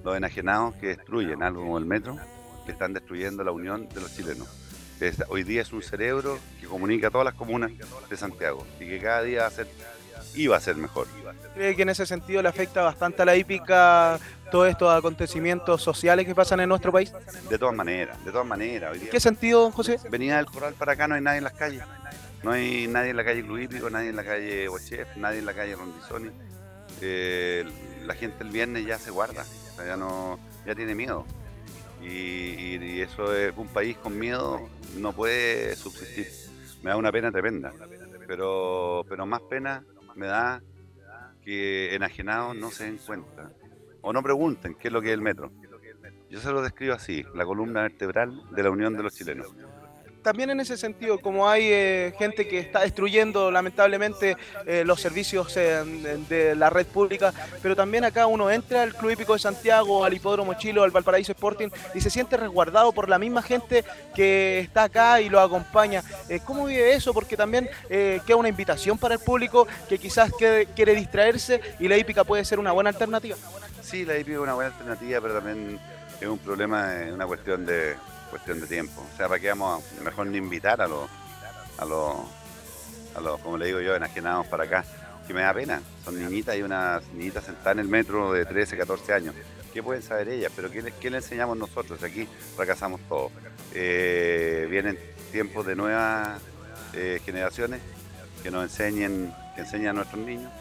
los 0.04 0.16
enajenados 0.16 0.76
que 0.76 0.88
destruyen 0.88 1.44
algo 1.44 1.62
como 1.62 1.78
el 1.78 1.86
metro, 1.86 2.18
que 2.66 2.72
están 2.72 2.94
destruyendo 2.94 3.44
la 3.44 3.52
unión 3.52 3.88
de 3.90 4.02
los 4.02 4.16
chilenos. 4.16 4.66
Hoy 5.28 5.44
día 5.44 5.62
es 5.62 5.74
un 5.74 5.82
cerebro 5.82 6.40
que 6.60 6.68
comunica 6.68 7.08
a 7.08 7.12
todas 7.12 7.26
las 7.26 7.34
comunas 7.34 7.72
de 8.10 8.18
Santiago 8.18 8.66
y 8.80 8.88
que 8.88 9.00
cada 9.00 9.24
día 9.24 9.42
va 9.42 9.48
a 9.48 9.52
ser, 9.52 9.68
iba 10.36 10.58
a 10.58 10.60
ser 10.60 10.76
mejor. 10.76 11.08
¿Cree 11.54 11.76
que 11.76 11.82
en 11.84 11.90
ese 11.90 12.06
sentido 12.06 12.42
le 12.42 12.50
afecta 12.50 12.82
bastante 12.82 13.22
a 13.22 13.26
la 13.26 13.36
hípica 13.36 14.20
todos 14.52 14.68
estos 14.70 14.94
acontecimientos 14.94 15.82
sociales 15.82 16.26
que 16.26 16.36
pasan 16.36 16.60
en 16.60 16.70
nuestro 16.70 16.92
país? 16.92 17.14
De 17.50 17.58
todas 17.58 17.74
maneras, 17.76 18.24
de 18.26 18.32
todas 18.32 18.46
maneras. 18.48 18.92
Hoy 18.94 19.00
¿En 19.02 19.10
qué 19.10 19.20
sentido, 19.20 19.62
don 19.62 19.72
José? 19.72 19.98
venía 20.10 20.38
del 20.38 20.46
corral 20.48 20.74
para 20.74 20.94
acá, 20.94 21.08
no 21.08 21.16
hay 21.16 21.22
nadie 21.22 21.38
en 21.40 21.44
las 21.46 21.54
calles. 21.54 21.84
No 22.44 22.52
hay 22.52 22.88
nadie 22.88 23.10
en 23.12 23.18
la 23.18 23.24
calle 23.24 23.44
Club 23.44 23.58
Hípico, 23.58 23.90
nadie 23.90 24.10
en 24.10 24.16
la 24.16 24.24
calle 24.24 24.68
Bochef, 24.68 25.16
nadie 25.18 25.40
en 25.40 25.46
la 25.46 25.54
calle 25.54 25.76
Rondizoni. 25.76 26.30
Eh, 27.02 27.66
la 28.06 28.14
gente 28.14 28.44
el 28.44 28.50
viernes 28.52 28.86
ya 28.86 29.00
se 29.00 29.10
guarda, 29.12 29.42
o 29.42 29.76
sea, 29.76 29.86
ya 29.86 29.98
no, 29.98 30.40
ya 30.66 30.76
tiene 30.76 30.94
miedo. 30.94 31.26
Y, 32.02 32.08
y- 32.08 32.80
y 32.98 33.02
eso 33.02 33.36
es 33.36 33.52
un 33.58 33.68
país 33.68 33.98
con 33.98 34.18
miedo 34.20 34.70
no 34.98 35.12
puede 35.14 35.76
subsistir. 35.76 36.28
Me 36.84 36.92
da 36.92 36.98
una 36.98 37.12
pena 37.12 37.32
tremenda. 37.32 37.74
Pero, 38.28 39.06
pero 39.10 39.26
más 39.26 39.42
pena 39.50 39.84
me 40.16 40.28
da 40.28 40.62
que 41.42 41.94
enajenados 41.94 42.56
no 42.56 42.72
se 42.72 42.86
den 42.86 42.98
cuenta 42.98 43.52
o 44.02 44.14
no 44.14 44.24
pregunten 44.24 44.76
qué 44.76 44.88
es 44.88 44.94
lo 44.94 45.02
que 45.02 45.10
es 45.10 45.14
el 45.14 45.22
metro. 45.22 45.52
Yo 46.30 46.40
se 46.40 46.52
lo 46.52 46.62
describo 46.62 46.94
así, 46.94 47.24
la 47.34 47.46
columna 47.46 47.84
vertebral 47.84 48.42
de 48.52 48.64
la 48.64 48.70
unión 48.70 48.96
de 48.96 49.04
los 49.04 49.14
chilenos. 49.14 49.54
También 50.26 50.50
en 50.50 50.60
ese 50.60 50.76
sentido, 50.76 51.20
como 51.20 51.48
hay 51.48 51.68
eh, 51.72 52.14
gente 52.18 52.48
que 52.48 52.58
está 52.58 52.80
destruyendo 52.82 53.52
lamentablemente 53.52 54.36
eh, 54.66 54.82
los 54.84 55.00
servicios 55.00 55.54
de, 55.54 56.18
de 56.28 56.56
la 56.56 56.72
red 56.72 56.88
pública, 56.88 57.32
pero 57.62 57.76
también 57.76 58.06
acá 58.06 58.26
uno 58.26 58.50
entra 58.50 58.82
al 58.82 58.96
Club 58.96 59.12
Hípico 59.12 59.34
de 59.34 59.40
Santiago, 59.40 60.04
al 60.04 60.16
Hipódromo 60.16 60.56
Chilo, 60.56 60.82
al 60.82 60.90
Valparaíso 60.90 61.32
Sporting 61.32 61.68
y 61.94 62.02
se 62.02 62.10
siente 62.10 62.38
resguardado 62.38 62.92
por 62.92 63.08
la 63.08 63.20
misma 63.20 63.44
gente 63.44 63.86
que 64.16 64.58
está 64.62 64.86
acá 64.86 65.22
y 65.22 65.30
lo 65.30 65.40
acompaña. 65.40 66.02
Eh, 66.28 66.40
¿Cómo 66.44 66.66
vive 66.66 66.96
eso? 66.96 67.14
Porque 67.14 67.38
también 67.38 67.70
eh, 67.92 68.20
queda 68.26 68.38
una 68.38 68.50
invitación 68.50 68.98
para 68.98 69.14
el 69.14 69.20
público 69.20 69.68
que 69.88 70.00
quizás 70.00 70.32
quede- 70.32 70.66
quiere 70.76 70.96
distraerse 70.96 71.62
y 71.80 71.88
la 71.88 71.98
hípica 72.00 72.24
puede 72.24 72.44
ser 72.46 72.58
una 72.58 72.72
buena 72.72 72.90
alternativa. 72.90 73.38
Sí, 73.84 74.04
la 74.06 74.18
hípica 74.18 74.38
es 74.38 74.42
una 74.42 74.56
buena 74.56 74.72
alternativa, 74.72 75.22
pero 75.22 75.36
también 75.36 75.80
es 76.20 76.28
un 76.28 76.40
problema, 76.40 76.96
es 77.04 77.14
una 77.14 77.28
cuestión 77.28 77.64
de 77.64 77.96
cuestión 78.36 78.60
de 78.60 78.68
tiempo. 78.68 79.02
O 79.02 79.18
sea, 79.18 79.30
para 79.30 79.40
qué 79.40 79.48
vamos 79.48 79.82
a 79.98 80.04
mejor 80.04 80.28
ni 80.28 80.38
invitar 80.38 80.82
a 80.82 80.88
los, 80.88 81.10
a 81.78 81.86
los, 81.86 82.18
a 83.16 83.22
los, 83.22 83.40
como 83.40 83.58
le 83.58 83.68
digo 83.68 83.80
yo, 83.80 83.96
enajenados 83.96 84.46
para 84.48 84.66
acá, 84.66 84.84
que 85.26 85.34
me 85.34 85.42
da 85.42 85.54
pena. 85.54 85.82
Son 86.04 86.20
niñitas 86.20 86.58
y 86.58 86.62
unas 86.62 87.02
niñitas 87.14 87.46
sentadas 87.46 87.74
en 87.74 87.80
el 87.80 87.88
metro 87.88 88.34
de 88.34 88.46
13, 88.46 88.76
14 88.76 89.14
años. 89.14 89.36
¿Qué 89.74 89.82
pueden 89.82 90.04
saber 90.04 90.28
ellas? 90.28 90.52
Pero 90.54 90.70
¿qué 90.70 90.84
qué 91.00 91.10
le 91.10 91.18
enseñamos 91.18 91.58
nosotros? 91.58 92.04
Aquí 92.04 92.28
fracasamos 92.58 93.00
todos. 93.08 93.32
Eh, 93.74 94.68
vienen 94.70 95.00
tiempos 95.32 95.66
de 95.66 95.76
nuevas 95.78 96.42
eh, 96.94 97.22
generaciones 97.26 97.80
que 98.44 98.52
nos 98.52 98.64
enseñen, 98.64 99.34
que 99.56 99.62
enseñen 99.62 99.88
a 99.88 99.94
nuestros 99.94 100.20
niños 100.26 100.52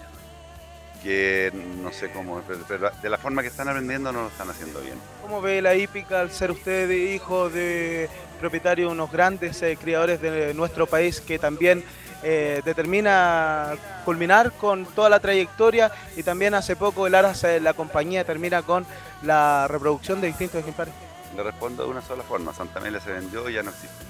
que 1.04 1.52
no 1.82 1.92
sé 1.92 2.10
cómo, 2.10 2.42
pero, 2.66 2.90
de 2.90 3.10
la 3.10 3.18
forma 3.18 3.42
que 3.42 3.48
están 3.48 3.68
aprendiendo 3.68 4.10
no 4.10 4.22
lo 4.22 4.28
están 4.28 4.48
haciendo 4.48 4.80
bien. 4.80 4.94
¿Cómo 5.20 5.42
ve 5.42 5.60
la 5.60 5.74
hípica 5.74 6.22
al 6.22 6.30
ser 6.30 6.50
usted 6.50 6.90
hijo 6.90 7.50
de 7.50 8.08
propietario 8.40 8.86
de 8.86 8.92
unos 8.92 9.12
grandes 9.12 9.62
eh, 9.62 9.76
criadores 9.80 10.20
de 10.20 10.54
nuestro 10.54 10.86
país 10.86 11.20
que 11.20 11.38
también 11.38 11.84
eh, 12.22 12.62
determina 12.64 13.74
culminar 14.06 14.52
con 14.52 14.86
toda 14.86 15.10
la 15.10 15.20
trayectoria 15.20 15.92
y 16.16 16.22
también 16.22 16.54
hace 16.54 16.74
poco 16.74 17.06
el 17.06 17.14
Aras, 17.14 17.44
eh, 17.44 17.60
la 17.60 17.74
compañía, 17.74 18.24
termina 18.24 18.62
con 18.62 18.86
la 19.22 19.68
reproducción 19.68 20.22
de 20.22 20.28
distintos 20.28 20.60
ejemplares? 20.60 20.94
Le 21.36 21.42
respondo 21.42 21.84
de 21.84 21.90
una 21.90 22.00
sola 22.00 22.22
forma, 22.22 22.54
Santa 22.54 22.78
Amelia 22.78 23.00
se 23.00 23.12
vendió 23.12 23.48
y 23.50 23.54
ya 23.54 23.62
no 23.62 23.70
existe. 23.70 24.04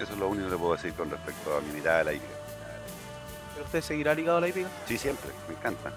Eso 0.00 0.14
es 0.14 0.18
lo 0.18 0.28
único 0.28 0.46
que 0.46 0.52
le 0.52 0.58
puedo 0.58 0.72
decir 0.74 0.94
con 0.94 1.10
respecto 1.10 1.54
a 1.54 1.60
mi 1.60 1.72
mirada 1.74 1.98
de 1.98 2.04
la 2.04 2.12
hípica. 2.14 2.41
¿Pero 3.62 3.66
usted 3.78 3.80
seguirá 3.82 4.12
ligado 4.14 4.38
a 4.38 4.40
la 4.40 4.48
hípica? 4.48 4.68
Sí, 4.86 4.98
siempre, 4.98 5.30
me 5.48 5.54
encanta. 5.54 5.92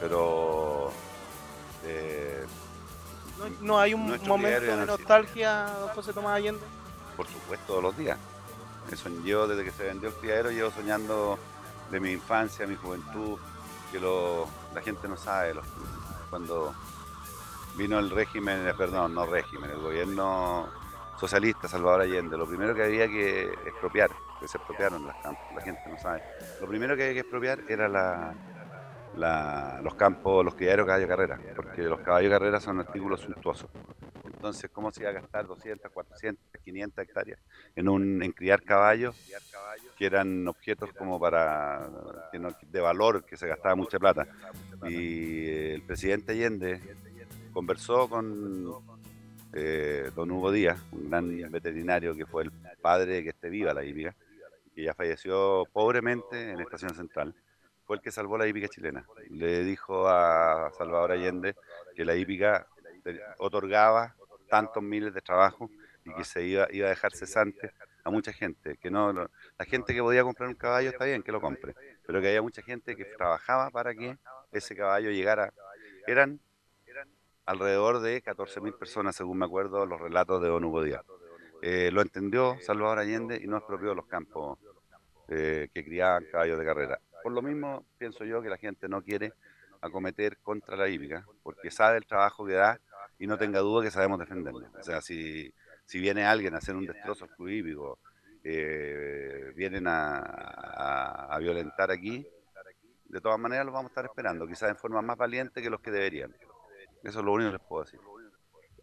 Pero 0.00 0.90
eh, 1.84 2.46
¿No, 3.38 3.44
no 3.60 3.78
hay 3.78 3.92
un 3.92 4.06
momento 4.26 4.60
de 4.76 4.86
nostalgia, 4.86 5.64
don 5.80 5.88
José 5.90 6.12
Tomás 6.14 6.36
Allende? 6.36 6.64
por 7.16 7.26
supuesto 7.26 7.66
todos 7.66 7.82
los 7.82 7.96
días. 7.96 8.16
Yo 9.24 9.46
desde 9.48 9.64
que 9.64 9.70
se 9.72 9.82
vendió 9.84 10.08
el 10.08 10.14
criadero 10.14 10.50
llevo 10.50 10.70
soñando 10.70 11.36
de 11.90 11.98
mi 12.00 12.12
infancia, 12.12 12.64
mi 12.66 12.76
juventud, 12.76 13.36
que 13.92 13.98
lo, 14.00 14.46
la 14.72 14.80
gente 14.80 15.08
no 15.08 15.16
sabe. 15.16 15.52
los- 15.54 15.66
cuando 16.30 16.74
vino 17.76 17.98
el 17.98 18.08
régimen, 18.10 18.66
eh, 18.68 18.72
perdón, 18.74 19.14
no 19.14 19.26
régimen, 19.26 19.70
el 19.70 19.78
gobierno 19.78 20.68
socialista 21.18 21.68
Salvador 21.68 22.02
Allende, 22.02 22.36
lo 22.38 22.46
primero 22.46 22.74
que 22.74 22.84
había 22.84 23.08
que 23.08 23.42
expropiar, 23.66 24.10
que 24.40 24.46
se 24.46 24.56
expropiaron 24.58 25.04
las 25.06 25.16
campos, 25.16 25.44
la 25.54 25.60
gente 25.62 25.80
no 25.88 25.98
sabe. 25.98 26.22
Lo 26.60 26.66
primero 26.66 26.96
que 26.96 27.02
había 27.02 27.14
que 27.14 27.20
expropiar 27.20 27.60
era 27.68 27.88
la, 27.88 29.80
los 29.82 29.94
campos, 29.94 30.44
los 30.44 30.54
criaderos 30.54 30.86
caballo 30.86 31.08
carrera, 31.08 31.40
porque 31.54 31.82
los 31.82 32.00
caballos 32.00 32.30
carrera 32.30 32.60
son 32.60 32.80
artículos 32.80 33.20
suntuosos. 33.20 33.70
Entonces, 34.24 34.70
¿cómo 34.70 34.92
se 34.92 35.00
iba 35.02 35.10
a 35.10 35.14
gastar 35.14 35.46
200, 35.46 35.90
400, 35.90 36.60
500 36.62 37.04
hectáreas 37.04 37.40
en, 37.74 37.88
un, 37.88 38.22
en 38.22 38.30
criar 38.32 38.62
caballos 38.62 39.16
que 39.96 40.06
eran 40.06 40.46
objetos 40.46 40.90
como 40.92 41.18
para 41.18 41.88
de 42.70 42.80
valor, 42.80 43.24
que 43.24 43.36
se 43.36 43.48
gastaba 43.48 43.74
mucha 43.74 43.98
plata? 43.98 44.28
Y 44.88 45.48
el 45.48 45.82
presidente 45.82 46.32
Allende 46.32 46.80
conversó 47.52 48.08
con 48.08 48.72
eh, 49.52 50.10
don 50.14 50.30
Hugo 50.30 50.52
Díaz, 50.52 50.78
un 50.92 51.10
gran 51.10 51.50
veterinario 51.50 52.14
que 52.14 52.26
fue 52.26 52.44
el 52.44 52.52
padre 52.80 53.14
de 53.14 53.22
que 53.24 53.30
esté 53.30 53.48
viva 53.48 53.74
la 53.74 53.84
hípica, 53.84 54.14
que 54.78 54.84
ya 54.84 54.94
falleció 54.94 55.64
pobremente 55.72 56.52
en 56.52 56.60
Estación 56.60 56.94
Central. 56.94 57.34
Fue 57.84 57.96
el 57.96 58.02
que 58.02 58.12
salvó 58.12 58.38
la 58.38 58.46
hípica 58.46 58.68
chilena. 58.68 59.04
Le 59.28 59.64
dijo 59.64 60.06
a 60.08 60.70
Salvador 60.78 61.10
Allende 61.10 61.56
que 61.96 62.04
la 62.04 62.14
hípica 62.14 62.64
otorgaba 63.38 64.14
tantos 64.48 64.80
miles 64.80 65.12
de 65.14 65.20
trabajos 65.20 65.68
y 66.04 66.14
que 66.14 66.22
se 66.22 66.44
iba, 66.44 66.68
iba 66.70 66.86
a 66.86 66.90
dejar 66.90 67.10
cesante 67.12 67.72
a 68.04 68.10
mucha 68.10 68.32
gente. 68.32 68.76
Que 68.76 68.88
no- 68.88 69.12
la 69.12 69.64
gente 69.64 69.92
que 69.92 70.00
podía 70.00 70.22
comprar 70.22 70.48
un 70.48 70.54
caballo 70.54 70.90
está 70.90 71.06
bien 71.06 71.24
que 71.24 71.32
lo 71.32 71.40
compre, 71.40 71.74
pero 72.06 72.20
que 72.20 72.28
había 72.28 72.42
mucha 72.42 72.62
gente 72.62 72.94
que 72.94 73.04
trabajaba 73.04 73.70
para 73.70 73.92
que 73.96 74.16
ese 74.52 74.76
caballo 74.76 75.10
llegara. 75.10 75.52
Eran 76.06 76.38
alrededor 77.46 77.98
de 77.98 78.22
14.000 78.22 78.74
personas, 78.74 79.16
según 79.16 79.38
me 79.38 79.46
acuerdo, 79.46 79.86
los 79.86 80.00
relatos 80.00 80.40
de 80.40 80.48
Don 80.48 80.62
Hugo 80.64 80.84
Díaz. 80.84 81.02
Eh, 81.62 81.90
lo 81.92 82.00
entendió 82.02 82.56
Salvador 82.60 83.00
Allende 83.00 83.40
y 83.42 83.48
no 83.48 83.56
expropió 83.56 83.92
los 83.92 84.06
campos 84.06 84.56
eh, 85.28 85.68
que 85.72 85.84
criaban 85.84 86.24
caballos 86.30 86.58
de 86.58 86.64
carrera. 86.64 87.00
Por 87.22 87.32
lo 87.32 87.42
mismo, 87.42 87.84
pienso 87.98 88.24
yo 88.24 88.40
que 88.42 88.48
la 88.48 88.56
gente 88.56 88.88
no 88.88 89.02
quiere 89.02 89.32
acometer 89.80 90.38
contra 90.38 90.76
la 90.76 90.88
hípica, 90.88 91.24
porque 91.42 91.70
sabe 91.70 91.98
el 91.98 92.06
trabajo 92.06 92.44
que 92.46 92.54
da 92.54 92.80
y 93.18 93.26
no 93.26 93.36
tenga 93.38 93.60
duda 93.60 93.84
que 93.84 93.90
sabemos 93.90 94.18
defenderlo. 94.18 94.66
O 94.78 94.82
sea, 94.82 95.00
si, 95.00 95.52
si 95.86 96.00
viene 96.00 96.24
alguien 96.24 96.54
a 96.54 96.58
hacer 96.58 96.74
un 96.76 96.86
destrozo 96.86 97.24
al 97.24 97.30
club 97.36 97.48
hípico, 97.48 97.98
eh, 98.44 99.52
vienen 99.54 99.86
a, 99.86 100.18
a- 100.18 101.34
a 101.34 101.38
violentar 101.38 101.90
aquí, 101.90 102.26
de 103.06 103.20
todas 103.20 103.38
maneras 103.38 103.64
los 103.66 103.74
vamos 103.74 103.90
a 103.90 103.92
estar 103.92 104.04
esperando, 104.04 104.46
quizás 104.46 104.70
en 104.70 104.76
forma 104.76 105.02
más 105.02 105.16
valiente 105.16 105.60
que 105.62 105.70
los 105.70 105.80
que 105.80 105.90
deberían. 105.90 106.34
Eso 107.02 107.18
es 107.20 107.24
lo 107.24 107.32
único 107.32 107.50
que 107.52 107.58
les 107.58 107.66
puedo 107.66 107.84
decir. 107.84 108.00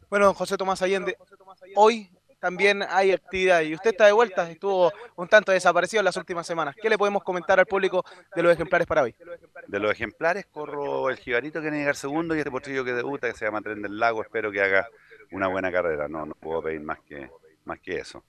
Bueno, 0.09 0.25
don 0.27 0.35
José 0.35 0.57
Tomás 0.57 0.81
Allende, 0.81 1.17
hoy 1.75 2.09
también 2.45 2.83
hay 2.87 3.11
actividad 3.11 3.61
y 3.61 3.73
usted 3.73 3.89
está 3.89 4.05
de 4.05 4.11
vuelta, 4.11 4.47
estuvo 4.51 4.93
un 5.15 5.27
tanto 5.27 5.51
desaparecido 5.51 6.01
en 6.01 6.05
las 6.05 6.15
últimas 6.15 6.45
semanas. 6.45 6.75
¿Qué 6.79 6.91
le 6.91 6.95
podemos 6.95 7.23
comentar 7.23 7.59
al 7.59 7.65
público 7.65 8.05
de 8.35 8.43
los 8.43 8.53
ejemplares 8.53 8.85
para 8.85 9.01
hoy? 9.01 9.15
De 9.65 9.79
los 9.79 9.91
ejemplares 9.91 10.45
corro 10.45 11.09
el 11.09 11.17
jibarito 11.17 11.59
que 11.59 11.63
viene 11.63 11.77
a 11.77 11.79
llegar 11.79 11.95
segundo 11.95 12.35
y 12.35 12.37
este 12.37 12.51
potrillo 12.51 12.85
que 12.85 12.93
debuta 12.93 13.27
que 13.27 13.35
se 13.35 13.45
llama 13.45 13.61
Tren 13.61 13.81
del 13.81 13.97
Lago. 13.97 14.21
Espero 14.21 14.51
que 14.51 14.61
haga 14.61 14.87
una 15.31 15.47
buena 15.47 15.71
carrera. 15.71 16.07
No, 16.07 16.27
no 16.27 16.35
puedo 16.35 16.61
pedir 16.61 16.81
más 16.81 16.99
que, 16.99 17.31
más 17.63 17.79
que 17.79 17.95
eso. 17.97 18.23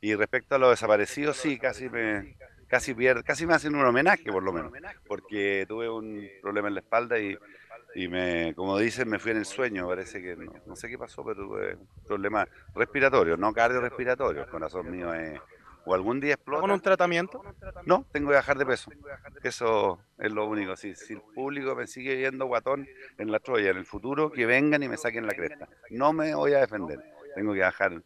Y 0.00 0.14
respecto 0.14 0.54
a 0.54 0.58
los 0.58 0.70
desaparecidos, 0.70 1.36
sí, 1.36 1.58
casi 1.58 1.88
me, 1.88 2.36
casi 2.68 2.94
pierd- 2.94 3.24
casi 3.24 3.44
me 3.44 3.54
hacen 3.54 3.74
un 3.74 3.84
homenaje 3.84 4.30
por 4.30 4.44
lo 4.44 4.52
menos, 4.52 4.72
porque 5.08 5.64
tuve 5.66 5.88
un 5.90 6.28
problema 6.40 6.68
en 6.68 6.74
la 6.74 6.80
espalda 6.80 7.18
y, 7.18 7.36
y 7.98 8.06
me, 8.06 8.54
como 8.54 8.78
dicen, 8.78 9.08
me 9.08 9.18
fui 9.18 9.32
en 9.32 9.38
el 9.38 9.44
sueño. 9.44 9.88
Parece 9.88 10.22
que 10.22 10.36
no, 10.36 10.52
no 10.66 10.76
sé 10.76 10.88
qué 10.88 10.96
pasó, 10.96 11.24
pero 11.24 11.48
tuve 11.48 11.74
un 11.74 11.88
problema 12.06 12.46
respiratorio, 12.72 13.36
no 13.36 13.52
cardiorrespiratorio. 13.52 14.42
El 14.42 14.48
corazón 14.48 14.88
mío 14.88 15.12
es, 15.12 15.40
o 15.84 15.94
algún 15.94 16.20
día 16.20 16.34
explota. 16.34 16.60
¿Con 16.60 16.70
un 16.70 16.80
tratamiento? 16.80 17.42
No, 17.86 18.06
tengo 18.12 18.28
que 18.28 18.36
bajar 18.36 18.56
de 18.56 18.66
peso. 18.66 18.92
Eso 19.42 20.00
es 20.16 20.30
lo 20.30 20.46
único. 20.46 20.76
Si, 20.76 20.94
si 20.94 21.14
el 21.14 21.22
público 21.34 21.74
me 21.74 21.88
sigue 21.88 22.14
viendo 22.14 22.46
guatón 22.46 22.86
en 23.18 23.32
la 23.32 23.40
Troya, 23.40 23.72
en 23.72 23.78
el 23.78 23.84
futuro, 23.84 24.30
que 24.30 24.46
vengan 24.46 24.80
y 24.84 24.88
me 24.88 24.96
saquen 24.96 25.26
la 25.26 25.34
cresta. 25.34 25.68
No 25.90 26.12
me 26.12 26.36
voy 26.36 26.52
a 26.52 26.60
defender. 26.60 27.00
Tengo 27.34 27.52
que 27.52 27.60
bajar 27.60 28.00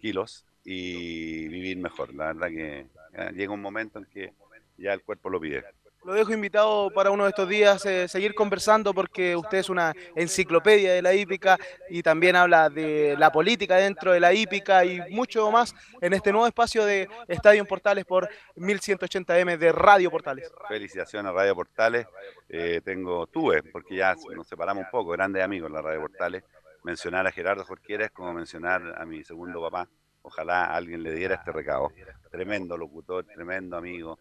kilos 0.00 0.44
y 0.64 1.48
vivir 1.48 1.78
mejor. 1.78 2.12
La 2.12 2.26
verdad 2.26 2.48
que 2.48 2.86
eh, 3.14 3.32
llega 3.32 3.54
un 3.54 3.62
momento 3.62 3.98
en 3.98 4.04
que 4.04 4.34
ya 4.76 4.92
el 4.92 5.00
cuerpo 5.00 5.30
lo 5.30 5.40
pide. 5.40 5.64
Lo 6.04 6.12
dejo 6.12 6.34
invitado 6.34 6.90
para 6.90 7.10
uno 7.10 7.24
de 7.24 7.30
estos 7.30 7.48
días, 7.48 7.86
eh, 7.86 8.06
seguir 8.08 8.34
conversando 8.34 8.92
porque 8.92 9.34
usted 9.34 9.58
es 9.58 9.70
una 9.70 9.94
enciclopedia 10.14 10.92
de 10.92 11.00
la 11.00 11.14
hípica 11.14 11.56
y 11.88 12.02
también 12.02 12.36
habla 12.36 12.68
de 12.68 13.16
la 13.18 13.32
política 13.32 13.76
dentro 13.76 14.12
de 14.12 14.20
la 14.20 14.34
hípica 14.34 14.84
y 14.84 15.00
mucho 15.10 15.50
más 15.50 15.74
en 16.02 16.12
este 16.12 16.30
nuevo 16.30 16.46
espacio 16.46 16.84
de 16.84 17.08
Estadio 17.26 17.64
Portales 17.64 18.04
por 18.04 18.28
1180M 18.56 19.56
de 19.56 19.72
Radio 19.72 20.10
Portales. 20.10 20.52
Felicitaciones 20.68 21.30
a 21.30 21.32
Radio 21.32 21.54
Portales. 21.54 22.06
Eh, 22.50 22.82
tengo, 22.84 23.26
tuve, 23.26 23.62
porque 23.62 23.96
ya 23.96 24.14
nos 24.36 24.46
separamos 24.46 24.84
un 24.84 24.90
poco, 24.90 25.12
grandes 25.12 25.42
amigos 25.42 25.68
en 25.68 25.74
la 25.74 25.80
Radio 25.80 26.02
Portales. 26.02 26.44
Mencionar 26.82 27.26
a 27.26 27.32
Gerardo 27.32 27.64
Jorquera 27.64 28.04
es 28.04 28.10
como 28.10 28.34
mencionar 28.34 28.94
a 28.98 29.06
mi 29.06 29.24
segundo 29.24 29.62
papá. 29.62 29.88
Ojalá 30.20 30.66
alguien 30.66 31.02
le 31.02 31.12
diera 31.12 31.36
este 31.36 31.50
recado. 31.50 31.90
Tremendo 32.30 32.76
locutor, 32.76 33.24
tremendo 33.24 33.78
amigo. 33.78 34.18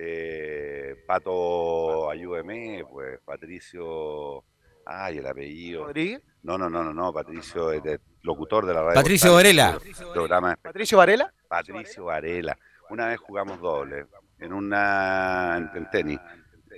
Eh, 0.00 0.94
Pato, 1.06 2.08
ayúdeme, 2.08 2.84
pues 2.88 3.18
Patricio. 3.24 4.44
Ay, 4.86 5.18
el 5.18 5.26
apellido. 5.26 5.84
¿Rodríguez? 5.86 6.22
No, 6.44 6.56
no, 6.56 6.70
no, 6.70 6.84
no, 6.84 6.94
no, 6.94 7.12
Patricio, 7.12 7.72
es 7.72 7.82
de- 7.82 7.98
locutor 8.22 8.64
de 8.64 8.74
la 8.74 8.82
radio. 8.82 8.94
Patricio 8.94 9.34
Varela. 9.34 9.76
Programa 10.14 10.56
¿Patricio 10.62 10.98
Varela? 10.98 11.34
Patricio 11.48 12.04
Varela. 12.04 12.56
Una 12.90 13.08
vez 13.08 13.18
jugamos 13.18 13.60
doble 13.60 14.06
en 14.38 14.52
una 14.52 15.56
en, 15.58 15.70
en 15.76 15.90
tenis. 15.90 16.20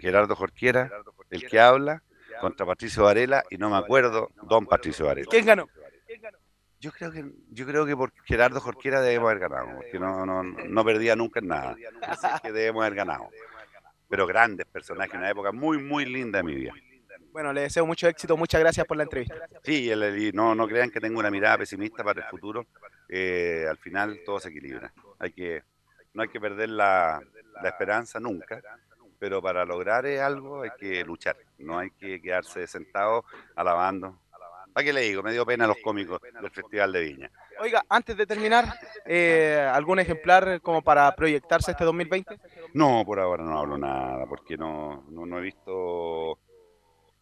Gerardo 0.01 0.35
Jorquiera, 0.35 0.91
el 1.29 1.47
que 1.47 1.61
habla, 1.61 2.03
contra 2.41 2.65
Patricio 2.65 3.05
Varela 3.05 3.45
y 3.51 3.59
no 3.59 3.69
me 3.69 3.77
acuerdo, 3.77 4.31
don 4.45 4.65
Patricio 4.65 5.05
Varela. 5.07 5.29
¿Quién 5.31 5.45
ganó? 5.45 5.69
Yo 6.81 6.91
creo 6.93 7.13
que 7.13 7.25
yo 7.51 7.67
creo 7.67 7.85
que 7.87 7.95
por 7.97 8.11
Gerardo 8.25 8.59
Jorquiera 8.61 9.01
debemos 9.03 9.29
haber 9.31 9.41
ganado, 9.41 9.69
porque 9.77 9.99
no, 9.99 10.25
no, 10.25 10.43
no 10.43 10.85
perdía 10.85 11.15
nunca 11.15 11.41
en 11.41 11.49
nada. 11.49 11.77
Así 12.03 12.27
que 12.43 12.53
debemos 12.53 12.83
haber 12.83 12.95
ganado. 12.97 13.29
Pero 14.09 14.27
grandes 14.27 14.67
personajes, 14.67 15.15
una 15.15 15.31
época 15.31 15.53
muy, 15.53 15.79
muy 15.79 16.05
linda 16.07 16.39
de 16.39 16.43
mi 16.43 16.55
vida. 16.55 16.73
Bueno, 17.33 17.53
le 17.53 17.61
deseo 17.61 17.87
mucho 17.87 18.09
éxito, 18.09 18.37
muchas 18.37 18.61
gracias 18.61 18.85
por 18.87 18.97
la 18.97 19.05
entrevista. 19.05 19.37
Sí, 19.63 19.89
el- 19.91 20.03
el- 20.03 20.19
y 20.21 20.33
no, 20.33 20.55
no 20.55 20.67
crean 20.67 20.91
que 20.91 21.01
tengo 21.01 21.21
una 21.21 21.31
mirada 21.31 21.59
pesimista 21.59 22.03
para 22.03 22.23
el 22.23 22.29
futuro. 22.29 22.67
eh, 23.13 23.67
al 23.69 23.77
final 23.77 24.21
todo 24.25 24.39
se 24.41 24.49
equilibra. 24.51 24.93
Hay 25.19 25.33
que, 25.33 25.63
no 26.15 26.23
hay 26.23 26.29
que 26.29 26.41
perder 26.41 26.69
la, 26.71 27.21
la 27.63 27.69
esperanza 27.69 28.19
nunca, 28.21 28.61
pero 29.19 29.43
para 29.43 29.65
lograr 29.65 30.07
algo 30.07 30.63
hay 30.63 30.71
que 30.79 31.05
luchar. 31.05 31.37
No 31.59 31.79
hay 31.79 31.91
que 31.91 32.21
quedarse 32.23 32.67
sentado 32.69 33.25
alabando. 33.57 34.19
¿Para 34.73 34.85
qué 34.85 34.93
le 34.93 35.01
digo? 35.03 35.23
Me 35.23 35.33
dio 35.33 35.45
pena 35.45 35.67
los 35.67 35.79
cómicos 35.79 36.21
del 36.21 36.51
Festival 36.51 36.93
de 36.93 37.01
Viña. 37.01 37.31
Oiga, 37.61 37.85
antes 37.89 38.17
de 38.17 38.27
terminar, 38.27 38.67
eh, 39.05 39.69
¿algún 39.73 39.99
ejemplar 39.99 40.61
como 40.61 40.83
para 40.83 41.15
proyectarse 41.15 41.73
este 41.73 41.85
2020? 41.85 42.39
No, 42.75 43.05
por 43.05 43.19
ahora 43.19 43.45
no 43.45 43.59
hablo 43.59 43.77
nada, 43.77 44.27
porque 44.27 44.57
no, 44.57 45.05
no, 45.11 45.27
no 45.27 45.39
he 45.39 45.43
visto 45.43 46.39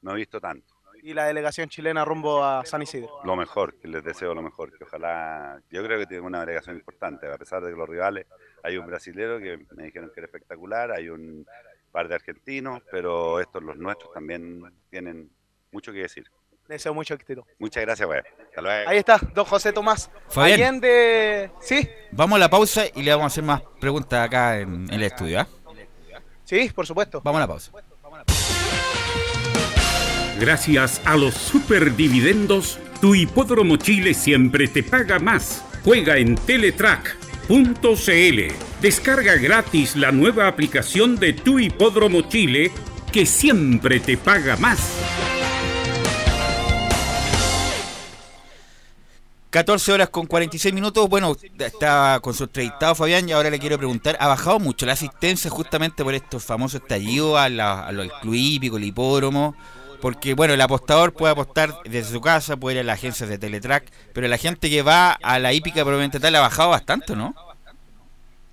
no 0.03 0.13
he 0.13 0.17
visto 0.17 0.41
tanto. 0.41 0.75
Y 1.03 1.15
la 1.15 1.27
delegación 1.27 1.69
chilena 1.69 2.05
rumbo 2.05 2.45
a 2.45 2.65
San 2.65 2.83
Isidro. 2.83 3.21
Lo 3.25 3.37
mejor, 3.37 3.79
que 3.79 3.87
les 3.87 4.03
deseo 4.03 4.35
lo 4.35 4.43
mejor, 4.43 4.77
que 4.77 4.85
ojalá, 4.85 5.61
yo 5.71 5.85
creo 5.85 5.99
que 5.99 6.07
tiene 6.07 6.27
una 6.27 6.41
delegación 6.41 6.77
importante, 6.77 7.29
a 7.29 7.39
pesar 7.39 7.63
de 7.63 7.71
que 7.71 7.77
los 7.77 7.89
rivales, 7.89 8.27
hay 8.65 8.77
un 8.77 8.87
brasilero 8.87 9.39
que 9.39 9.65
me 9.77 9.85
dijeron 9.85 10.11
que 10.13 10.21
era 10.21 10.27
espectacular, 10.27 10.91
hay 10.91 11.09
un 11.09 11.47
par 11.93 12.09
de 12.09 12.17
argentinos, 12.17 12.83
pero 12.91 13.41
estos, 13.41 13.63
los 13.63 13.77
nuestros, 13.77 14.13
también 14.13 14.63
tienen 14.91 15.31
mucho 15.71 15.93
que 15.93 16.01
decir. 16.01 16.27
Le 16.69 16.75
deseo 16.75 16.93
mucho 16.93 17.15
éxito. 17.15 17.47
Muchas 17.59 17.83
gracias, 17.83 18.07
pues. 18.07 18.23
Hasta 18.51 18.61
luego. 18.61 18.91
Ahí 18.91 18.99
está, 18.99 19.19
don 19.35 19.47
José 19.47 19.73
Tomás. 19.73 20.11
Fabián. 20.29 20.61
Allende. 20.61 21.51
Sí, 21.61 21.89
Vamos 22.13 22.37
a 22.37 22.41
la 22.41 22.51
pausa 22.51 22.85
y 22.95 23.03
le 23.03 23.11
vamos 23.11 23.25
a 23.25 23.27
hacer 23.29 23.45
más 23.45 23.63
preguntas 23.81 24.27
acá 24.27 24.59
en, 24.59 24.85
en 24.85 24.93
el 24.93 25.03
estudio. 25.03 25.41
¿ah? 25.41 25.49
sí, 26.45 26.71
por 26.75 26.87
supuesto. 26.87 27.23
Vamos 27.25 27.39
a 27.39 27.41
la 27.41 27.49
pausa. 27.49 27.73
Gracias 30.39 31.01
a 31.05 31.17
los 31.17 31.35
superdividendos, 31.35 32.79
tu 33.01 33.15
hipódromo 33.15 33.77
Chile 33.77 34.13
siempre 34.13 34.69
te 34.69 34.83
paga 34.83 35.19
más. 35.19 35.65
Juega 35.85 36.19
en 36.19 36.37
Teletrack.cl. 36.37 38.41
Descarga 38.81 39.37
gratis 39.37 39.97
la 39.97 40.13
nueva 40.13 40.47
aplicación 40.47 41.17
de 41.17 41.33
tu 41.33 41.59
hipódromo 41.59 42.29
Chile 42.29 42.71
que 43.11 43.25
siempre 43.25 44.01
te 44.01 44.19
paga 44.19 44.57
más. 44.59 45.38
14 49.51 49.93
horas 49.93 50.09
con 50.11 50.27
46 50.27 50.75
minutos. 50.75 51.09
Bueno, 51.09 51.35
está 51.59 52.19
con 52.21 52.35
su 52.35 52.45
entrevistado 52.45 52.95
Fabián 52.95 53.29
y 53.29 53.33
ahora 53.33 53.49
le 53.51 53.59
quiero 53.59 53.79
preguntar, 53.79 54.17
¿ha 54.21 54.29
bajado 54.29 54.59
mucho 54.59 54.85
la 54.85 54.93
asistencia 54.93 55.51
justamente 55.51 56.05
por 56.05 56.15
estos 56.15 56.45
famosos 56.45 56.83
estallidos 56.83 57.39
a 57.39 57.49
la- 57.49 57.87
a 57.87 57.93
lo 57.93 58.03
del 58.03 58.13
club 58.21 58.35
hípico, 58.35 58.77
el 58.77 58.85
hipódromo? 58.85 59.57
Porque, 60.03 60.35
bueno, 60.35 60.55
el 60.55 60.61
apostador 60.61 61.13
puede 61.13 61.33
apostar 61.33 61.75
desde 61.85 62.13
su 62.13 62.21
casa, 62.21 62.57
puede 62.57 62.77
ir 62.77 62.81
a 62.81 62.85
las 62.85 62.99
agencias 62.99 63.29
de 63.29 63.39
Teletrack, 63.39 63.91
pero 64.13 64.29
la 64.29 64.37
gente 64.37 64.71
que 64.71 64.83
va 64.83 65.13
a 65.13 65.39
la 65.41 65.53
hípica 65.53 65.77
probablemente 65.81 66.21
tal 66.21 66.37
ha 66.37 66.41
bajado 66.41 66.71
bastante, 66.71 67.17
¿no? 67.17 67.35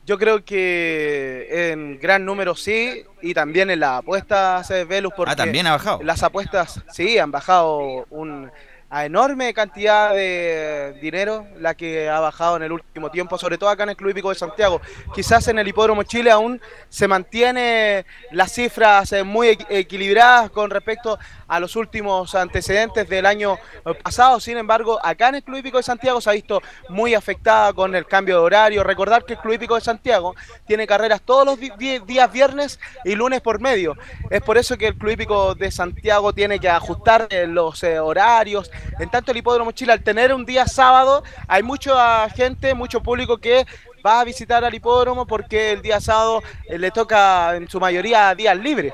Yo 0.08 0.18
creo 0.20 0.44
que 0.46 1.72
en 1.72 2.00
gran 2.00 2.26
número 2.26 2.56
sí, 2.56 3.04
y 3.24 3.34
también 3.34 3.70
en 3.72 3.80
las 3.80 4.00
apuestas, 4.00 4.70
eh, 4.72 4.86
Velus, 4.86 5.12
porque 5.18 5.32
Ah, 5.34 5.36
también 5.36 5.66
ha 5.68 5.72
bajado. 5.72 6.00
las 6.04 6.22
apuestas 6.24 6.80
sí 6.92 7.18
han 7.18 7.32
bajado 7.32 8.06
un, 8.12 8.52
a 8.90 9.06
enorme 9.06 9.54
cantidad 9.54 10.14
de 10.14 10.98
dinero, 11.02 11.48
la 11.60 11.74
que 11.74 12.08
ha 12.08 12.20
bajado 12.20 12.56
en 12.58 12.64
el 12.64 12.72
último 12.72 13.10
tiempo, 13.10 13.38
sobre 13.38 13.58
todo 13.58 13.70
acá 13.70 13.84
en 13.84 13.90
el 13.90 13.96
Club 13.96 14.12
Hípico 14.12 14.30
de 14.30 14.36
Santiago. 14.36 14.80
Quizás 15.14 15.48
en 15.48 15.60
el 15.60 15.68
Hipódromo 15.68 16.04
Chile 16.04 16.32
aún 16.32 16.62
se 16.88 17.08
mantiene 17.08 18.06
las 18.32 18.54
cifras 18.54 19.12
eh, 19.12 19.24
muy 19.24 19.48
equi- 19.50 19.66
equilibradas 19.70 20.52
con 20.52 20.70
respecto 20.70 21.18
a 21.48 21.60
los 21.60 21.76
últimos 21.76 22.36
antecedentes 22.36 23.08
del 23.08 23.26
año 23.26 23.58
pasado. 24.04 24.40
Sin 24.40 24.58
embargo, 24.58 25.00
acá 25.04 25.30
en 25.30 25.36
el 25.36 25.44
Club 25.44 25.58
Hípico 25.58 25.78
de 25.78 25.84
Santiago 25.84 26.22
se 26.22 26.30
ha 26.30 26.34
visto 26.34 26.62
muy 26.90 27.14
afectada 27.14 27.74
con 27.74 27.96
el 27.96 28.06
cambio 28.06 28.36
de 28.36 28.42
horario. 28.42 28.84
Recordar 28.84 29.26
que 29.26 29.34
el 29.34 29.40
Club 29.40 29.54
Hípico 29.54 29.76
de 29.76 29.82
Santiago 29.82 30.36
tiene 30.66 30.88
carreras 30.88 31.22
todos 31.22 31.46
los 31.46 31.60
días 31.60 32.32
viernes 32.32 32.80
y 33.04 33.16
lunes 33.16 33.42
por 33.42 33.60
medio. 33.60 33.96
Es 34.30 34.42
por 34.42 34.58
eso 34.58 34.78
que 34.78 34.88
el 34.88 34.96
Club 34.96 35.12
Hípico 35.12 35.56
de 35.56 35.72
Santiago 35.72 36.34
tiene 36.34 36.60
que 36.60 36.70
ajustar 36.70 37.28
eh, 37.30 37.48
los 37.48 37.84
eh, 37.84 38.00
horarios. 38.00 38.72
En 39.00 39.10
tanto, 39.10 39.32
el 39.32 39.38
Hipódromo 39.38 39.72
Chile, 39.72 39.94
al 39.94 40.04
tener 40.04 40.34
un 40.34 40.46
día 40.46 40.68
sábado, 40.68 41.24
hay 41.48 41.64
mucha 41.64 42.30
gente, 42.30 42.74
mucho 42.74 43.02
público 43.02 43.38
que 43.38 43.66
va 44.06 44.22
a 44.22 44.24
visitar 44.24 44.64
al 44.64 44.74
hipódromo 44.74 45.26
porque 45.26 45.72
el 45.72 45.82
día 45.82 46.00
sábado 46.00 46.44
eh, 46.68 46.78
le 46.78 46.92
toca 46.92 47.56
en 47.56 47.68
su 47.68 47.80
mayoría 47.80 48.36
días 48.36 48.58
libres. 48.58 48.94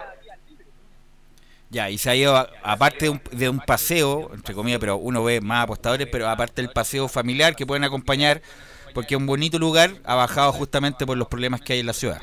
Ya, 1.72 1.90
y 1.90 1.98
se 1.98 2.10
ha 2.10 2.16
ido, 2.16 2.36
aparte 2.64 3.06
de 3.06 3.10
un, 3.12 3.22
de 3.32 3.48
un 3.48 3.60
paseo, 3.62 4.30
entre 4.34 4.54
comillas, 4.54 4.80
pero 4.82 4.98
uno 4.98 5.24
ve 5.24 5.40
más 5.40 5.64
apostadores, 5.64 6.06
pero 6.12 6.28
aparte 6.28 6.62
del 6.62 6.70
paseo 6.70 7.08
familiar 7.08 7.56
que 7.56 7.66
pueden 7.66 7.86
acompañar, 7.86 8.42
porque 8.94 9.16
es 9.16 9.20
un 9.20 9.26
bonito 9.26 9.58
lugar, 9.58 9.92
ha 10.04 10.16
bajado 10.16 10.52
justamente 10.52 11.06
por 11.06 11.18
los 11.18 11.30
problemas 11.30 11.62
que 11.62 11.72
hay 11.74 11.80
en 11.80 11.86
la 11.86 11.94
ciudad. 11.94 12.22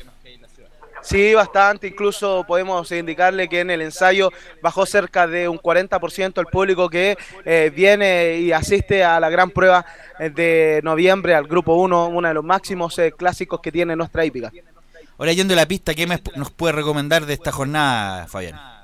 Sí, 1.01 1.33
bastante. 1.33 1.87
Incluso 1.87 2.43
podemos 2.45 2.91
indicarle 2.91 3.47
que 3.47 3.61
en 3.61 3.71
el 3.71 3.81
ensayo 3.81 4.29
bajó 4.61 4.85
cerca 4.85 5.25
de 5.25 5.47
un 5.47 5.57
40% 5.57 6.41
el 6.41 6.47
público 6.47 6.89
que 6.89 7.17
eh, 7.45 7.71
viene 7.73 8.37
y 8.37 8.51
asiste 8.51 9.03
a 9.03 9.19
la 9.19 9.29
gran 9.29 9.49
prueba 9.49 9.83
de 10.19 10.81
noviembre 10.83 11.33
al 11.33 11.47
Grupo 11.47 11.73
1, 11.75 12.07
uno 12.09 12.27
de 12.27 12.33
los 12.33 12.43
máximos 12.43 12.99
eh, 12.99 13.13
clásicos 13.13 13.61
que 13.61 13.71
tiene 13.71 13.95
nuestra 13.95 14.25
hípica. 14.25 14.51
Ahora, 15.17 15.33
yendo 15.33 15.53
a 15.53 15.57
la 15.57 15.65
pista, 15.65 15.95
¿qué 15.95 16.05
me- 16.05 16.21
nos 16.35 16.51
puede 16.51 16.73
recomendar 16.73 17.25
de 17.25 17.33
esta 17.33 17.51
jornada, 17.51 18.27
Fabián? 18.27 18.78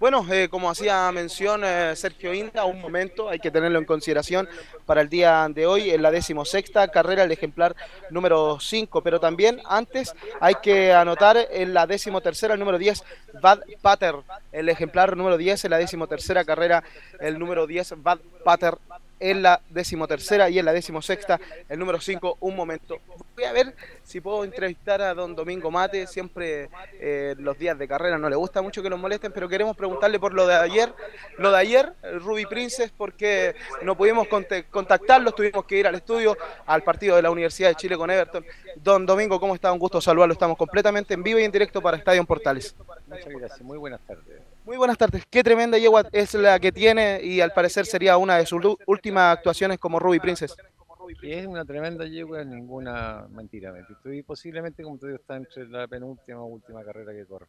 Bueno, 0.00 0.24
eh, 0.30 0.48
como 0.48 0.70
hacía 0.70 1.10
mención 1.10 1.62
eh, 1.64 1.96
Sergio 1.96 2.32
Inda, 2.32 2.64
un 2.66 2.80
momento, 2.80 3.28
hay 3.28 3.40
que 3.40 3.50
tenerlo 3.50 3.80
en 3.80 3.84
consideración 3.84 4.48
para 4.86 5.00
el 5.00 5.08
día 5.08 5.48
de 5.50 5.66
hoy, 5.66 5.90
en 5.90 6.02
la 6.02 6.12
decimosexta 6.12 6.86
carrera, 6.86 7.24
el 7.24 7.32
ejemplar 7.32 7.74
número 8.08 8.60
5, 8.60 9.02
pero 9.02 9.18
también 9.18 9.60
antes 9.64 10.14
hay 10.38 10.54
que 10.62 10.92
anotar 10.92 11.36
en 11.50 11.74
la 11.74 11.88
decimotercera, 11.88 12.54
el 12.54 12.60
número 12.60 12.78
10, 12.78 13.02
Bad 13.40 13.62
Pater, 13.82 14.14
el 14.52 14.68
ejemplar 14.68 15.16
número 15.16 15.36
10 15.36 15.64
en 15.64 15.70
la 15.72 15.78
decimotercera 15.78 16.44
carrera, 16.44 16.84
el 17.18 17.36
número 17.36 17.66
10, 17.66 17.94
Bad 18.00 18.20
Pater 18.44 18.78
en 19.20 19.42
la 19.42 19.60
decimotercera 19.68 20.48
y 20.50 20.58
en 20.58 20.64
la 20.64 20.72
decimosexta, 20.72 21.40
el 21.68 21.78
número 21.78 22.00
5, 22.00 22.38
un 22.40 22.56
momento. 22.56 22.98
Voy 23.34 23.44
a 23.44 23.52
ver 23.52 23.74
si 24.02 24.20
puedo 24.20 24.44
entrevistar 24.44 25.00
a 25.00 25.14
don 25.14 25.34
Domingo 25.34 25.70
Mate, 25.70 26.06
siempre 26.06 26.68
eh, 26.94 27.34
los 27.38 27.58
días 27.58 27.78
de 27.78 27.86
carrera 27.86 28.18
no 28.18 28.28
le 28.28 28.36
gusta 28.36 28.62
mucho 28.62 28.82
que 28.82 28.90
los 28.90 28.98
molesten, 28.98 29.32
pero 29.32 29.48
queremos 29.48 29.76
preguntarle 29.76 30.18
por 30.18 30.34
lo 30.34 30.46
de 30.46 30.56
ayer, 30.56 30.92
lo 31.38 31.50
de 31.50 31.58
ayer, 31.58 31.92
Ruby 32.20 32.46
Princess, 32.46 32.92
porque 32.96 33.54
no 33.82 33.96
pudimos 33.96 34.26
contactarlos, 34.70 35.34
tuvimos 35.34 35.64
que 35.64 35.78
ir 35.78 35.86
al 35.86 35.94
estudio, 35.94 36.36
al 36.66 36.82
partido 36.82 37.16
de 37.16 37.22
la 37.22 37.30
Universidad 37.30 37.68
de 37.68 37.74
Chile 37.76 37.96
con 37.96 38.10
Everton. 38.10 38.44
Don 38.76 39.06
Domingo, 39.06 39.38
¿cómo 39.38 39.54
está? 39.54 39.72
Un 39.72 39.78
gusto 39.78 40.00
saludarlo, 40.00 40.32
estamos 40.32 40.56
completamente 40.56 41.14
en 41.14 41.22
vivo 41.22 41.38
y 41.38 41.44
en 41.44 41.52
directo 41.52 41.80
para 41.80 41.96
Estadio 41.96 42.24
Portales. 42.24 42.74
Muchas 43.06 43.28
gracias, 43.28 43.62
muy 43.62 43.78
buenas 43.78 44.00
tardes. 44.00 44.47
Muy 44.68 44.76
buenas 44.76 44.98
tardes. 44.98 45.24
Qué 45.30 45.42
tremenda 45.42 45.78
yegua 45.78 46.04
es 46.12 46.34
la 46.34 46.60
que 46.60 46.70
tiene 46.70 47.20
y 47.22 47.40
al 47.40 47.52
parecer 47.52 47.86
sería 47.86 48.18
una 48.18 48.36
de 48.36 48.44
sus 48.44 48.62
últimas 48.86 49.38
actuaciones 49.38 49.78
como 49.78 49.98
Ruby 49.98 50.20
Princess. 50.20 50.54
Que 51.22 51.38
es 51.38 51.46
una 51.46 51.64
tremenda 51.64 52.04
yegua, 52.04 52.44
ninguna 52.44 53.26
mentira. 53.30 53.72
Y 54.04 54.22
posiblemente, 54.22 54.82
como 54.82 54.98
te 54.98 55.06
digo, 55.06 55.18
está 55.18 55.36
entre 55.36 55.66
la 55.68 55.88
penúltima 55.88 56.42
o 56.42 56.48
última 56.48 56.84
carrera 56.84 57.12
que 57.12 57.24
corre. 57.24 57.46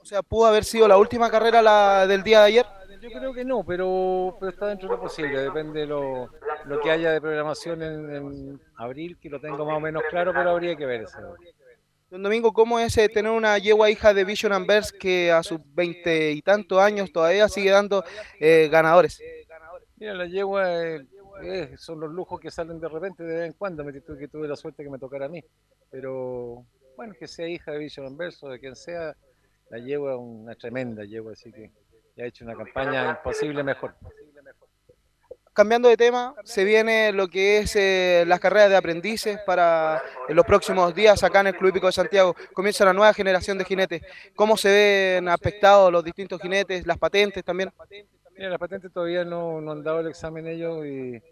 O 0.00 0.04
sea, 0.04 0.22
¿pudo 0.22 0.46
haber 0.46 0.62
sido 0.62 0.86
la 0.86 0.96
última 0.96 1.28
carrera 1.28 1.60
la 1.60 2.06
del 2.06 2.22
día 2.22 2.38
de 2.38 2.46
ayer? 2.46 2.66
Yo 3.00 3.10
creo 3.10 3.34
que 3.34 3.44
no, 3.44 3.64
pero, 3.64 4.36
pero 4.38 4.52
está 4.52 4.68
dentro 4.68 4.88
de 4.88 4.94
lo 4.94 5.00
posible. 5.00 5.40
Depende 5.40 5.80
de 5.80 5.86
lo, 5.86 6.30
lo 6.66 6.80
que 6.80 6.92
haya 6.92 7.10
de 7.10 7.20
programación 7.20 7.82
en, 7.82 8.14
en 8.14 8.60
abril, 8.76 9.18
que 9.20 9.28
lo 9.28 9.40
tengo 9.40 9.66
más 9.66 9.76
o 9.76 9.80
menos 9.80 10.04
claro, 10.08 10.32
pero 10.32 10.50
habría 10.50 10.76
que 10.76 10.86
ver 10.86 11.00
eso. 11.00 11.18
Don 12.12 12.22
Domingo, 12.22 12.52
¿cómo 12.52 12.78
es 12.78 12.94
eh, 12.98 13.08
tener 13.08 13.32
una 13.32 13.56
yegua 13.56 13.88
hija 13.88 14.12
de 14.12 14.24
Vision 14.24 14.52
Ambers 14.52 14.92
que 14.92 15.32
a 15.32 15.42
sus 15.42 15.58
veinte 15.74 16.30
y 16.32 16.42
tantos 16.42 16.78
años 16.78 17.10
todavía 17.10 17.48
sigue 17.48 17.70
dando 17.70 18.04
eh, 18.38 18.68
ganadores? 18.70 19.18
Mira, 19.96 20.12
la 20.12 20.26
yegua 20.26 20.84
eh, 20.84 21.06
eh, 21.42 21.74
son 21.78 22.00
los 22.00 22.12
lujos 22.12 22.38
que 22.38 22.50
salen 22.50 22.78
de 22.78 22.88
repente 22.90 23.22
de 23.22 23.34
vez 23.34 23.46
en 23.46 23.52
cuando. 23.54 23.82
Me 23.82 23.94
que 23.94 24.28
tuve 24.28 24.46
la 24.46 24.56
suerte 24.56 24.84
que 24.84 24.90
me 24.90 24.98
tocara 24.98 25.24
a 25.24 25.28
mí. 25.30 25.42
Pero 25.90 26.66
bueno, 26.98 27.14
que 27.18 27.26
sea 27.26 27.48
hija 27.48 27.72
de 27.72 27.78
Vision 27.78 28.04
Ambers 28.04 28.42
o 28.42 28.50
de 28.50 28.60
quien 28.60 28.76
sea, 28.76 29.16
la 29.70 29.78
yegua 29.78 30.12
es 30.12 30.18
una 30.20 30.54
tremenda 30.54 31.06
yegua, 31.06 31.32
así 31.32 31.50
que 31.50 31.70
ha 32.22 32.26
hecho 32.26 32.44
una 32.44 32.54
campaña 32.54 33.08
imposible 33.08 33.62
mejor. 33.62 33.94
Cambiando 35.52 35.88
de 35.88 35.98
tema, 35.98 36.34
se 36.44 36.64
viene 36.64 37.12
lo 37.12 37.28
que 37.28 37.58
es 37.58 37.76
eh, 37.76 38.24
las 38.26 38.40
carreras 38.40 38.70
de 38.70 38.76
aprendices 38.76 39.38
para 39.44 40.02
en 40.26 40.34
los 40.34 40.46
próximos 40.46 40.94
días 40.94 41.22
acá 41.22 41.40
en 41.40 41.48
el 41.48 41.56
Club 41.56 41.70
Hípico 41.70 41.86
de 41.86 41.92
Santiago. 41.92 42.34
Comienza 42.54 42.86
la 42.86 42.94
nueva 42.94 43.12
generación 43.12 43.58
de 43.58 43.64
jinetes. 43.64 44.02
¿Cómo 44.34 44.56
se 44.56 44.70
ven 44.70 45.28
aspectados 45.28 45.92
los 45.92 46.02
distintos 46.02 46.40
jinetes, 46.40 46.86
las 46.86 46.96
patentes 46.96 47.44
también? 47.44 47.70
Mira, 48.34 48.48
las 48.48 48.58
patentes 48.58 48.90
todavía 48.90 49.24
no, 49.24 49.60
no 49.60 49.72
han 49.72 49.82
dado 49.82 50.00
el 50.00 50.08
examen 50.08 50.46
ellos 50.46 50.86
y, 50.86 51.22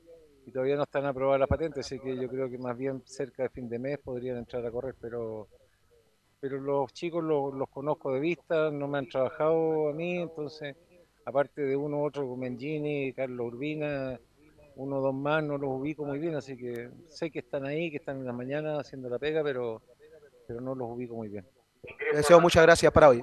y 0.46 0.52
todavía 0.52 0.76
no 0.76 0.82
están 0.82 1.06
aprobadas 1.06 1.40
las 1.40 1.48
patentes, 1.48 1.86
así 1.86 1.98
que 1.98 2.14
yo 2.14 2.28
creo 2.28 2.50
que 2.50 2.58
más 2.58 2.76
bien 2.76 3.02
cerca 3.06 3.44
de 3.44 3.48
fin 3.48 3.70
de 3.70 3.78
mes 3.78 3.98
podrían 3.98 4.36
entrar 4.36 4.64
a 4.66 4.70
correr, 4.70 4.94
pero 5.00 5.48
pero 6.40 6.58
los 6.58 6.92
chicos 6.94 7.22
los, 7.22 7.54
los 7.54 7.68
conozco 7.68 8.12
de 8.12 8.20
vista, 8.20 8.70
no 8.70 8.88
me 8.88 8.98
han 8.98 9.08
trabajado 9.08 9.90
a 9.90 9.92
mí, 9.92 10.16
entonces, 10.16 10.74
aparte 11.30 11.62
de 11.62 11.76
uno 11.76 11.98
u 11.98 12.06
otro, 12.06 12.22
como 12.22 12.36
Mengini, 12.36 13.12
Carlos 13.12 13.46
Urbina, 13.46 14.18
uno 14.76 14.98
o 14.98 15.00
dos 15.00 15.14
más, 15.14 15.42
no 15.42 15.58
los 15.58 15.70
ubico 15.70 16.04
muy 16.04 16.18
bien, 16.18 16.34
así 16.34 16.56
que 16.56 16.90
sé 17.08 17.30
que 17.30 17.40
están 17.40 17.64
ahí, 17.64 17.90
que 17.90 17.96
están 17.96 18.18
en 18.18 18.26
la 18.26 18.32
mañana 18.32 18.78
haciendo 18.78 19.08
la 19.08 19.18
pega, 19.18 19.42
pero, 19.42 19.82
pero 20.46 20.60
no 20.60 20.74
los 20.74 20.88
ubico 20.90 21.14
muy 21.14 21.28
bien. 21.28 21.46
Les 21.82 22.16
deseo 22.18 22.40
muchas 22.40 22.62
gracias 22.62 22.92
para 22.92 23.08
hoy. 23.08 23.22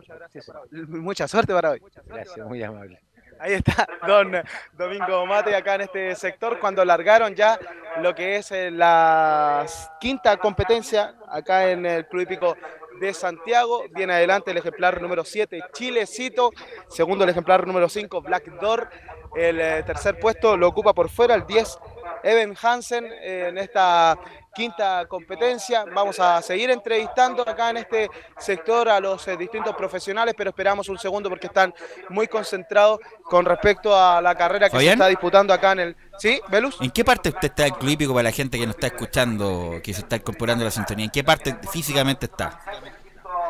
Mucha 0.87 1.27
suerte 1.27 1.53
para 1.53 1.71
hoy. 1.71 1.81
Gracias, 2.05 2.47
muy 2.47 2.61
amable. 2.63 2.99
Ahí 3.39 3.53
está 3.53 3.87
don 4.07 4.31
Domingo 4.73 5.25
Mate 5.25 5.55
acá 5.55 5.75
en 5.75 5.81
este 5.81 6.15
sector 6.15 6.59
cuando 6.59 6.83
largaron 6.83 7.35
ya 7.35 7.59
lo 8.01 8.15
que 8.15 8.37
es 8.37 8.51
eh, 8.51 8.71
la 8.71 9.65
quinta 9.99 10.37
competencia 10.37 11.15
acá 11.27 11.69
en 11.69 11.85
el 11.85 12.07
Club 12.07 12.23
Hípico 12.23 12.57
de 12.99 13.13
Santiago. 13.13 13.83
Viene 13.95 14.13
adelante 14.13 14.51
el 14.51 14.57
ejemplar 14.57 15.01
número 15.01 15.23
7, 15.23 15.61
Chilecito. 15.73 16.51
Segundo 16.87 17.23
el 17.23 17.29
ejemplar 17.29 17.65
número 17.65 17.89
5, 17.89 18.21
Black 18.21 18.45
Door. 18.59 18.89
El 19.35 19.59
eh, 19.59 19.83
tercer 19.83 20.19
puesto 20.19 20.57
lo 20.57 20.67
ocupa 20.67 20.93
por 20.93 21.09
fuera 21.09 21.35
el 21.35 21.45
10, 21.45 21.77
Evan 22.23 22.55
Hansen 22.61 23.05
eh, 23.05 23.47
en 23.49 23.57
esta 23.57 24.17
quinta 24.57 25.05
competencia. 25.05 25.85
Vamos 25.93 26.19
a 26.19 26.41
seguir 26.41 26.71
entrevistando 26.71 27.47
acá 27.47 27.69
en 27.69 27.77
este 27.77 28.09
sector 28.39 28.89
a 28.89 28.99
los 28.99 29.27
eh, 29.27 29.37
distintos 29.37 29.75
profesionales, 29.75 30.33
pero 30.35 30.49
esperamos 30.49 30.89
un 30.89 30.97
segundo 30.97 31.29
porque 31.29 31.45
están 31.45 31.71
muy 32.09 32.27
concentrados 32.27 32.99
con 33.21 33.45
respecto 33.45 33.95
a 33.95 34.19
la 34.19 34.33
carrera 34.33 34.67
que 34.67 34.79
se 34.79 34.91
está 34.91 35.05
disputando 35.07 35.53
acá 35.53 35.73
en 35.73 35.79
el... 35.79 35.95
¿Sí, 36.17 36.41
Velus? 36.47 36.75
¿En 36.81 36.89
qué 36.89 37.05
parte 37.05 37.29
usted 37.29 37.49
está 37.49 37.63
del 37.65 37.73
Club 37.73 37.91
Hípico 37.91 38.13
para 38.13 38.23
la 38.23 38.31
gente 38.31 38.57
que 38.57 38.65
nos 38.65 38.75
está 38.75 38.87
escuchando, 38.87 39.79
que 39.83 39.93
se 39.93 40.01
está 40.01 40.15
incorporando 40.15 40.63
a 40.63 40.65
la 40.65 40.71
sintonía? 40.71 41.05
¿En 41.05 41.11
qué 41.11 41.23
parte 41.23 41.55
físicamente 41.71 42.25
está? 42.25 42.59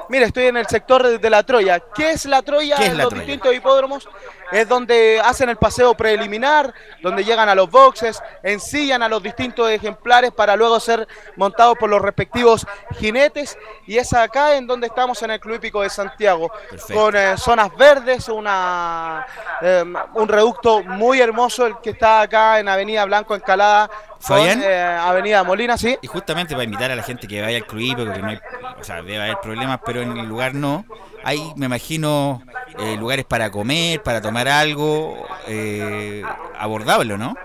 Mira, 0.09 0.25
estoy 0.25 0.47
en 0.47 0.57
el 0.57 0.67
sector 0.67 1.07
de, 1.07 1.17
de 1.19 1.29
la 1.29 1.43
Troya. 1.43 1.79
¿Qué 1.95 2.11
es 2.11 2.25
la 2.25 2.41
Troya? 2.41 2.75
¿Qué 2.75 2.83
es 2.83 2.91
en 2.91 2.97
la 2.97 3.03
los 3.03 3.13
Troya? 3.13 3.25
distintos 3.25 3.55
hipódromos 3.55 4.09
es 4.51 4.67
donde 4.67 5.21
hacen 5.23 5.49
el 5.49 5.57
paseo 5.57 5.93
preliminar, 5.95 6.73
donde 7.01 7.23
llegan 7.23 7.49
a 7.49 7.55
los 7.55 7.69
boxes, 7.69 8.21
ensillan 8.43 9.03
a 9.03 9.09
los 9.09 9.21
distintos 9.21 9.69
ejemplares 9.69 10.31
para 10.31 10.55
luego 10.55 10.79
ser 10.79 11.07
montados 11.35 11.77
por 11.77 11.89
los 11.89 12.01
respectivos 12.01 12.65
jinetes. 12.99 13.57
Y 13.85 13.97
es 13.97 14.13
acá 14.13 14.55
en 14.55 14.67
donde 14.67 14.87
estamos 14.87 15.21
en 15.23 15.31
el 15.31 15.39
Club 15.39 15.55
Hípico 15.55 15.81
de 15.81 15.89
Santiago, 15.89 16.51
Perfecto. 16.69 16.93
con 16.93 17.15
eh, 17.15 17.37
zonas 17.37 17.75
verdes, 17.75 18.29
una, 18.29 19.25
eh, 19.61 19.83
un 20.13 20.27
reducto 20.27 20.83
muy 20.83 21.19
hermoso 21.21 21.65
el 21.65 21.77
que 21.79 21.91
está 21.91 22.21
acá 22.21 22.59
en 22.59 22.67
Avenida 22.69 23.05
Blanco 23.05 23.35
Encalada 23.35 23.87
con 23.87 24.19
¿Fabián? 24.19 24.61
eh, 24.63 24.81
Avenida 24.99 25.43
Molina, 25.43 25.77
¿sí? 25.77 25.97
Y 26.01 26.07
justamente 26.07 26.53
para 26.53 26.63
invitar 26.63 26.89
a 26.91 26.95
la 26.95 27.03
gente 27.03 27.27
que 27.27 27.41
vaya 27.41 27.57
al 27.57 27.65
Club 27.65 27.81
Hípico, 27.81 28.11
que 28.13 28.19
no 28.21 28.27
hay, 28.29 28.39
o 28.79 28.83
sea, 28.83 28.97
debe 29.01 29.21
haber 29.21 29.37
problemas, 29.41 29.79
pero 29.85 30.01
en 30.01 30.17
el 30.17 30.25
lugar 30.25 30.53
no. 30.55 30.85
Hay, 31.23 31.51
me 31.55 31.65
imagino, 31.65 32.41
eh, 32.79 32.95
lugares 32.97 33.25
para 33.25 33.49
comer, 33.51 34.01
para 34.01 34.21
tomar 34.21 34.47
algo 34.47 35.25
eh, 35.47 36.23
abordable, 36.57 37.17
¿no? 37.17 37.35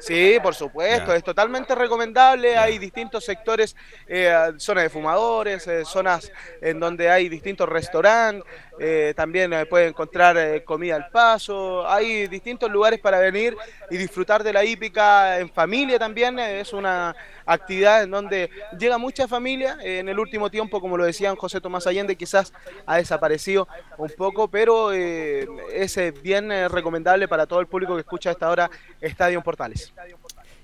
Sí, 0.00 0.38
por 0.42 0.54
supuesto, 0.54 1.12
es 1.12 1.24
totalmente 1.24 1.74
recomendable. 1.74 2.56
Hay 2.56 2.78
distintos 2.78 3.24
sectores, 3.24 3.74
eh, 4.06 4.32
zonas 4.56 4.84
de 4.84 4.90
fumadores, 4.90 5.66
eh, 5.66 5.84
zonas 5.84 6.30
en 6.60 6.78
donde 6.78 7.10
hay 7.10 7.28
distintos 7.28 7.68
restaurantes, 7.68 8.44
eh, 8.80 9.12
también 9.16 9.52
eh, 9.52 9.66
puede 9.66 9.88
encontrar 9.88 10.36
eh, 10.36 10.64
comida 10.64 10.96
al 10.96 11.08
paso. 11.10 11.88
Hay 11.88 12.26
distintos 12.28 12.70
lugares 12.70 13.00
para 13.00 13.18
venir 13.18 13.56
y 13.90 13.96
disfrutar 13.96 14.42
de 14.42 14.52
la 14.52 14.64
hípica 14.64 15.38
en 15.38 15.50
familia 15.50 15.98
también. 15.98 16.38
eh, 16.38 16.60
es 16.60 16.72
una 16.72 17.14
actividad 17.46 18.02
en 18.02 18.10
donde 18.10 18.50
llega 18.78 18.98
mucha 18.98 19.26
familia. 19.28 19.78
eh, 19.82 19.98
en 20.00 20.08
el 20.08 20.18
último 20.18 20.50
tiempo, 20.50 20.80
como 20.80 20.96
lo 20.96 21.04
decían 21.04 21.36
José 21.36 21.60
Tomás 21.60 21.86
Allende, 21.86 22.16
quizás 22.16 22.52
ha 22.86 22.96
desaparecido 22.96 23.66
un 23.96 24.10
poco, 24.16 24.48
pero 24.48 24.92
es 24.92 25.98
bien 26.22 26.50
recomendable 26.70 27.28
para 27.28 27.46
todo 27.46 27.60
el 27.60 27.66
público 27.66 27.94
que 27.94 28.00
escucha 28.00 28.30
a 28.30 28.32
esta 28.32 28.50
hora 28.50 28.70
Estadio 29.00 29.42
Portales. 29.42 29.92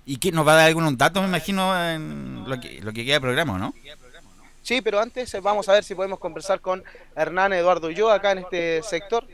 ¿Y 0.07 0.19
que 0.19 0.31
nos 0.32 0.47
va 0.47 0.53
a 0.53 0.57
dar 0.57 0.66
algunos 0.66 0.99
datos, 0.99 1.23
me 1.23 1.28
imagino, 1.28 1.74
en 1.89 2.45
lo 2.47 2.61
que, 2.61 2.81
lo 2.82 2.93
que 2.93 3.05
queda 3.05 3.15
de 3.15 3.20
programa, 3.23 3.59
¿no? 3.59 3.73
Sí, 4.65 4.81
pero 4.81 4.99
antes 4.99 5.32
eh, 5.35 5.41
vamos 5.41 5.69
a 5.69 5.74
ver 5.74 5.85
si 5.85 5.95
podemos 5.95 6.19
conversar 6.19 6.61
con 6.61 6.82
Hernán 7.15 7.53
Eduardo 7.53 7.89
Ulloa 7.89 8.15
acá 8.15 8.32
en 8.32 8.39
este 8.39 8.82
sector. 8.82 9.27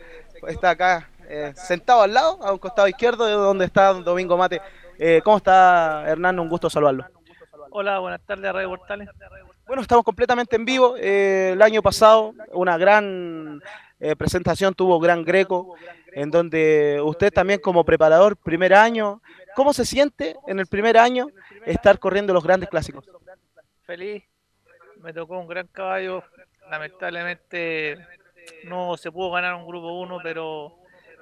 Está 0.49 0.71
acá 0.71 1.09
eh, 1.29 1.53
sentado 1.55 2.03
al 2.03 2.13
lado, 2.13 2.41
a 2.43 2.53
un 2.53 2.59
costado 2.59 2.89
izquierdo 2.89 3.27
de 3.27 3.35
donde 3.35 3.65
está 3.65 3.93
Domingo 3.93 4.37
Mate. 4.37 4.61
Eh, 4.99 5.21
¿Cómo 5.23 5.37
está 5.37 6.05
Hernán? 6.05 6.41
Un 6.41 6.49
gusto 6.49 6.69
saludarlo. 6.69 7.07
Hola, 7.71 8.01
buenas 8.01 8.21
tardes 8.27 8.45
a 8.47 8.53
Radio 8.53 8.71
Portales. 8.71 9.09
Bueno, 9.69 9.83
estamos 9.83 10.05
completamente 10.05 10.57
en 10.57 10.65
vivo. 10.65 10.97
Eh, 10.97 11.51
el 11.53 11.63
año 11.63 11.81
pasado 11.81 12.35
una 12.51 12.77
gran 12.77 13.63
eh, 14.01 14.17
presentación 14.17 14.75
tuvo 14.75 14.99
Gran 14.99 15.25
Greco, 15.25 15.77
en 16.13 16.33
donde 16.33 17.01
usted 17.05 17.33
también 17.33 17.61
como 17.61 17.85
preparador, 17.85 18.37
primer 18.37 18.75
año, 18.75 19.23
¿cómo 19.55 19.73
se 19.73 19.85
siente 19.85 20.35
en 20.49 20.59
el 20.59 20.67
primer 20.67 20.99
año 20.99 21.29
estar 21.67 22.01
corriendo 22.01 22.33
los 22.33 22.43
grandes 22.43 22.69
clásicos? 22.69 23.05
Feliz, 23.85 24.25
me 25.03 25.13
tocó 25.13 25.39
un 25.39 25.47
gran 25.47 25.67
caballo. 25.69 26.23
Lamentablemente 26.71 27.99
no 28.65 28.97
se 28.97 29.11
pudo 29.11 29.31
ganar 29.33 29.55
un 29.55 29.67
grupo 29.67 29.93
1, 30.01 30.19
pero 30.23 30.73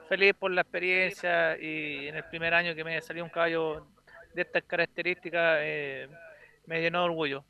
feliz 0.09 0.35
por 0.39 0.51
la 0.51 0.63
experiencia 0.63 1.57
y 1.59 2.09
en 2.09 2.17
el 2.17 2.25
primer 2.25 2.55
año 2.55 2.75
que 2.75 2.85
me 2.85 3.01
salió 3.01 3.25
un 3.25 3.31
caballo 3.31 3.87
de 4.35 4.43
estas 4.43 4.63
características 4.65 5.59
eh, 5.63 6.09
me 6.67 6.81
llenó 6.81 7.01
de 7.01 7.05
orgullo. 7.07 7.45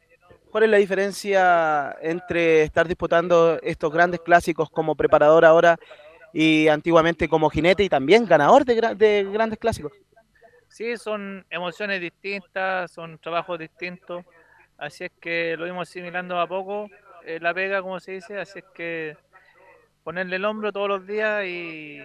¿Cuál 0.50 0.64
es 0.64 0.70
la 0.70 0.76
diferencia 0.78 1.96
entre 2.00 2.62
estar 2.62 2.86
disputando 2.88 3.58
estos 3.62 3.92
grandes 3.92 4.20
clásicos 4.20 4.70
como 4.70 4.94
preparador 4.94 5.44
ahora 5.44 5.76
y 6.32 6.68
antiguamente 6.68 7.28
como 7.28 7.50
jinete 7.50 7.82
y 7.84 7.88
también 7.88 8.26
ganador 8.26 8.64
de, 8.64 8.76
gra- 8.76 8.94
de 8.96 9.24
grandes 9.30 9.58
clásicos? 9.58 9.92
Sí, 10.68 10.96
son 10.96 11.44
emociones 11.50 12.00
distintas, 12.00 12.90
son 12.90 13.18
trabajos 13.18 13.58
distintos, 13.58 14.24
así 14.78 15.04
es 15.04 15.12
que 15.20 15.56
lo 15.58 15.64
vimos 15.66 15.88
asimilando 15.88 16.40
a 16.40 16.46
poco, 16.46 16.88
eh, 17.24 17.38
la 17.40 17.52
pega, 17.52 17.82
como 17.82 18.00
se 18.00 18.12
dice, 18.12 18.38
así 18.38 18.60
es 18.60 18.64
que 18.74 19.16
ponerle 20.02 20.36
el 20.36 20.44
hombro 20.44 20.72
todos 20.72 20.88
los 20.88 21.06
días 21.06 21.44
y 21.44 22.00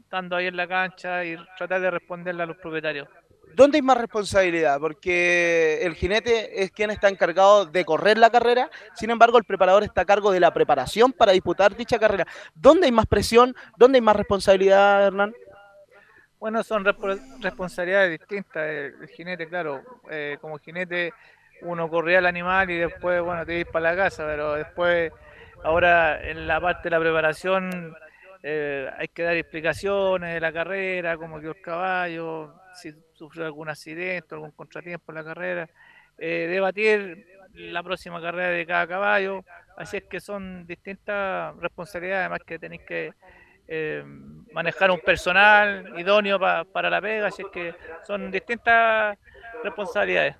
estando 0.00 0.36
ahí 0.36 0.46
en 0.46 0.56
la 0.56 0.66
cancha 0.66 1.24
y 1.24 1.36
tratar 1.56 1.80
de 1.80 1.90
responderle 1.90 2.42
a 2.42 2.46
los 2.46 2.56
propietarios. 2.56 3.08
¿Dónde 3.54 3.78
hay 3.78 3.82
más 3.82 3.96
responsabilidad? 3.96 4.78
Porque 4.80 5.78
el 5.82 5.94
jinete 5.94 6.62
es 6.62 6.72
quien 6.72 6.90
está 6.90 7.08
encargado 7.08 7.64
de 7.64 7.84
correr 7.84 8.18
la 8.18 8.28
carrera, 8.28 8.68
sin 8.94 9.10
embargo 9.10 9.38
el 9.38 9.44
preparador 9.44 9.84
está 9.84 10.02
a 10.02 10.04
cargo 10.04 10.32
de 10.32 10.40
la 10.40 10.52
preparación 10.52 11.12
para 11.12 11.32
disputar 11.32 11.74
dicha 11.76 11.98
carrera. 11.98 12.26
¿Dónde 12.54 12.86
hay 12.86 12.92
más 12.92 13.06
presión? 13.06 13.54
¿Dónde 13.76 13.98
hay 13.98 14.02
más 14.02 14.16
responsabilidad, 14.16 15.06
Hernán? 15.06 15.32
Bueno, 16.38 16.62
son 16.62 16.84
respo- 16.84 17.18
responsabilidades 17.40 18.18
distintas. 18.18 18.68
El, 18.68 18.94
el 19.00 19.08
jinete, 19.08 19.48
claro, 19.48 19.82
eh, 20.10 20.36
como 20.40 20.58
jinete 20.58 21.12
uno 21.62 21.88
corría 21.88 22.18
al 22.18 22.26
animal 22.26 22.70
y 22.70 22.78
después, 22.78 23.20
bueno, 23.22 23.44
te 23.46 23.58
ibas 23.60 23.72
para 23.72 23.90
la 23.94 23.96
casa, 24.04 24.24
pero 24.26 24.54
después, 24.54 25.12
ahora 25.64 26.20
en 26.28 26.46
la 26.46 26.60
parte 26.60 26.84
de 26.84 26.90
la 26.90 27.00
preparación, 27.00 27.94
eh, 28.42 28.88
hay 28.96 29.08
que 29.08 29.22
dar 29.22 29.34
explicaciones 29.36 30.34
de 30.34 30.40
la 30.40 30.52
carrera, 30.52 31.16
cómo 31.16 31.40
quedó 31.40 31.50
el 31.52 31.60
caballo, 31.60 32.54
si 32.74 32.92
sufrió 33.14 33.44
algún 33.46 33.68
accidente, 33.68 34.34
algún 34.34 34.52
contratiempo 34.52 35.10
en 35.12 35.16
la 35.16 35.24
carrera, 35.24 35.68
eh, 36.18 36.46
debatir 36.48 37.26
la 37.54 37.82
próxima 37.82 38.20
carrera 38.20 38.50
de 38.50 38.66
cada 38.66 38.86
caballo, 38.86 39.42
así 39.76 39.96
es 39.98 40.04
que 40.04 40.20
son 40.20 40.66
distintas 40.66 41.56
responsabilidades, 41.56 42.20
además 42.26 42.40
que 42.46 42.58
tenéis 42.58 42.82
que 42.86 43.12
eh, 43.68 44.04
manejar 44.52 44.90
un 44.90 45.00
personal 45.00 45.92
idóneo 45.98 46.38
pa- 46.38 46.64
para 46.64 46.88
la 46.88 47.00
pega, 47.00 47.28
así 47.28 47.42
es 47.42 47.48
que 47.52 47.74
son 48.06 48.30
distintas 48.30 49.18
responsabilidades. 49.64 50.36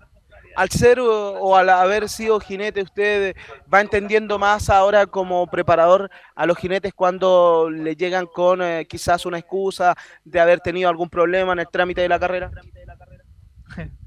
Al 0.56 0.70
ser 0.70 1.00
o, 1.00 1.06
o 1.40 1.56
al 1.56 1.68
haber 1.70 2.08
sido 2.08 2.40
jinete, 2.40 2.82
usted 2.82 3.36
va 3.72 3.80
entendiendo 3.82 4.38
más 4.38 4.70
ahora 4.70 5.06
como 5.06 5.46
preparador 5.48 6.10
a 6.34 6.46
los 6.46 6.58
jinetes 6.58 6.94
cuando 6.94 7.70
le 7.70 7.94
llegan 7.96 8.26
con 8.26 8.62
eh, 8.62 8.86
quizás 8.88 9.26
una 9.26 9.38
excusa 9.38 9.94
de 10.24 10.40
haber 10.40 10.60
tenido 10.60 10.88
algún 10.90 11.10
problema 11.10 11.52
en 11.52 11.60
el 11.60 11.68
trámite 11.68 12.00
de 12.02 12.08
la 12.08 12.18
carrera. 12.18 12.52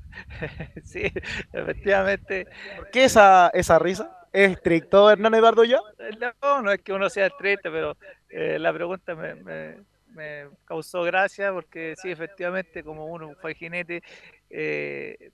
sí, 0.83 1.03
efectivamente. 1.53 2.47
¿Por 2.75 2.89
qué 2.91 3.05
esa, 3.05 3.49
esa 3.53 3.79
risa? 3.79 4.11
¿Es 4.31 4.51
estricto 4.51 5.09
Hernán 5.11 5.35
Eduardo 5.35 5.63
ya? 5.63 5.79
No, 6.43 6.61
no 6.61 6.71
es 6.71 6.81
que 6.81 6.93
uno 6.93 7.09
sea 7.09 7.29
triste, 7.29 7.69
pero 7.71 7.97
eh, 8.29 8.59
la 8.59 8.73
pregunta 8.73 9.15
me, 9.15 9.35
me- 9.35 9.83
me 10.07 10.49
causó 10.65 11.03
gracia 11.03 11.51
porque 11.53 11.95
sí, 12.01 12.11
efectivamente, 12.11 12.83
como 12.83 13.07
uno 13.07 13.33
fue 13.41 13.53
jinete, 13.55 14.01
eh, 14.49 15.31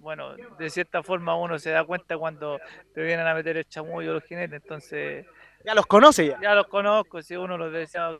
bueno, 0.00 0.34
de 0.58 0.70
cierta 0.70 1.02
forma 1.02 1.36
uno 1.36 1.58
se 1.58 1.70
da 1.70 1.84
cuenta 1.84 2.16
cuando 2.16 2.58
te 2.94 3.02
vienen 3.02 3.26
a 3.26 3.34
meter 3.34 3.56
el 3.58 3.66
chamullo 3.66 4.14
los 4.14 4.24
jinetes, 4.24 4.60
entonces... 4.62 5.26
Ya 5.64 5.74
los 5.74 5.86
conoce 5.86 6.26
ya. 6.26 6.38
Ya 6.40 6.54
los 6.54 6.66
conozco, 6.68 7.20
si 7.22 7.36
uno 7.36 7.58
los 7.58 7.70
decía, 7.70 8.18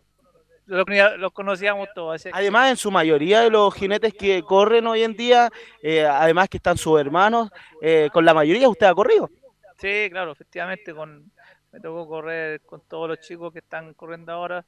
los, 0.67 0.85
conocía- 0.85 1.17
los 1.17 1.33
conocíamos 1.33 1.89
todos. 1.95 2.17
así 2.17 2.31
Además, 2.33 2.71
en 2.71 2.77
su 2.77 2.91
mayoría 2.91 3.41
de 3.41 3.51
los 3.51 3.75
jinetes 3.75 4.13
que 4.13 4.43
corren 4.43 4.87
hoy 4.87 5.03
en 5.03 5.15
día, 5.15 5.49
eh, 5.83 6.05
además 6.05 6.49
que 6.51 6.59
están 6.59 6.77
sus 6.77 7.01
hermanos, 7.01 7.51
eh, 7.81 8.11
con 8.13 8.25
la 8.27 8.35
mayoría 8.35 8.69
usted 8.69 8.87
ha 8.87 8.95
corrido. 8.95 9.31
Sí, 9.79 10.09
claro, 10.11 10.33
efectivamente, 10.33 10.93
con, 10.93 11.33
me 11.73 11.81
tocó 11.81 12.07
correr 12.07 12.61
con 12.61 12.83
todos 12.87 13.09
los 13.09 13.21
chicos 13.21 13.53
que 13.55 13.61
están 13.61 13.95
corriendo 13.95 14.33
ahora, 14.33 14.67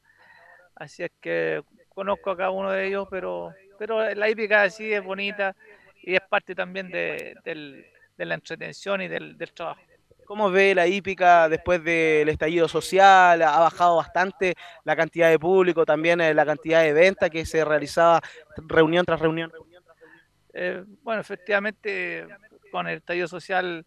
así 0.75 1.03
es 1.03 1.13
que 1.21 1.63
conozco 1.91 2.31
a 2.31 2.37
cada 2.39 2.51
uno 2.51 2.71
de 2.71 2.87
ellos, 2.87 3.07
pero, 3.11 3.53
pero 3.79 4.15
la 4.15 4.31
hípica 4.31 4.71
sí 4.71 4.91
es 4.91 5.05
bonita 5.05 5.55
y 6.03 6.15
es 6.15 6.20
parte 6.29 6.55
también 6.55 6.91
de, 6.91 7.35
del- 7.45 7.87
de 8.16 8.24
la 8.27 8.35
entretención 8.35 9.01
y 9.01 9.09
del, 9.09 9.39
del 9.39 9.53
trabajo. 9.53 9.81
¿Cómo 10.27 10.51
ve 10.51 10.74
la 10.74 10.87
hípica 10.87 11.49
después 11.49 11.83
del 11.83 12.29
estallido 12.29 12.69
social? 12.69 13.43
Ha 13.43 13.59
bajado 13.59 13.97
bastante 13.97 14.55
la 14.85 14.95
cantidad 14.97 15.29
de 15.29 15.39
público, 15.39 15.85
también 15.85 16.20
eh, 16.20 16.33
la 16.33 16.47
cantidad 16.47 16.83
de 16.83 16.93
ventas 16.93 17.29
que 17.31 17.45
se 17.45 17.65
realizaba 17.65 18.20
reunión 18.69 19.05
tras 19.05 19.20
reunión. 19.20 19.53
Eh, 20.55 20.85
bueno, 21.03 21.20
efectivamente, 21.20 22.27
con 22.70 22.87
el 22.87 22.99
estallido 22.99 23.27
social, 23.29 23.85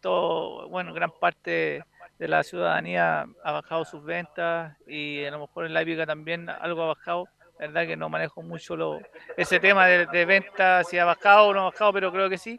todo, 0.00 0.68
bueno, 0.68 0.94
gran 0.94 1.10
parte 1.20 1.82
de 2.18 2.28
la 2.28 2.42
ciudadanía 2.44 3.26
ha 3.44 3.52
bajado 3.52 3.84
sus 3.84 4.02
ventas 4.04 4.76
y 4.86 5.24
a 5.24 5.30
lo 5.30 5.40
mejor 5.40 5.66
en 5.66 5.74
la 5.74 5.82
hípica 5.82 6.06
también 6.06 6.48
algo 6.48 6.82
ha 6.84 6.86
bajado. 6.88 7.28
La 7.58 7.66
verdad 7.66 7.86
que 7.86 7.96
no 7.96 8.08
manejo 8.08 8.42
mucho 8.42 8.76
lo, 8.76 9.00
ese 9.36 9.58
tema 9.58 9.86
de, 9.86 10.06
de 10.06 10.24
ventas, 10.24 10.88
si 10.88 10.98
ha 10.98 11.04
bajado 11.04 11.48
o 11.48 11.54
no 11.54 11.60
ha 11.62 11.70
bajado, 11.70 11.92
pero 11.92 12.12
creo 12.12 12.30
que 12.30 12.38
sí. 12.38 12.58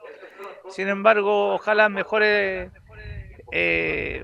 Sin 0.69 0.89
embargo, 0.89 1.53
ojalá 1.53 1.87
mejore 1.87 2.71
eh, 3.51 4.23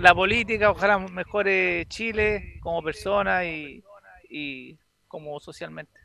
la 0.00 0.14
política, 0.14 0.70
ojalá 0.70 0.98
mejore 0.98 1.84
Chile 1.88 2.58
como 2.62 2.82
persona 2.82 3.44
y, 3.44 3.84
y 4.30 4.78
como 5.06 5.38
socialmente. 5.40 6.00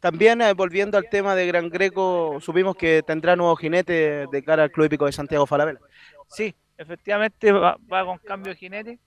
También 0.00 0.40
eh, 0.40 0.52
volviendo 0.52 0.96
al 0.96 1.08
tema 1.08 1.34
de 1.34 1.46
Gran 1.46 1.70
Greco, 1.70 2.38
supimos 2.40 2.76
que 2.76 3.02
tendrá 3.02 3.36
nuevo 3.36 3.56
jinete 3.56 4.26
de 4.30 4.42
cara 4.44 4.62
al 4.62 4.70
Club 4.70 4.86
Hípico 4.86 5.06
de 5.06 5.12
Santiago 5.12 5.46
Falabella. 5.46 5.80
Sí, 6.28 6.54
efectivamente 6.78 7.50
va, 7.52 7.76
va 7.92 8.04
con 8.04 8.18
cambio 8.18 8.52
de 8.52 8.58
jinete, 8.58 8.98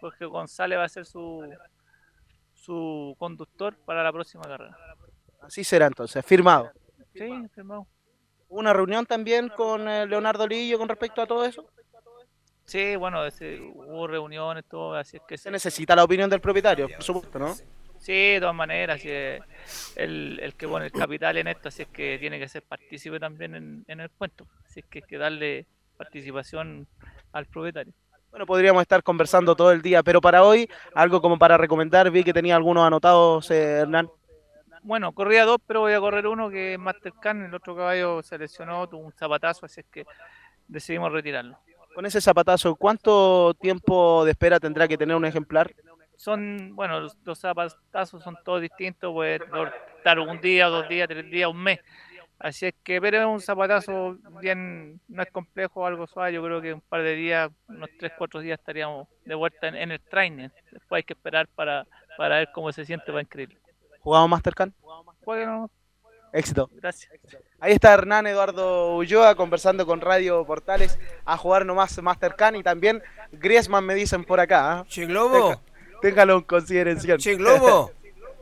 porque 0.00 0.24
González 0.24 0.78
va 0.78 0.84
a 0.84 0.88
ser 0.88 1.04
su, 1.04 1.48
su 2.66 3.14
conductor 3.18 3.76
para 3.84 4.02
la 4.02 4.12
próxima 4.12 4.42
carrera. 4.42 4.76
Así 5.40 5.62
será 5.62 5.86
entonces, 5.86 6.24
firmado. 6.26 6.72
Sí, 7.12 7.30
firmado. 7.54 7.86
¿Una 8.48 8.72
reunión 8.72 9.06
también 9.06 9.48
con 9.48 9.88
eh, 9.88 10.06
Leonardo 10.06 10.46
Lillo 10.46 10.78
con 10.78 10.88
respecto 10.88 11.22
a 11.22 11.26
todo 11.26 11.44
eso? 11.44 11.64
Sí, 12.64 12.96
bueno, 12.96 13.24
ese- 13.24 13.60
hubo 13.60 14.06
reuniones, 14.08 14.64
todo, 14.68 14.94
así 14.96 15.16
es 15.18 15.22
que 15.28 15.38
Se 15.38 15.50
necesita 15.50 15.94
la 15.94 16.02
opinión 16.04 16.28
del 16.28 16.40
propietario, 16.40 16.88
por 16.88 17.02
supuesto, 17.02 17.38
¿no? 17.38 17.54
Sí, 17.98 18.12
de 18.34 18.40
todas 18.40 18.54
maneras, 18.54 19.00
sí, 19.00 19.08
el, 19.08 20.38
el 20.42 20.54
que 20.56 20.66
pone 20.68 20.86
el 20.86 20.92
capital 20.92 21.36
en 21.38 21.46
esto, 21.46 21.68
así 21.68 21.82
es 21.82 21.88
que 21.88 22.18
tiene 22.18 22.38
que 22.40 22.48
ser 22.48 22.62
partícipe 22.62 23.18
también 23.20 23.54
en, 23.54 23.84
en 23.86 24.00
el 24.00 24.10
cuento, 24.10 24.46
así 24.64 24.80
es 24.80 24.86
que 24.86 24.98
hay 24.98 25.04
que 25.08 25.16
darle 25.18 25.66
participación 25.96 26.86
al 27.32 27.46
propietario. 27.46 27.92
Bueno, 28.36 28.46
podríamos 28.48 28.82
estar 28.82 29.02
conversando 29.02 29.56
todo 29.56 29.72
el 29.72 29.80
día, 29.80 30.02
pero 30.02 30.20
para 30.20 30.42
hoy, 30.44 30.68
algo 30.94 31.22
como 31.22 31.38
para 31.38 31.56
recomendar, 31.56 32.10
vi 32.10 32.22
que 32.22 32.34
tenía 32.34 32.54
algunos 32.54 32.86
anotados, 32.86 33.50
eh, 33.50 33.78
Hernán. 33.78 34.10
Bueno, 34.82 35.12
corría 35.12 35.46
dos, 35.46 35.56
pero 35.66 35.80
voy 35.80 35.94
a 35.94 36.00
correr 36.00 36.26
uno 36.26 36.50
que 36.50 36.74
es 36.74 36.78
Mastercan, 36.78 37.46
el 37.46 37.54
otro 37.54 37.74
caballo 37.74 38.22
se 38.22 38.36
lesionó, 38.36 38.86
tuvo 38.90 39.06
un 39.06 39.12
zapatazo, 39.12 39.64
así 39.64 39.80
es 39.80 39.86
que 39.90 40.04
decidimos 40.68 41.10
retirarlo. 41.12 41.58
Con 41.94 42.04
ese 42.04 42.20
zapatazo, 42.20 42.76
¿cuánto 42.76 43.54
tiempo 43.54 44.22
de 44.26 44.32
espera 44.32 44.60
tendrá 44.60 44.86
que 44.86 44.98
tener 44.98 45.16
un 45.16 45.24
ejemplar? 45.24 45.72
Son, 46.16 46.76
bueno, 46.76 47.00
los, 47.00 47.16
los 47.24 47.38
zapatazos 47.38 48.22
son 48.22 48.36
todos 48.44 48.60
distintos, 48.60 49.14
puede 49.14 49.40
estar 49.96 50.18
un 50.18 50.38
día, 50.42 50.66
dos 50.66 50.86
días, 50.90 51.08
tres 51.08 51.30
días, 51.30 51.48
un 51.48 51.62
mes. 51.62 51.80
Así 52.38 52.66
es 52.66 52.74
que, 52.84 53.00
pero 53.00 53.18
es 53.18 53.26
un 53.26 53.40
zapatazo 53.40 54.18
bien, 54.40 55.00
no 55.08 55.22
es 55.22 55.30
complejo, 55.30 55.86
algo 55.86 56.06
suave. 56.06 56.34
Yo 56.34 56.42
creo 56.42 56.60
que 56.60 56.74
un 56.74 56.82
par 56.82 57.02
de 57.02 57.14
días, 57.14 57.50
unos 57.68 57.88
tres, 57.98 58.12
cuatro 58.18 58.40
días 58.40 58.58
estaríamos 58.58 59.08
de 59.24 59.34
vuelta 59.34 59.68
en, 59.68 59.76
en 59.76 59.92
el 59.92 60.00
training. 60.00 60.48
Después 60.70 60.98
hay 60.98 61.02
que 61.04 61.14
esperar 61.14 61.48
para, 61.48 61.86
para 62.16 62.36
ver 62.36 62.48
cómo 62.52 62.70
se 62.72 62.84
siente 62.84 63.06
para 63.06 63.22
inscribirlo. 63.22 63.58
¿Jugamos 64.00 64.28
Mastercan? 64.30 64.74
Bueno, 65.24 65.70
Éxito. 66.32 66.70
gracias. 66.74 67.10
Ahí 67.58 67.72
está 67.72 67.94
Hernán 67.94 68.26
Eduardo 68.26 68.96
Ulloa 68.96 69.34
conversando 69.34 69.86
con 69.86 70.00
Radio 70.00 70.44
Portales 70.44 70.98
a 71.24 71.36
jugar 71.36 71.64
nomás 71.64 72.00
Mastercan 72.00 72.56
y 72.56 72.62
también 72.62 73.02
Griezmann 73.32 73.84
me 73.84 73.94
dicen 73.94 74.24
por 74.24 74.38
acá. 74.38 74.82
¿eh? 74.84 74.88
Che 74.88 75.06
Globo. 75.06 75.60
Téngalo 76.02 76.36
en 76.36 76.42
consideración. 76.42 77.18
Che 77.18 77.36
Globo. 77.36 77.90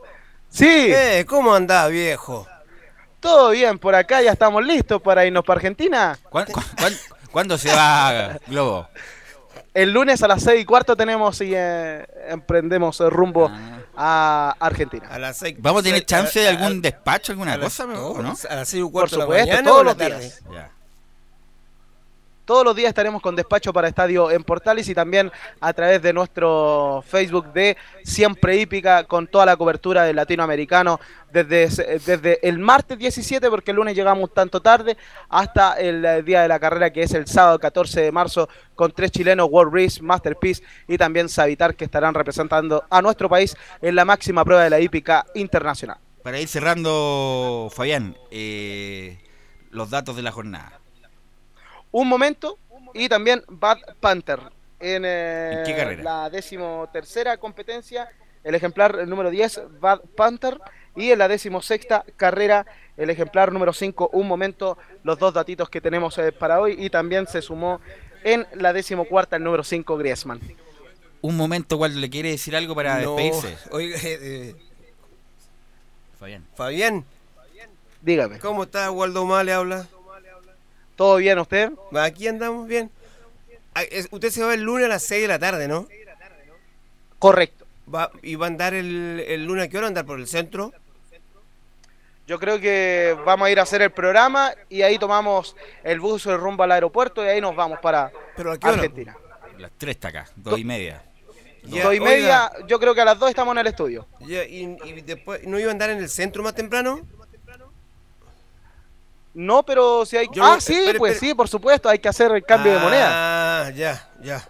sí. 0.49 0.91
Eh, 0.93 1.25
¿cómo 1.27 1.55
andás, 1.55 1.89
viejo? 1.89 2.45
Todo 3.25 3.49
bien, 3.49 3.79
por 3.79 3.95
acá 3.95 4.21
ya 4.21 4.31
estamos 4.31 4.63
listos 4.63 5.01
para 5.01 5.25
irnos 5.25 5.43
para 5.43 5.57
Argentina. 5.57 6.17
¿Cuán- 6.29 6.45
cuán- 6.45 6.65
cuán- 6.77 6.93
¿Cuándo 7.31 7.57
se 7.57 7.73
va 7.73 8.37
Globo? 8.47 8.87
El 9.73 9.91
lunes 9.91 10.21
a 10.23 10.27
las 10.27 10.41
6 10.43 10.61
y 10.61 10.65
cuarto 10.65 10.95
tenemos 10.95 11.41
y 11.41 11.51
eh, 11.53 12.05
emprendemos 12.29 12.99
el 13.01 13.09
rumbo 13.11 13.51
a 13.97 14.55
Argentina. 14.59 15.07
A 15.09 15.17
las 15.19 15.37
seis- 15.37 15.55
¿Vamos 15.59 15.81
a 15.81 15.83
tener 15.83 16.05
chance 16.05 16.39
de 16.39 16.47
algún 16.49 16.77
a- 16.77 16.81
despacho, 16.81 17.31
alguna 17.33 17.53
a 17.53 17.59
cosa, 17.59 17.85
no, 17.85 18.07
o 18.09 18.21
no? 18.21 18.35
A 18.49 18.55
las 18.55 18.69
seis 18.69 18.81
y 18.81 18.83
Por 18.83 18.91
cuarto 18.91 19.15
de 19.15 19.19
la 19.19 19.25
supuesto, 19.25 19.47
mañana 19.49 19.67
todos 19.69 19.79
o 19.79 19.83
la 19.83 19.89
los 19.89 19.97
tarde. 19.97 20.19
días. 20.19 20.41
Ya. 20.53 20.71
Todos 22.45 22.63
los 22.63 22.75
días 22.75 22.89
estaremos 22.89 23.23
con 23.23 23.35
despacho 23.35 23.73
para 23.73 23.87
estadio 23.87 24.29
en 24.29 24.43
Portales 24.43 24.87
y 24.87 24.93
también 24.93 25.31
a 25.59 25.73
través 25.73 25.99
de 26.03 26.13
nuestro 26.13 27.03
Facebook 27.07 27.51
de 27.53 27.75
Siempre 28.03 28.55
Hípica 28.57 29.03
con 29.05 29.25
toda 29.25 29.47
la 29.47 29.57
cobertura 29.57 30.03
del 30.03 30.15
latinoamericano 30.15 30.99
desde, 31.33 31.99
desde 32.05 32.47
el 32.47 32.59
martes 32.59 32.99
17 32.99 33.49
porque 33.49 33.71
el 33.71 33.77
lunes 33.77 33.95
llegamos 33.95 34.31
tanto 34.31 34.61
tarde 34.61 34.95
hasta 35.27 35.73
el 35.73 36.05
eh, 36.05 36.21
día 36.21 36.43
de 36.43 36.47
la 36.47 36.59
carrera 36.59 36.93
que 36.93 37.01
es 37.01 37.15
el 37.15 37.25
sábado 37.25 37.57
14 37.57 38.01
de 38.01 38.11
marzo 38.11 38.47
con 38.75 38.91
tres 38.91 39.09
chilenos 39.09 39.47
World 39.49 39.73
Race, 39.73 40.03
Masterpiece 40.03 40.61
y 40.87 40.99
también 40.99 41.27
Savitar 41.29 41.75
que 41.75 41.85
estarán 41.85 42.13
representando 42.13 42.83
a 42.91 43.01
nuestro 43.01 43.27
país 43.27 43.57
en 43.81 43.95
la 43.95 44.05
máxima 44.05 44.45
prueba 44.45 44.63
de 44.63 44.69
la 44.69 44.79
hípica 44.79 45.25
internacional. 45.33 45.97
Para 46.21 46.39
ir 46.39 46.47
cerrando, 46.47 47.71
Fabián, 47.73 48.15
eh, 48.29 49.17
los 49.71 49.89
datos 49.89 50.15
de 50.15 50.21
la 50.21 50.31
jornada. 50.31 50.84
Un 51.95 52.09
momento 52.09 52.59
y 52.93 53.07
también 53.07 53.41
Bad 53.47 53.77
Panther 54.01 54.41
en, 54.81 55.05
eh, 55.05 55.59
¿En 55.59 55.63
qué 55.63 55.75
carrera? 55.77 56.03
la 56.03 56.29
decimotercera 56.29 57.37
competencia 57.37 58.09
el 58.43 58.53
ejemplar 58.53 59.07
número 59.07 59.29
10 59.29 59.79
Bad 59.79 60.01
Panther 60.17 60.59
y 60.97 61.11
en 61.11 61.19
la 61.19 61.29
decimosexta 61.29 62.03
carrera 62.17 62.65
el 62.97 63.09
ejemplar 63.09 63.53
número 63.53 63.71
5 63.71 64.09
un 64.11 64.27
momento 64.27 64.77
los 65.03 65.17
dos 65.17 65.33
datitos 65.33 65.69
que 65.69 65.79
tenemos 65.79 66.17
eh, 66.17 66.33
para 66.33 66.59
hoy 66.59 66.75
y 66.77 66.89
también 66.89 67.27
se 67.27 67.41
sumó 67.41 67.79
en 68.25 68.45
la 68.55 68.73
decimocuarta 68.73 69.37
el 69.37 69.43
número 69.43 69.63
5 69.63 69.97
Griezmann 69.97 70.41
Un 71.21 71.37
momento, 71.37 71.77
Waldo, 71.77 71.97
¿le 72.01 72.09
quiere 72.09 72.31
decir 72.31 72.57
algo 72.57 72.75
para 72.75 72.99
No, 72.99 73.15
despedirse? 73.15 73.57
Oiga, 73.71 73.97
eh, 74.03 74.19
eh, 74.21 74.55
Fabián. 76.19 76.45
Fabián. 76.55 77.05
Dígame. 78.01 78.39
¿Cómo 78.39 78.63
está 78.63 78.91
Waldo 78.91 79.25
Male 79.25 79.53
habla? 79.53 79.87
¿Todo 80.95 81.17
bien 81.17 81.39
usted? 81.39 81.71
Aquí 81.99 82.27
andamos 82.27 82.67
bien. 82.67 82.89
Ah, 83.73 83.83
Usted 84.11 84.29
se 84.29 84.43
va 84.43 84.53
el 84.53 84.61
lunes 84.61 84.85
a 84.85 84.89
las 84.89 85.03
6 85.03 85.21
de 85.23 85.27
la 85.27 85.39
tarde, 85.39 85.67
¿no? 85.67 85.87
Correcto. 87.19 87.65
Va, 87.93 88.09
¿Y 88.21 88.35
va 88.35 88.45
a 88.45 88.49
andar 88.49 88.73
el, 88.73 89.23
el 89.27 89.45
lunes 89.45 89.65
a 89.65 89.67
qué 89.67 89.77
hora? 89.77 89.87
¿Andar 89.87 90.05
por 90.05 90.19
el 90.19 90.27
centro? 90.27 90.73
Yo 92.27 92.39
creo 92.39 92.59
que 92.59 93.15
vamos 93.25 93.47
a 93.47 93.51
ir 93.51 93.59
a 93.59 93.63
hacer 93.63 93.81
el 93.83 93.91
programa 93.91 94.51
y 94.69 94.81
ahí 94.81 94.97
tomamos 94.97 95.55
el 95.83 95.99
bus 95.99 96.25
el 96.25 96.39
rumbo 96.39 96.63
al 96.63 96.71
aeropuerto 96.71 97.23
y 97.23 97.27
ahí 97.27 97.39
nos 97.39 97.55
vamos 97.55 97.77
para 97.79 98.11
¿Pero 98.35 98.51
a 98.53 98.57
qué 98.57 98.67
hora? 98.67 98.75
Argentina. 98.77 99.15
Las 99.59 99.71
tres 99.77 99.95
está 99.95 100.07
acá, 100.07 100.27
dos 100.35 100.57
y 100.57 100.63
media. 100.63 101.03
Ya, 101.63 101.83
dos 101.83 101.93
y 101.93 101.99
oiga. 101.99 102.05
media, 102.05 102.51
yo 102.67 102.79
creo 102.79 102.95
que 102.95 103.01
a 103.01 103.05
las 103.05 103.19
dos 103.19 103.29
estamos 103.29 103.51
en 103.53 103.59
el 103.59 103.67
estudio. 103.67 104.07
Ya, 104.21 104.43
y, 104.43 104.75
y 104.85 105.01
después, 105.01 105.43
¿no 105.45 105.59
iba 105.59 105.69
a 105.69 105.71
andar 105.71 105.91
en 105.91 105.99
el 105.99 106.09
centro 106.09 106.41
más 106.41 106.55
temprano? 106.55 107.01
No, 109.35 109.63
pero 109.63 110.05
si 110.05 110.15
hay... 110.17 110.27
Yo 110.33 110.43
ah, 110.43 110.59
sí, 110.61 110.73
espere, 110.73 110.97
pues 110.97 111.13
espere. 111.13 111.29
sí, 111.31 111.35
por 111.35 111.47
supuesto, 111.47 111.89
hay 111.89 111.99
que 111.99 112.07
hacer 112.09 112.31
el 112.31 112.43
cambio 112.43 112.71
de 112.73 112.79
moneda. 112.79 113.09
Ah, 113.65 113.69
ya, 113.71 114.09
ya. 114.23 114.47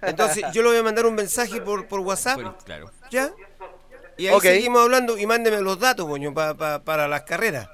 Entonces, 0.00 0.44
yo 0.52 0.62
le 0.62 0.68
voy 0.68 0.78
a 0.78 0.82
mandar 0.82 1.04
un 1.06 1.14
mensaje 1.14 1.60
por, 1.60 1.86
por 1.88 2.00
WhatsApp. 2.00 2.40
Claro. 2.64 2.90
¿Ya? 3.10 3.30
Y 4.16 4.28
ahí 4.28 4.40
seguimos 4.40 4.82
hablando 4.82 5.18
y 5.18 5.26
mándeme 5.26 5.60
los 5.60 5.78
datos, 5.78 6.06
coño, 6.06 6.32
pa- 6.32 6.54
pa- 6.54 6.78
para 6.80 7.08
las 7.08 7.22
carreras. 7.22 7.68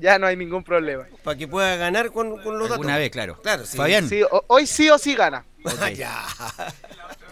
Ya 0.00 0.18
no 0.18 0.26
hay 0.26 0.36
ningún 0.36 0.62
problema. 0.64 1.06
Para 1.22 1.36
que 1.36 1.46
pueda 1.48 1.76
ganar 1.76 2.10
con, 2.10 2.30
con 2.42 2.58
los 2.58 2.68
datos. 2.68 2.72
Alguna 2.84 2.98
vez, 2.98 3.10
claro. 3.10 3.40
Claro, 3.40 3.64
sí. 3.64 3.76
Fabián. 3.76 4.08
Sí, 4.08 4.22
ho- 4.22 4.44
hoy 4.48 4.66
sí 4.66 4.90
o 4.90 4.98
sí 4.98 5.14
gana. 5.14 5.44
ya. 5.96 6.24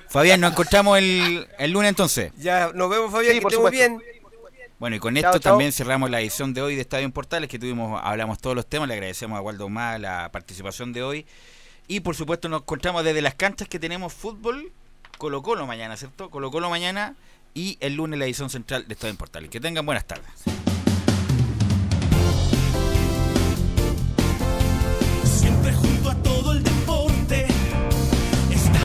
Fabián, 0.08 0.40
nos 0.40 0.52
encontramos 0.52 0.98
el, 0.98 1.48
el 1.58 1.70
lunes 1.70 1.88
entonces. 1.90 2.32
Ya, 2.36 2.70
nos 2.74 2.88
vemos, 2.88 3.10
Fabián, 3.10 3.32
Sí, 3.32 3.38
que 3.38 3.42
por 3.42 3.52
supuesto. 3.52 3.76
bien. 3.76 4.02
Bueno, 4.82 4.96
y 4.96 4.98
con 4.98 5.14
Chao, 5.14 5.30
esto 5.30 5.38
chao. 5.38 5.52
también 5.52 5.70
cerramos 5.70 6.10
la 6.10 6.20
edición 6.20 6.54
de 6.54 6.60
hoy 6.60 6.74
de 6.74 6.80
Estadio 6.80 7.04
en 7.04 7.12
Portales, 7.12 7.48
que 7.48 7.56
tuvimos, 7.56 8.00
hablamos 8.02 8.40
todos 8.40 8.56
los 8.56 8.66
temas, 8.66 8.88
le 8.88 8.94
agradecemos 8.94 9.38
a 9.38 9.40
Waldo 9.40 9.68
Más 9.68 10.00
la 10.00 10.32
participación 10.32 10.92
de 10.92 11.04
hoy. 11.04 11.24
Y 11.86 12.00
por 12.00 12.16
supuesto 12.16 12.48
nos 12.48 12.62
encontramos 12.62 13.04
desde 13.04 13.22
las 13.22 13.36
canchas 13.36 13.68
que 13.68 13.78
tenemos 13.78 14.12
fútbol, 14.12 14.72
Colo 15.18 15.40
Colo 15.40 15.68
mañana, 15.68 15.96
¿cierto? 15.96 16.30
Colo 16.30 16.50
Colo 16.50 16.68
mañana 16.68 17.14
y 17.54 17.78
el 17.78 17.94
lunes 17.94 18.18
la 18.18 18.24
edición 18.24 18.50
central 18.50 18.88
de 18.88 18.94
Estadio 18.94 19.12
en 19.12 19.18
Portales. 19.18 19.50
Que 19.50 19.60
tengan 19.60 19.86
buenas 19.86 20.04
tardes. 20.04 20.61